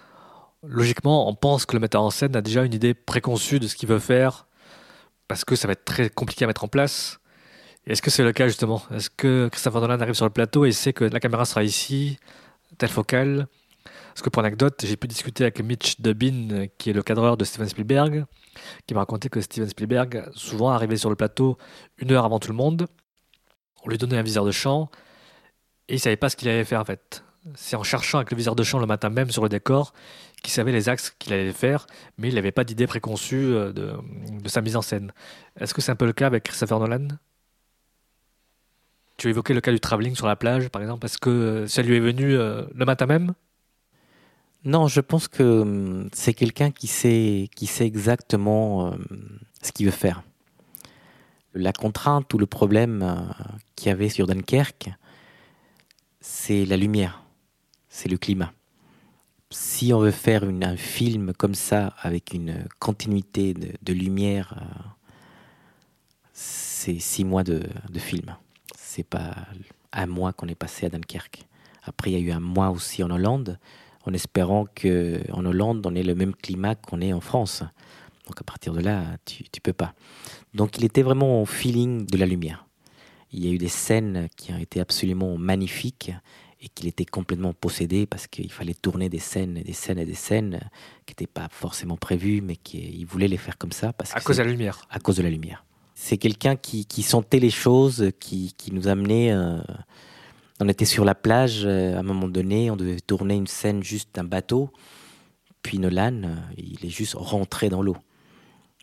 logiquement, 0.63 1.29
on 1.29 1.35
pense 1.35 1.67
que 1.67 1.75
le 1.75 1.81
metteur 1.81 2.01
en 2.01 2.11
scène 2.11 2.37
a 2.37 2.41
déjà 2.43 2.65
une 2.65 2.73
idée 2.73 2.95
préconçue 2.95 3.59
de 3.59 3.67
ce 3.67 3.75
qu'il 3.75 3.89
veut 3.89 3.99
faire, 3.99 4.47
parce 5.27 5.45
que 5.45 5.57
ça 5.57 5.67
va 5.67 5.73
être 5.73 5.85
très 5.85 6.09
compliqué 6.11 6.45
à 6.45 6.47
mettre 6.47 6.63
en 6.63 6.69
place. 6.69 7.19
Est-ce 7.89 8.03
que 8.03 8.11
c'est 8.11 8.23
le 8.23 8.33
cas 8.33 8.47
justement? 8.47 8.83
Est-ce 8.95 9.11
que 9.11 9.49
Christopher 9.51 9.81
Nolan 9.81 10.01
arrive 10.01 10.15
sur 10.15 10.27
le 10.27 10.31
plateau 10.31 10.65
et 10.65 10.71
sait 10.71 10.93
que 10.93 11.05
la 11.05 11.19
caméra 11.19 11.45
sera 11.45 11.65
ici, 11.65 12.19
telle 12.79 12.89
focale? 12.89 13.49
Parce 14.15 14.23
que 14.23 14.31
pour 14.31 14.43
l'anecdote, 14.43 14.81
j'ai 14.87 14.97
pu 14.97 15.09
discuter 15.09 15.43
avec 15.43 15.61
Mitch 15.61 16.01
Dubin, 16.01 16.69
qui 16.79 16.91
est 16.91 16.93
le 16.93 17.03
cadreur 17.03 17.37
de 17.37 17.45
Steven 17.45 17.69
Spielberg, 17.69 18.27
qui 18.87 18.95
m'a 18.95 19.01
raconté 19.01 19.29
que 19.29 19.41
Steven 19.41 19.69
Spielberg 19.69 20.31
souvent 20.35 20.71
arrivait 20.71 20.97
sur 20.97 21.11
le 21.11 21.17
plateau 21.17 21.59
une 21.99 22.13
heure 22.13 22.25
avant 22.25 22.39
tout 22.39 22.49
le 22.49 22.57
monde. 22.57 22.87
On 23.83 23.89
lui 23.89 23.99
donnait 23.99 24.17
un 24.17 24.23
viseur 24.23 24.45
de 24.45 24.53
champ 24.53 24.89
et 25.89 25.95
il 25.95 26.01
savait 26.01 26.17
pas 26.17 26.29
ce 26.29 26.37
qu'il 26.37 26.49
allait 26.49 26.65
faire 26.65 26.81
en 26.81 26.85
fait. 26.85 27.25
C'est 27.57 27.75
en 27.75 27.83
cherchant 27.83 28.19
avec 28.19 28.31
le 28.31 28.37
viseur 28.37 28.55
de 28.55 28.63
champ 28.63 28.79
le 28.79 28.87
matin 28.87 29.11
même 29.11 29.33
sur 29.33 29.43
le 29.43 29.49
décor 29.49 29.93
qu'il 30.45 30.53
savait 30.53 30.71
les 30.71 30.89
axes 30.89 31.13
qu'il 31.19 31.33
allait 31.33 31.53
faire, 31.53 31.89
mais 32.17 32.29
il 32.29 32.37
n'avait 32.37 32.53
pas 32.53 32.63
d'idée 32.63 32.87
préconçue 32.87 33.47
euh, 33.47 33.73
de, 33.73 33.99
sa 34.47 34.61
mise 34.61 34.77
en 34.77 34.83
scène. 34.83 35.13
Est-ce 35.59 35.75
que 35.75 35.83
c'est 35.83 35.91
un 35.91 35.97
peu 35.97 36.07
le 36.07 36.13
cas 36.13 36.29
avec 36.29 36.45
Christopher 36.45 36.79
Nolan? 36.79 37.09
Tu 39.17 39.29
évoquais 39.29 39.55
le 39.55 39.61
cas 39.61 39.73
du 39.73 39.81
travelling 39.81 40.15
sur 40.15 40.29
la 40.29 40.37
plage, 40.37 40.69
par 40.69 40.83
exemple. 40.83 41.07
Est-ce 41.07 41.19
que 41.19 41.67
ça 41.67 41.83
lui 41.83 41.97
est 41.97 42.01
venu 42.01 42.37
euh, 42.37 42.63
le 42.75 42.85
matin 42.85 43.07
même? 43.07 43.35
Non, 44.65 44.89
je 44.89 45.01
pense 45.01 45.29
que 45.29 45.43
hum, 45.43 46.09
c'est 46.13 46.35
quelqu'un 46.35 46.71
qui 46.71 46.87
sait, 46.87 47.49
qui 47.55 47.67
sait 47.67 47.87
exactement 47.87 48.89
hum, 48.89 49.05
ce 49.63 49.73
qu'il 49.73 49.87
veut 49.87 49.93
faire. 49.93 50.23
La 51.55 51.73
contrainte 51.73 52.33
ou 52.35 52.39
le 52.39 52.47
problème 52.47 53.03
euh, 53.03 53.45
qu'il 53.77 53.89
y 53.89 53.93
avait 53.93 54.09
sur 54.09 54.27
Dunkerque, 54.27 54.91
c'est 56.21 56.65
la 56.65 56.77
lumière, 56.77 57.23
c'est 57.89 58.09
le 58.09 58.17
climat 58.17 58.53
si 59.55 59.93
on 59.93 60.01
veut 60.01 60.11
faire 60.11 60.45
un 60.45 60.77
film 60.77 61.33
comme 61.33 61.55
ça, 61.55 61.95
avec 62.03 62.35
une 62.35 62.67
continuité 62.81 63.55
de, 63.55 63.93
lumière, 63.93 64.55
euh, 64.57 64.89
c'est 66.33 66.99
six 66.99 67.25
mois 67.25 67.45
de, 67.45 67.63
de 67.89 67.99
film. 67.99 68.37
C'est 68.77 69.05
pas 69.05 69.35
un 69.93 70.07
mois 70.07 70.33
qu'on 70.33 70.49
est 70.49 70.57
passé 70.57 70.87
à 70.87 70.89
Dunkerque. 70.89 71.47
Après, 71.85 72.11
il 72.11 72.15
y 72.15 72.17
a 72.17 72.21
eu 72.21 72.33
un 72.33 72.41
mois 72.41 72.71
aussi 72.71 73.03
en 73.05 73.11
Hollande. 73.11 73.59
En 74.07 74.13
espérant 74.13 74.67
qu'en 74.67 75.45
Hollande, 75.45 75.87
on 75.87 75.95
ait 75.95 76.03
le 76.03 76.15
même 76.15 76.35
climat 76.35 76.75
qu'on 76.75 77.01
est 77.01 77.13
en 77.13 77.21
France. 77.21 77.63
Donc 78.27 78.41
à 78.41 78.45
partir 78.45 78.73
de 78.73 78.81
là, 78.81 79.17
tu 79.25 79.43
ne 79.43 79.61
peux 79.63 79.73
pas. 79.73 79.95
Donc 80.55 80.79
il 80.79 80.85
était 80.85 81.03
vraiment 81.03 81.43
au 81.43 81.47
feeling 81.47 82.07
de 82.07 82.17
la 82.17 82.27
lumière. 82.27 82.67
Il 83.33 83.45
y 83.45 83.49
a 83.49 83.53
eu 83.53 83.59
des 83.59 83.69
scènes 83.69 84.29
qui 84.37 84.53
ont 84.53 84.59
été 84.59 84.81
absolument 84.81 85.37
magnifiques 85.37 86.13
et 86.61 86.69
qu'il 86.69 86.87
était 86.87 87.05
complètement 87.05 87.53
possédé 87.53 88.07
parce 88.07 88.27
qu'il 88.27 88.51
fallait 88.51 88.75
tourner 88.75 89.09
des 89.09 89.19
scènes 89.19 89.59
et 89.59 89.65
des 89.65 89.73
scènes 89.73 89.99
et 89.99 90.07
des 90.07 90.15
scènes 90.15 90.61
qui 91.05 91.13
n'étaient 91.13 91.27
pas 91.27 91.49
forcément 91.51 91.97
prévues, 91.97 92.41
mais 92.41 92.57
qu'il 92.57 93.05
voulait 93.07 93.29
les 93.29 93.37
faire 93.37 93.59
comme 93.59 93.73
ça. 93.73 93.93
Parce 93.93 94.15
à 94.17 94.21
cause 94.21 94.39
de 94.39 94.43
la 94.43 94.51
lumière. 94.51 94.87
À 94.89 94.99
cause 94.99 95.17
de 95.17 95.23
la 95.23 95.31
lumière. 95.31 95.65
C'est 95.95 96.17
quelqu'un 96.17 96.57
qui, 96.57 96.87
qui, 96.87 97.03
sentait 97.03 97.39
les 97.39 97.51
choses, 97.51 98.11
qui, 98.19 98.55
qui 98.57 98.73
nous 98.73 98.89
amenait. 98.89 99.33
Euh, 99.33 99.61
on 100.61 100.69
était 100.69 100.85
sur 100.85 101.05
la 101.05 101.15
plage 101.15 101.65
euh, 101.65 101.97
à 101.97 102.01
un 102.01 102.03
moment 102.03 102.29
donné, 102.29 102.71
on 102.71 102.77
devait 102.77 103.01
tourner 103.01 103.35
une 103.35 103.47
scène 103.47 103.83
juste 103.83 104.15
d'un 104.15 104.25
bateau. 104.25 104.71
Puis 105.63 105.79
Nolan, 105.79 106.23
euh, 106.25 106.35
il 106.57 106.85
est 106.85 106.91
juste 106.91 107.15
rentré 107.15 107.69
dans 107.69 107.83
l'eau. 107.83 107.97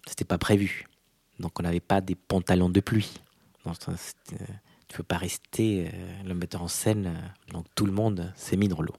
C'était 0.08 0.26
pas 0.26 0.38
prévu. 0.38 0.88
Donc 1.40 1.60
on 1.60 1.64
n'avait 1.64 1.80
pas 1.80 2.02
des 2.02 2.16
pantalons 2.16 2.70
de 2.70 2.80
pluie. 2.80 3.14
Donc, 3.66 3.78
tu 3.80 4.98
peux 4.98 5.04
pas 5.04 5.18
rester 5.18 5.92
le 6.26 6.34
metteur 6.34 6.64
en 6.64 6.68
scène. 6.68 7.14
Donc 7.54 7.66
tout 7.76 7.86
le 7.86 7.92
monde 7.92 8.34
s'est 8.36 8.58
mis 8.58 8.68
dans 8.68 8.82
l'eau. 8.82 8.96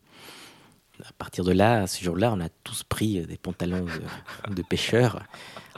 À 1.05 1.13
partir 1.15 1.43
de 1.45 1.51
là, 1.51 1.89
ce 1.89 2.03
jour-là, 2.03 2.33
on 2.33 2.41
a 2.41 2.49
tous 2.49 2.85
pris 2.85 3.27
des 3.27 3.37
pantalons 3.37 3.85
de, 3.85 4.55
de 4.55 4.63
pêcheurs 4.63 5.25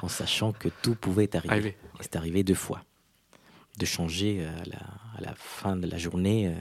en 0.02 0.08
sachant 0.08 0.52
que 0.52 0.68
tout 0.82 0.94
pouvait 0.94 1.34
arriver. 1.34 1.76
C'est 2.00 2.16
arrivé 2.16 2.44
deux 2.44 2.54
fois 2.54 2.82
de 3.78 3.86
changer 3.86 4.38
euh, 4.40 4.50
à 5.16 5.20
la, 5.20 5.34
fin 5.36 5.76
de 5.76 5.86
la 5.86 5.98
journée. 5.98 6.48
Euh, 6.48 6.54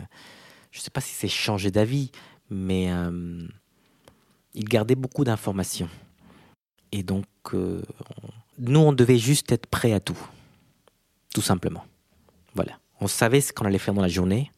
je 0.72 0.80
ne 0.80 0.84
sais 0.84 0.89
pas 0.89 1.01
si 1.01 1.14
c'est 1.14 1.28
changer 1.28 1.72
d'avis, 1.72 2.12
mais 2.49 2.91
euh, 2.91 3.47
il 4.54 4.66
gardait 4.66 4.95
beaucoup 4.95 5.24
d'informations. 5.24 5.89
Et 6.91 7.04
donc, 7.04 7.26
nous, 7.54 8.80
on 8.80 8.93
devait 8.93 9.18
juste 9.18 9.51
être 9.51 9.66
prêt 9.66 9.93
à 9.93 9.99
tout. 9.99 10.18
Tout 11.34 11.41
simplement. 11.41 11.84
Voilà. 12.54 12.80
On 13.01 13.08
savait 13.08 13.41
ce 13.41 13.51
qu'on 13.51 13.66
allait 13.66 13.80
faire 13.80 13.93
dans 13.93 14.01
la 14.01 14.08
journée 14.08 14.51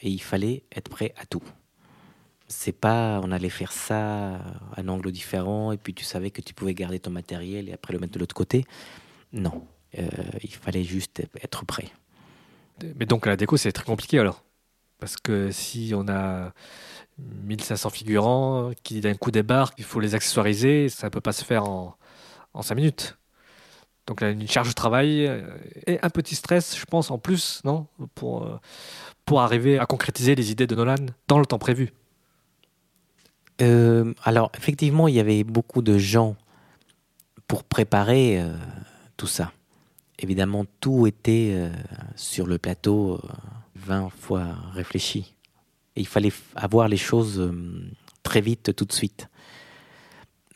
et 0.00 0.10
il 0.10 0.20
fallait 0.20 0.64
être 0.74 0.88
prêt 0.88 1.14
à 1.16 1.26
tout. 1.26 1.42
C'est 2.48 2.72
pas 2.72 3.20
on 3.24 3.32
allait 3.32 3.50
faire 3.50 3.72
ça 3.72 4.36
à 4.36 4.40
un 4.76 4.88
angle 4.88 5.10
différent 5.10 5.72
et 5.72 5.76
puis 5.76 5.94
tu 5.94 6.04
savais 6.04 6.30
que 6.30 6.40
tu 6.40 6.54
pouvais 6.54 6.74
garder 6.74 7.00
ton 7.00 7.10
matériel 7.10 7.68
et 7.68 7.72
après 7.72 7.92
le 7.92 7.98
mettre 7.98 8.12
de 8.12 8.18
l'autre 8.18 8.34
côté. 8.34 8.64
Non, 9.32 9.66
euh, 9.98 10.06
il 10.42 10.54
fallait 10.54 10.84
juste 10.84 11.22
être 11.42 11.64
prêt. 11.64 11.88
Mais 12.96 13.06
donc 13.06 13.26
la 13.26 13.36
déco, 13.36 13.56
c'est 13.56 13.72
très 13.72 13.84
compliqué 13.84 14.18
alors 14.18 14.42
Parce 14.98 15.16
que 15.16 15.50
si 15.50 15.92
on 15.94 16.08
a 16.08 16.52
1500 17.18 17.90
figurants 17.90 18.70
qui 18.82 19.00
d'un 19.00 19.14
coup 19.14 19.30
débarquent, 19.30 19.78
il 19.78 19.84
faut 19.84 20.00
les 20.00 20.14
accessoiriser, 20.14 20.88
ça 20.88 21.06
ne 21.06 21.10
peut 21.10 21.20
pas 21.20 21.32
se 21.32 21.44
faire 21.44 21.64
en, 21.64 21.96
en 22.54 22.62
5 22.62 22.74
minutes. 22.74 23.18
Donc 24.06 24.20
là, 24.20 24.30
une 24.30 24.48
charge 24.48 24.68
de 24.68 24.74
travail 24.74 25.26
euh, 25.26 25.42
et 25.86 25.98
un 26.02 26.10
petit 26.10 26.36
stress, 26.36 26.78
je 26.78 26.84
pense, 26.84 27.10
en 27.10 27.18
plus, 27.18 27.60
non 27.64 27.86
pour, 28.14 28.44
euh, 28.44 28.60
pour 29.24 29.40
arriver 29.40 29.78
à 29.78 29.86
concrétiser 29.86 30.34
les 30.34 30.52
idées 30.52 30.66
de 30.66 30.74
Nolan 30.74 30.94
dans 31.28 31.38
le 31.38 31.46
temps 31.46 31.58
prévu. 31.58 31.92
alors, 33.58 34.52
effectivement, 34.56 35.08
il 35.08 35.14
y 35.14 35.20
avait 35.20 35.42
beaucoup 35.42 35.82
de 35.82 35.98
gens 35.98 36.36
pour 37.48 37.64
préparer 37.64 38.42
tout 39.16 39.26
ça 39.26 39.52
évidemment, 40.18 40.64
tout 40.80 41.06
était 41.06 41.50
euh, 41.52 41.70
sur 42.14 42.46
le 42.46 42.58
plateau 42.58 43.20
20 43.76 44.06
euh, 44.06 44.08
fois 44.08 44.46
réfléchi. 44.72 45.34
Il 45.96 46.06
fallait 46.06 46.32
avoir 46.54 46.88
les 46.88 46.96
choses 46.96 47.40
euh, 47.40 47.90
très 48.22 48.40
vite, 48.40 48.74
tout 48.74 48.84
de 48.84 48.92
suite. 48.92 49.28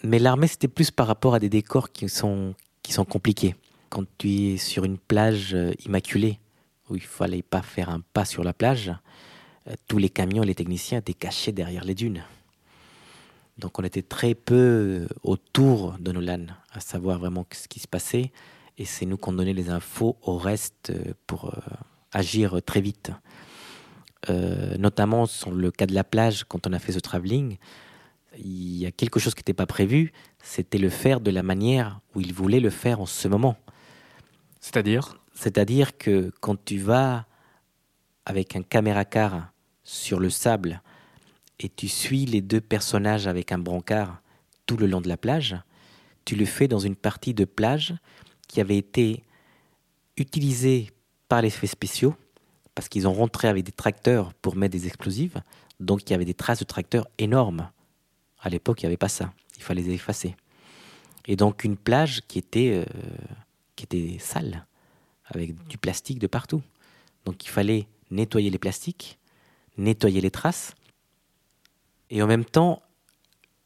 Mais 0.03 0.19
l'armée, 0.19 0.47
c'était 0.47 0.69
plus 0.69 0.91
par 0.91 1.07
rapport 1.07 1.35
à 1.35 1.39
des 1.39 1.49
décors 1.49 1.93
qui 1.93 2.09
sont, 2.09 2.55
qui 2.83 2.93
sont 2.93 3.05
compliqués. 3.05 3.55
Quand 3.89 4.05
tu 4.19 4.31
es 4.31 4.57
sur 4.57 4.85
une 4.85 4.99
plage 4.99 5.57
immaculée, 5.85 6.39
où 6.89 6.97
il 6.97 7.03
fallait 7.03 7.43
pas 7.43 7.63
faire 7.63 7.91
un 7.91 8.01
pas 8.13 8.25
sur 8.25 8.45
la 8.45 8.53
plage, 8.53 8.93
tous 9.89 9.99
les 9.99 10.09
camions 10.09 10.43
et 10.43 10.47
les 10.47 10.55
techniciens 10.55 10.99
étaient 10.99 11.13
cachés 11.13 11.53
derrière 11.53 11.85
les 11.85 11.95
dunes. 11.95 12.25
Donc 13.59 13.79
on 13.79 13.83
était 13.83 14.03
très 14.03 14.35
peu 14.35 15.07
autour 15.23 15.97
de 15.99 16.13
Nolan, 16.13 16.47
à 16.73 16.81
savoir 16.81 17.19
vraiment 17.19 17.47
ce 17.53 17.69
qui 17.69 17.79
se 17.81 17.89
passait 17.89 18.33
et 18.79 18.85
c'est 18.85 19.07
nous 19.07 19.17
qu'on 19.17 19.33
donnait 19.33 19.53
les 19.53 19.71
infos 19.71 20.17
au 20.23 20.37
reste 20.37 20.91
euh, 20.91 21.15
pour 21.27 21.47
euh, 21.47 21.61
agir 22.13 22.61
très 22.65 22.81
vite. 22.81 23.13
Euh, 24.29 24.77
notamment 24.77 25.27
sur 25.27 25.51
le 25.51 25.71
cas 25.71 25.87
de 25.87 25.95
la 25.95 26.05
plage, 26.05 26.45
quand 26.45 26.67
on 26.67 26.73
a 26.73 26.79
fait 26.79 26.93
ce 26.93 26.99
travelling, 26.99 27.57
il 28.39 28.77
y 28.77 28.87
a 28.87 28.91
quelque 28.91 29.19
chose 29.19 29.35
qui 29.35 29.41
n'était 29.41 29.55
pas 29.55 29.67
prévu, 29.67 30.13
c'était 30.43 30.79
le 30.79 30.91
faire 30.91 31.21
de 31.21 31.31
la 31.31 31.43
manière 31.43 32.01
où 32.15 32.21
il 32.21 32.33
voulait 32.33 32.61
le 32.61 32.71
faire 32.71 33.01
en 33.01 33.07
ce 33.07 33.29
moment. 33.29 33.57
C'est-à-dire? 34.61 35.19
C'est-à-dire 35.35 35.97
que 35.97 36.31
quand 36.41 36.63
tu 36.65 36.79
vas 36.79 37.27
avec 38.27 38.57
un 38.57 38.63
caméra 38.63 39.05
car 39.05 39.53
sur 39.85 40.21
le 40.21 40.29
sable 40.29 40.83
et 41.59 41.69
tu 41.69 41.89
suis 41.89 42.27
les 42.27 42.43
deux 42.43 42.61
personnages 42.61 43.27
avec 43.27 43.53
un 43.53 43.59
brancard 43.59 44.21
tout 44.67 44.77
le 44.77 44.87
long 44.87 45.01
de 45.01 45.09
la 45.09 45.17
plage, 45.17 45.57
tu 46.25 46.37
le 46.37 46.45
fais 46.45 46.69
dans 46.69 46.79
une 46.79 46.97
partie 46.97 47.35
de 47.35 47.45
plage 47.45 47.95
qui 48.51 48.61
avait 48.61 48.77
été 48.77 49.23
utilisé 50.17 50.91
par 51.29 51.41
les 51.41 51.49
effets 51.49 51.69
spéciaux, 51.69 52.15
parce 52.75 52.89
qu'ils 52.89 53.07
ont 53.07 53.13
rentré 53.13 53.49
avec 53.49 53.65
des 53.65 53.73
tracteurs 53.73 54.35
pour 54.35 54.57
mettre 54.57 54.73
des 54.73 54.87
explosifs, 54.87 55.37
donc 55.79 56.03
il 56.03 56.11
y 56.11 56.15
avait 56.15 56.25
des 56.25 56.35
traces 56.35 56.59
de 56.59 56.65
tracteurs 56.65 57.07
énormes. 57.19 57.71
À 58.41 58.49
l'époque, 58.49 58.83
il 58.83 58.87
n'y 58.87 58.89
avait 58.89 58.97
pas 58.97 59.09
ça, 59.09 59.33
il 59.57 59.63
fallait 59.63 59.83
les 59.83 59.95
effacer. 59.95 60.35
Et 61.27 61.37
donc 61.37 61.63
une 61.63 61.77
plage 61.77 62.23
qui 62.27 62.39
était, 62.39 62.85
euh, 62.85 63.15
qui 63.77 63.85
était 63.85 64.19
sale, 64.19 64.67
avec 65.27 65.55
du 65.69 65.79
plastique 65.79 66.19
de 66.19 66.27
partout. 66.27 66.63
Donc 67.25 67.45
il 67.45 67.51
fallait 67.51 67.87
nettoyer 68.11 68.51
les 68.51 68.59
plastiques, 68.59 69.19
nettoyer 69.79 70.21
les 70.21 70.33
traces. 70.33 70.75
Et 72.11 72.21
en 72.21 72.27
même 72.27 72.45
temps, 72.45 72.83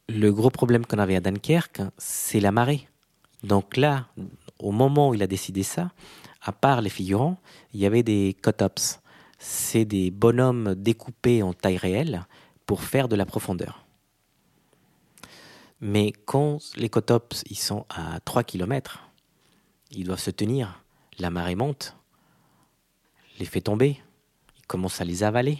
le 0.07 0.31
gros 0.31 0.51
problème 0.51 0.85
qu'on 0.85 0.99
avait 0.99 1.15
à 1.15 1.21
Dunkerque, 1.21 1.81
c'est 1.97 2.39
la 2.39 2.51
marée. 2.51 2.87
Donc 3.41 3.77
là, 3.77 4.07
au 4.59 4.71
moment 4.71 5.09
où 5.09 5.13
il 5.13 5.23
a 5.23 5.27
décidé 5.27 5.63
ça, 5.63 5.91
à 6.41 6.51
part 6.51 6.81
les 6.81 6.89
figurants, 6.89 7.37
il 7.73 7.79
y 7.79 7.85
avait 7.85 8.03
des 8.03 8.35
cut-ups. 8.41 8.99
C'est 9.37 9.85
des 9.85 10.11
bonhommes 10.11 10.75
découpés 10.75 11.43
en 11.43 11.53
taille 11.53 11.77
réelle 11.77 12.25
pour 12.65 12.83
faire 12.83 13.07
de 13.07 13.15
la 13.15 13.25
profondeur. 13.25 13.85
Mais 15.81 16.13
quand 16.25 16.59
les 16.77 16.89
cut-ups 16.89 17.43
ils 17.49 17.57
sont 17.57 17.85
à 17.89 18.19
3 18.21 18.43
km, 18.43 19.09
ils 19.91 20.05
doivent 20.05 20.19
se 20.19 20.31
tenir, 20.31 20.83
la 21.19 21.29
marée 21.29 21.55
monte, 21.55 21.95
les 23.39 23.45
fait 23.45 23.61
tomber, 23.61 24.01
ils 24.57 24.65
commencent 24.67 25.01
à 25.01 25.05
les 25.05 25.23
avaler. 25.23 25.59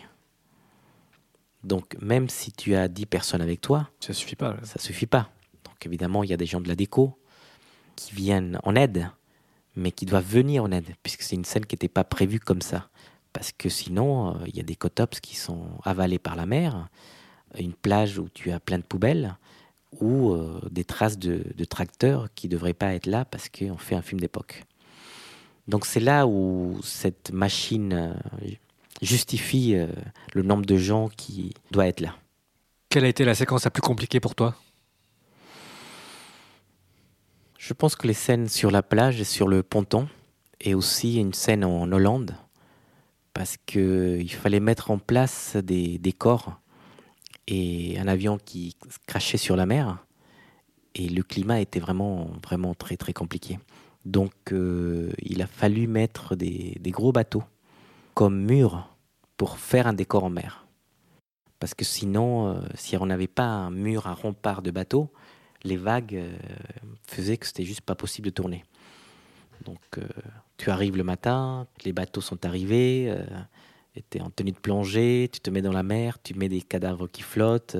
Donc 1.64 1.98
même 2.00 2.30
si 2.30 2.52
tu 2.52 2.76
as 2.76 2.88
10 2.88 3.08
personnes 3.08 3.42
avec 3.42 3.60
toi, 3.60 3.90
ça 4.00 4.14
suffit 4.14 4.36
pas. 4.36 4.56
Ça 4.64 4.80
suffit 4.80 5.08
pas. 5.08 5.30
Donc 5.64 5.86
évidemment, 5.86 6.24
il 6.24 6.30
y 6.30 6.34
a 6.34 6.38
des 6.38 6.46
gens 6.46 6.62
de 6.62 6.68
la 6.68 6.76
déco, 6.76 7.18
qui 7.96 8.14
viennent 8.14 8.60
en 8.64 8.76
aide, 8.76 9.10
mais 9.76 9.92
qui 9.92 10.06
doivent 10.06 10.26
venir 10.26 10.64
en 10.64 10.72
aide, 10.72 10.96
puisque 11.04 11.22
c'est 11.22 11.36
une 11.36 11.46
scène 11.46 11.66
qui 11.66 11.76
n'était 11.76 11.88
pas 11.88 12.04
prévue 12.04 12.40
comme 12.40 12.62
ça. 12.62 12.90
Parce 13.34 13.52
que 13.52 13.68
sinon, 13.68 14.30
euh, 14.30 14.46
il 14.48 14.56
y 14.56 14.60
a 14.60 14.64
des 14.64 14.76
cotops 14.76 15.20
qui 15.20 15.36
sont 15.36 15.68
avalés 15.84 16.20
par 16.20 16.36
la 16.36 16.46
mer, 16.46 16.88
une 17.60 17.74
plage 17.74 18.18
où 18.18 18.30
tu 18.30 18.52
as 18.52 18.60
plein 18.60 18.78
de 18.78 18.84
poubelles, 18.84 19.36
ou 20.00 20.32
euh, 20.32 20.62
des 20.72 20.86
traces 20.86 21.18
de, 21.18 21.44
tracteurs 21.66 22.30
qui 22.36 22.48
ne 22.48 22.54
devraient 22.54 22.74
pas 22.74 22.94
être 22.94 23.06
là 23.08 23.26
parce 23.26 23.50
qu'on 23.50 23.78
fait 23.78 23.96
un 23.96 24.02
film 24.02 24.20
d'époque. 24.20 24.64
Donc 25.68 25.86
c'est 25.86 26.00
là 26.00 26.28
où 26.28 26.80
cette 26.84 27.32
machine 27.32 27.94
euh, 27.94 28.14
justifie 29.02 29.76
le 30.34 30.42
nombre 30.44 30.66
de 30.66 30.78
gens 30.78 31.10
qui 31.10 31.54
doit 31.72 31.88
être 31.88 32.02
là. 32.02 32.16
Quelle 32.90 33.04
a 33.04 33.10
été 33.10 33.26
la 33.26 33.36
séquence 33.36 33.66
la 33.66 33.72
plus 33.72 33.82
compliquée 33.82 34.20
pour 34.20 34.36
toi? 34.36 34.56
Je 37.66 37.74
pense 37.74 37.96
que 37.96 38.06
les 38.06 38.14
scènes 38.14 38.48
sur 38.48 38.70
la 38.70 38.84
plage 38.84 39.20
et 39.20 39.24
sur 39.24 39.48
le 39.48 39.64
ponton, 39.64 40.08
et 40.62 40.76
aussi 40.76 41.16
une 41.16 41.34
scène 41.34 41.66
en 41.66 41.92
Hollande, 41.92 42.36
parce 43.34 43.58
qu'il 43.58 44.32
fallait 44.32 44.60
mettre 44.60 44.92
en 44.92 45.00
place 45.00 45.56
des 45.56 45.98
décors 45.98 46.60
et 47.48 47.98
un 47.98 48.08
avion 48.08 48.38
qui 48.38 48.78
crachait 49.08 49.40
sur 49.40 49.56
la 49.56 49.66
mer, 49.66 50.06
et 50.94 51.10
le 51.10 51.24
climat 51.24 51.60
était 51.60 51.80
vraiment, 51.80 52.30
très, 52.78 52.98
très 52.98 53.14
compliqué. 53.14 53.58
Donc 54.06 54.34
euh, 54.52 55.12
il 55.24 55.42
a 55.42 55.48
fallu 55.48 55.88
mettre 55.88 56.36
des, 56.36 56.80
gros 56.86 57.12
bateaux 57.12 57.44
comme 58.14 58.46
murs 58.46 58.96
pour 59.38 59.58
faire 59.58 59.88
un 59.88 59.94
décor 59.94 60.24
en 60.24 60.30
mer. 60.30 60.68
Parce 61.60 61.74
que 61.74 61.84
sinon, 61.84 62.48
euh, 62.48 62.60
si 62.76 62.96
on 62.96 63.08
n'avait 63.08 63.26
pas 63.26 63.48
un 63.48 63.72
mur, 63.72 64.06
un 64.06 64.14
rempart 64.14 64.62
de 64.62 64.70
bateaux, 64.70 65.12
les 65.66 65.78
vagues 65.78 66.16
euh, 66.16 66.38
faisaient 67.08 67.38
que 67.38 67.46
c'était 67.46 67.66
juste 67.66 67.82
pas 67.82 67.96
possible 67.96 68.28
de 68.28 68.34
tourner. 68.34 68.64
Donc 69.66 69.80
euh, 69.98 70.08
tu 70.58 70.70
arrives 70.70 70.96
le 70.96 71.04
matin, 71.04 71.68
les 71.84 71.92
bateaux 71.92 72.22
sont 72.22 72.46
arrivés, 72.46 73.14
tu 74.10 74.18
es 74.18 74.22
en 74.22 74.30
tenue 74.30 74.52
de 74.52 74.60
plongée, 74.60 75.30
tu 75.32 75.40
te 75.40 75.50
mets 75.50 75.62
dans 75.62 75.74
la 75.74 75.84
mer, 75.84 76.22
tu 76.22 76.34
mets 76.36 76.50
des 76.50 76.62
cadavres 76.62 77.08
qui 77.08 77.24
flottent, 77.24 77.78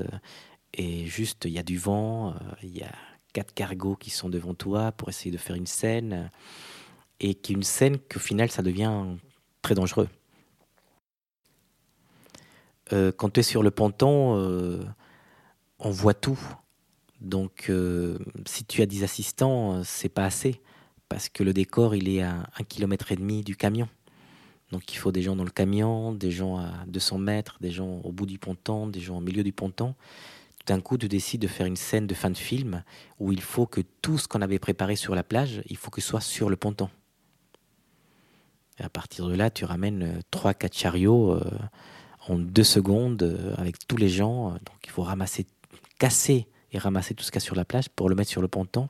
et 0.74 1.06
juste 1.06 1.44
il 1.44 1.52
y 1.52 1.58
a 1.58 1.62
du 1.62 1.78
vent, 1.78 2.34
il 2.62 2.76
y 2.76 2.82
a 2.82 2.92
quatre 3.32 3.54
cargos 3.54 3.96
qui 3.96 4.10
sont 4.10 4.28
devant 4.28 4.54
toi 4.54 4.92
pour 4.92 5.08
essayer 5.08 5.30
de 5.30 5.38
faire 5.38 5.56
une 5.56 5.66
scène, 5.66 6.30
et 7.20 7.34
qui 7.34 7.54
une 7.54 7.62
scène 7.62 7.98
qu'au 7.98 8.20
final 8.20 8.50
ça 8.50 8.62
devient 8.62 9.04
très 9.62 9.74
dangereux. 9.74 10.08
quand 12.90 13.30
tu 13.30 13.40
es 13.40 13.42
sur 13.42 13.62
le 13.62 13.70
ponton, 13.70 14.86
on 15.78 15.90
voit 15.90 16.14
tout. 16.14 16.38
Donc, 17.20 17.66
euh, 17.70 18.18
si 18.46 18.64
tu 18.64 18.82
as 18.82 18.86
des 18.86 19.02
assistants, 19.02 19.76
euh, 19.76 19.82
c'est 19.84 20.08
pas 20.08 20.24
assez 20.24 20.60
parce 21.08 21.28
que 21.28 21.44
le 21.44 21.52
décor 21.52 21.94
il 21.94 22.08
est 22.08 22.22
à 22.22 22.48
un 22.58 22.64
kilomètre 22.64 23.12
et 23.12 23.16
demi 23.16 23.42
du 23.42 23.56
camion. 23.56 23.88
Donc, 24.72 24.92
il 24.92 24.96
faut 24.96 25.12
des 25.12 25.22
gens 25.22 25.36
dans 25.36 25.44
le 25.44 25.50
camion, 25.50 26.12
des 26.12 26.32
gens 26.32 26.58
à 26.58 26.84
200 26.88 27.18
mètres, 27.18 27.56
des 27.60 27.70
gens 27.70 28.00
au 28.02 28.10
bout 28.10 28.26
du 28.26 28.38
ponton, 28.38 28.88
des 28.88 29.00
gens 29.00 29.18
au 29.18 29.20
milieu 29.20 29.44
du 29.44 29.52
ponton. 29.52 29.94
Tout 30.58 30.66
d'un 30.66 30.80
coup, 30.80 30.98
tu 30.98 31.06
décides 31.06 31.40
de 31.40 31.46
faire 31.46 31.66
une 31.66 31.76
scène 31.76 32.08
de 32.08 32.14
fin 32.14 32.30
de 32.30 32.36
film 32.36 32.82
où 33.20 33.30
il 33.30 33.40
faut 33.40 33.66
que 33.66 33.80
tout 34.02 34.18
ce 34.18 34.26
qu'on 34.26 34.42
avait 34.42 34.58
préparé 34.58 34.96
sur 34.96 35.14
la 35.14 35.22
plage, 35.22 35.62
il 35.66 35.76
faut 35.76 35.90
que 35.90 36.00
ce 36.00 36.08
soit 36.08 36.20
sur 36.20 36.50
le 36.50 36.56
ponton. 36.56 36.90
Et 38.80 38.82
à 38.82 38.88
partir 38.88 39.28
de 39.28 39.34
là, 39.34 39.50
tu 39.50 39.64
ramènes 39.64 40.20
3-4 40.32 40.64
euh, 40.64 40.68
chariots 40.72 41.40
en 42.26 42.36
deux 42.36 42.64
secondes 42.64 43.54
avec 43.56 43.86
tous 43.86 43.96
les 43.96 44.08
gens. 44.08 44.50
Donc, 44.50 44.78
il 44.84 44.90
faut 44.90 45.04
ramasser, 45.04 45.46
casser 46.00 46.48
et 46.72 46.78
ramasser 46.78 47.14
tout 47.14 47.24
ce 47.24 47.30
qu'il 47.30 47.40
y 47.40 47.44
a 47.44 47.46
sur 47.46 47.54
la 47.56 47.64
plage 47.64 47.88
pour 47.88 48.08
le 48.08 48.14
mettre 48.14 48.30
sur 48.30 48.42
le 48.42 48.48
ponton, 48.48 48.88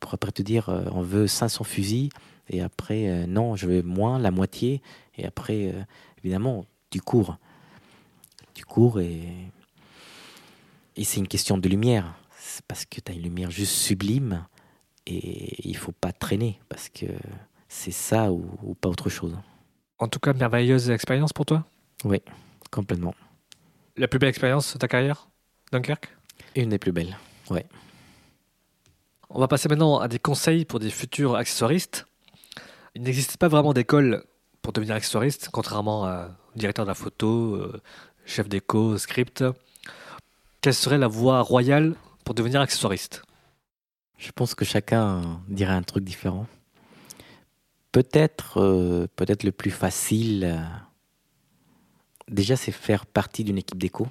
pour 0.00 0.14
après 0.14 0.32
te 0.32 0.42
dire 0.42 0.68
euh, 0.68 0.84
on 0.92 1.02
veut 1.02 1.26
500 1.26 1.64
fusils, 1.64 2.10
et 2.48 2.62
après 2.62 3.08
euh, 3.08 3.26
non, 3.26 3.56
je 3.56 3.66
veux 3.66 3.82
moins, 3.82 4.18
la 4.18 4.30
moitié, 4.30 4.82
et 5.16 5.26
après 5.26 5.72
euh, 5.72 5.82
évidemment 6.22 6.64
tu 6.90 7.00
cours. 7.00 7.36
Tu 8.54 8.64
cours 8.64 9.00
et, 9.00 9.28
et 10.96 11.04
c'est 11.04 11.18
une 11.18 11.28
question 11.28 11.56
de 11.58 11.68
lumière. 11.68 12.14
Parce 12.66 12.84
que 12.84 13.00
tu 13.00 13.12
as 13.12 13.14
une 13.14 13.22
lumière 13.22 13.50
juste 13.50 13.72
sublime 13.72 14.44
et 15.06 15.68
il 15.68 15.76
faut 15.76 15.92
pas 15.92 16.12
traîner 16.12 16.58
parce 16.68 16.88
que 16.88 17.06
c'est 17.68 17.92
ça 17.92 18.32
ou, 18.32 18.44
ou 18.62 18.74
pas 18.74 18.88
autre 18.88 19.08
chose. 19.08 19.36
En 19.98 20.08
tout 20.08 20.18
cas, 20.18 20.32
merveilleuse 20.32 20.90
expérience 20.90 21.32
pour 21.32 21.46
toi? 21.46 21.64
Oui, 22.04 22.20
complètement. 22.70 23.14
La 23.96 24.08
plus 24.08 24.18
belle 24.18 24.30
expérience 24.30 24.72
de 24.72 24.78
ta 24.78 24.88
carrière, 24.88 25.28
Dunkerque? 25.72 26.16
Une 26.56 26.70
des 26.70 26.78
plus 26.78 26.92
belles, 26.92 27.16
ouais. 27.50 27.66
On 29.28 29.38
va 29.38 29.48
passer 29.48 29.68
maintenant 29.68 29.98
à 29.98 30.08
des 30.08 30.18
conseils 30.18 30.64
pour 30.64 30.80
des 30.80 30.90
futurs 30.90 31.36
accessoiristes. 31.36 32.06
Il 32.94 33.02
n'existe 33.02 33.36
pas 33.36 33.48
vraiment 33.48 33.72
d'école 33.72 34.24
pour 34.60 34.72
devenir 34.72 34.96
accessoiriste, 34.96 35.50
contrairement 35.52 36.04
à 36.04 36.30
directeur 36.56 36.84
de 36.84 36.90
la 36.90 36.94
photo, 36.94 37.54
euh, 37.54 37.80
chef 38.24 38.48
d'éco, 38.48 38.98
script. 38.98 39.44
Quelle 40.60 40.74
serait 40.74 40.98
la 40.98 41.06
voie 41.06 41.42
royale 41.42 41.94
pour 42.24 42.34
devenir 42.34 42.60
accessoiriste? 42.60 43.22
Je 44.18 44.32
pense 44.32 44.54
que 44.54 44.64
chacun 44.64 45.40
dirait 45.48 45.72
un 45.72 45.82
truc 45.82 46.04
différent. 46.04 46.46
Peut-être, 47.92 48.60
euh, 48.60 49.06
peut-être 49.16 49.44
le 49.44 49.52
plus 49.52 49.70
facile, 49.70 50.44
euh, 50.44 50.58
déjà, 52.28 52.56
c'est 52.56 52.72
faire 52.72 53.06
partie 53.06 53.44
d'une 53.44 53.58
équipe 53.58 53.78
d'éco 53.78 54.08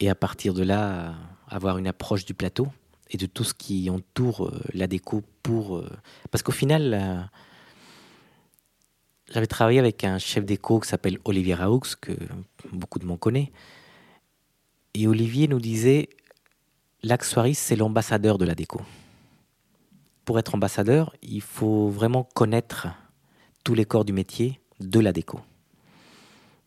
et 0.00 0.08
à 0.08 0.14
partir 0.14 0.54
de 0.54 0.62
là, 0.62 1.14
avoir 1.48 1.78
une 1.78 1.86
approche 1.86 2.24
du 2.24 2.34
plateau 2.34 2.68
et 3.10 3.16
de 3.16 3.26
tout 3.26 3.44
ce 3.44 3.54
qui 3.54 3.88
entoure 3.90 4.46
euh, 4.46 4.60
la 4.74 4.86
déco 4.86 5.22
pour... 5.42 5.78
Euh, 5.78 5.88
parce 6.30 6.42
qu'au 6.42 6.52
final, 6.52 6.94
euh, 6.94 7.20
j'avais 9.32 9.46
travaillé 9.46 9.78
avec 9.78 10.04
un 10.04 10.18
chef 10.18 10.44
déco 10.44 10.80
qui 10.80 10.88
s'appelle 10.88 11.18
Olivier 11.24 11.54
Raoux, 11.54 11.80
que 12.00 12.12
beaucoup 12.72 12.98
de 12.98 13.06
monde 13.06 13.18
connaît. 13.18 13.50
Et 14.94 15.06
Olivier 15.06 15.48
nous 15.48 15.60
disait, 15.60 16.10
l'accessoiriste, 17.02 17.62
c'est 17.62 17.76
l'ambassadeur 17.76 18.38
de 18.38 18.44
la 18.44 18.54
déco. 18.54 18.82
Pour 20.24 20.38
être 20.38 20.54
ambassadeur, 20.54 21.14
il 21.22 21.40
faut 21.40 21.88
vraiment 21.88 22.24
connaître 22.34 22.88
tous 23.64 23.74
les 23.74 23.86
corps 23.86 24.04
du 24.04 24.12
métier 24.12 24.60
de 24.80 25.00
la 25.00 25.12
déco. 25.12 25.40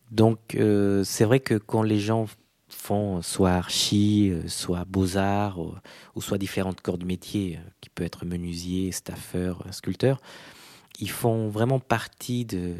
Donc 0.09 0.57
c'est 1.03 1.25
vrai 1.25 1.39
que 1.39 1.55
quand 1.55 1.83
les 1.83 1.99
gens 1.99 2.25
font 2.73 3.21
soit 3.21 3.51
archi, 3.51 4.29
euh, 4.31 4.47
soit 4.47 4.85
beaux-arts, 4.85 5.59
ou, 5.59 6.21
soit 6.21 6.37
différentes 6.37 6.81
corps 6.81 6.97
de 6.97 7.05
métier, 7.05 7.57
euh, 7.57 7.69
qui 7.81 7.89
peut 7.89 8.03
être 8.03 8.25
menuisier, 8.25 8.91
staffeur, 8.91 9.63
euh, 9.65 9.71
sculpteur, 9.71 10.21
ils 10.99 11.09
font 11.09 11.47
vraiment 11.47 11.79
partie 11.79 12.45
de, 12.45 12.75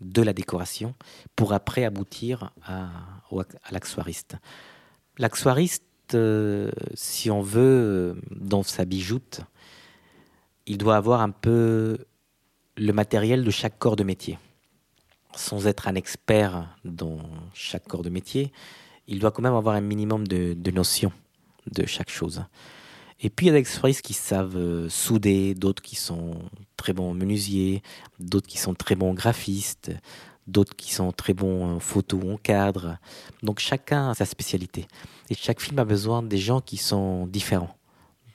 de 0.00 0.22
la 0.22 0.32
décoration 0.32 0.94
pour 1.36 1.52
après 1.52 1.84
aboutir 1.84 2.52
à, 2.64 2.90
à. 3.30 3.72
L'accessoiriste, 5.18 5.86
si 6.94 7.30
on 7.30 7.40
veut, 7.40 8.20
dans 8.30 8.62
sa 8.62 8.84
bijoute, 8.84 9.40
il 10.66 10.76
doit 10.76 10.96
avoir 10.96 11.22
un 11.22 11.30
peu 11.30 11.98
le 12.76 12.92
matériel 12.92 13.44
de 13.44 13.50
chaque 13.50 13.78
corps 13.78 13.96
de 13.96 14.04
métier. 14.04 14.38
Sans 15.34 15.66
être 15.66 15.88
un 15.88 15.94
expert 15.94 16.76
dans 16.84 17.20
chaque 17.54 17.86
corps 17.88 18.02
de 18.02 18.10
métier, 18.10 18.52
il 19.06 19.18
doit 19.18 19.30
quand 19.30 19.42
même 19.42 19.54
avoir 19.54 19.74
un 19.74 19.80
minimum 19.80 20.26
de, 20.26 20.70
notions 20.70 21.12
de 21.70 21.86
chaque 21.86 22.10
chose. 22.10 22.44
Et 23.20 23.30
puis 23.30 23.46
il 23.46 23.48
y 23.48 23.50
a 23.50 23.52
des 23.54 23.60
accessoiristes 23.60 24.02
qui 24.02 24.12
savent 24.12 24.56
euh, 24.56 24.88
souder, 24.88 25.54
d'autres 25.54 25.82
qui 25.82 25.96
sont 25.96 26.34
très 26.76 26.92
bons 26.92 27.14
menuisiers, 27.14 27.82
d'autres 28.18 28.46
qui 28.46 28.58
sont 28.58 28.74
très 28.74 28.94
bons 28.94 29.14
graphistes, 29.14 29.90
d'autres 30.46 30.76
qui 30.76 30.92
sont 30.92 31.12
très 31.12 31.32
bons 31.32 31.76
en 31.76 31.80
photo 31.80 32.20
en 32.30 32.36
cadre. 32.36 32.98
Donc 33.42 33.58
chacun 33.58 34.10
a 34.10 34.14
sa 34.14 34.26
spécialité. 34.26 34.86
Et 35.30 35.34
chaque 35.34 35.60
film 35.60 35.78
a 35.78 35.84
besoin 35.84 36.22
des 36.22 36.38
gens 36.38 36.60
qui 36.60 36.76
sont 36.76 37.26
différents 37.26 37.74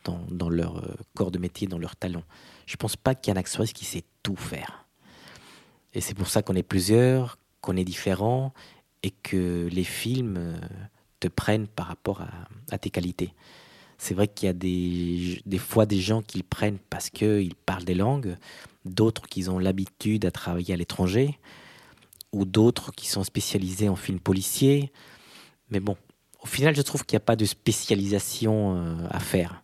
dans, 0.03 0.49
leur 0.49 0.77
euh, 0.77 0.95
corps 1.15 1.29
de 1.29 1.37
métier, 1.37 1.67
dans 1.67 1.77
leur 1.77 1.95
talent. 1.95 2.23
Je 2.65 2.73
ne 2.73 2.77
pense 2.77 2.95
pas 2.95 3.13
qu'il 3.13 3.31
y 3.31 3.35
ait 3.35 3.37
un 3.37 3.39
accessoiriste 3.39 3.75
qui 3.75 3.85
sait 3.85 4.03
tout 4.23 4.35
faire. 4.35 4.85
Et 5.93 6.01
c'est 6.01 6.15
pour 6.15 6.27
ça 6.27 6.41
qu'on 6.41 6.55
est 6.55 6.63
plusieurs, 6.63 7.37
qu'on 7.61 7.77
est 7.77 7.83
différents 7.83 8.53
et 9.03 9.11
que 9.11 9.67
les 9.71 9.83
films 9.83 10.37
euh, 10.37 10.57
te 11.19 11.27
prennent 11.27 11.67
par 11.67 11.87
rapport 11.87 12.21
à, 12.71 12.77
tes 12.77 12.89
qualités. 12.89 13.33
C'est 13.97 14.13
vrai 14.13 14.27
qu'il 14.27 14.47
y 14.47 14.49
a 14.49 14.53
des, 14.53 15.57
fois 15.59 15.85
des 15.85 15.99
gens 15.99 16.21
qui 16.21 16.41
prennent 16.41 16.79
parce 16.89 17.09
qu'ils 17.09 17.53
parlent 17.53 17.83
des 17.83 17.93
langues, 17.93 18.37
d'autres 18.85 19.27
qui 19.27 19.47
ont 19.47 19.59
l'habitude 19.59 20.25
à 20.25 20.31
travailler 20.31 20.73
à 20.73 20.77
l'étranger, 20.77 21.37
ou 22.31 22.45
d'autres 22.45 22.91
qui 22.91 23.07
sont 23.07 23.23
spécialisés 23.23 23.89
en 23.89 23.95
films 23.95 24.19
policiers. 24.19 24.91
Mais 25.69 25.79
bon, 25.79 25.97
au 26.41 26.47
final, 26.47 26.75
je 26.75 26.81
trouve 26.81 27.05
qu'il 27.05 27.15
n'y 27.15 27.21
a 27.21 27.25
pas 27.25 27.35
de 27.35 27.45
spécialisation 27.45 28.75
euh, 28.75 29.07
à 29.11 29.19
faire. 29.19 29.63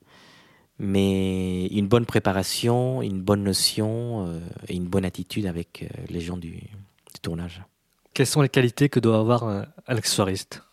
Mais 0.77 1.65
une 1.67 1.87
bonne 1.87 2.05
préparation, 2.05 3.01
une 3.01 3.21
bonne 3.21 3.43
notion 3.43 4.27
euh, 4.27 4.39
et 4.67 4.75
une 4.75 4.85
bonne 4.85 5.05
attitude 5.05 5.47
avec 5.47 5.89
les 6.09 6.21
gens 6.21 6.37
du 6.37 6.61
tournage. 7.23 7.63
Quelles 8.17 8.25
sont 8.25 8.41
les 8.41 8.49
qualités 8.49 8.89
que 8.89 8.99
doit 8.99 9.19
avoir 9.19 9.43
un, 9.43 9.67
accessoiriste 9.85 10.63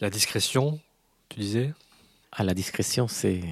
La 0.00 0.10
discrétion, 0.10 0.80
tu 1.28 1.38
disais? 1.38 1.74
Ah, 2.32 2.42
La 2.42 2.54
discrétion, 2.54 3.06
c'est 3.06 3.44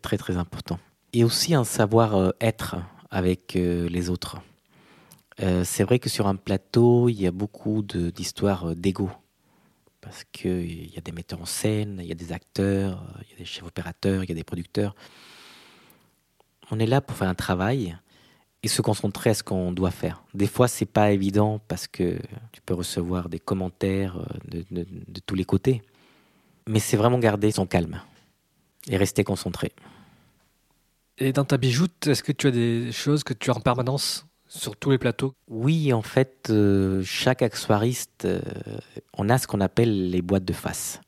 très 0.00 0.16
très 0.16 0.38
important. 0.38 0.78
Et 1.12 1.24
aussi 1.24 1.52
un 1.54 1.64
savoir-être 1.64 2.76
avec 3.10 3.54
euh, 3.56 3.86
les 3.90 4.08
autres. 4.08 4.38
Euh, 5.42 5.62
c'est 5.62 5.84
vrai 5.84 5.98
que 5.98 6.08
sur 6.08 6.26
un 6.26 6.36
plateau, 6.36 7.10
il 7.10 7.20
y 7.20 7.26
a 7.26 7.30
beaucoup 7.30 7.82
d'histoires 7.82 8.70
euh, 8.70 8.74
d'ego. 8.74 9.10
Parce 10.00 10.24
qu'il 10.24 10.90
y 10.90 10.96
a 10.96 11.02
des 11.02 11.12
metteurs 11.12 11.42
en 11.42 11.44
scène, 11.44 11.98
il 12.00 12.06
y 12.06 12.12
a 12.12 12.14
des 12.14 12.32
acteurs, 12.32 13.04
il 13.26 13.32
y 13.32 13.34
a 13.34 13.36
des 13.36 13.44
chefs 13.44 13.62
opérateurs, 13.62 14.24
il 14.24 14.30
y 14.30 14.32
a 14.32 14.34
des 14.34 14.42
producteurs. 14.42 14.94
On 16.70 16.78
est 16.78 16.86
là 16.86 17.02
pour 17.02 17.14
faire 17.14 17.28
un 17.28 17.34
travail 17.34 17.94
et 18.64 18.68
se 18.68 18.80
concentrer 18.80 19.30
à 19.30 19.34
ce 19.34 19.42
qu'on 19.42 19.72
doit 19.72 19.90
faire. 19.90 20.24
Des 20.32 20.46
fois, 20.46 20.68
c'est 20.68 20.86
pas 20.86 21.12
évident 21.12 21.60
parce 21.68 21.86
que 21.86 22.18
tu 22.50 22.62
peux 22.64 22.72
recevoir 22.72 23.28
des 23.28 23.38
commentaires 23.38 24.16
euh, 24.54 24.62
de, 24.70 25.20
tous 25.26 25.34
les 25.34 25.44
côtés. 25.44 25.82
Mais 26.66 26.78
c'est 26.78 26.96
vraiment 26.96 27.18
garder 27.18 27.50
son 27.50 27.66
calme 27.66 28.00
et 28.88 28.96
rester 28.96 29.22
concentré. 29.22 29.72
Et 31.18 31.32
dans 31.32 31.44
ta 31.44 31.58
bijoute, 31.58 32.06
est-ce 32.06 32.22
que 32.22 32.32
tu 32.32 32.46
as 32.46 32.50
des 32.50 32.90
choses 32.90 33.22
que 33.22 33.34
tu 33.34 33.50
as 33.50 33.54
en 33.54 33.60
permanence 33.60 34.26
sur 34.48 34.76
tous 34.76 34.90
les 34.90 34.98
plateaux? 34.98 35.34
Oui, 35.48 35.92
en 35.92 36.02
fait, 36.02 36.48
euh, 36.48 37.02
chaque 37.04 37.42
accessoiriste, 37.42 38.24
euh, 38.24 38.40
on 39.12 39.28
a 39.28 39.36
ce 39.36 39.46
qu'on 39.46 39.60
appelle 39.60 40.08
les 40.08 40.22
boîtes 40.22 40.46
de 40.46 40.54
face. 40.54 41.02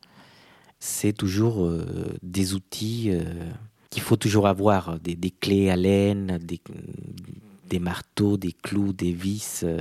C'est 0.79 1.15
toujours 1.15 1.73
des 2.23 2.53
outils 2.53 3.11
qu'il 3.91 4.03
faut 4.03 4.17
toujours 4.17 4.47
avoir, 4.47 4.99
des, 5.01 5.31
clés 5.31 5.71
à 5.71 5.77
laine, 5.77 6.39
des, 7.69 7.79
marteaux, 7.79 8.37
des 8.37 8.53
clous, 8.53 8.93
des 8.93 9.13
vis, 9.13 9.63
euh, 9.65 9.81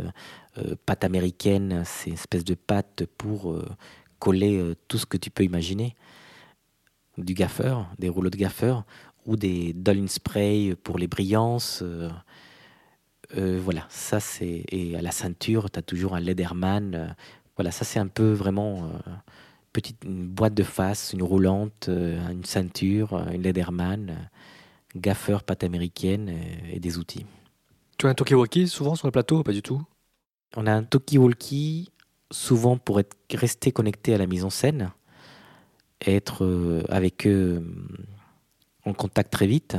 euh, 0.57 0.76
pâte 0.86 1.03
américaine, 1.03 1.84
c'est 1.86 2.10
une 2.10 2.15
espèce 2.15 2.44
de 2.44 2.56
pâte 2.56 3.06
pour 3.18 3.52
euh, 3.52 3.65
coller 4.19 4.73
tout 4.88 4.98
ce 4.98 5.06
que 5.06 5.18
tu 5.18 5.30
peux 5.30 5.44
imaginer. 5.44 5.95
Du 7.18 7.34
gaffeur, 7.34 7.88
des 7.99 8.10
rouleaux 8.10 8.30
de 8.30 8.38
gaffeur, 8.38 8.84
ou 9.26 9.36
des 9.36 9.73
Dolin 9.73 10.07
Spray 10.07 10.76
pour 10.84 10.99
les 10.99 11.07
brillances. 11.07 11.84
voilà, 13.34 13.86
ça 13.90 14.19
c'est. 14.19 14.64
Et 14.69 14.95
à 14.95 15.02
la 15.02 15.11
ceinture, 15.11 15.72
tu 15.72 15.80
as 15.80 15.82
toujours 15.82 16.15
un 16.15 16.19
Lederman 16.19 17.15
Voilà, 17.56 17.72
ça 17.72 17.86
c'est 17.86 17.99
un 17.99 18.07
peu 18.07 18.32
vraiment 18.34 18.91
petite 19.76 20.06
une 20.06 20.26
boîte 20.26 20.53
de 20.53 20.64
face, 20.64 21.11
une 21.11 21.22
roulante, 21.22 21.89
euh, 21.89 22.30
une 22.30 22.45
ceinture, 22.45 23.14
euh, 23.14 23.30
une 23.31 23.43
Lederman, 23.43 24.10
euh, 24.10 24.99
gaffeur, 24.99 25.43
pâte 25.43 25.65
américaine 25.65 26.34
et 26.72 26.80
des 26.80 26.97
outils. 26.97 27.26
Tu 27.97 28.07
as 28.07 28.10
un 28.10 28.14
talkie-walkie 28.14 28.69
souvent 28.69 28.95
sur 28.95 29.06
le 29.07 29.11
plateau 29.11 29.39
ou 29.39 29.43
pas 29.43 29.52
du 29.52 29.61
tout? 29.61 29.81
On 30.56 30.65
a 30.65 30.72
un 30.72 30.84
talkie-walkie 30.84 31.89
souvent 32.31 32.77
pour 32.77 33.02
être 33.02 33.18
rester 33.34 33.73
connecté 33.73 34.14
à 34.14 34.18
la 34.18 34.27
mise 34.27 34.45
en 34.45 34.49
scène, 34.49 34.93
être 36.06 36.85
avec 36.88 37.27
eux 37.27 37.61
en 38.85 38.93
contact 38.93 39.34
très 39.34 39.47
vite, 39.47 39.76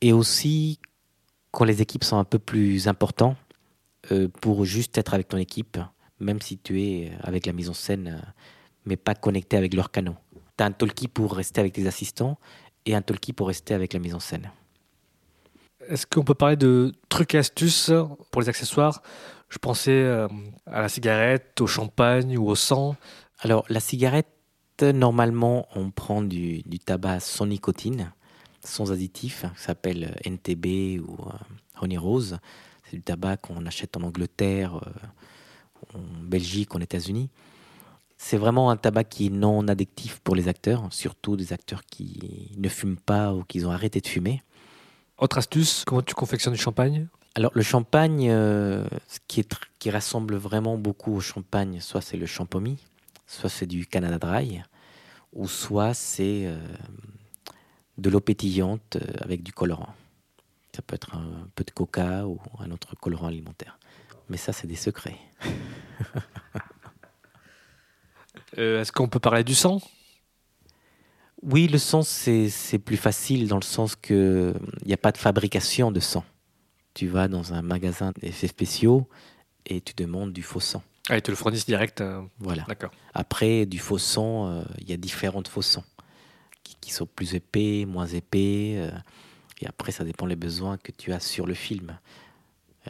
et 0.00 0.12
aussi 0.12 0.78
quand 1.50 1.64
les 1.64 1.82
équipes 1.82 2.04
sont 2.04 2.18
un 2.18 2.24
peu 2.24 2.38
plus 2.38 2.86
importantes, 2.86 3.36
pour 4.40 4.64
juste 4.64 4.96
être 4.96 5.14
avec 5.14 5.26
ton 5.26 5.38
équipe, 5.38 5.78
même 6.20 6.40
si 6.40 6.58
tu 6.58 6.82
es 6.82 7.12
avec 7.20 7.46
la 7.46 7.52
mise 7.52 7.68
en 7.68 7.74
scène, 7.74 8.20
euh, 8.22 8.26
mais 8.84 8.96
pas 8.96 9.14
connecté 9.14 9.56
avec 9.56 9.74
leur 9.74 9.90
canon. 9.90 10.16
Tu 10.56 10.64
as 10.64 10.66
un 10.66 10.72
talkie 10.72 11.08
pour 11.08 11.34
rester 11.34 11.60
avec 11.60 11.72
tes 11.74 11.86
assistants 11.86 12.38
et 12.84 12.94
un 12.94 13.02
talkie 13.02 13.32
pour 13.32 13.48
rester 13.48 13.74
avec 13.74 13.92
la 13.92 13.98
mise 13.98 14.14
en 14.14 14.20
scène. 14.20 14.50
Est-ce 15.88 16.06
qu'on 16.06 16.24
peut 16.24 16.34
parler 16.34 16.56
de 16.56 16.92
trucs 17.08 17.34
et 17.34 17.38
astuces 17.38 17.92
pour 18.30 18.40
les 18.42 18.48
accessoires? 18.48 19.02
Je 19.48 19.58
pensais 19.58 19.92
euh, 19.92 20.26
à 20.66 20.80
la 20.80 20.88
cigarette, 20.88 21.60
au 21.60 21.66
champagne 21.66 22.36
ou 22.36 22.48
au 22.48 22.56
sang. 22.56 22.96
Alors, 23.40 23.64
la 23.68 23.80
cigarette, 23.80 24.26
normalement, 24.82 25.68
on 25.74 25.90
prend 25.90 26.22
du, 26.22 26.62
du 26.62 26.78
tabac 26.78 27.20
sans 27.20 27.46
nicotine, 27.46 28.12
sans 28.66 28.92
additif, 28.92 29.42
ça 29.42 29.52
s'appelle 29.56 30.16
NTB 30.24 31.00
ou 31.00 31.16
euh, 31.28 31.32
Honey 31.80 31.96
Rose. 31.96 32.38
C'est 32.84 32.96
du 32.96 33.02
tabac 33.02 33.38
qu'on 33.38 33.64
achète 33.66 33.96
en 33.96 34.02
Angleterre, 34.02 34.76
euh, 34.76 34.90
en 35.94 36.22
Belgique, 36.22 36.74
en 36.74 36.80
États-Unis. 36.80 37.30
C'est 38.18 38.38
vraiment 38.38 38.70
un 38.70 38.76
tabac 38.76 39.04
qui 39.04 39.26
est 39.26 39.30
non 39.30 39.68
addictif 39.68 40.20
pour 40.20 40.34
les 40.34 40.48
acteurs, 40.48 40.82
surtout 40.90 41.36
des 41.36 41.52
acteurs 41.52 41.84
qui 41.84 42.50
ne 42.56 42.68
fument 42.68 42.96
pas 42.96 43.34
ou 43.34 43.44
qui 43.44 43.64
ont 43.64 43.70
arrêté 43.70 44.00
de 44.00 44.06
fumer. 44.06 44.42
Autre 45.18 45.38
astuce, 45.38 45.84
comment 45.86 46.02
tu 46.02 46.14
confectionnes 46.14 46.54
du 46.54 46.60
champagne? 46.60 47.08
Alors 47.34 47.52
le 47.54 47.62
champagne, 47.62 48.30
euh, 48.30 48.86
ce 49.08 49.18
qui, 49.28 49.40
est 49.40 49.54
qui 49.78 49.90
rassemble 49.90 50.36
vraiment 50.36 50.78
beaucoup 50.78 51.14
au 51.14 51.20
champagne, 51.20 51.80
soit 51.80 52.00
c'est 52.00 52.16
le 52.16 52.24
champomy, 52.24 52.78
soit 53.26 53.50
c'est 53.50 53.66
du 53.66 53.86
Canada 53.86 54.18
Dry, 54.18 54.62
ou 55.34 55.46
soit 55.46 55.92
c'est 55.92 56.46
euh, 56.46 56.58
de 57.98 58.08
l'eau 58.08 58.20
pétillante 58.20 58.96
euh, 58.96 59.12
avec 59.20 59.42
du 59.42 59.52
colorant. 59.52 59.94
Ça 60.74 60.80
peut 60.80 60.94
être 60.94 61.14
un 61.14 61.48
peu 61.54 61.64
de 61.64 61.70
coca 61.70 62.26
ou 62.26 62.40
un 62.58 62.70
autre 62.70 62.96
colorant 62.96 63.28
alimentaire. 63.28 63.78
Mais 64.28 64.36
ça, 64.36 64.52
c'est 64.52 64.66
des 64.66 64.76
secrets. 64.76 65.16
Euh, 68.58 68.80
Est-ce 68.80 68.92
qu'on 68.92 69.08
peut 69.08 69.18
parler 69.20 69.44
du 69.44 69.54
sang? 69.54 69.80
Oui, 71.42 71.68
le 71.68 71.78
sang, 71.78 72.02
c'est 72.02 72.78
plus 72.78 72.96
facile 72.96 73.48
dans 73.48 73.56
le 73.56 73.62
sens 73.62 73.96
que 73.96 74.54
il 74.82 74.86
n'y 74.88 74.94
a 74.94 74.98
pas 74.98 75.12
de 75.12 75.18
fabrication 75.18 75.90
de 75.92 76.00
sang. 76.00 76.24
Tu 76.94 77.06
vas 77.06 77.28
dans 77.28 77.52
un 77.52 77.60
magasin 77.62 78.12
d'effets 78.20 78.46
spéciaux 78.46 79.08
et 79.66 79.80
tu 79.82 79.92
demandes 79.94 80.32
du 80.32 80.42
faux 80.42 80.60
sang. 80.60 80.82
Ah, 81.10 81.16
ils 81.16 81.22
te 81.22 81.30
le 81.30 81.36
fournissent 81.36 81.66
direct. 81.66 82.00
euh, 82.00 82.22
Voilà. 82.38 82.64
D'accord. 82.66 82.90
Après, 83.14 83.66
du 83.66 83.78
faux 83.78 83.98
sang, 83.98 84.48
euh, 84.48 84.62
il 84.80 84.88
y 84.88 84.92
a 84.92 84.96
différentes 84.96 85.48
faux 85.48 85.62
sangs 85.62 85.84
qui, 86.64 86.76
qui 86.80 86.90
sont 86.92 87.06
plus 87.06 87.34
épais, 87.34 87.84
moins 87.86 88.06
épais. 88.06 88.74
euh, 88.78 88.90
et 89.60 89.66
après, 89.66 89.92
ça 89.92 90.04
dépend 90.04 90.26
des 90.26 90.36
besoins 90.36 90.78
que 90.78 90.92
tu 90.92 91.12
as 91.12 91.20
sur 91.20 91.46
le 91.46 91.54
film. 91.54 91.98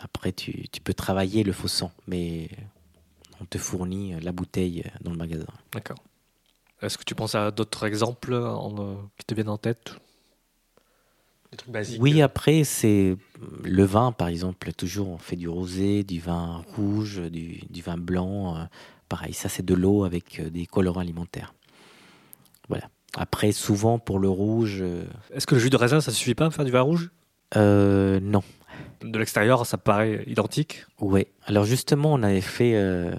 Après, 0.01 0.33
tu, 0.33 0.69
tu 0.69 0.81
peux 0.81 0.95
travailler 0.95 1.43
le 1.43 1.53
faux 1.53 1.69
sang, 1.69 1.91
mais 2.07 2.49
on 3.41 3.45
te 3.45 3.59
fournit 3.59 4.19
la 4.21 4.33
bouteille 4.33 4.85
dans 5.01 5.11
le 5.11 5.17
magasin. 5.17 5.47
D'accord. 5.73 5.99
Est-ce 6.83 6.99
que 6.99 7.05
tu 7.05 7.15
penses 7.15 7.35
à 7.35 7.51
d'autres 7.51 7.85
exemples 7.87 8.35
en, 8.35 8.75
euh, 8.79 8.95
qui 9.17 9.25
te 9.27 9.35
viennent 9.35 9.49
en 9.49 9.57
tête? 9.59 9.95
Des 11.51 11.57
trucs 11.57 11.71
basiques 11.73 12.03
Oui, 12.03 12.21
après, 12.21 12.65
c'est 12.65 13.17
le 13.63 13.85
vin, 13.85 14.13
par 14.13 14.29
exemple. 14.29 14.73
Toujours, 14.73 15.09
on 15.09 15.19
fait 15.19 15.37
du 15.37 15.49
rosé, 15.49 16.03
du 16.03 16.21
vin 16.21 16.63
rouge, 16.77 17.21
du, 17.31 17.63
du 17.71 17.83
vin 17.83 17.97
blanc. 17.97 18.57
euh, 18.57 18.65
pareil, 19.09 19.33
ça, 19.33 19.49
c'est 19.49 19.65
de 19.65 19.75
l'eau 19.75 20.05
avec 20.05 20.41
euh, 20.41 20.51
des 20.51 20.67
colorants 20.67 21.01
alimentaires. 21.01 21.55
Voilà. 22.69 22.89
Après, 23.17 23.53
souvent, 23.53 23.99
pour 23.99 24.19
le 24.19 24.29
rouge, 24.29 24.79
euh, 24.83 25.05
Est-ce 25.33 25.47
que 25.47 25.55
le 25.55 25.61
jus 25.61 25.71
de 25.71 25.77
raisin, 25.77 26.01
ça 26.03 26.11
suffit 26.13 26.35
pas 26.35 26.47
à 26.47 26.51
faire 26.51 26.65
du 26.65 26.73
vin 26.73 26.83
rouge? 26.83 27.11
Euh, 27.57 28.21
non. 28.21 28.43
De 29.03 29.19
l'extérieur, 29.19 29.67
ça 29.67 29.79
paraît 29.79 30.25
identique. 30.27 30.85
Ouais. 31.01 31.29
Alors 31.45 31.65
justement, 31.65 32.13
on 32.15 32.23
avait 32.23 32.41
fait 32.41 32.75
euh, 32.75 33.15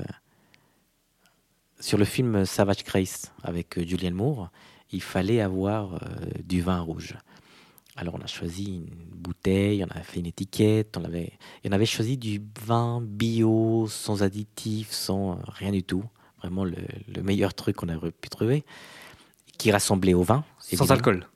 sur 1.79 1.97
le 1.97 2.05
film 2.05 2.45
Savage 2.45 2.83
Grace 2.83 3.31
avec 3.43 3.77
euh, 3.77 3.85
Julianne 3.85 4.13
Moore, 4.13 4.49
il 4.91 5.01
fallait 5.01 5.41
avoir 5.41 5.95
euh, 5.95 5.99
du 6.43 6.61
vin 6.61 6.79
rouge. 6.79 7.15
Alors 7.95 8.15
on 8.15 8.21
a 8.21 8.27
choisi 8.27 8.75
une 8.75 9.15
bouteille, 9.15 9.83
on 9.83 9.97
a 9.97 10.01
fait 10.01 10.19
une 10.19 10.27
étiquette, 10.27 10.97
on 10.97 11.03
avait, 11.03 11.33
et 11.63 11.69
on 11.69 11.71
avait 11.71 11.85
choisi 11.85 12.17
du 12.17 12.41
vin 12.63 13.01
bio, 13.01 13.87
sans 13.89 14.23
additifs, 14.23 14.91
sans 14.91 15.39
rien 15.47 15.71
du 15.71 15.83
tout. 15.83 16.03
Vraiment 16.39 16.63
le, 16.63 16.77
le 17.07 17.23
meilleur 17.23 17.53
truc 17.55 17.77
qu'on 17.77 17.89
aurait 17.89 18.11
pu 18.11 18.29
trouver, 18.29 18.63
qui 19.57 19.71
rassemblait 19.71 20.13
au 20.13 20.21
vin. 20.21 20.43
Sans 20.59 20.73
évidemment. 20.73 20.91
alcool. 20.91 21.27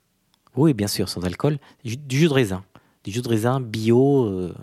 Oui, 0.56 0.74
bien 0.74 0.88
sûr, 0.88 1.10
sans 1.10 1.26
alcool. 1.26 1.58
Du 1.84 2.18
jus 2.18 2.28
de 2.28 2.34
raisin. 2.34 2.64
Du 3.04 3.12
jus 3.12 3.22
de 3.22 3.28
raisin 3.30 3.60
bio. 3.60 4.26
euh, 4.26 4.54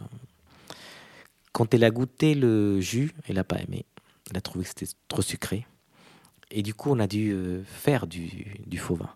Quand 1.52 1.74
elle 1.74 1.84
a 1.84 1.90
goûté 1.90 2.34
le 2.34 2.80
jus, 2.80 3.12
elle 3.26 3.36
n'a 3.36 3.44
pas 3.44 3.58
aimé. 3.60 3.84
Elle 4.30 4.36
a 4.36 4.40
trouvé 4.40 4.64
que 4.64 4.68
c'était 4.70 4.92
trop 5.08 5.22
sucré. 5.22 5.66
Et 6.50 6.62
du 6.62 6.74
coup, 6.74 6.90
on 6.90 6.98
a 6.98 7.06
dû 7.06 7.32
euh, 7.32 7.62
faire 7.64 8.06
du, 8.06 8.56
faux 8.78 8.94
vin. 8.94 9.10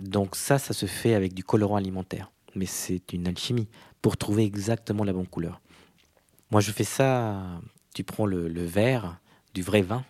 Donc 0.00 0.36
ça, 0.36 0.58
ça 0.58 0.72
se 0.72 0.86
fait 0.86 1.14
avec 1.14 1.34
du 1.34 1.44
colorant 1.44 1.76
alimentaire. 1.76 2.30
Mais 2.54 2.66
c'est 2.66 3.12
une 3.12 3.28
alchimie 3.28 3.68
pour 4.00 4.16
trouver 4.16 4.44
exactement 4.44 5.04
la 5.04 5.12
bonne 5.12 5.26
couleur. 5.26 5.60
Moi, 6.50 6.60
je 6.60 6.72
fais 6.72 6.84
ça. 6.84 7.60
Tu 7.94 8.04
prends 8.04 8.26
le, 8.26 8.48
le 8.48 8.64
verre 8.64 9.18
du 9.54 9.62
vrai 9.62 9.82
vin. 9.82 10.04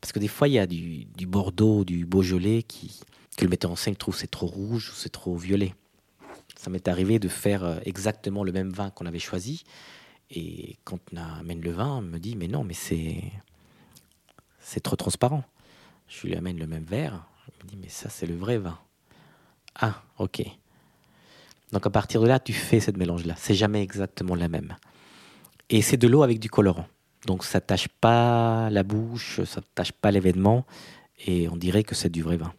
Parce 0.00 0.12
que 0.12 0.18
des 0.18 0.28
fois, 0.28 0.48
il 0.48 0.54
y 0.54 0.58
a 0.58 0.66
du, 0.66 1.04
du 1.04 1.26
Bordeaux, 1.26 1.84
du 1.84 2.04
Beaujolais 2.04 2.62
qui, 2.62 3.00
que 3.36 3.44
le 3.44 3.50
metteur 3.50 3.70
en 3.70 3.76
scène 3.76 3.96
trouve 3.96 4.16
c'est 4.16 4.30
trop 4.30 4.46
rouge 4.46 4.90
ou 4.90 4.94
c'est 4.94 5.08
trop 5.10 5.36
violet. 5.36 5.74
Ça 6.56 6.70
m'est 6.70 6.88
arrivé 6.88 7.18
de 7.18 7.28
faire 7.28 7.64
euh, 7.64 7.78
exactement 7.84 8.42
le 8.44 8.52
même 8.52 8.70
vin 8.70 8.90
qu'on 8.90 9.06
avait 9.06 9.18
choisi. 9.18 9.64
Et 10.30 10.76
quand 10.84 10.98
on 11.12 11.16
amène 11.16 11.60
le 11.60 11.70
vin, 11.70 11.96
on 11.96 12.02
me 12.02 12.18
dit 12.18 12.36
Mais 12.36 12.48
non, 12.48 12.64
mais 12.64 12.74
c'est. 12.74 13.22
C'est 14.60 14.80
trop 14.80 14.96
transparent. 14.96 15.44
Je 16.08 16.26
lui 16.26 16.34
amène 16.34 16.58
le 16.58 16.66
même 16.66 16.84
verre. 16.84 17.24
Il 17.48 17.64
me 17.64 17.70
dit 17.70 17.78
Mais 17.80 17.88
ça, 17.88 18.08
c'est 18.10 18.26
le 18.26 18.36
vrai 18.36 18.58
vin. 18.58 18.78
Ah, 19.80 20.02
ok. 20.18 20.42
Donc 21.72 21.86
à 21.86 21.90
partir 21.90 22.20
de 22.22 22.26
là, 22.26 22.40
tu 22.40 22.52
fais 22.52 22.80
cette 22.80 22.96
mélange-là. 22.96 23.34
C'est 23.36 23.54
jamais 23.54 23.82
exactement 23.82 24.34
la 24.34 24.48
même. 24.48 24.76
Et 25.70 25.82
c'est 25.82 25.96
de 25.96 26.08
l'eau 26.08 26.22
avec 26.22 26.38
du 26.40 26.48
colorant. 26.48 26.86
Donc 27.26 27.44
ça 27.44 27.60
tâche 27.60 27.88
pas 27.88 28.70
la 28.70 28.82
bouche, 28.82 29.42
ça 29.44 29.60
tâche 29.74 29.92
pas 29.92 30.10
l'événement. 30.10 30.64
Et 31.26 31.48
on 31.48 31.56
dirait 31.56 31.84
que 31.84 31.94
c'est 31.94 32.08
du 32.08 32.22
vrai 32.22 32.36
vin. 32.36 32.52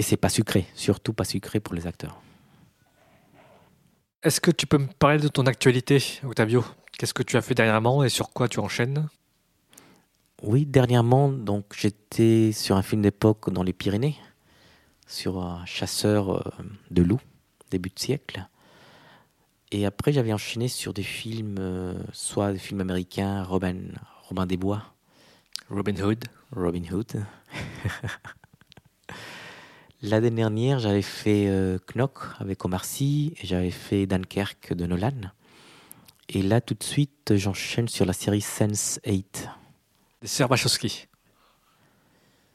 Et 0.00 0.02
c'est 0.02 0.16
pas 0.16 0.30
sucré, 0.30 0.66
surtout 0.74 1.12
pas 1.12 1.24
sucré 1.24 1.60
pour 1.60 1.74
les 1.74 1.86
acteurs. 1.86 2.22
Est-ce 4.22 4.40
que 4.40 4.50
tu 4.50 4.66
peux 4.66 4.78
me 4.78 4.86
parler 4.86 5.18
de 5.18 5.28
ton 5.28 5.44
actualité, 5.44 6.02
Octavio? 6.24 6.64
Qu'est-ce 6.96 7.12
que 7.12 7.22
tu 7.22 7.36
as 7.36 7.42
fait 7.42 7.52
dernièrement 7.52 8.02
et 8.02 8.08
sur 8.08 8.30
quoi 8.30 8.48
tu 8.48 8.60
enchaînes? 8.60 9.10
Oui, 10.42 10.64
dernièrement, 10.64 11.28
donc 11.28 11.76
j'étais 11.76 12.50
sur 12.52 12.78
un 12.78 12.82
film 12.82 13.02
d'époque 13.02 13.50
dans 13.50 13.62
les 13.62 13.74
Pyrénées, 13.74 14.16
sur 15.06 15.44
un 15.44 15.66
chasseur 15.66 16.30
euh, 16.30 16.42
de 16.90 17.02
loups, 17.02 17.20
début 17.70 17.90
de 17.90 17.98
siècle. 17.98 18.48
Et 19.70 19.84
après, 19.84 20.14
j'avais 20.14 20.32
enchaîné 20.32 20.68
sur 20.68 20.94
des 20.94 21.02
films, 21.02 21.56
euh, 21.58 21.92
soit 22.14 22.54
des 22.54 22.58
films 22.58 22.80
américains, 22.80 23.42
Robin, 23.42 23.76
Robin 24.30 24.46
des 24.46 24.56
Bois, 24.56 24.82
Robin 25.68 26.02
Hood. 26.02 26.24
Robin 26.56 26.84
Hood. 26.90 27.22
L'année 30.02 30.30
dernière, 30.30 30.78
j'avais 30.78 31.02
fait 31.02 31.46
euh, 31.48 31.78
Knock 31.94 32.20
avec 32.38 32.64
Omar 32.64 32.86
Sy 32.86 33.34
et 33.42 33.46
j'avais 33.46 33.70
fait 33.70 34.06
Dunkerque 34.06 34.72
de 34.72 34.86
Nolan. 34.86 35.30
Et 36.30 36.40
là, 36.40 36.62
tout 36.62 36.72
de 36.72 36.82
suite, 36.82 37.36
j'enchaîne 37.36 37.86
sur 37.86 38.06
la 38.06 38.14
série 38.14 38.40
Sense 38.40 38.98
8. 39.04 39.48
Des 40.22 40.26
sœurs 40.26 40.50
Wachowski. 40.50 41.06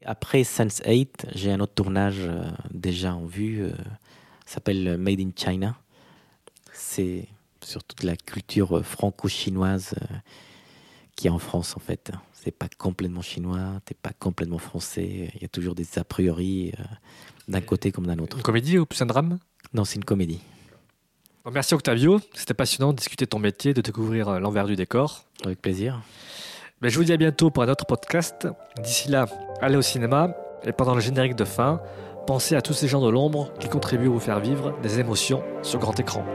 Après 0.03 0.43
Sense 0.43 0.81
8, 0.88 1.27
j'ai 1.35 1.51
un 1.51 1.59
autre 1.59 1.76
tournage 1.76 2.22
euh, 2.22 2.49
déjà 2.73 3.13
en 3.13 3.26
vue. 3.26 3.61
euh, 3.61 3.72
s'appelle 4.47 4.97
Made 4.97 5.19
in 5.19 5.30
China. 5.35 5.77
C'est 6.73 7.27
sur 7.63 7.84
toute 7.84 8.01
la 8.01 8.15
culture 8.15 8.77
euh, 8.77 8.81
franco-chinoise 8.81 9.93
qui 11.15 11.27
est 11.27 11.31
en 11.31 11.39
France 11.39 11.77
en 11.77 11.80
fait. 11.80 12.11
C'est 12.34 12.51
pas 12.51 12.69
complètement 12.77 13.22
chinois, 13.22 13.81
t'es 13.85 13.93
pas 13.93 14.13
complètement 14.17 14.57
français. 14.57 15.31
Il 15.35 15.41
y 15.41 15.45
a 15.45 15.47
toujours 15.47 15.76
des 15.76 15.99
a 15.99 16.03
priori 16.03 16.73
d'un 17.47 17.61
côté 17.61 17.91
comme 17.91 18.07
d'un 18.07 18.17
autre. 18.19 18.38
Une 18.38 18.43
comédie 18.43 18.77
ou 18.77 18.85
plus 18.85 19.01
un 19.01 19.05
drame? 19.05 19.39
Non, 19.73 19.85
c'est 19.85 19.95
une 19.95 20.05
comédie. 20.05 20.41
merci 21.51 21.73
Octavio, 21.73 22.19
c'était 22.34 22.53
passionnant 22.53 22.91
de 22.91 22.97
discuter 22.97 23.26
de 23.26 23.30
ton 23.30 23.39
métier, 23.39 23.73
de 23.73 23.81
découvrir 23.81 24.30
euh, 24.30 24.39
l'envers 24.39 24.65
du 24.65 24.76
décor. 24.76 25.26
Avec 25.43 25.61
plaisir. 25.61 26.01
Mais 26.81 26.89
je 26.89 26.97
vous 26.97 27.03
dis 27.03 27.13
à 27.13 27.17
bientôt 27.17 27.51
pour 27.51 27.63
un 27.63 27.69
autre 27.69 27.85
podcast. 27.85 28.47
D'ici 28.81 29.09
là, 29.09 29.26
allez 29.61 29.77
au 29.77 29.81
cinéma 29.81 30.35
et 30.65 30.72
pendant 30.72 30.95
le 30.95 31.01
générique 31.01 31.35
de 31.35 31.45
fin, 31.45 31.81
pensez 32.27 32.55
à 32.55 32.61
tous 32.61 32.73
ces 32.73 32.88
gens 32.88 33.01
de 33.01 33.09
l'ombre 33.09 33.51
qui 33.59 33.69
contribuent 33.69 34.07
à 34.07 34.09
vous 34.09 34.19
faire 34.19 34.39
vivre 34.39 34.77
des 34.81 34.99
émotions 34.99 35.43
sur 35.61 35.80
grand 35.80 35.97
écran. 35.99 36.26